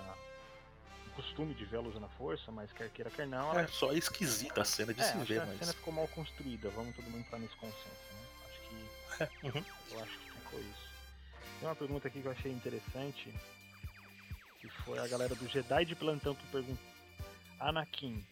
um 1.06 1.14
costume 1.14 1.54
de 1.54 1.64
vê-la 1.66 1.88
usando 1.88 2.06
a 2.06 2.08
força, 2.10 2.50
mas 2.50 2.72
quer 2.72 2.88
queira, 2.90 3.10
quer 3.10 3.26
não. 3.26 3.58
É 3.58 3.66
só 3.66 3.92
esquisita 3.92 4.62
a 4.62 4.64
cena 4.64 4.94
de 4.94 5.00
é, 5.00 5.04
se 5.04 5.18
ver, 5.18 5.40
a 5.40 5.46
mas. 5.46 5.56
A 5.56 5.58
cena 5.58 5.72
ficou 5.74 5.92
mal 5.92 6.08
construída, 6.08 6.70
vamos 6.70 6.96
todo 6.96 7.04
mundo 7.04 7.18
entrar 7.18 7.38
nesse 7.38 7.54
consenso, 7.56 7.84
né? 8.14 8.26
Acho 8.46 8.60
que. 8.68 9.22
É, 9.22 9.46
uhum. 9.46 9.64
Eu 9.90 10.02
acho 10.02 10.18
que 10.18 10.32
ficou 10.32 10.60
isso. 10.60 10.92
Tem 11.60 11.68
uma 11.68 11.76
pergunta 11.76 12.08
aqui 12.08 12.20
que 12.20 12.26
eu 12.26 12.32
achei 12.32 12.50
interessante, 12.50 13.34
que 14.58 14.68
foi 14.84 14.98
a 14.98 15.06
galera 15.06 15.34
do 15.34 15.46
Jedi 15.48 15.84
de 15.84 15.94
plantão 15.94 16.34
que 16.34 16.46
perguntou. 16.46 16.92
Anakin 17.60 18.24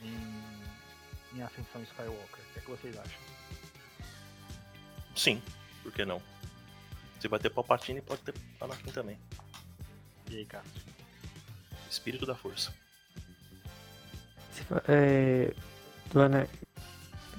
em 0.00 0.75
em 1.36 1.42
Ascensão 1.42 1.82
Skywalker. 1.82 2.44
O 2.44 2.52
que, 2.52 2.58
é 2.58 2.62
que 2.62 2.70
vocês 2.70 2.96
acham? 2.98 3.20
Sim, 5.14 5.42
por 5.82 5.92
que 5.92 6.04
não? 6.04 6.20
Se 7.20 7.28
vai 7.28 7.38
ter 7.38 7.50
Palpatine, 7.50 8.00
pode 8.00 8.22
ter 8.22 8.34
Anakin 8.60 8.90
também. 8.92 9.18
E 10.30 10.38
aí, 10.38 10.46
Cássio? 10.46 10.82
Espírito 11.90 12.26
da 12.26 12.34
Força. 12.34 12.74
É, 14.88 15.54
do 16.12 16.20
Ana... 16.20 16.48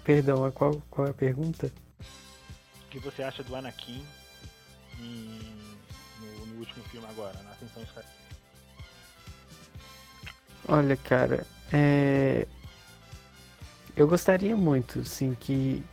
Perdão, 0.03 0.49
qual, 0.51 0.81
qual 0.89 1.07
é 1.07 1.11
a 1.11 1.13
pergunta? 1.13 1.71
O 2.85 2.89
que 2.89 2.99
você 2.99 3.23
acha 3.23 3.43
do 3.43 3.55
Anakin 3.55 4.05
em... 4.99 5.77
no, 6.19 6.45
no, 6.45 6.59
último 6.59 6.83
filme 6.85 7.05
agora, 7.07 7.37
na 7.43 7.51
Ascensão 7.51 7.83
Skywalker? 7.83 8.17
Olha, 10.69 10.97
cara, 10.97 11.45
é... 11.71 12.47
Eu 13.97 14.07
gostaria 14.07 14.55
muito, 14.55 14.99
assim, 14.99 15.35
que 15.39 15.83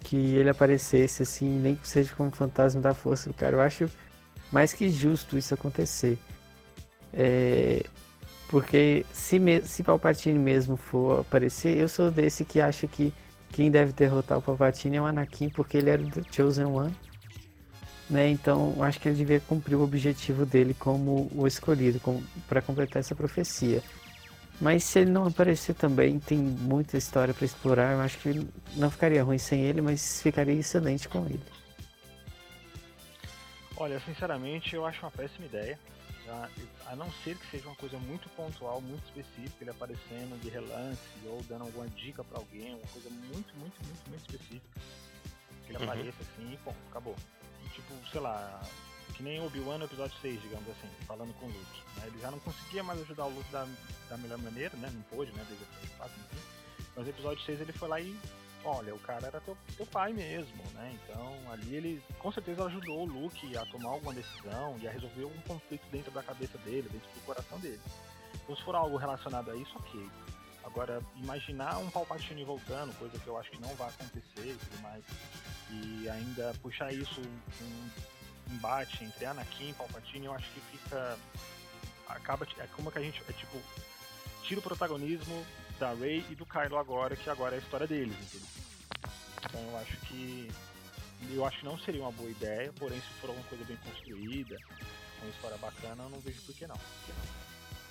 que 0.00 0.16
ele 0.16 0.48
aparecesse 0.48 1.22
assim, 1.22 1.58
nem 1.58 1.74
que 1.74 1.86
seja 1.86 2.14
como 2.14 2.30
fantasma 2.30 2.80
da 2.80 2.94
força, 2.94 3.32
cara. 3.32 3.56
Eu 3.56 3.60
acho 3.60 3.90
mais 4.50 4.72
que 4.72 4.88
justo 4.88 5.36
isso 5.36 5.54
acontecer. 5.54 6.18
É, 7.12 7.84
porque 8.48 9.04
se, 9.12 9.38
me, 9.38 9.60
se 9.62 9.82
Palpatine 9.82 10.38
mesmo 10.38 10.76
for 10.76 11.20
aparecer, 11.20 11.76
eu 11.76 11.88
sou 11.88 12.10
desse 12.10 12.44
que 12.44 12.60
acha 12.60 12.86
que 12.86 13.12
quem 13.50 13.70
deve 13.70 13.92
derrotar 13.92 14.38
o 14.38 14.42
Palpatine 14.42 14.96
é 14.96 15.02
o 15.02 15.06
Anakin, 15.06 15.50
porque 15.50 15.76
ele 15.76 15.90
era 15.90 16.02
do 16.02 16.24
Chosen 16.32 16.66
One. 16.66 16.94
Né? 18.08 18.30
Então, 18.30 18.82
acho 18.82 18.98
que 18.98 19.08
ele 19.08 19.16
devia 19.16 19.40
cumprir 19.40 19.76
o 19.76 19.82
objetivo 19.82 20.46
dele 20.46 20.74
como 20.74 21.30
o 21.34 21.46
escolhido, 21.46 22.00
para 22.48 22.62
completar 22.62 23.00
essa 23.00 23.14
profecia. 23.14 23.82
Mas 24.60 24.82
se 24.84 25.00
ele 25.00 25.10
não 25.10 25.26
aparecer 25.26 25.74
também, 25.74 26.18
tem 26.18 26.38
muita 26.38 26.96
história 26.96 27.32
para 27.32 27.44
explorar. 27.44 27.92
Eu 27.92 28.00
acho 28.00 28.18
que 28.18 28.48
não 28.74 28.90
ficaria 28.90 29.22
ruim 29.22 29.38
sem 29.38 29.60
ele, 29.60 29.80
mas 29.80 30.20
ficaria 30.20 30.54
excelente 30.54 31.08
com 31.08 31.24
ele. 31.26 31.42
Olha, 33.76 34.00
sinceramente, 34.00 34.74
eu 34.74 34.84
acho 34.84 35.00
uma 35.02 35.10
péssima 35.12 35.46
ideia. 35.46 35.78
A, 36.86 36.94
não 36.96 37.10
ser 37.24 37.38
que 37.38 37.50
seja 37.50 37.66
uma 37.66 37.76
coisa 37.76 37.96
muito 37.98 38.28
pontual, 38.30 38.82
muito 38.82 39.02
específica, 39.06 39.56
ele 39.62 39.70
aparecendo 39.70 40.38
de 40.42 40.50
relance 40.50 41.00
ou 41.24 41.42
dando 41.48 41.62
alguma 41.62 41.86
dica 41.88 42.22
para 42.22 42.38
alguém, 42.38 42.74
uma 42.74 42.86
coisa 42.88 43.08
muito, 43.08 43.54
muito, 43.56 43.82
muito, 43.84 44.10
muito 44.10 44.20
específica. 44.20 44.80
Que 45.64 45.72
ele 45.72 45.78
uhum. 45.78 45.84
apareça 45.84 46.16
assim 46.20 46.52
e 46.52 46.56
pô, 46.58 46.72
acabou. 46.90 47.16
tipo, 47.72 47.94
sei 48.10 48.20
lá, 48.20 48.60
que 49.14 49.22
nem 49.22 49.40
Obi-Wan 49.40 49.78
no 49.78 49.84
episódio 49.84 50.16
6, 50.20 50.42
digamos 50.42 50.68
assim, 50.68 50.88
falando 51.06 51.34
com 51.34 51.46
o 51.46 51.48
Luke. 51.48 51.82
Né? 51.96 52.04
Ele 52.06 52.20
já 52.20 52.30
não 52.30 52.38
conseguia 52.40 52.82
mais 52.82 53.00
ajudar 53.00 53.26
o 53.26 53.30
Luke 53.30 53.50
da, 53.50 53.66
da 54.08 54.16
melhor 54.16 54.38
maneira, 54.38 54.76
né? 54.76 54.90
Não 54.92 55.02
pôde, 55.02 55.32
né? 55.32 55.44
Desde 55.48 55.64
o 55.64 56.04
enfim. 56.04 56.42
Mas 56.96 57.04
no 57.04 57.10
episódio 57.10 57.44
6 57.44 57.60
ele 57.60 57.72
foi 57.72 57.88
lá 57.88 58.00
e. 58.00 58.16
Olha, 58.64 58.92
o 58.92 58.98
cara 58.98 59.28
era 59.28 59.40
teu, 59.40 59.56
teu 59.76 59.86
pai 59.86 60.12
mesmo, 60.12 60.62
né? 60.74 60.98
Então 61.02 61.52
ali 61.52 61.76
ele 61.76 62.02
com 62.18 62.30
certeza 62.32 62.64
ajudou 62.64 63.02
o 63.02 63.06
Luke 63.06 63.56
a 63.56 63.64
tomar 63.66 63.90
alguma 63.90 64.12
decisão 64.12 64.76
e 64.80 64.88
a 64.88 64.90
resolver 64.90 65.24
um 65.24 65.40
conflito 65.46 65.86
dentro 65.92 66.10
da 66.10 66.22
cabeça 66.22 66.58
dele, 66.58 66.88
dentro 66.90 67.08
do 67.14 67.24
coração 67.24 67.58
dele. 67.60 67.80
Então 68.34 68.56
se 68.56 68.62
for 68.64 68.74
algo 68.74 68.96
relacionado 68.96 69.50
a 69.50 69.56
isso, 69.56 69.72
ok. 69.76 70.08
Agora, 70.64 71.00
imaginar 71.16 71.78
um 71.78 71.88
Palpatine 71.88 72.44
voltando, 72.44 72.92
coisa 72.98 73.18
que 73.18 73.26
eu 73.26 73.38
acho 73.38 73.50
que 73.50 73.60
não 73.60 73.74
vai 73.76 73.88
acontecer 73.88 74.50
e 74.50 74.56
tudo 74.56 74.82
mais, 74.82 75.02
e 75.70 76.08
ainda 76.08 76.52
puxar 76.60 76.92
isso 76.92 77.22
com 77.22 78.17
embate 78.52 79.04
entre 79.04 79.24
Anakin 79.26 79.70
e 79.70 79.74
Palpatine, 79.74 80.26
eu 80.26 80.32
acho 80.32 80.50
que 80.50 80.60
fica. 80.60 81.18
Acaba. 82.08 82.46
É 82.58 82.66
como 82.68 82.90
que 82.90 82.98
a 82.98 83.02
gente. 83.02 83.22
É 83.28 83.32
tipo. 83.32 83.58
Tira 84.42 84.60
o 84.60 84.62
protagonismo 84.62 85.44
da 85.78 85.92
Rey 85.92 86.24
e 86.30 86.34
do 86.34 86.46
Kylo 86.46 86.78
agora, 86.78 87.16
que 87.16 87.28
agora 87.28 87.54
é 87.54 87.58
a 87.58 87.60
história 87.60 87.86
deles, 87.86 88.16
entendeu? 88.16 88.48
Então 89.44 89.60
eu 89.60 89.78
acho 89.78 89.96
que. 90.00 90.50
Eu 91.30 91.44
acho 91.44 91.58
que 91.58 91.64
não 91.64 91.78
seria 91.78 92.00
uma 92.00 92.12
boa 92.12 92.30
ideia, 92.30 92.72
porém 92.78 93.00
se 93.00 93.08
for 93.20 93.30
alguma 93.30 93.46
coisa 93.48 93.64
bem 93.64 93.76
construída, 93.78 94.56
uma 95.20 95.30
história 95.30 95.56
bacana, 95.58 96.04
eu 96.04 96.10
não 96.10 96.20
vejo 96.20 96.40
por 96.42 96.54
que 96.54 96.66
não. 96.66 96.78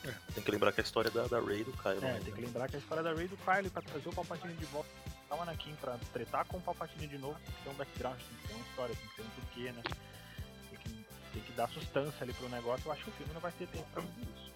É, 0.05 0.13
tem 0.33 0.43
que 0.43 0.51
lembrar 0.51 0.71
que 0.71 0.79
a 0.79 0.83
história 0.83 1.11
da, 1.11 1.27
da 1.27 1.41
Rey 1.41 1.61
e 1.61 1.63
do 1.65 1.73
Kylo. 1.73 1.97
É, 1.97 2.13
né? 2.13 2.21
tem 2.23 2.33
que 2.33 2.41
lembrar 2.41 2.69
que 2.69 2.77
a 2.77 2.79
história 2.79 3.03
da 3.03 3.13
Rey 3.13 3.25
e 3.25 3.27
do 3.27 3.37
Kylo 3.37 3.69
pra 3.69 3.81
trazer 3.81 4.07
o 4.07 4.13
Palpatine 4.13 4.53
de 4.53 4.65
volta 4.65 4.89
o 5.35 5.41
Anakin 5.41 5.75
pra 5.75 5.97
tretar 6.13 6.45
com 6.45 6.57
o 6.57 6.61
Palpatine 6.61 7.07
de 7.07 7.17
novo, 7.17 7.37
tem 7.39 7.53
que 7.53 7.63
ter 7.63 7.69
um 7.69 7.73
background, 7.73 8.17
tem 8.17 8.37
que 8.37 8.47
ter 8.47 8.53
uma 8.53 8.65
história, 8.65 8.95
tem 8.95 9.07
que 9.09 9.15
ter 9.15 9.21
um 9.21 9.29
porquê, 9.29 9.71
né? 9.71 9.83
Tem 11.37 11.43
que 11.43 11.51
dar 11.53 11.69
sustância 11.69 12.23
ali 12.23 12.33
pro 12.33 12.49
negócio, 12.49 12.87
eu 12.87 12.91
acho 12.91 13.03
que 13.03 13.09
o 13.09 13.13
filme 13.13 13.33
não 13.33 13.41
vai 13.41 13.51
ter 13.51 13.67
tempo 13.67 13.87
pra 13.93 14.01
isso. 14.01 14.51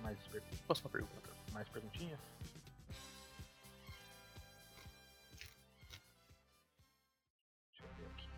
Mais 0.00 0.18
perguntas? 0.18 0.60
Próxima 0.66 0.90
pergunta. 0.90 1.30
Mais 1.52 1.68
perguntinhas? 1.68 2.18
Deixa 7.72 7.84
eu 7.84 7.88
ver 7.98 8.06
aqui. 8.14 8.28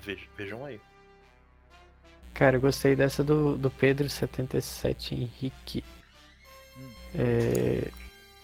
Vejam, 0.00 0.28
vejam 0.36 0.64
aí. 0.64 0.80
Cara, 2.32 2.56
eu 2.56 2.60
gostei 2.60 2.96
dessa 2.96 3.22
do, 3.22 3.58
do 3.58 3.70
Pedro77 3.70 5.12
Henrique. 5.12 5.84
Hum. 6.76 6.90
É, 7.16 7.90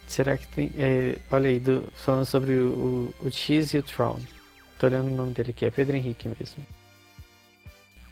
será 0.06 0.36
que 0.36 0.46
tem. 0.48 0.72
É, 0.76 1.18
olha 1.30 1.48
aí, 1.48 1.60
do, 1.60 1.90
falando 1.92 2.26
sobre 2.26 2.54
o, 2.54 3.12
o, 3.20 3.26
o 3.26 3.30
X 3.30 3.72
e 3.72 3.78
o 3.78 3.82
Tron. 3.82 4.20
Tô 4.84 4.88
olhando 4.88 5.10
o 5.10 5.16
nome 5.16 5.32
dele 5.32 5.50
aqui, 5.52 5.64
é 5.64 5.70
Pedro 5.70 5.96
Henrique 5.96 6.28
mesmo. 6.28 6.66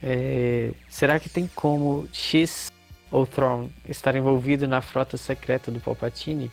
É, 0.03 0.73
será 0.89 1.21
que 1.21 1.29
tem 1.29 1.47
como 1.47 2.09
X 2.11 2.73
ou 3.11 3.27
Tron 3.27 3.69
estar 3.87 4.17
envolvido 4.17 4.67
na 4.67 4.81
frota 4.81 5.19
secreta 5.19 5.71
do 5.71 5.79
Palpatine? 5.81 6.51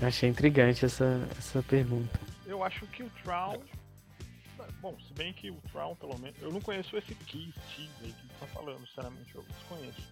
Achei 0.00 0.28
intrigante 0.28 0.84
essa, 0.84 1.28
essa 1.36 1.60
pergunta. 1.64 2.20
Eu 2.46 2.62
acho 2.62 2.86
que 2.86 3.02
o 3.02 3.10
Tron. 3.24 3.60
Bom, 4.80 4.96
se 5.00 5.12
bem 5.12 5.32
que 5.32 5.50
o 5.50 5.60
Tron, 5.72 5.96
pelo 5.96 6.16
menos. 6.20 6.40
Eu 6.40 6.52
não 6.52 6.60
conheço 6.60 6.96
esse 6.96 7.12
X, 7.26 7.52
X 7.74 7.90
aí 8.02 8.12
que 8.12 8.28
tá 8.38 8.46
falando, 8.46 8.86
sinceramente, 8.86 9.34
eu 9.34 9.42
desconheço. 9.42 10.08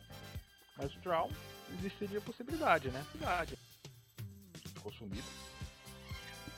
Mas 0.77 0.93
o 0.93 0.99
Tron 0.99 1.31
existiria 1.79 2.19
a 2.19 2.23
possibilidade, 2.23 2.89
né? 2.89 2.99
Possibilidade. 3.05 3.57
Ficou 4.75 4.93
sumido. 4.95 5.50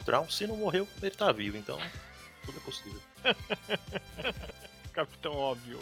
Traum, 0.04 0.28
se 0.28 0.46
não 0.46 0.56
morreu, 0.56 0.86
ele 1.00 1.10
tá 1.10 1.30
vivo, 1.32 1.56
então 1.56 1.78
tudo 2.44 2.58
é 2.58 2.60
possível. 2.60 3.00
Capitão 4.92 5.34
óbvio. 5.34 5.78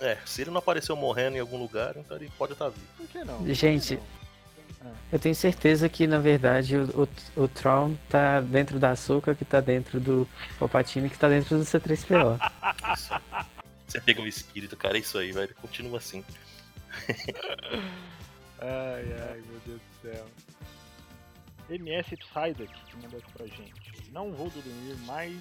É, 0.00 0.18
se 0.26 0.42
ele 0.42 0.50
não 0.50 0.58
apareceu 0.58 0.96
morrendo 0.96 1.36
em 1.36 1.40
algum 1.40 1.56
lugar, 1.56 1.96
então 1.96 2.16
ele 2.16 2.30
pode 2.36 2.54
estar 2.54 2.66
tá 2.66 2.70
vivo. 2.70 2.86
Por 2.96 3.06
que 3.06 3.24
não? 3.24 3.54
Gente, 3.54 4.00
eu 5.12 5.18
tenho 5.18 5.34
certeza 5.34 5.88
que 5.88 6.06
na 6.06 6.18
verdade 6.18 6.76
o, 6.76 7.06
o, 7.36 7.42
o 7.44 7.48
Tron 7.48 7.94
tá 8.08 8.40
dentro 8.40 8.78
da 8.78 8.90
açúcar, 8.90 9.34
que 9.34 9.44
tá 9.44 9.60
dentro 9.60 10.00
do 10.00 10.28
Palpatine, 10.58 11.08
que 11.08 11.18
tá 11.18 11.28
dentro 11.28 11.58
do 11.58 11.64
C3PO. 11.64 12.38
Você 13.86 14.00
pega 14.00 14.22
o 14.22 14.26
espírito, 14.26 14.74
cara, 14.74 14.96
é 14.96 15.00
isso 15.00 15.18
aí, 15.18 15.32
velho. 15.32 15.54
Continua 15.60 15.98
assim. 15.98 16.24
ai, 18.58 19.04
ai, 19.30 19.42
meu 19.46 19.60
Deus 19.66 19.80
do 19.80 20.10
céu. 20.10 20.26
MS 21.70 22.16
Psyduck 22.16 22.72
que 22.86 22.96
mandou 22.96 23.18
aqui 23.18 23.32
pra 23.32 23.46
gente. 23.46 24.10
Não 24.10 24.32
vou 24.32 24.50
dormir 24.50 24.96
mais 25.06 25.40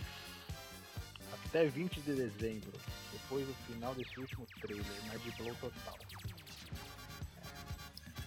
até 1.46 1.66
20 1.66 2.02
de 2.02 2.14
dezembro, 2.14 2.72
depois 3.12 3.46
do 3.46 3.54
final 3.66 3.94
desse 3.96 4.20
último 4.20 4.46
trailer, 4.62 4.86
mas 5.08 5.22
de 5.22 5.32
blow 5.32 5.54
total. 5.56 5.98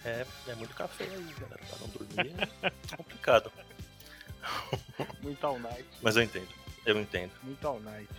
É, 0.03 0.25
é 0.47 0.55
muito 0.55 0.75
café 0.75 1.05
aí, 1.05 1.35
galera. 1.39 1.61
Pra 1.67 1.79
não 1.79 1.87
dormir 1.87 2.35
é 2.61 2.95
complicado. 2.95 3.51
Muito 5.23 5.43
all 5.43 5.57
night. 5.57 5.87
Mas 6.03 6.15
eu 6.15 6.21
entendo, 6.21 6.47
eu 6.85 6.99
entendo. 6.99 7.31
Muito 7.41 7.67
all 7.67 7.79
night. 7.79 8.13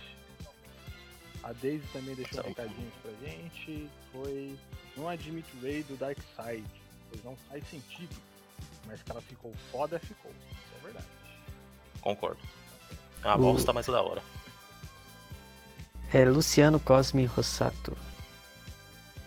A 1.41 1.53
Daisy 1.53 1.87
também 1.93 2.13
deixou 2.13 2.43
um 2.43 2.47
recadinho 2.49 2.89
aqui 2.89 2.99
pra 3.01 3.29
gente. 3.29 3.89
Foi. 4.11 4.59
Não 4.97 5.07
admite 5.07 5.47
o 5.55 5.61
Ray 5.61 5.83
do 5.83 5.95
Dark 5.95 6.17
Side, 6.35 6.67
pois 7.09 7.23
não 7.23 7.37
faz 7.47 7.65
sentido 7.69 8.13
mas 8.87 9.03
que 9.03 9.11
ela 9.11 9.21
ficou 9.21 9.53
foda, 9.71 9.99
ficou. 9.99 10.31
Isso 10.31 10.73
é 10.79 10.83
verdade. 10.83 11.05
Concordo. 12.01 12.39
A 13.23 13.35
o... 13.35 13.37
bosta 13.37 13.73
mais 13.73 13.85
da 13.85 14.01
hora. 14.01 14.21
É 16.13 16.23
Luciano 16.23 16.79
Cosme 16.79 17.25
Rossato. 17.25 17.97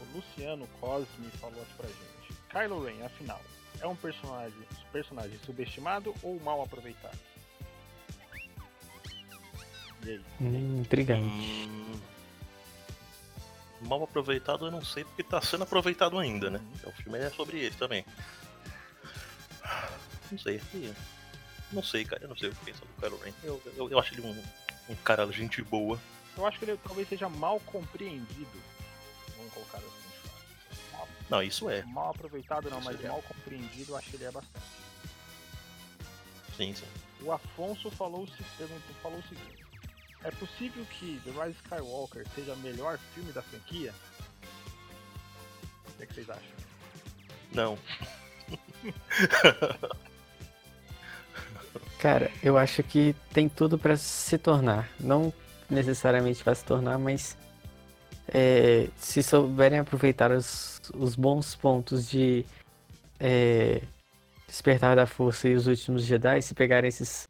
O 0.01 0.17
Luciano 0.17 0.67
Cosme 0.81 1.29
falou 1.41 1.61
aqui 1.61 1.75
pra 1.77 1.87
gente. 1.87 2.41
Kylo 2.49 2.85
Ren, 2.85 3.05
afinal, 3.05 3.41
é 3.81 3.87
um 3.87 3.95
personagem, 3.95 4.59
personagem 4.91 5.39
subestimado 5.45 6.15
ou 6.23 6.41
mal 6.41 6.63
aproveitado? 6.63 7.19
E 10.05 10.11
aí? 10.11 10.25
Hum, 10.41 10.81
intrigante. 10.81 11.23
Hum, 11.23 12.01
mal 13.83 14.03
aproveitado 14.03 14.67
eu 14.67 14.71
não 14.71 14.85
sei 14.85 15.05
porque 15.05 15.23
tá 15.23 15.41
sendo 15.41 15.65
aproveitado 15.65 16.19
ainda, 16.19 16.51
né? 16.51 16.59
Uhum. 16.59 16.91
O 16.91 16.93
filme 16.93 17.19
é 17.19 17.31
sobre 17.31 17.59
ele 17.59 17.75
também. 17.77 18.05
Não 20.31 20.39
sei. 20.39 20.61
Não 21.72 21.83
sei, 21.83 22.05
cara. 22.05 22.22
Eu 22.24 22.28
não 22.28 22.37
sei 22.37 22.49
o 22.49 22.55
que 22.55 22.64
pensar 22.64 22.85
do 22.85 23.01
Kylo 23.01 23.18
Ren. 23.18 23.33
Eu, 23.43 23.62
eu, 23.76 23.91
eu 23.91 23.99
acho 23.99 24.14
ele 24.14 24.22
um, 24.22 24.43
um 24.89 24.95
cara 24.97 25.31
gente 25.31 25.62
boa. 25.62 25.99
Eu 26.37 26.47
acho 26.47 26.59
que 26.59 26.64
ele 26.64 26.78
talvez 26.78 27.09
seja 27.09 27.28
mal 27.28 27.61
compreendido. 27.61 28.62
Vamos 29.37 29.53
colocar 29.53 29.78
assim. 29.78 29.87
Mal, 30.93 31.09
não, 31.28 31.43
isso 31.43 31.68
é. 31.68 31.83
Mal 31.85 32.11
aproveitado 32.11 32.70
não, 32.70 32.78
isso 32.78 32.91
mas 32.91 33.05
é. 33.05 33.09
mal 33.09 33.22
compreendido 33.22 33.93
eu 33.93 33.97
acho 33.97 34.11
que 34.11 34.16
ele 34.16 34.24
é 34.24 34.31
bastante. 34.31 34.66
Sim, 36.57 36.74
sim. 36.74 36.87
O 37.22 37.33
Afonso 37.33 37.91
falou, 37.91 38.26
falou 39.03 39.18
o 39.18 39.22
seguinte. 39.22 39.64
É 40.22 40.31
possível 40.33 40.85
que 40.87 41.20
The 41.24 41.31
Rise 41.31 41.59
Skywalker 41.64 42.26
seja 42.35 42.53
o 42.53 42.59
melhor 42.59 42.99
filme 43.14 43.33
da 43.33 43.43
franquia? 43.43 43.95
O 45.89 45.93
que, 45.97 46.03
é 46.03 46.07
que 46.07 46.14
vocês 46.14 46.28
acham? 46.28 46.43
Não. 47.53 47.78
Cara, 52.01 52.31
eu 52.43 52.57
acho 52.57 52.83
que 52.83 53.15
tem 53.31 53.47
tudo 53.47 53.79
para 53.79 53.95
se 53.95 54.39
tornar. 54.39 54.89
Não 54.99 55.31
necessariamente 55.69 56.43
vai 56.43 56.55
se 56.55 56.65
tornar, 56.65 56.99
mas 56.99 57.37
é, 58.27 58.89
se 58.97 59.23
souberem 59.23 59.81
aproveitar 59.81 60.31
os, 60.31 60.81
os 60.95 61.15
bons 61.15 61.55
pontos 61.55 62.09
de 62.09 62.47
é, 63.19 63.83
Despertar 64.47 64.97
da 64.97 65.07
Força 65.07 65.47
e 65.47 65.55
os 65.55 65.67
Últimos 65.67 66.05
Jedi, 66.05 66.41
se 66.41 66.55
pegarem 66.55 66.89
esses, 66.89 67.29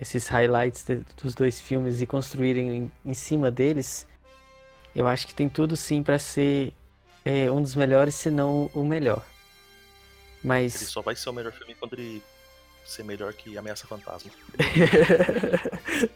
esses 0.00 0.26
highlights 0.26 0.84
de, 0.84 1.02
dos 1.22 1.34
dois 1.34 1.60
filmes 1.60 2.00
e 2.00 2.06
construírem 2.06 2.70
em, 2.70 2.92
em, 3.04 3.14
cima 3.14 3.50
deles, 3.50 4.06
eu 4.96 5.06
acho 5.06 5.26
que 5.26 5.34
tem 5.34 5.50
tudo 5.50 5.76
sim 5.76 6.02
para 6.02 6.18
ser 6.18 6.72
é, 7.26 7.50
um 7.50 7.60
dos 7.60 7.74
melhores, 7.74 8.14
se 8.14 8.30
não 8.30 8.70
o 8.74 8.82
melhor. 8.84 9.22
Mas. 10.42 10.76
Ele 10.76 10.90
só 10.90 11.02
vai 11.02 11.14
ser 11.14 11.28
o 11.28 11.32
melhor 11.34 11.52
filme 11.52 11.74
quando 11.74 11.92
ele 11.92 12.22
ser 12.88 13.04
melhor 13.04 13.32
que 13.34 13.58
Ameaça 13.58 13.86
Fantasma. 13.86 14.30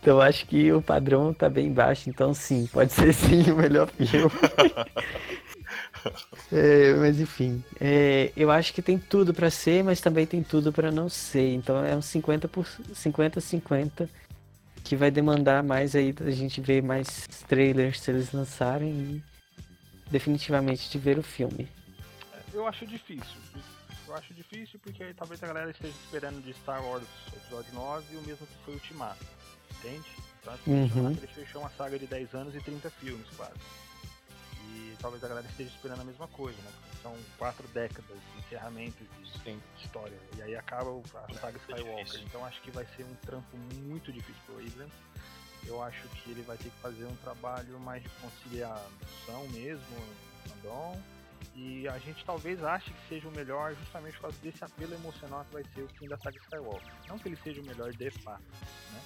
então 0.00 0.20
acho 0.20 0.46
que 0.46 0.72
o 0.72 0.80
padrão 0.80 1.34
tá 1.34 1.48
bem 1.48 1.70
baixo, 1.70 2.08
então 2.08 2.32
sim, 2.32 2.66
pode 2.72 2.92
ser 2.92 3.12
sim 3.12 3.50
o 3.50 3.56
melhor 3.56 3.86
filme. 3.86 4.32
é, 6.50 6.94
mas 6.94 7.20
enfim, 7.20 7.62
é, 7.78 8.32
eu 8.34 8.50
acho 8.50 8.72
que 8.72 8.80
tem 8.80 8.98
tudo 8.98 9.34
para 9.34 9.50
ser, 9.50 9.84
mas 9.84 10.00
também 10.00 10.24
tem 10.24 10.42
tudo 10.42 10.72
para 10.72 10.90
não 10.90 11.10
ser. 11.10 11.52
Então 11.52 11.84
é 11.84 11.94
um 11.94 12.00
50 12.00 12.48
por 12.48 12.66
50 12.94 13.38
50 13.38 14.08
que 14.82 14.96
vai 14.96 15.10
demandar 15.10 15.62
mais 15.62 15.94
aí 15.94 16.14
da 16.14 16.30
gente 16.30 16.62
ver 16.62 16.82
mais 16.82 17.28
trailers 17.46 18.00
se 18.00 18.10
eles 18.10 18.32
lançarem 18.32 18.90
e 18.90 19.22
definitivamente 20.10 20.90
de 20.90 20.98
ver 20.98 21.18
o 21.18 21.22
filme. 21.22 21.68
Eu 22.54 22.66
acho 22.66 22.86
difícil. 22.86 23.36
Eu 24.10 24.16
acho 24.16 24.34
difícil 24.34 24.80
porque 24.80 25.14
talvez 25.14 25.40
a 25.40 25.46
galera 25.46 25.70
esteja 25.70 25.94
esperando 26.04 26.42
de 26.42 26.52
Star 26.52 26.84
Wars 26.84 27.06
Episódio 27.32 27.72
9 27.72 28.16
o 28.16 28.22
mesmo 28.22 28.44
que 28.44 28.64
foi 28.64 28.74
Ultimato. 28.74 29.24
Entende? 29.78 30.10
Então, 30.40 30.52
assim, 30.52 30.72
uhum. 30.72 31.10
ele 31.12 31.26
fechou 31.28 31.60
uma 31.60 31.70
saga 31.70 31.96
de 31.96 32.08
10 32.08 32.34
anos 32.34 32.54
e 32.56 32.60
30 32.60 32.90
filmes 32.90 33.24
quase. 33.36 33.54
E 34.68 34.96
talvez 35.00 35.22
a 35.22 35.28
galera 35.28 35.46
esteja 35.46 35.70
esperando 35.70 36.00
a 36.00 36.04
mesma 36.04 36.26
coisa, 36.26 36.60
né? 36.60 36.72
Porque 36.80 37.02
são 37.02 37.16
quatro 37.38 37.68
décadas 37.68 38.18
de 38.18 38.38
encerramento 38.40 38.96
de 39.44 39.60
história. 39.80 40.18
E 40.36 40.42
aí 40.42 40.56
acaba 40.56 40.90
a 40.90 41.34
saga 41.34 41.58
Skywalker. 41.58 42.20
Então 42.22 42.44
acho 42.44 42.60
que 42.62 42.72
vai 42.72 42.86
ser 42.96 43.04
um 43.04 43.14
trampo 43.24 43.56
muito 43.84 44.12
difícil 44.12 44.42
pro 44.44 44.56
Abrams. 44.56 44.92
Eu 45.64 45.80
acho 45.84 46.08
que 46.08 46.32
ele 46.32 46.42
vai 46.42 46.56
ter 46.56 46.70
que 46.70 46.80
fazer 46.82 47.04
um 47.04 47.16
trabalho 47.22 47.78
mais 47.78 48.02
de 48.02 48.08
conciliação 48.20 49.46
mesmo, 49.52 49.96
fandom 50.48 51.00
e 51.54 51.88
a 51.88 51.98
gente 51.98 52.24
talvez 52.24 52.62
ache 52.62 52.90
que 52.90 53.08
seja 53.08 53.28
o 53.28 53.32
melhor 53.32 53.74
justamente 53.74 54.14
por 54.14 54.22
causa 54.22 54.36
desse 54.42 54.64
apelo 54.64 54.94
emocional 54.94 55.44
que 55.44 55.54
vai 55.54 55.64
ser 55.74 55.82
o 55.82 55.88
fim 55.88 56.08
da 56.08 56.16
saga 56.18 56.38
Skywalker. 56.38 56.92
Não 57.08 57.18
que 57.18 57.28
ele 57.28 57.36
seja 57.36 57.60
o 57.60 57.64
melhor 57.64 57.92
de 57.92 58.10
fato, 58.10 58.42
né? 58.92 59.02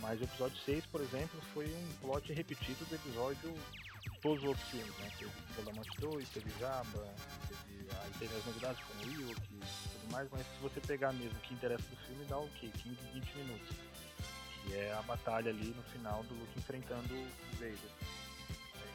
Mas 0.00 0.20
o 0.20 0.24
episódio 0.24 0.56
6, 0.58 0.86
por 0.86 1.00
exemplo, 1.00 1.40
foi 1.52 1.66
um 1.66 1.92
plot 2.00 2.32
repetido 2.32 2.84
do 2.84 2.94
episódio 2.94 3.54
todos 4.22 4.42
os 4.42 4.48
outros 4.48 4.68
filmes, 4.68 4.96
né? 4.98 5.10
Teve 5.18 5.30
Pela 5.54 5.72
Morte 5.72 6.00
2, 6.00 6.28
teve 6.28 6.50
Jabba, 6.58 7.14
teve, 7.48 7.88
aí 8.02 8.10
teve 8.18 8.36
as 8.36 8.44
novidades 8.44 8.82
com 8.84 9.06
o 9.06 9.12
Ewok 9.12 9.40
e 9.40 9.58
tudo 9.58 10.12
mais, 10.12 10.28
mas 10.30 10.42
se 10.42 10.62
você 10.62 10.80
pegar 10.80 11.12
mesmo 11.12 11.36
o 11.36 11.40
que 11.42 11.54
interessa 11.54 11.82
do 11.82 11.96
filme, 11.96 12.24
dá 12.26 12.38
o 12.38 12.48
quê? 12.60 12.70
15, 12.82 12.96
20 13.14 13.36
minutos. 13.36 13.76
Que 14.62 14.74
é 14.74 14.92
a 14.94 15.02
batalha 15.02 15.50
ali 15.50 15.68
no 15.68 15.82
final 15.84 16.22
do 16.24 16.34
Luke 16.34 16.58
enfrentando 16.58 17.14
o 17.14 17.56
Vader. 17.56 17.78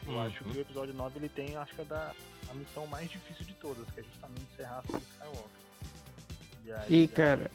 Eu 0.05 0.13
uhum. 0.13 0.21
acho 0.21 0.43
que 0.43 0.57
o 0.57 0.61
episódio 0.61 0.93
9 0.93 1.19
ele 1.19 1.29
tem, 1.29 1.55
acho 1.55 1.73
que 1.75 1.81
é 1.81 1.85
da, 1.85 2.13
a 2.49 2.53
missão 2.53 2.85
mais 2.87 3.09
difícil 3.09 3.45
de 3.45 3.53
todas, 3.55 3.85
que 3.93 3.99
é 3.99 4.03
justamente 4.03 4.41
encerrar 4.53 4.83
a 4.93 4.97
Skywalker. 4.97 5.61
E, 6.65 6.71
aí, 6.71 7.03
e 7.03 7.07
cara, 7.07 7.51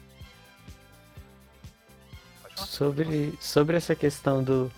sobre, 2.65 3.33
sobre 3.39 3.77
essa 3.77 3.95
questão 3.95 4.43
do. 4.43 4.71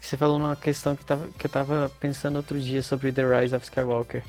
Você 0.00 0.16
falou 0.16 0.38
uma 0.38 0.56
questão 0.56 0.96
que, 0.96 1.04
tava, 1.04 1.28
que 1.38 1.46
eu 1.46 1.50
tava 1.50 1.90
pensando 2.00 2.36
outro 2.36 2.58
dia 2.58 2.82
sobre 2.82 3.12
The 3.12 3.40
Rise 3.40 3.54
of 3.54 3.64
Skywalker. 3.64 4.22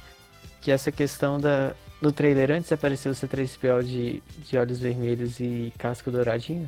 Que 0.62 0.72
essa 0.72 0.92
questão 0.92 1.40
da. 1.40 1.74
No 2.02 2.12
trailer, 2.12 2.50
antes 2.52 2.72
apareceu 2.72 3.12
o 3.12 3.16
C3PO 3.16 3.84
de, 3.84 4.24
de 4.40 4.58
olhos 4.58 4.80
vermelhos 4.80 5.40
e 5.40 5.72
casco 5.78 6.10
douradinho. 6.10 6.68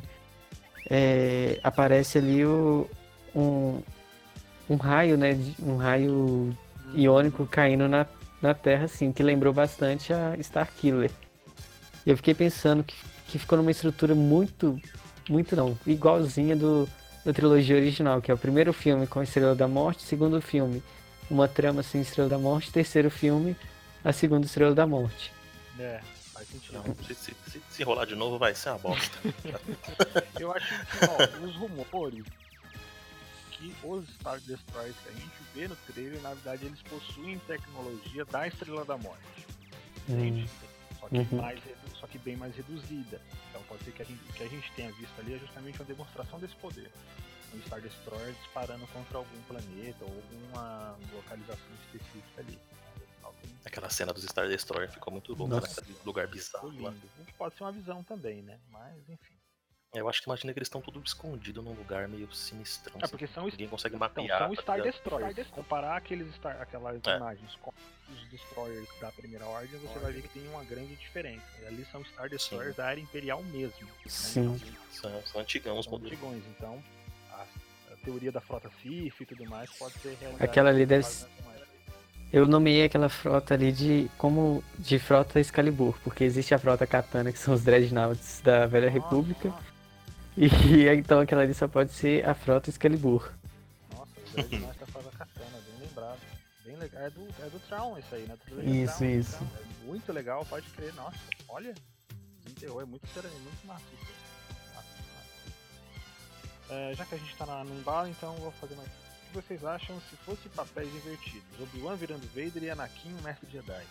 É, 0.88 1.58
aparece 1.62 2.18
ali 2.18 2.44
o, 2.44 2.88
um, 3.34 3.82
um 4.70 4.76
raio, 4.76 5.16
né? 5.16 5.36
Um 5.60 5.76
raio 5.76 6.56
iônico 6.94 7.46
caindo 7.46 7.88
na, 7.88 8.06
na 8.44 8.52
Terra, 8.52 8.84
assim, 8.84 9.10
que 9.10 9.22
lembrou 9.22 9.54
bastante 9.54 10.12
a 10.12 10.36
Starkiller. 10.36 11.10
E 12.04 12.10
eu 12.10 12.16
fiquei 12.18 12.34
pensando 12.34 12.84
que, 12.84 12.94
que 13.28 13.38
ficou 13.38 13.56
numa 13.56 13.70
estrutura 13.70 14.14
muito, 14.14 14.78
muito 15.30 15.56
não, 15.56 15.78
igualzinha 15.86 16.54
do, 16.54 16.86
da 17.24 17.32
trilogia 17.32 17.74
original, 17.74 18.20
que 18.20 18.30
é 18.30 18.34
o 18.34 18.38
primeiro 18.38 18.70
filme 18.74 19.06
com 19.06 19.20
a 19.20 19.22
Estrela 19.22 19.54
da 19.54 19.66
Morte, 19.66 20.02
segundo 20.02 20.42
filme, 20.42 20.82
uma 21.30 21.48
trama 21.48 21.82
sem 21.82 22.02
Estrela 22.02 22.28
da 22.28 22.38
Morte, 22.38 22.70
terceiro 22.70 23.10
filme, 23.10 23.56
a 24.04 24.12
segunda 24.12 24.44
Estrela 24.44 24.74
da 24.74 24.86
Morte. 24.86 25.32
É, 25.78 26.00
faz 26.34 26.46
sentido. 26.46 26.74
Não, 26.74 26.94
se, 27.06 27.14
se, 27.14 27.34
se, 27.50 27.62
se 27.70 27.82
rolar 27.82 28.04
de 28.04 28.14
novo 28.14 28.38
vai 28.38 28.54
ser 28.54 28.68
uma 28.68 28.78
bosta. 28.78 29.16
eu 30.38 30.52
acho 30.52 30.68
que, 30.68 31.04
ó, 31.06 31.46
os 31.46 31.56
rumores 31.56 32.24
que 33.72 33.86
os 33.86 34.08
Star 34.16 34.40
Destroyers 34.40 34.96
que 35.02 35.08
a 35.08 35.12
gente 35.12 35.32
vê 35.54 35.68
no 35.68 35.76
trailer, 35.76 36.20
na 36.20 36.34
verdade, 36.34 36.66
eles 36.66 36.82
possuem 36.82 37.38
tecnologia 37.40 38.24
da 38.26 38.46
Estrela 38.46 38.84
da 38.84 38.98
Morte. 38.98 39.46
Entende? 40.08 40.48
Só 41.00 41.08
que, 41.08 41.18
uhum. 41.18 41.40
mais, 41.40 41.60
só 41.98 42.06
que 42.06 42.18
bem 42.18 42.36
mais 42.36 42.54
reduzida. 42.54 43.20
Então 43.50 43.62
pode 43.68 43.84
ser 43.84 43.92
que 43.92 44.02
a, 44.02 44.04
gente, 44.04 44.22
que 44.32 44.42
a 44.42 44.48
gente 44.48 44.72
tenha 44.72 44.92
visto 44.92 45.18
ali 45.18 45.34
é 45.34 45.38
justamente 45.38 45.78
uma 45.78 45.84
demonstração 45.84 46.38
desse 46.38 46.54
poder. 46.56 46.90
Um 47.54 47.62
Star 47.62 47.80
Destroyer 47.80 48.34
disparando 48.42 48.86
contra 48.88 49.18
algum 49.18 49.42
planeta 49.42 50.04
ou 50.04 50.10
alguma 50.10 50.96
localização 51.12 51.74
específica 51.84 52.40
ali. 52.40 52.58
Aquela 53.64 53.88
cena 53.88 54.12
dos 54.12 54.24
Star 54.24 54.46
Destroyer 54.48 54.90
ficou 54.90 55.12
muito 55.12 55.34
louca, 55.34 55.60
naquele 55.60 55.96
lugar 56.04 56.26
bizarro. 56.28 56.82
Lá. 56.82 56.92
Pode 57.38 57.56
ser 57.56 57.64
uma 57.64 57.72
visão 57.72 58.02
também, 58.02 58.42
né? 58.42 58.58
Mas 58.70 58.96
enfim. 59.08 59.33
Eu 59.94 60.08
acho 60.08 60.20
que 60.20 60.28
imagina 60.28 60.52
que 60.52 60.58
eles 60.58 60.66
estão 60.66 60.80
tudo 60.80 61.00
escondido 61.04 61.62
num 61.62 61.72
lugar 61.72 62.08
meio 62.08 62.32
sinistrão. 62.34 62.96
É 63.00 63.06
porque 63.06 63.26
são 63.28 63.46
ninguém 63.46 63.68
consegue 63.68 63.96
mapear. 63.96 64.24
Então, 64.24 64.54
são 64.54 64.62
Star 64.62 64.82
Destroyers. 64.82 65.48
Comparar 65.48 65.96
aqueles 65.96 66.34
Star, 66.34 66.60
aquelas 66.60 67.00
é. 67.06 67.16
imagens 67.16 67.54
com 67.62 67.72
os 68.12 68.28
Destroyers 68.28 68.88
da 69.00 69.12
Primeira 69.12 69.46
Ordem, 69.46 69.78
você 69.78 69.98
vai 70.00 70.12
ver 70.12 70.22
que 70.22 70.28
tem 70.28 70.48
uma 70.48 70.64
grande 70.64 70.96
diferença. 70.96 71.46
E 71.62 71.66
ali 71.66 71.86
são 71.92 72.04
Star 72.04 72.28
Destroyers 72.28 72.74
Sim. 72.74 72.82
da 72.82 72.90
era 72.90 73.00
imperial 73.00 73.42
mesmo. 73.44 73.86
Né? 73.86 73.92
Sim. 74.06 74.40
Então, 74.40 74.60
são, 74.90 75.26
são 75.26 75.40
antigãos, 75.40 75.84
são 75.84 75.96
antigões. 75.96 76.42
Então, 76.48 76.82
a, 77.30 77.46
a, 77.92 77.96
teoria 78.04 78.32
da 78.32 78.40
frota 78.40 78.70
Sif 78.82 79.22
e 79.22 79.26
tudo 79.26 79.46
mais 79.46 79.70
pode 79.78 79.94
ser 79.94 80.16
realidade. 80.20 80.44
Aquela 80.44 80.70
ali 80.70 80.84
deve 80.84 81.06
eu 82.34 82.46
nomeei 82.46 82.84
aquela 82.86 83.08
frota 83.08 83.54
ali 83.54 83.70
de 83.70 84.10
como 84.18 84.64
de 84.76 84.98
frota 84.98 85.38
Excalibur, 85.38 85.96
porque 86.02 86.24
existe 86.24 86.52
a 86.52 86.58
frota 86.58 86.84
Katana, 86.84 87.30
que 87.30 87.38
são 87.38 87.54
os 87.54 87.62
Dreadnoughts 87.62 88.40
da 88.42 88.66
Velha 88.66 88.90
nossa, 88.90 88.98
República. 88.98 89.48
Nossa. 89.50 89.73
E 90.36 90.48
então 90.98 91.20
aquela 91.20 91.42
ali 91.42 91.54
só 91.54 91.68
pode 91.68 91.92
ser 91.92 92.26
a 92.28 92.34
frota 92.34 92.70
Excalibur. 92.70 93.32
Nossa, 93.92 94.12
o 94.18 94.32
Dreadnought 94.32 94.78
tá 94.78 94.86
fazendo 94.86 95.12
katana, 95.12 95.60
bem 95.66 95.86
lembrado. 95.86 96.20
Bem 96.64 96.76
legal. 96.76 97.02
É 97.02 97.10
do, 97.10 97.20
é 97.22 97.50
do 97.50 97.60
Traum 97.68 97.98
isso 97.98 98.14
aí, 98.14 98.22
né? 98.22 98.36
Isso, 98.64 98.98
Traum, 98.98 99.10
isso. 99.10 99.36
Traum. 99.36 99.48
É 99.54 99.86
muito 99.86 100.12
legal, 100.12 100.44
pode 100.46 100.68
crer. 100.70 100.92
Nossa, 100.94 101.18
olha. 101.48 101.74
Desenterrou, 102.42 102.82
é 102.82 102.84
muito, 102.84 103.06
é 103.16 103.22
muito 103.22 103.66
massa 103.66 103.84
isso. 104.00 104.14
É, 106.70 106.94
já 106.94 107.04
que 107.04 107.14
a 107.14 107.18
gente 107.18 107.36
tá 107.36 107.46
na, 107.46 107.62
no 107.62 107.78
embalo, 107.78 108.08
então 108.08 108.34
vou 108.36 108.50
fazer 108.52 108.74
mais. 108.74 108.88
O 108.88 109.26
que 109.28 109.46
vocês 109.46 109.64
acham 109.64 110.00
se 110.08 110.16
fosse 110.16 110.48
papéis 110.48 110.88
invertidos? 110.94 111.60
Obi-Wan 111.60 111.96
virando 111.96 112.26
Vader 112.28 112.62
e 112.62 112.70
Anakin 112.70 113.14
um 113.14 113.22
mestre 113.22 113.48
Jedi? 113.50 113.84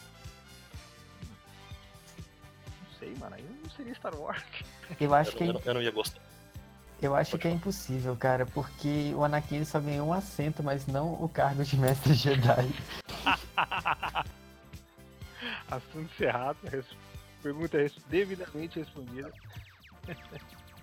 Não 2.82 3.00
sei, 3.00 3.14
mano. 3.16 3.36
Aí 3.36 3.46
não 3.64 3.70
seria 3.72 3.94
Star 3.94 4.16
Wars. 4.16 4.44
Eu 5.00 5.14
acho 5.14 5.32
que. 5.38 5.44
Eu 5.44 5.54
não, 5.54 5.62
eu 5.64 5.74
não 5.76 5.82
ia 5.82 5.92
gostar. 5.92 6.22
Eu 7.04 7.16
acho 7.16 7.38
que 7.38 7.50
é 7.50 7.52
impossível, 7.52 8.16
cara, 8.16 8.46
porque 8.46 9.12
o 9.14 9.26
Anakin 9.26 9.66
só 9.66 9.78
ganhou 9.78 10.08
um 10.08 10.14
assento, 10.14 10.64
mas 10.64 10.88
não 10.88 11.14
o 11.22 11.28
cargo 11.28 11.62
de 11.64 11.76
mestre 11.78 12.14
Jedi. 12.14 12.74
Assunto 15.70 16.14
encerrado, 16.14 16.58
pergunta 17.42 17.78
devidamente 18.08 18.80
respondida. 18.80 19.34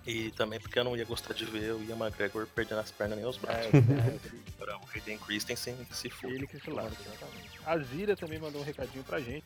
E 0.05 0.29
também 0.31 0.59
porque 0.59 0.77
eu 0.77 0.83
não 0.83 0.95
ia 0.95 1.05
gostar 1.05 1.33
de 1.33 1.45
ver 1.45 1.73
o 1.73 1.83
Ian 1.83 1.95
McGregor 1.97 2.45
perdendo 2.47 2.79
as 2.79 2.91
pernas 2.91 3.17
nem 3.17 3.27
os 3.27 3.37
braços. 3.37 3.73
É, 3.73 3.77
é, 3.79 4.19
Para 4.59 4.77
o 4.77 4.81
Hayden 4.93 5.17
Christensen 5.17 5.75
que 5.85 5.95
se 5.95 6.09
for. 6.09 6.31
Ele 6.31 6.45
que 6.45 6.59
se 6.59 6.69
exatamente. 6.69 7.59
A 7.65 7.77
Zira 7.79 8.15
também 8.15 8.37
mandou 8.39 8.61
um 8.61 8.65
recadinho 8.65 9.03
pra 9.03 9.19
gente. 9.19 9.45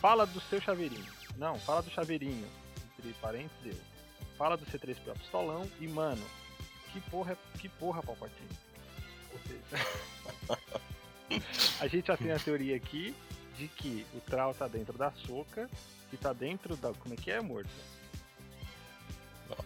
Fala 0.00 0.26
do 0.26 0.40
seu 0.40 0.60
chaveirinho. 0.60 1.06
Não, 1.36 1.58
fala 1.58 1.82
do 1.82 1.90
chaveirinho. 1.90 2.46
Entre 2.98 3.14
parênteses, 3.14 3.76
fala 4.40 4.56
do 4.56 4.64
C3PO 4.64 5.12
pistolão 5.18 5.70
e, 5.78 5.86
mano, 5.86 6.24
que 6.90 7.00
porra, 7.10 7.36
que 7.58 7.68
porra, 7.68 8.02
Palpatine. 8.02 8.48
Ou 9.34 9.38
seja, 9.46 9.86
a 11.78 11.86
gente 11.86 12.06
já 12.06 12.16
tem 12.16 12.32
a 12.32 12.38
teoria 12.38 12.74
aqui 12.74 13.14
de 13.58 13.68
que 13.68 14.06
o 14.14 14.20
Trau 14.20 14.54
tá 14.54 14.66
dentro 14.66 14.96
da 14.96 15.12
soca 15.12 15.68
e 16.10 16.16
tá 16.16 16.32
dentro 16.32 16.74
da. 16.76 16.90
Como 16.94 17.12
é 17.12 17.18
que 17.18 17.30
é, 17.30 17.38
morto? 17.38 17.68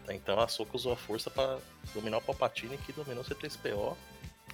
Então 0.08 0.40
a 0.40 0.48
Soca 0.48 0.74
usou 0.74 0.94
a 0.94 0.96
força 0.96 1.30
para 1.30 1.58
dominar 1.94 2.16
o 2.16 2.22
Palpatine 2.22 2.76
que 2.78 2.92
dominou 2.92 3.22
o 3.22 3.26
C3PO. 3.26 3.96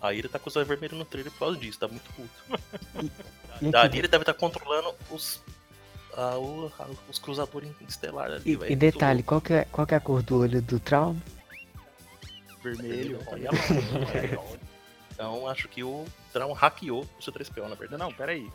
Aí 0.02 0.18
ele 0.18 0.28
tá 0.28 0.38
com 0.38 0.50
o 0.50 0.52
zóio 0.52 0.66
vermelho 0.66 0.98
no 0.98 1.04
trailer 1.04 1.32
por 1.32 1.38
causa 1.38 1.56
disso, 1.56 1.78
tá 1.78 1.88
muito 1.88 2.12
puto. 2.12 3.10
Daí 3.70 3.98
ele 3.98 4.08
deve 4.08 4.22
estar 4.22 4.34
tá 4.34 4.38
controlando 4.38 4.94
os 5.10 5.40
a, 6.16 6.38
o, 6.38 6.72
a, 6.78 6.86
os 7.08 7.18
cruzadores 7.18 7.70
estelares 7.88 8.36
ali, 8.36 8.58
E, 8.68 8.72
e 8.72 8.76
detalhe, 8.76 9.22
qual 9.22 9.40
que, 9.40 9.52
é, 9.52 9.64
qual 9.66 9.86
que 9.86 9.94
é 9.94 9.96
a 9.96 10.00
cor 10.00 10.22
do 10.22 10.38
olho 10.38 10.60
do 10.62 10.78
Traum? 10.80 11.18
Vermelho. 12.62 13.18
então 15.12 15.48
acho 15.48 15.66
que 15.68 15.82
o 15.82 16.04
Traum 16.32 16.52
hackeou 16.52 17.06
o 17.18 17.22
seu 17.22 17.32
3PO, 17.32 17.68
na 17.68 17.74
verdade. 17.74 17.98
Não, 17.98 18.10
não, 18.10 18.12
peraí. 18.12 18.50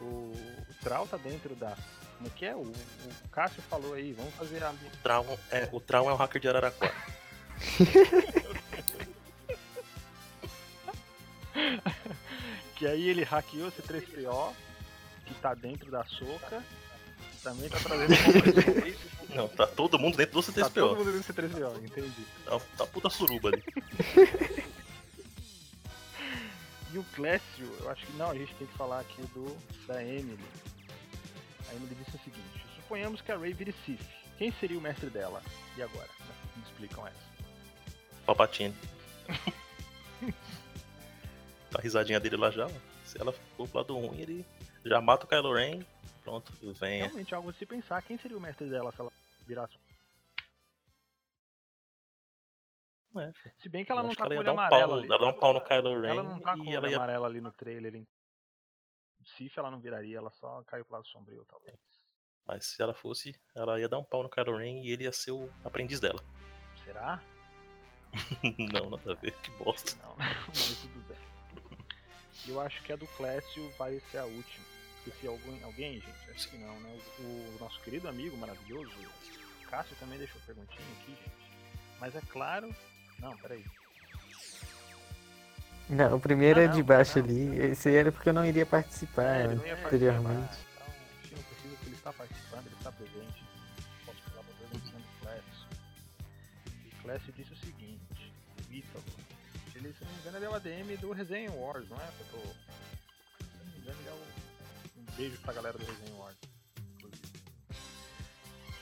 O, 0.00 0.04
o 0.04 0.74
Trau 0.82 1.06
tá 1.06 1.16
dentro 1.16 1.54
da. 1.56 1.76
Como 2.16 2.28
é 2.28 2.30
que 2.36 2.44
é? 2.46 2.54
O, 2.54 2.60
o 2.60 3.28
Cássio 3.30 3.62
falou 3.62 3.94
aí, 3.94 4.12
vamos 4.12 4.34
fazer 4.34 4.62
a. 4.62 4.70
O 4.70 4.96
Trau 5.02 5.38
é, 5.50 5.68
o 5.72 5.80
Trau 5.80 6.08
é 6.08 6.12
um 6.12 6.16
hacker 6.16 6.40
de 6.40 6.48
Araraquara. 6.48 6.94
que 12.76 12.86
aí 12.86 13.08
ele 13.08 13.22
hackeou 13.22 13.68
o 13.68 13.72
C3PO, 13.72 14.52
que 15.24 15.34
tá 15.34 15.54
dentro 15.54 15.90
da 15.90 16.04
soca, 16.04 16.62
também 17.42 17.68
tá 17.68 17.78
trazendo 17.78 18.14
Não, 19.34 19.48
tá 19.48 19.66
todo 19.66 19.98
mundo 19.98 20.16
dentro 20.16 20.34
do 20.34 20.40
C3PO. 20.40 20.62
Tá 20.62 20.70
todo 20.70 20.96
mundo 20.96 21.12
dentro 21.12 21.32
do 21.32 21.42
C3PO, 21.42 21.84
entendi. 21.84 22.26
Tá, 22.44 22.60
tá 22.78 22.86
puta 22.86 23.10
suruba 23.10 23.48
ali. 23.48 23.62
e 26.92 26.98
o 26.98 27.04
Clécio, 27.14 27.66
eu 27.80 27.90
acho 27.90 28.06
que 28.06 28.12
não, 28.12 28.30
a 28.30 28.34
gente 28.34 28.54
tem 28.54 28.66
que 28.66 28.76
falar 28.76 29.00
aqui 29.00 29.22
do 29.34 29.56
da 29.86 30.02
Emily. 30.02 30.38
A 31.68 31.74
Emily 31.74 31.94
disse 31.94 32.16
o 32.16 32.20
seguinte: 32.20 32.64
suponhamos 32.76 33.20
que 33.20 33.32
a 33.32 33.36
Ray 33.36 33.52
vire 33.52 33.74
Sif. 33.84 34.00
Quem 34.38 34.52
seria 34.52 34.78
o 34.78 34.80
mestre 34.80 35.08
dela? 35.10 35.42
E 35.76 35.82
agora? 35.82 36.08
Me 36.56 36.62
explicam 36.62 37.06
essa. 37.06 37.32
Palpatine. 38.26 38.74
tá 41.70 41.78
a 41.78 41.80
risadinha 41.80 42.20
dele 42.20 42.36
lá 42.36 42.50
já. 42.50 42.68
Se 43.04 43.20
ela 43.20 43.32
for 43.32 43.68
pro 43.68 43.78
lado 43.78 43.94
ruim, 43.94 44.20
ele 44.20 44.46
já 44.84 45.00
mata 45.00 45.24
o 45.24 45.28
Kylo 45.28 45.54
Ren. 45.54 45.84
Pronto, 46.22 46.52
venha. 46.74 47.04
Realmente 47.04 47.34
algo 47.34 47.50
a 47.50 47.52
se 47.52 47.66
pensar. 47.66 48.02
Quem 48.02 48.18
seria 48.18 48.36
o 48.36 48.40
mestre 48.40 48.68
dela 48.68 48.92
se 48.92 49.00
ela 49.00 49.12
virasse? 49.46 49.76
É, 53.16 53.32
se 53.60 53.68
bem 53.68 53.84
que 53.84 53.92
ela 53.92 54.02
não 54.02 54.14
tá 54.14 54.26
com 54.26 54.34
o 54.34 54.38
olho 54.38 54.50
amarelo. 54.50 54.94
Um 54.94 55.04
ela 55.04 55.18
dá 55.18 55.26
um 55.26 55.38
pau 55.38 55.52
no 55.52 55.60
Kylo 55.60 56.00
Ren. 56.00 56.08
Ela 56.08 56.22
não 56.22 56.40
tá 56.40 56.56
com 56.56 56.62
o 56.62 56.66
olho 56.66 56.88
ia... 56.88 56.96
amarelo 56.96 57.24
ali 57.24 57.40
no 57.40 57.52
trailer. 57.52 57.94
Hein? 57.94 58.08
Sif 59.24 59.58
ela 59.58 59.70
não 59.70 59.80
viraria, 59.80 60.18
ela 60.18 60.30
só 60.30 60.62
caiu 60.64 60.84
pro 60.84 60.94
lado 60.94 61.06
sombrio, 61.08 61.44
talvez. 61.44 61.78
Mas 62.46 62.66
se 62.66 62.82
ela 62.82 62.94
fosse, 62.94 63.38
ela 63.54 63.78
ia 63.78 63.88
dar 63.88 63.98
um 63.98 64.04
pau 64.04 64.22
no 64.22 64.30
Kylo 64.30 64.56
Ren 64.56 64.82
e 64.82 64.90
ele 64.90 65.04
ia 65.04 65.12
ser 65.12 65.32
o 65.32 65.48
aprendiz 65.64 66.00
dela. 66.00 66.20
Será? 66.84 67.22
não, 68.72 68.90
nada 68.90 69.12
a 69.12 69.14
ver, 69.14 69.32
que 69.40 69.50
bosta. 69.52 69.96
Não, 70.02 70.16
mas 70.48 70.80
tudo 70.80 71.00
bem. 71.08 71.18
Eu 72.48 72.60
acho 72.60 72.82
que 72.82 72.92
a 72.92 72.96
do 72.96 73.06
Clécio 73.08 73.70
vai 73.78 74.00
ser 74.10 74.18
a 74.18 74.24
última. 74.24 74.71
Esqueci 75.04 75.26
alguém, 75.26 75.60
alguém, 75.64 75.92
gente? 75.94 76.30
Acho 76.30 76.48
que 76.48 76.58
não, 76.58 76.78
né? 76.78 76.96
O, 77.18 77.22
o 77.22 77.56
nosso 77.58 77.80
querido 77.80 78.08
amigo 78.08 78.36
maravilhoso, 78.36 78.92
o 79.60 79.68
Cássio 79.68 79.96
também 79.96 80.16
deixou 80.16 80.40
perguntinha 80.46 80.86
aqui, 81.00 81.10
gente. 81.10 81.52
Mas 81.98 82.14
é 82.14 82.20
claro. 82.20 82.72
Não, 83.18 83.36
peraí. 83.38 83.64
Não, 85.88 86.16
o 86.16 86.20
primeiro 86.20 86.60
ah, 86.60 86.64
é 86.64 86.68
de 86.68 86.82
baixo 86.84 87.18
não. 87.18 87.24
ali. 87.24 87.58
Esse 87.72 87.92
era 87.92 88.12
porque 88.12 88.28
eu 88.28 88.32
não 88.32 88.46
iria 88.46 88.64
participar 88.64 89.24
é, 89.24 89.44
anteriormente. 89.46 90.38
Participar. 90.38 90.86
Então, 91.24 91.36
não 91.36 91.42
precisa 91.42 91.76
que 91.76 91.86
ele 91.86 91.96
está 91.96 92.12
participando, 92.12 92.66
ele 92.66 92.76
está 92.76 92.92
presente. 92.92 93.44
Posso 94.06 94.22
falar 94.22 94.44
para 94.44 94.54
perguntinha 94.54 94.98
do 95.00 95.20
Clécio. 95.20 95.68
E 96.86 97.02
Clécio 97.02 97.32
disse 97.32 97.52
o 97.52 97.56
seguinte: 97.56 98.32
Ítalo. 98.70 99.04
Ele, 99.74 99.92
se 99.92 100.04
não 100.04 100.12
me 100.12 100.18
engano, 100.20 100.36
ele 100.36 100.44
é 100.44 100.48
o 100.48 100.54
ADM 100.54 100.96
do 101.00 101.12
Resenha 101.12 101.50
Wars, 101.50 101.88
não 101.88 101.96
é? 101.96 102.08
Eu 102.20 102.26
tô... 102.30 102.38
Se 102.38 103.58
não 103.58 103.66
me 103.66 103.78
engano, 103.80 103.98
ele 104.00 104.08
é 104.08 104.12
o 104.12 104.41
beijo 105.16 105.40
pra 105.40 105.52
galera 105.52 105.78
do 105.78 105.84
Resenha 105.84 106.14
Wars. 106.16 106.36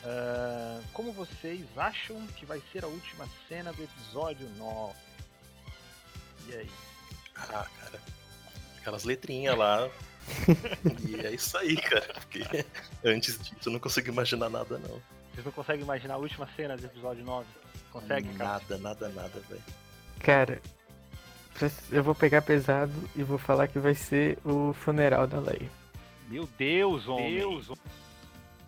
Uh, 0.03 0.83
como 0.95 1.13
vocês 1.13 1.67
acham 1.77 2.27
que 2.29 2.47
vai 2.47 2.63
ser 2.73 2.85
a 2.85 2.89
última 2.89 3.29
cena 3.49 3.73
do 3.73 3.83
episódio 3.83 4.49
9? 4.57 4.95
E 6.49 6.55
aí? 6.55 6.71
Ah, 7.37 7.67
cara. 7.79 8.01
Aquelas 8.79 9.05
letrinhas 9.05 9.57
lá. 9.57 9.91
e 11.07 11.27
é 11.27 11.35
isso 11.35 11.57
aí, 11.59 11.77
cara. 11.77 12.15
Porque 12.15 12.65
antes 13.05 13.39
disso 13.39 13.69
eu 13.69 13.73
não 13.73 13.81
consigo 13.81 14.09
imaginar 14.09 14.49
nada, 14.49 14.79
não. 14.79 15.01
Vocês 15.33 15.45
não 15.45 15.53
conseguem 15.53 15.83
imaginar 15.83 16.15
a 16.15 16.19
última 16.19 16.49
cena 16.57 16.77
do 16.77 16.87
episódio 16.87 17.25
9? 17.25 17.47
Conseguem, 17.93 18.33
cara? 18.35 18.53
Nada, 18.53 18.79
nada, 18.79 19.09
nada, 19.11 19.41
velho. 19.49 19.63
Cara, 20.21 20.63
eu 21.91 22.03
vou 22.03 22.15
pegar 22.15 22.43
pesado 22.43 22.93
e 23.15 23.23
vou 23.23 23.39
falar 23.39 23.69
que 23.69 23.79
vai 23.79 23.95
ser 23.95 24.39
o 24.45 24.73
funeral 24.73 25.27
da 25.27 25.41
Leia. 25.41 25.80
Meu 26.31 26.49
Deus, 26.57 27.07
homem. 27.09 27.39
Deus. 27.39 27.67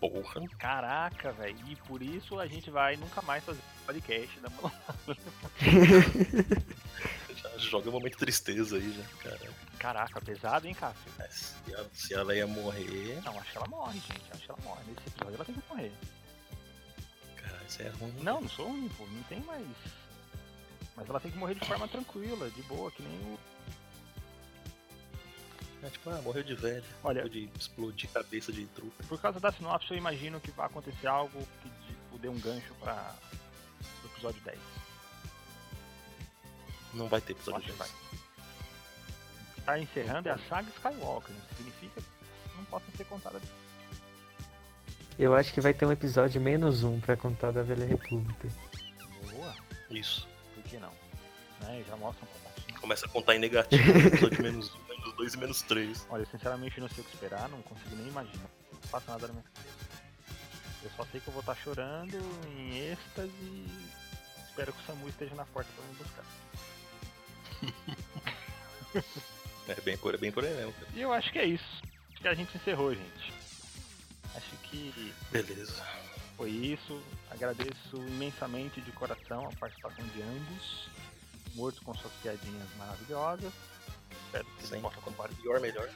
Porra. 0.01 0.48
Caraca, 0.59 1.30
velho. 1.30 1.56
E 1.68 1.76
por 1.76 2.02
isso 2.02 2.40
a 2.40 2.47
gente 2.48 2.72
vai 2.72 2.97
nunca 2.97 3.22
mais 3.22 3.44
fazer 3.44 3.60
podcast 3.86 4.40
da 4.40 4.51
mão. 4.51 4.72
já 7.36 7.59
joga 7.59 7.89
um 7.89 7.93
momento 7.93 8.14
de 8.14 8.18
tristeza 8.18 8.76
aí, 8.76 8.93
já, 8.93 9.05
cara. 9.22 9.48
Caraca, 9.78 10.20
pesado, 10.20 10.66
hein, 10.66 10.74
Cássio? 10.74 11.09
É, 11.20 11.28
se, 11.28 11.55
ela, 11.72 11.89
se 11.93 12.14
ela 12.14 12.34
ia 12.34 12.48
morrer. 12.48 13.22
Não, 13.24 13.39
acho 13.39 13.52
que 13.52 13.56
ela 13.56 13.68
morre, 13.68 14.01
gente. 14.01 14.22
Acho 14.32 14.44
que 14.44 14.51
ela 14.51 14.60
morre. 14.64 14.82
Nesse 14.89 15.06
episódio 15.06 15.34
ela 15.36 15.44
tem 15.44 15.55
que 15.55 15.68
morrer. 15.68 15.93
Cara, 17.36 17.60
isso 17.68 17.82
é 17.82 17.89
ruim. 17.90 18.14
Não, 18.22 18.40
não 18.40 18.48
sou 18.48 18.66
ruim, 18.66 18.89
pô. 18.98 19.06
Não 19.06 19.22
tem 19.22 19.39
mais. 19.43 19.68
Mas 20.97 21.09
ela 21.09 21.20
tem 21.20 21.30
que 21.30 21.39
morrer 21.39 21.55
de 21.55 21.64
forma 21.64 21.86
tranquila, 21.86 22.51
de 22.51 22.62
boa, 22.62 22.90
que 22.90 23.05
nem 23.05 23.20
o 23.20 23.39
é 25.82 25.90
tipo, 25.90 26.10
ah, 26.10 26.20
morreu 26.22 26.42
de 26.42 26.54
velho. 26.54 26.84
Olha, 27.02 27.28
de 27.28 27.50
explodir 27.59 28.09
cabeça 28.10 28.52
de 28.52 28.66
trupe. 28.66 29.04
Por 29.04 29.20
causa 29.20 29.40
da 29.40 29.50
sinopse, 29.50 29.90
eu 29.90 29.96
imagino 29.96 30.40
que 30.40 30.50
vai 30.52 30.66
acontecer 30.66 31.06
algo 31.06 31.38
que 31.62 31.68
tipo, 31.86 32.18
dê 32.18 32.28
um 32.28 32.38
gancho 32.38 32.72
para 32.80 33.14
o 34.02 34.06
episódio 34.06 34.40
10. 34.42 34.59
Não 36.94 37.09
vai 37.09 37.20
ter 37.20 37.32
episódio 37.32 37.66
10. 37.66 37.78
Vai. 37.78 37.88
Tá 39.64 39.78
encerrando 39.78 40.28
é 40.28 40.32
a 40.32 40.38
saga 40.48 40.68
Skywalker. 40.70 41.34
Não 41.34 41.56
significa 41.56 42.00
que 42.00 42.56
não 42.56 42.64
possa 42.66 42.84
ser 42.96 43.04
contada. 43.04 43.40
Eu 45.18 45.34
acho 45.34 45.52
que 45.52 45.60
vai 45.60 45.74
ter 45.74 45.84
um 45.84 45.92
episódio 45.92 46.40
menos 46.40 46.84
um 46.84 47.00
para 47.00 47.16
contar 47.16 47.50
da 47.50 47.62
Velha 47.62 47.86
República. 47.86 48.48
Boa. 49.30 49.54
Isso. 49.90 50.28
Por 50.54 50.62
que 50.64 50.78
não? 50.78 50.92
Né? 51.60 51.84
Já 51.88 51.96
mostra 51.96 52.26
um 52.26 52.42
Começa 52.80 53.06
a 53.06 53.09
contar 53.09 53.36
em 53.36 53.38
negativo, 53.38 53.82
episódio 53.90 54.42
menos 54.42 54.74
1 54.74 54.78
menos 54.88 54.91
2 55.23 55.35
e 55.35 55.39
menos 55.39 55.62
3. 55.62 56.07
Olha, 56.11 56.27
sinceramente 56.27 56.81
não 56.81 56.89
sei 56.89 57.05
o 57.05 57.07
que 57.07 57.15
esperar, 57.15 57.49
não 57.49 57.62
consigo 57.62 57.94
nem 57.94 58.09
imaginar. 58.09 58.51
Não 58.73 58.81
passa 58.90 59.12
nada 59.12 59.28
na 59.28 59.35
minha 59.35 59.44
cabeça. 59.55 59.77
Eu 60.82 60.90
só 60.97 61.05
sei 61.05 61.20
que 61.20 61.28
eu 61.28 61.32
vou 61.32 61.40
estar 61.40 61.55
chorando 61.55 62.19
em 62.49 62.90
êxtase 62.90 63.31
e 63.40 63.89
espero 64.49 64.73
que 64.73 64.81
o 64.81 64.85
Samu 64.85 65.09
esteja 65.09 65.32
na 65.36 65.44
porta 65.44 65.70
pra 65.77 65.85
me 65.85 65.94
buscar. 65.94 66.24
é 69.69 69.81
bem 69.82 69.97
por, 69.97 70.12
é 70.12 70.19
bem 70.19 70.32
por 70.32 70.44
aí 70.44 70.53
mesmo, 70.57 70.73
cara. 70.73 70.89
E 70.93 71.01
eu 71.01 71.12
acho 71.12 71.31
que 71.31 71.39
é 71.39 71.44
isso. 71.44 71.82
Acho 72.11 72.20
que 72.20 72.28
a 72.28 72.35
gente 72.35 72.57
encerrou, 72.57 72.93
gente. 72.93 73.32
Acho 74.35 74.57
que. 74.65 75.15
Beleza. 75.31 75.86
Foi 76.36 76.51
isso. 76.51 77.01
Agradeço 77.31 77.97
imensamente 78.09 78.81
de 78.81 78.90
coração 78.90 79.47
a 79.47 79.53
participação 79.57 80.05
de 80.05 80.20
ambos. 80.20 80.89
Morto 81.55 81.81
com 81.82 81.94
suas 81.94 82.12
piadinhas 82.15 82.69
maravilhosas. 82.77 83.53
Espero 84.32 84.44
que 84.44 84.74
ele 84.74 84.80
possa 84.80 85.00
comparecer. 85.00 85.42
Pior, 85.42 85.60
melhor. 85.60 85.88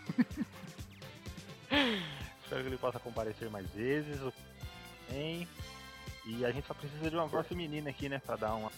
Espero 2.42 2.62
que 2.62 2.68
ele 2.68 2.78
possa 2.78 3.00
comparecer 3.00 3.50
mais 3.50 3.68
vezes. 3.70 4.20
Hein? 5.10 5.48
E 6.26 6.44
a 6.44 6.50
gente 6.50 6.66
só 6.66 6.74
precisa 6.74 7.08
de 7.08 7.16
uma 7.16 7.26
voz 7.26 7.46
feminina 7.46 7.88
aqui, 7.88 8.08
né? 8.08 8.18
Pra 8.18 8.36
dar 8.36 8.54
uma 8.54 8.70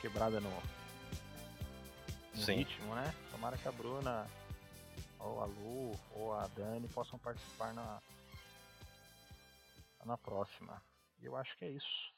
quebrada 0.00 0.40
no, 0.40 0.50
no 2.34 2.44
ritmo, 2.44 2.94
né? 2.94 3.14
Tomara 3.30 3.56
que 3.56 3.68
a 3.68 3.72
Bruna, 3.72 4.26
ou 5.18 5.40
a 5.40 5.46
Lu, 5.46 5.98
ou 6.12 6.34
a 6.34 6.46
Dani 6.48 6.88
possam 6.88 7.18
participar 7.18 7.72
na, 7.72 7.98
na 10.04 10.18
próxima. 10.18 10.82
Eu 11.22 11.36
acho 11.36 11.56
que 11.56 11.64
é 11.64 11.70
isso. 11.70 12.12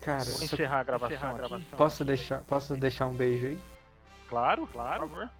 Cara, 0.00 0.24
Vou 0.24 0.42
encerrar 0.42 0.80
a 0.80 0.84
gravação. 0.84 1.16
Encerrar 1.16 1.30
a 1.30 1.34
gravação 1.34 1.78
posso, 1.78 2.04
deixar, 2.04 2.42
posso 2.42 2.76
deixar 2.76 3.06
um 3.06 3.14
beijo 3.14 3.46
aí? 3.46 3.60
Claro, 4.28 4.66
claro. 4.66 5.08
Por 5.08 5.08
favor. 5.08 5.30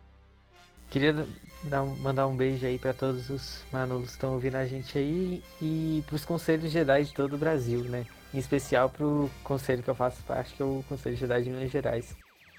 Queria 0.90 1.26
dar, 1.64 1.84
mandar 1.84 2.26
um 2.26 2.36
beijo 2.36 2.64
aí 2.64 2.78
para 2.78 2.94
todos 2.94 3.28
os 3.28 3.62
Manolos 3.70 4.06
que 4.06 4.12
estão 4.12 4.32
ouvindo 4.34 4.56
a 4.56 4.66
gente 4.66 4.96
aí 4.96 5.42
e 5.60 6.02
para 6.06 6.16
os 6.16 6.24
conselhos 6.24 6.72
Jedi 6.72 7.04
de 7.04 7.14
todo 7.14 7.34
o 7.34 7.38
Brasil, 7.38 7.84
né? 7.84 8.06
Em 8.32 8.38
especial 8.38 8.88
para 8.88 9.04
o 9.04 9.30
conselho 9.42 9.82
que 9.82 9.90
eu 9.90 9.94
faço 9.94 10.22
parte, 10.22 10.54
que 10.54 10.62
é 10.62 10.64
o 10.64 10.84
Conselho 10.88 11.16
Jedi 11.16 11.42
de 11.42 11.50
Minas 11.50 11.70
Gerais. 11.70 12.16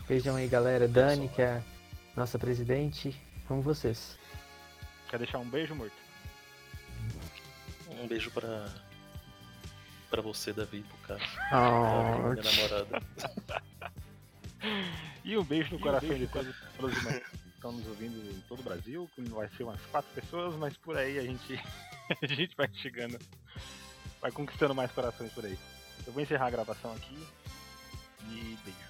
Beijão 0.07 0.35
aí, 0.35 0.47
galera. 0.47 0.87
Dani, 0.87 1.27
que 1.29 1.41
é 1.41 1.57
a 1.57 1.63
nossa 2.15 2.39
presidente. 2.39 3.15
Vamos 3.47 3.63
vocês. 3.63 4.17
Quer 5.09 5.19
deixar 5.19 5.37
um 5.39 5.49
beijo, 5.49 5.75
Morto? 5.75 5.93
Um 8.01 8.07
beijo 8.07 8.31
para 8.31 8.67
para 10.09 10.21
você, 10.23 10.51
Davi, 10.51 10.83
pro 10.83 10.97
cara. 11.07 11.21
Oh, 11.51 12.29
minha 12.29 12.43
namorada. 12.43 13.01
e 15.23 15.37
um 15.37 15.43
beijo 15.43 15.71
no 15.71 15.79
e 15.79 15.81
coração 15.81 16.09
um 16.09 16.11
beijo 16.11 16.25
de 16.25 16.31
todos, 16.31 16.55
todos 16.79 16.97
os 16.97 17.03
estão 17.59 17.73
nos 17.73 17.85
ouvindo 17.87 18.17
em 18.31 18.39
todo 18.47 18.61
o 18.61 18.63
Brasil, 18.63 19.09
que 19.13 19.21
vai 19.29 19.49
ser 19.49 19.63
umas 19.63 19.81
quatro 19.87 20.09
pessoas, 20.13 20.55
mas 20.55 20.75
por 20.77 20.97
aí 20.97 21.19
a 21.19 21.23
gente, 21.23 21.61
a 22.23 22.25
gente 22.25 22.55
vai 22.55 22.69
chegando, 22.73 23.19
vai 24.21 24.31
conquistando 24.31 24.73
mais 24.73 24.91
corações 24.91 25.31
por 25.33 25.45
aí. 25.45 25.59
Eu 26.07 26.13
vou 26.13 26.23
encerrar 26.23 26.47
a 26.47 26.51
gravação 26.51 26.93
aqui 26.93 27.17
e 28.29 28.57
beijo. 28.63 28.88